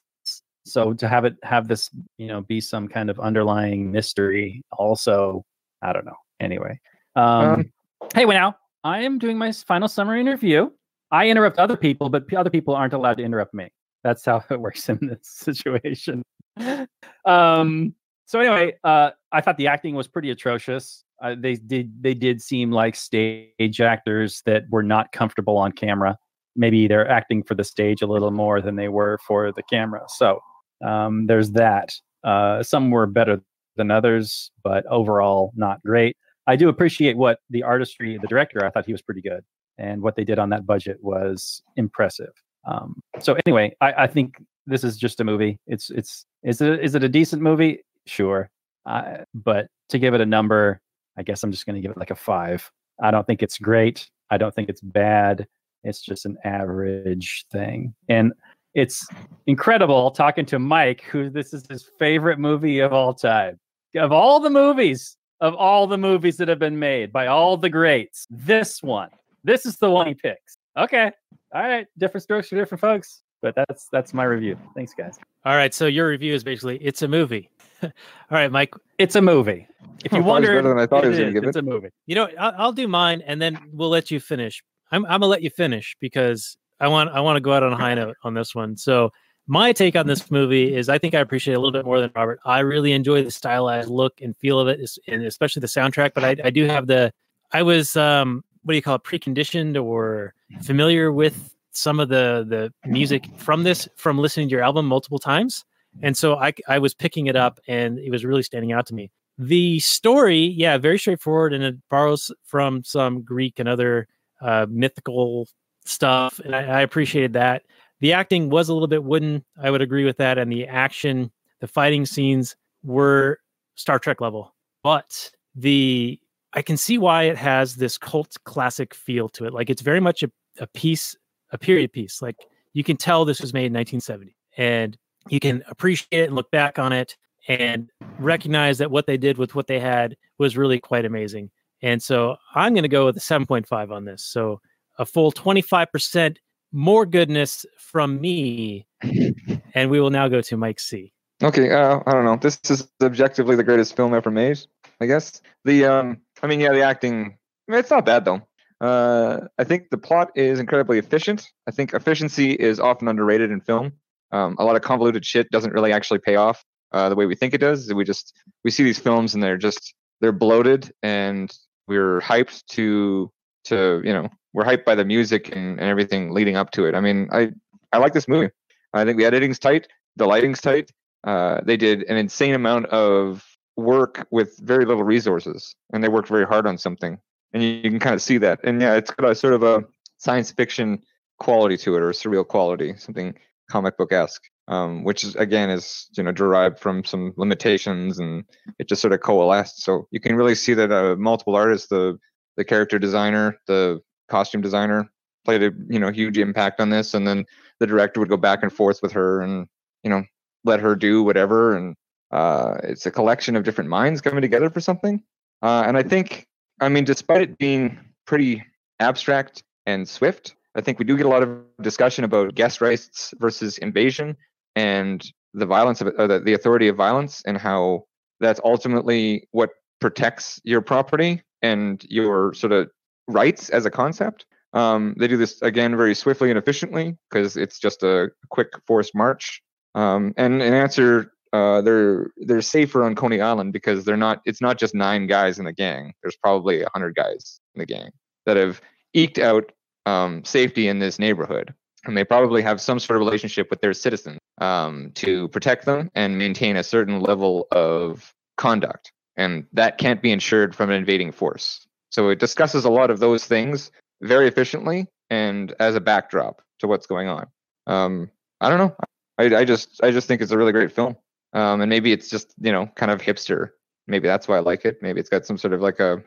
So 0.65 0.93
to 0.95 1.09
have 1.09 1.25
it 1.25 1.37
have 1.43 1.69
this 1.69 1.91
you 2.17 2.29
know 2.29 2.43
be 2.43 2.61
some 2.61 2.87
kind 2.87 3.11
of 3.11 3.19
underlying 3.19 3.91
mystery 3.91 4.63
also 4.79 5.45
i 5.83 5.93
don't 5.93 6.05
know. 6.05 6.17
Anyway 6.39 6.79
um, 7.17 7.25
um 7.25 7.73
hey 8.15 8.25
well 8.25 8.39
now 8.39 8.57
i 8.85 9.01
am 9.01 9.19
doing 9.19 9.37
my 9.37 9.53
final 9.53 9.89
summary 9.89 10.21
interview. 10.21 10.71
I 11.11 11.29
interrupt 11.29 11.59
other 11.59 11.77
people 11.77 12.09
but 12.09 12.33
other 12.35 12.51
people 12.51 12.75
aren't 12.75 12.93
allowed 12.93 13.17
to 13.17 13.25
interrupt 13.25 13.55
me. 13.55 13.71
That's 14.05 14.25
how 14.25 14.45
it 14.51 14.61
works 14.61 14.89
in 14.89 14.99
this 15.03 15.19
situation. 15.23 16.23
Um 17.25 17.95
so 18.27 18.39
anyway 18.39 18.75
uh 18.85 19.11
i 19.33 19.41
thought 19.41 19.57
the 19.57 19.67
acting 19.67 19.95
was 19.95 20.09
pretty 20.09 20.31
atrocious 20.31 21.05
uh, 21.23 21.35
they 21.39 21.55
did 21.55 21.93
they 22.03 22.15
did 22.15 22.41
seem 22.41 22.71
like 22.71 22.95
stage 22.95 23.81
actors 23.81 24.43
that 24.47 24.65
were 24.71 24.83
not 24.83 25.13
comfortable 25.13 25.57
on 25.57 25.73
camera 25.73 26.17
maybe 26.57 26.89
they're 26.89 27.09
acting 27.09 27.43
for 27.43 27.55
the 27.55 27.65
stage 27.65 28.03
a 28.03 28.07
little 28.07 28.31
more 28.31 28.61
than 28.61 28.77
they 28.77 28.89
were 28.89 29.19
for 29.27 29.53
the 29.53 29.63
camera 29.71 30.03
so 30.09 30.41
um, 30.85 31.27
there's 31.27 31.53
that. 31.53 31.93
Uh, 32.25 32.63
some 32.63 32.91
were 32.91 33.07
better 33.07 33.41
than 33.77 33.91
others, 33.91 34.51
but 34.63 34.85
overall 34.87 35.53
not 35.55 35.83
great. 35.83 36.17
I 36.47 36.57
do 36.57 36.69
appreciate 36.69 37.17
what 37.17 37.39
the 37.51 37.63
artistry, 37.63 38.19
the 38.19 38.27
director, 38.27 38.65
I 38.65 38.71
thought 38.71 38.87
he 38.87 38.93
was 38.93 39.03
pretty 39.03 39.23
good, 39.23 39.43
and 39.79 40.03
what 40.03 40.17
they 40.17 40.25
did 40.25 40.39
on 40.39 40.51
that 40.51 40.67
budget 40.67 40.99
was 41.01 41.63
impressive. 41.77 42.33
Um, 42.67 43.01
so 43.21 43.37
anyway, 43.47 43.75
I, 43.81 43.93
I, 43.93 44.07
think 44.07 44.35
this 44.67 44.85
is 44.85 44.99
just 44.99 45.21
a 45.21 45.25
movie. 45.25 45.59
It's 45.67 45.91
it's 45.91 46.27
is 46.43 46.61
it 46.61 46.85
is 46.85 46.95
it 46.95 47.05
a 47.05 47.09
decent 47.09 47.41
movie? 47.41 47.83
Sure, 48.07 48.51
uh, 48.85 49.19
but 49.33 49.69
to 49.91 49.99
give 49.99 50.13
it 50.13 50.21
a 50.21 50.27
number, 50.27 50.81
I 51.19 51.23
guess 51.23 51.43
I'm 51.43 51.51
just 51.51 51.67
going 51.67 51.77
to 51.77 51.81
give 51.81 51.91
it 51.91 51.99
like 51.99 52.11
a 52.11 52.17
five. 52.17 52.71
I 53.03 53.11
don't 53.11 53.27
think 53.27 53.43
it's 53.43 53.59
great. 53.59 54.09
I 54.31 54.39
don't 54.39 54.55
think 54.55 54.69
it's 54.69 54.81
bad. 54.81 55.47
It's 55.83 56.03
just 56.03 56.27
an 56.27 56.37
average 56.45 57.47
thing, 57.51 57.95
and 58.09 58.33
it's 58.75 59.07
incredible 59.47 60.11
talking 60.11 60.47
to 60.47 60.59
Mike, 60.59 61.03
who 61.03 61.31
this 61.31 61.53
is 61.53 61.65
his 61.69 61.89
favorite 61.99 62.39
movie 62.39 62.81
of 62.81 62.93
all 62.93 63.15
time. 63.15 63.59
Of 63.97 64.13
all 64.13 64.41
the 64.41 64.51
movies, 64.51 65.17
of 65.41 65.55
all 65.55 65.87
the 65.87 65.99
movies 65.99 66.37
that 66.37 66.49
have 66.49 66.59
been 66.59 66.79
made 66.79 67.13
by 67.13 67.27
all 67.27 67.57
the 67.57 67.71
greats, 67.71 68.27
this 68.31 68.83
one, 68.83 69.11
this 69.43 69.67
is 69.67 69.79
the 69.79 69.91
one 69.91 70.07
he 70.07 70.15
picks. 70.15 70.59
Okay. 70.77 71.11
All 71.55 71.63
right. 71.63 71.87
Different 71.99 72.23
strokes 72.23 72.49
for 72.49 72.57
different 72.57 72.81
folks. 72.81 73.23
But 73.43 73.55
that's 73.57 73.89
that's 73.91 74.13
my 74.13 74.25
review. 74.25 74.59
Thanks, 74.75 74.93
guys. 74.95 75.19
All 75.45 75.57
right. 75.57 75.73
So 75.73 75.87
your 75.87 76.09
review 76.09 76.35
is 76.35 76.45
basically 76.45 76.79
it's 76.79 77.03
a 77.03 77.09
movie. 77.09 77.51
all 77.83 77.91
right, 78.31 78.51
Mike. 78.51 78.75
It's 78.99 79.17
a 79.17 79.23
movie. 79.23 79.67
If 80.05 80.13
you 80.13 80.23
wonder, 80.23 80.49
better 80.57 80.69
than 80.69 80.79
I 80.79 80.87
thought 80.87 81.05
it, 81.05 81.09
was 81.09 81.19
going 81.19 81.29
to 81.29 81.35
give 81.35 81.45
it. 81.45 81.49
It's 81.49 81.57
a 81.57 81.63
movie. 81.63 81.89
You 82.07 82.15
know, 82.15 82.29
I'll, 82.39 82.53
I'll 82.57 82.73
do 82.73 82.87
mine, 82.87 83.23
and 83.27 83.41
then 83.41 83.59
we'll 83.73 83.89
let 83.89 84.11
you 84.11 84.21
finish. 84.21 84.63
I'm 84.93 85.05
I'm 85.05 85.21
gonna 85.21 85.27
let 85.27 85.43
you 85.43 85.51
finish 85.51 85.97
because 86.01 86.57
I 86.81 86.89
want 86.89 87.11
I 87.11 87.21
want 87.21 87.37
to 87.37 87.41
go 87.41 87.53
out 87.53 87.63
on 87.63 87.73
a 87.73 87.77
high 87.77 87.95
note 87.95 88.17
on 88.25 88.35
this 88.35 88.55
one. 88.55 88.77
So 88.77 89.13
my 89.47 89.73
take 89.73 89.97
on 89.97 90.07
this 90.07 90.31
movie 90.31 90.75
is 90.75 90.89
I 90.89 90.99
think 90.99 91.15
I 91.15 91.21
appreciate 91.21 91.55
it 91.55 91.57
a 91.57 91.61
little 91.61 91.73
bit 91.73 91.85
more 91.85 92.01
than 92.01 92.11
Robert. 92.15 92.41
I 92.45 92.61
really 92.61 92.93
enjoy 92.93 93.23
the 93.23 93.31
stylized 93.31 93.89
look 93.89 94.21
and 94.21 94.37
feel 94.37 94.59
of 94.59 94.69
it, 94.69 94.81
and 95.07 95.25
especially 95.25 95.61
the 95.61 95.67
soundtrack. 95.67 96.13
But 96.15 96.25
I, 96.25 96.37
I 96.45 96.51
do 96.51 96.67
have 96.67 96.87
the 96.87 97.13
I 97.53 97.63
was 97.63 97.97
um 97.97 98.45
what 98.63 98.73
do 98.73 98.77
you 98.77 98.83
call 98.83 98.97
it 98.97 99.05
preconditioned 99.05 99.83
or 99.83 100.35
familiar 100.63 101.13
with 101.13 101.55
some 101.73 102.01
of 102.01 102.09
the 102.09 102.45
the 102.49 102.89
music 102.89 103.27
from 103.37 103.63
this 103.63 103.89
from 103.97 104.19
listening 104.19 104.49
to 104.49 104.53
your 104.53 104.63
album 104.63 104.87
multiple 104.87 105.19
times, 105.19 105.65
and 106.03 106.17
so 106.17 106.37
I 106.37 106.53
I 106.69 106.79
was 106.79 106.95
picking 106.95 107.27
it 107.27 107.37
up 107.37 107.61
and 107.69 107.99
it 107.99 108.11
was 108.11 108.25
really 108.25 108.43
standing 108.43 108.73
out 108.73 108.87
to 108.87 108.95
me. 108.95 109.11
The 109.39 109.79
story, 109.81 110.39
yeah, 110.39 110.77
very 110.77 110.99
straightforward, 110.99 111.55
and 111.55 111.65
it 111.65 111.77
borrows 111.89 112.31
from 112.45 112.85
some 112.85 113.23
Greek 113.23 113.59
and 113.59 113.69
other 113.69 114.07
uh, 114.43 114.67
mythical 114.69 115.49
stuff, 115.85 116.41
and 116.45 116.55
I, 116.55 116.63
I 116.63 116.81
appreciated 116.83 117.33
that. 117.35 117.63
The 118.01 118.13
acting 118.13 118.51
was 118.51 118.69
a 118.69 118.75
little 118.75 118.89
bit 118.89 119.05
wooden. 119.05 119.45
I 119.63 119.71
would 119.71 119.83
agree 119.83 120.05
with 120.05 120.19
that, 120.19 120.39
and 120.39 120.51
the 120.53 120.67
action, 120.67 121.31
the 121.61 121.69
fighting 121.69 122.05
scenes 122.07 122.57
were 122.83 123.39
Star 123.77 123.99
Trek 123.99 124.21
level, 124.21 124.55
but 124.83 125.31
the 125.55 126.21
I 126.53 126.63
can 126.63 126.77
see 126.77 126.99
why 126.99 127.25
it 127.25 127.37
has 127.37 127.77
this 127.77 127.97
cult 127.97 128.37
classic 128.45 128.95
feel 128.95 129.29
to 129.31 129.47
it. 129.47 129.53
Like 129.53 129.71
it's 129.71 129.83
very 129.83 130.01
much 130.01 130.23
a, 130.23 130.31
a 130.59 130.67
piece, 130.67 131.17
a 131.53 131.59
period 131.59 131.93
piece. 131.93 132.23
Like 132.23 132.37
you 132.73 132.85
can 132.85 132.97
tell 132.97 133.25
this 133.25 133.41
was 133.41 133.53
made 133.53 133.67
in 133.67 133.73
1970, 133.73 134.37
and 134.57 134.97
you 135.29 135.41
can 135.41 135.63
appreciate 135.69 136.23
it 136.23 136.27
and 136.27 136.35
look 136.35 136.51
back 136.51 136.79
on 136.79 136.93
it 136.93 137.17
and 137.49 137.91
recognize 138.19 138.79
that 138.79 138.91
what 138.91 139.07
they 139.07 139.17
did 139.17 139.39
with 139.39 139.55
what 139.55 139.67
they 139.67 139.81
had 139.81 140.17
was 140.39 140.57
really 140.57 140.79
quite 140.79 141.05
amazing. 141.05 141.51
And 141.83 142.03
so 142.03 142.37
I'm 142.55 142.75
going 142.75 142.83
to 142.83 142.89
go 142.89 143.07
with 143.07 143.17
a 143.17 143.21
7.5 143.21 143.91
on 143.91 144.05
this. 144.05 144.23
So 144.23 144.61
a 144.99 145.07
full 145.07 145.33
25% 145.33 146.37
more 146.73 147.07
goodness 147.07 147.65
from 147.79 148.21
me. 148.21 148.87
and 149.75 149.91
we 149.91 150.01
will 150.01 150.11
now 150.11 150.29
go 150.29 150.41
to 150.43 150.57
Mike 150.57 150.81
C. 150.81 151.13
Okay, 151.43 151.71
uh, 151.71 152.01
I 152.07 152.13
don't 152.13 152.25
know. 152.25 152.37
This 152.37 152.61
is 152.69 152.87
objectively 153.03 153.57
the 153.57 153.65
greatest 153.65 153.97
film 153.97 154.13
ever 154.13 154.31
made, 154.31 154.61
I 155.01 155.07
guess. 155.07 155.41
The 155.65 155.87
um 155.87 156.21
I 156.43 156.47
mean, 156.47 156.61
yeah, 156.61 156.73
the 156.73 156.83
acting 156.83 157.39
I 157.69 157.73
mean, 157.73 157.81
it's 157.81 157.91
not 157.91 158.05
bad 158.05 158.27
though. 158.27 158.43
Uh, 158.81 159.41
I 159.59 159.65
think 159.65 159.91
the 159.91 159.99
plot 159.99 160.31
is 160.35 160.59
incredibly 160.59 160.99
efficient. 160.99 161.49
I 161.69 161.71
think 161.71 161.93
efficiency 161.93 162.53
is 162.53 162.81
often 162.81 163.09
underrated 163.09 163.51
in 163.51 163.61
film. 163.61 163.93
Um, 164.33 164.57
a 164.59 164.65
lot 164.65 164.77
of 164.77 164.83
convoluted 164.83 165.25
shit 165.25 165.51
doesn't 165.51 165.73
really 165.73 165.93
actually 165.93 166.21
pay 166.21 166.37
off 166.37 166.65
uh, 166.93 167.09
the 167.09 167.17
way 167.17 167.27
we 167.27 167.35
think 167.35 167.55
it 167.55 167.59
does. 167.59 167.93
We 167.93 168.05
just 168.05 168.35
we 168.65 168.71
see 168.71 168.83
these 168.85 168.99
films 168.99 169.35
and 169.35 169.43
they're 169.43 169.59
just 169.59 169.95
they're 170.21 170.33
bloated 170.33 170.93
and 171.03 171.53
we're 171.89 172.21
hyped 172.21 172.65
to 172.67 173.31
to 173.65 174.01
you 174.05 174.13
know 174.13 174.29
we're 174.53 174.65
hyped 174.65 174.85
by 174.85 174.95
the 174.95 175.05
music 175.05 175.55
and, 175.55 175.79
and 175.79 175.89
everything 175.89 176.33
leading 176.33 176.57
up 176.57 176.71
to 176.73 176.87
it. 176.87 176.95
I 176.95 177.01
mean, 177.01 177.29
I 177.33 177.51
I 177.93 177.99
like 177.99 178.13
this 178.13 178.29
movie. 178.29 178.51
I 178.95 179.05
think 179.05 179.19
the 179.19 179.25
editing's 179.25 179.59
tight, 179.59 179.89
the 180.17 180.27
lighting's 180.27 180.61
tight. 180.61 180.91
Uh, 181.25 181.61
they 181.65 181.77
did 181.77 182.03
an 182.05 182.17
insane 182.17 182.55
amount 182.55 182.87
of 182.87 183.45
work 183.77 184.27
with 184.31 184.59
very 184.59 184.85
little 184.85 185.05
resources, 185.05 185.75
and 185.93 186.03
they 186.03 186.09
worked 186.09 186.29
very 186.29 186.47
hard 186.47 186.67
on 186.67 186.79
something, 186.79 187.19
and 187.53 187.63
you, 187.63 187.69
you 187.69 187.91
can 187.91 187.99
kind 187.99 188.15
of 188.15 188.23
see 188.23 188.39
that. 188.39 188.61
And 188.65 188.81
yeah, 188.81 188.95
it's 188.95 189.11
got 189.11 189.31
a 189.31 189.35
sort 189.35 189.55
of 189.55 189.63
a 189.63 189.85
science 190.19 190.51
fiction 190.51 191.03
quality 191.39 191.77
to 191.79 191.97
it, 191.97 192.03
or 192.03 192.11
surreal 192.11 192.47
quality, 192.47 192.95
something 192.97 193.35
comic 193.71 193.97
book 193.97 194.13
esque. 194.13 194.43
Um, 194.69 195.03
which 195.03 195.25
is 195.25 195.35
again 195.35 195.69
is 195.69 196.09
you 196.17 196.23
know 196.23 196.31
derived 196.31 196.79
from 196.79 197.03
some 197.03 197.33
limitations 197.37 198.21
and 198.21 198.45
it 198.79 198.89
just 198.89 199.03
sort 199.03 199.13
of 199.13 199.21
coalesced. 199.21 199.83
So 199.83 200.07
you 200.13 200.21
can 200.21 200.37
really 200.37 200.55
see 200.55 200.75
that 200.75 200.93
uh, 200.93 201.17
multiple 201.17 201.57
artists, 201.57 201.89
the 201.89 202.19
the 202.57 202.65
character 202.65 202.99
designer, 202.99 203.59
the 203.67 204.01
costume 204.29 204.61
designer 204.61 205.11
played 205.45 205.63
a 205.63 205.73
you 205.89 205.99
know 205.99 206.11
huge 206.11 206.39
impact 206.39 206.81
on 206.81 206.91
this 206.91 207.15
and 207.15 207.27
then 207.27 207.45
the 207.79 207.87
director 207.87 208.21
would 208.21 208.29
go 208.29 208.37
back 208.37 208.63
and 208.63 208.73
forth 208.73 209.01
with 209.03 209.13
her 209.13 209.41
and 209.43 209.67
you 210.03 210.11
know 210.11 210.23
let 210.65 210.81
her 210.81 210.95
do 210.95 211.23
whatever 211.23 211.77
and 211.77 211.97
uh, 212.31 212.77
it's 212.85 213.07
a 213.07 213.11
collection 213.11 213.57
of 213.57 213.65
different 213.65 213.91
minds 213.91 214.21
coming 214.21 214.41
together 214.41 214.71
for 214.71 214.81
something 214.81 215.23
uh, 215.63 215.83
and 215.87 215.97
i 215.97 216.03
think 216.03 216.47
i 216.81 216.89
mean 216.89 217.05
despite 217.05 217.43
it 217.43 217.59
being 217.59 217.99
pretty 218.27 218.63
abstract 218.99 219.63
and 219.87 220.09
swift 220.09 220.55
i 220.75 220.81
think 220.81 220.99
we 220.99 221.05
do 221.05 221.17
get 221.17 221.27
a 221.27 221.29
lot 221.29 221.43
of 221.43 221.59
discussion 221.81 222.25
about 222.25 222.55
guest 222.55 222.81
rights 222.81 223.33
versus 223.39 223.79
invasion 223.79 224.37
and 224.77 225.33
the 225.55 225.67
violence 225.67 226.01
of 226.01 226.09
or 226.19 226.29
the, 226.29 226.41
the 226.41 226.55
authority 226.55 226.89
of 226.89 226.97
violence 226.97 227.43
and 227.47 227.59
how 227.59 228.05
that's 228.41 228.61
ultimately 228.65 229.47
what 229.51 229.71
protects 230.01 230.61
your 230.65 230.81
property 230.81 231.43
and 231.63 232.05
your 232.09 232.55
sort 232.55 232.73
of 232.73 232.89
rights 233.29 233.69
as 233.71 233.85
a 233.85 233.91
concept 233.91 234.47
um, 234.73 235.15
they 235.19 235.27
do 235.27 235.37
this 235.37 235.61
again 235.63 235.97
very 235.97 236.15
swiftly 236.15 236.51
and 236.51 236.59
efficiently 236.59 237.17
because 237.29 237.57
it's 237.57 237.79
just 237.79 238.03
a 238.03 238.31
quick 238.51 238.73
forced 238.87 239.15
march. 239.15 239.63
Um, 239.95 240.33
and 240.37 240.63
in 240.63 240.75
answer, 240.75 241.33
uh, 241.53 241.81
they're 241.81 242.31
they're 242.37 242.63
safer 242.63 243.03
on 243.03 243.15
Coney 243.15 243.41
Island 243.41 243.73
because 243.73 244.05
they're 244.05 244.17
not. 244.17 244.41
It's 244.45 244.61
not 244.61 244.79
just 244.79 244.95
nine 244.95 245.27
guys 245.27 245.59
in 245.59 245.65
the 245.65 245.73
gang. 245.73 246.15
There's 246.23 246.37
probably 246.37 246.83
a 246.83 246.91
hundred 246.91 247.17
guys 247.17 247.61
in 247.75 247.81
the 247.81 247.87
gang 247.87 248.11
that 248.47 248.57
have 248.57 248.81
eked 249.15 249.39
out 249.39 249.73
um, 250.07 250.45
safety 250.45 250.89
in 250.89 251.01
this 251.01 251.19
neighborhood, 251.19 251.75
and 252.05 252.17
they 252.17 252.25
probably 252.25 252.63
have 252.63 252.81
some 252.81 253.01
sort 253.01 253.17
of 253.17 253.27
relationship 253.27 253.69
with 253.69 253.81
their 253.81 253.93
citizens 253.93 254.39
um, 254.61 255.11
to 255.17 255.49
protect 255.49 255.87
them 255.87 256.11
and 256.15 256.39
maintain 256.39 256.77
a 256.77 256.85
certain 256.85 257.21
level 257.21 257.67
of 257.73 258.33
conduct, 258.57 259.13
and 259.37 259.67
that 259.73 259.99
can't 259.99 260.23
be 260.23 260.31
ensured 260.31 260.75
from 260.77 260.91
an 260.91 260.97
invading 260.97 261.33
force. 261.33 261.87
So 262.11 262.29
it 262.29 262.39
discusses 262.39 262.85
a 262.85 262.91
lot 262.91 263.11
of 263.11 263.19
those 263.19 263.45
things 263.45 263.91
very 264.23 264.47
efficiently 264.47 265.09
and 265.31 265.75
as 265.81 265.95
a 265.95 266.01
backdrop 266.01 266.63
to 266.81 266.87
what's 266.87 267.07
going 267.07 267.29
on. 267.29 267.47
Um, 267.87 268.31
I 268.61 268.69
don't 268.69 268.79
know. 268.79 268.97
I, 269.39 269.61
I 269.61 269.65
just 269.65 270.01
I 270.03 270.11
just 270.11 270.29
think 270.29 270.43
it's 270.43 270.53
a 270.53 270.59
really 270.59 270.73
great 270.73 270.93
film. 270.93 271.17
Um, 271.53 271.81
and 271.81 271.91
maybe 271.91 272.13
it's 272.13 272.29
just 272.29 272.55
you 272.61 272.73
know 272.73 272.87
kind 272.95 273.11
of 273.11 273.21
hipster. 273.21 273.71
Maybe 274.07 274.29
that's 274.29 274.49
why 274.49 274.57
I 274.57 274.61
like 274.61 274.85
it. 274.85 274.99
Maybe 275.03 275.21
it's 275.21 275.29
got 275.29 275.47
some 275.47 275.59
sort 275.59 275.75
of 275.75 275.81
like 275.81 276.01
a 276.01 276.23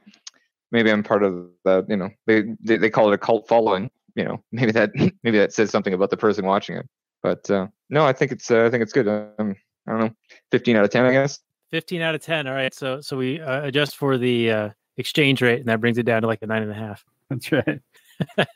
maybe 0.71 0.91
I'm 0.91 1.03
part 1.03 1.23
of 1.23 1.47
the 1.63 1.85
you 1.87 1.97
know 1.97 2.09
they 2.27 2.43
they, 2.61 2.77
they 2.77 2.89
call 2.89 3.11
it 3.11 3.15
a 3.15 3.17
cult 3.17 3.47
following. 3.47 3.89
You 4.15 4.25
know 4.25 4.43
maybe 4.51 4.71
that 4.73 4.91
maybe 5.23 5.37
that 5.37 5.53
says 5.53 5.69
something 5.69 5.93
about 5.93 6.09
the 6.09 6.17
person 6.17 6.45
watching 6.45 6.77
it. 6.77 6.87
But 7.21 7.49
uh, 7.49 7.67
no, 7.89 8.05
I 8.05 8.13
think 8.13 8.31
it's 8.31 8.51
uh, 8.51 8.65
I 8.65 8.69
think 8.69 8.83
it's 8.83 8.93
good. 8.93 9.07
Um, 9.07 9.55
I 9.87 9.91
don't 9.91 9.99
know, 9.99 10.15
15 10.51 10.77
out 10.77 10.85
of 10.85 10.91
10, 10.91 11.05
I 11.05 11.11
guess. 11.11 11.39
15 11.71 12.01
out 12.01 12.15
of 12.15 12.21
10. 12.21 12.47
All 12.47 12.53
right. 12.53 12.73
So 12.73 13.01
so 13.01 13.17
we 13.17 13.39
uh, 13.41 13.65
adjust 13.65 13.95
for 13.95 14.17
the 14.17 14.51
uh, 14.51 14.69
exchange 14.97 15.41
rate, 15.41 15.59
and 15.59 15.67
that 15.67 15.79
brings 15.79 15.97
it 15.97 16.03
down 16.03 16.21
to 16.21 16.27
like 16.27 16.41
a 16.41 16.47
nine 16.47 16.61
and 16.61 16.71
a 16.71 16.75
half. 16.75 17.03
That's 17.29 17.51
right. 17.51 17.79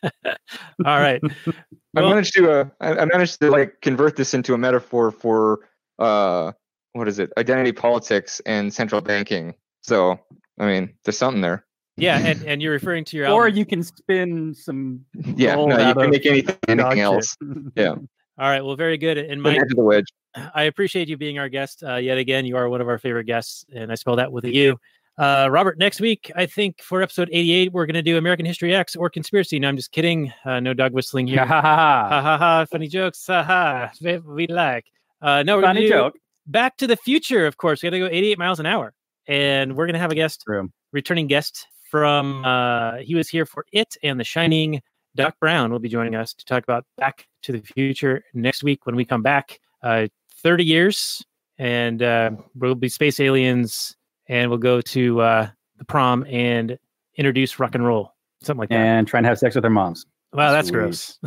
All 0.86 0.99
right. 0.99 1.22
I 1.95 2.01
managed 2.01 2.34
to 2.36 2.51
uh, 2.51 2.65
I, 2.80 2.89
I 2.99 3.05
managed 3.05 3.39
to 3.39 3.49
like 3.49 3.82
convert 3.82 4.15
this 4.15 4.34
into 4.34 4.53
a 4.53 4.57
metaphor 4.57 5.11
for 5.11 5.61
uh 6.00 6.52
what 6.93 7.08
is 7.08 7.20
it? 7.20 7.32
Identity 7.38 7.72
politics 7.74 8.41
and 8.45 8.74
central 8.74 9.02
banking. 9.02 9.54
So 9.82 10.20
I 10.60 10.66
mean, 10.66 10.93
there's 11.04 11.18
something 11.18 11.41
there. 11.41 11.66
Yeah, 12.00 12.20
and, 12.20 12.43
and 12.45 12.62
you're 12.62 12.74
referring 12.74 13.06
to 13.06 13.18
your 13.18 13.28
Or 13.30 13.48
you 13.48 13.66
can 13.66 13.82
spin 13.84 14.54
some. 14.54 15.04
Yeah, 15.36 15.56
no, 15.56 15.88
you 15.88 15.93
can 15.95 16.10
make 16.12 16.26
anything, 16.28 16.56
anything 16.68 17.00
else. 17.00 17.36
Yeah. 17.76 17.95
All 18.39 18.48
right. 18.50 18.64
Well, 18.64 18.76
very 18.76 19.00
good. 19.00 19.18
And 19.18 19.41
Put 19.43 19.54
it 19.56 19.60
Mike, 19.60 19.68
the 19.70 19.82
wedge. 19.84 20.06
I 20.54 20.64
appreciate 20.64 21.08
you 21.08 21.18
being 21.18 21.39
our 21.39 21.50
guest 21.50 21.84
uh, 21.84 21.95
yet 21.95 22.20
again. 22.20 22.45
You 22.45 22.56
are 22.58 22.70
one 22.70 22.82
of 22.82 22.88
our 22.88 23.00
favorite 23.00 23.24
guests, 23.26 23.66
and 23.74 23.91
I 23.91 23.95
spell 23.95 24.16
that 24.18 24.32
with 24.32 24.45
a 24.45 24.54
U. 24.54 24.80
Uh, 25.18 25.48
Robert, 25.50 25.80
next 25.80 26.00
week, 26.00 26.32
I 26.36 26.45
think 26.45 26.80
for 26.84 27.02
episode 27.02 27.30
88, 27.32 27.74
we're 27.74 27.88
going 27.88 27.95
to 27.95 28.04
do 28.04 28.20
American 28.20 28.45
History 28.45 28.76
X 28.76 28.95
or 28.95 29.10
Conspiracy. 29.10 29.58
No, 29.58 29.68
I'm 29.68 29.76
just 29.76 29.91
kidding. 29.91 30.32
Uh, 30.45 30.60
no 30.60 30.76
dog 30.76 30.93
whistling 30.93 31.26
here. 31.26 31.43
Ha 31.43 31.45
ha 31.48 31.62
ha. 31.62 32.08
ha 32.10 32.22
ha 32.22 32.38
ha. 32.38 32.66
Funny 32.66 32.88
jokes. 32.88 33.26
Ha 33.26 33.41
ha. 33.41 33.91
We- 34.00 34.18
We 34.20 34.45
like. 34.48 34.86
Uh, 35.22 35.43
no, 35.43 35.55
we're 35.55 35.61
gonna 35.61 35.80
Funny 35.80 35.89
joke. 35.89 36.15
Back 36.45 36.78
to 36.78 36.88
the 36.88 36.95
Future, 36.95 37.45
of 37.45 37.57
course. 37.57 37.84
We 37.84 37.88
got 37.88 37.95
to 37.95 37.99
go 37.99 38.07
88 38.07 38.39
miles 38.39 38.59
an 38.59 38.65
hour. 38.65 38.93
And 39.28 39.76
we're 39.76 39.86
going 39.86 39.95
to 39.95 39.99
have 39.99 40.11
a 40.11 40.15
guest, 40.15 40.43
True. 40.47 40.70
returning 40.93 41.28
guest 41.28 41.68
from, 41.91 42.45
uh, 42.45 42.97
he 42.97 43.15
was 43.15 43.28
here 43.28 43.45
for 43.45 43.65
It 43.74 43.97
and 44.01 44.18
The 44.18 44.24
Shining. 44.24 44.82
Doc 45.15 45.36
Brown 45.41 45.72
will 45.72 45.80
be 45.80 45.89
joining 45.89 46.15
us 46.15 46.34
to 46.34 46.45
talk 46.45 46.63
about 46.63 46.86
Back 46.97 47.28
to 47.43 47.51
the 47.51 47.59
Future 47.59 48.24
next 48.34 48.63
week 48.63 48.86
when 48.86 48.95
we 48.95 49.03
come 49.03 49.22
back. 49.22 49.59
Uh, 49.84 50.07
30 50.43 50.63
years, 50.63 51.26
and 51.57 52.01
uh, 52.01 52.32
we'll 52.55 52.76
be 52.76 52.88
space 52.88 53.20
aliens, 53.20 53.95
and 54.28 54.49
we'll 54.49 54.59
go 54.59 54.80
to 54.82 55.20
uh, 55.22 55.49
the 55.78 55.86
prom 55.86 56.26
and 56.30 56.78
introduce 57.15 57.59
rock 57.59 57.76
and 57.76 57.86
roll, 57.86 58.13
something 58.41 58.59
like 58.59 58.70
that. 58.70 58.76
And 58.76 59.07
try 59.07 59.18
and 59.18 59.28
have 59.28 59.39
sex 59.39 59.55
with 59.55 59.63
their 59.63 59.72
moms. 59.72 60.05
Wow, 60.34 60.51
that's 60.51 60.67
Sweet. 60.67 60.78
gross. 60.78 61.19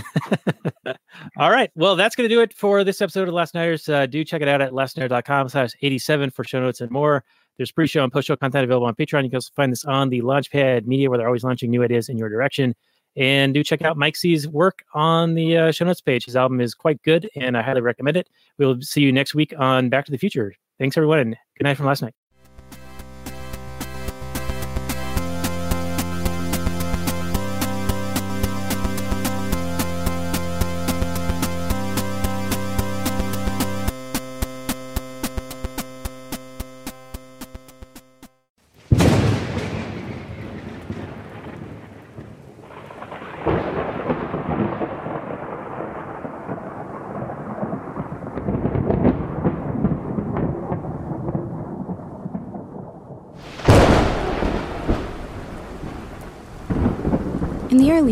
All 1.38 1.50
right. 1.50 1.70
Well, 1.74 1.96
that's 1.96 2.14
going 2.14 2.28
to 2.28 2.34
do 2.34 2.42
it 2.42 2.54
for 2.54 2.84
this 2.84 3.00
episode 3.00 3.28
of 3.28 3.34
Last 3.34 3.54
Nighters. 3.54 3.88
Uh, 3.88 4.06
do 4.06 4.24
check 4.24 4.42
it 4.42 4.48
out 4.48 4.60
at 4.60 4.72
lastnighters.com 4.72 5.48
slash 5.48 5.70
87 5.82 6.30
for 6.30 6.44
show 6.44 6.60
notes 6.60 6.80
and 6.80 6.90
more. 6.90 7.24
There's 7.56 7.72
pre-show 7.72 8.02
and 8.02 8.12
post-show 8.12 8.36
content 8.36 8.64
available 8.64 8.86
on 8.86 8.94
Patreon. 8.94 9.24
You 9.24 9.30
can 9.30 9.36
also 9.36 9.50
find 9.54 9.72
this 9.72 9.84
on 9.84 10.08
the 10.08 10.22
Launchpad 10.22 10.86
Media, 10.86 11.10
where 11.10 11.18
they're 11.18 11.26
always 11.26 11.44
launching 11.44 11.70
new 11.70 11.82
ideas 11.82 12.08
in 12.08 12.16
your 12.16 12.28
direction. 12.28 12.74
And 13.16 13.52
do 13.52 13.64
check 13.64 13.82
out 13.82 13.96
Mike 13.96 14.16
C's 14.16 14.46
work 14.46 14.84
on 14.94 15.34
the 15.34 15.56
uh, 15.56 15.72
show 15.72 15.84
notes 15.84 16.00
page. 16.00 16.24
His 16.26 16.36
album 16.36 16.60
is 16.60 16.74
quite 16.74 17.02
good, 17.02 17.28
and 17.36 17.58
I 17.58 17.62
highly 17.62 17.80
recommend 17.80 18.16
it. 18.16 18.28
We'll 18.58 18.80
see 18.80 19.02
you 19.02 19.12
next 19.12 19.34
week 19.34 19.52
on 19.58 19.88
Back 19.88 20.06
to 20.06 20.12
the 20.12 20.18
Future. 20.18 20.54
Thanks, 20.78 20.96
everyone, 20.96 21.18
and 21.18 21.36
good 21.58 21.64
night 21.64 21.76
from 21.76 21.86
last 21.86 22.02
night. 22.02 22.14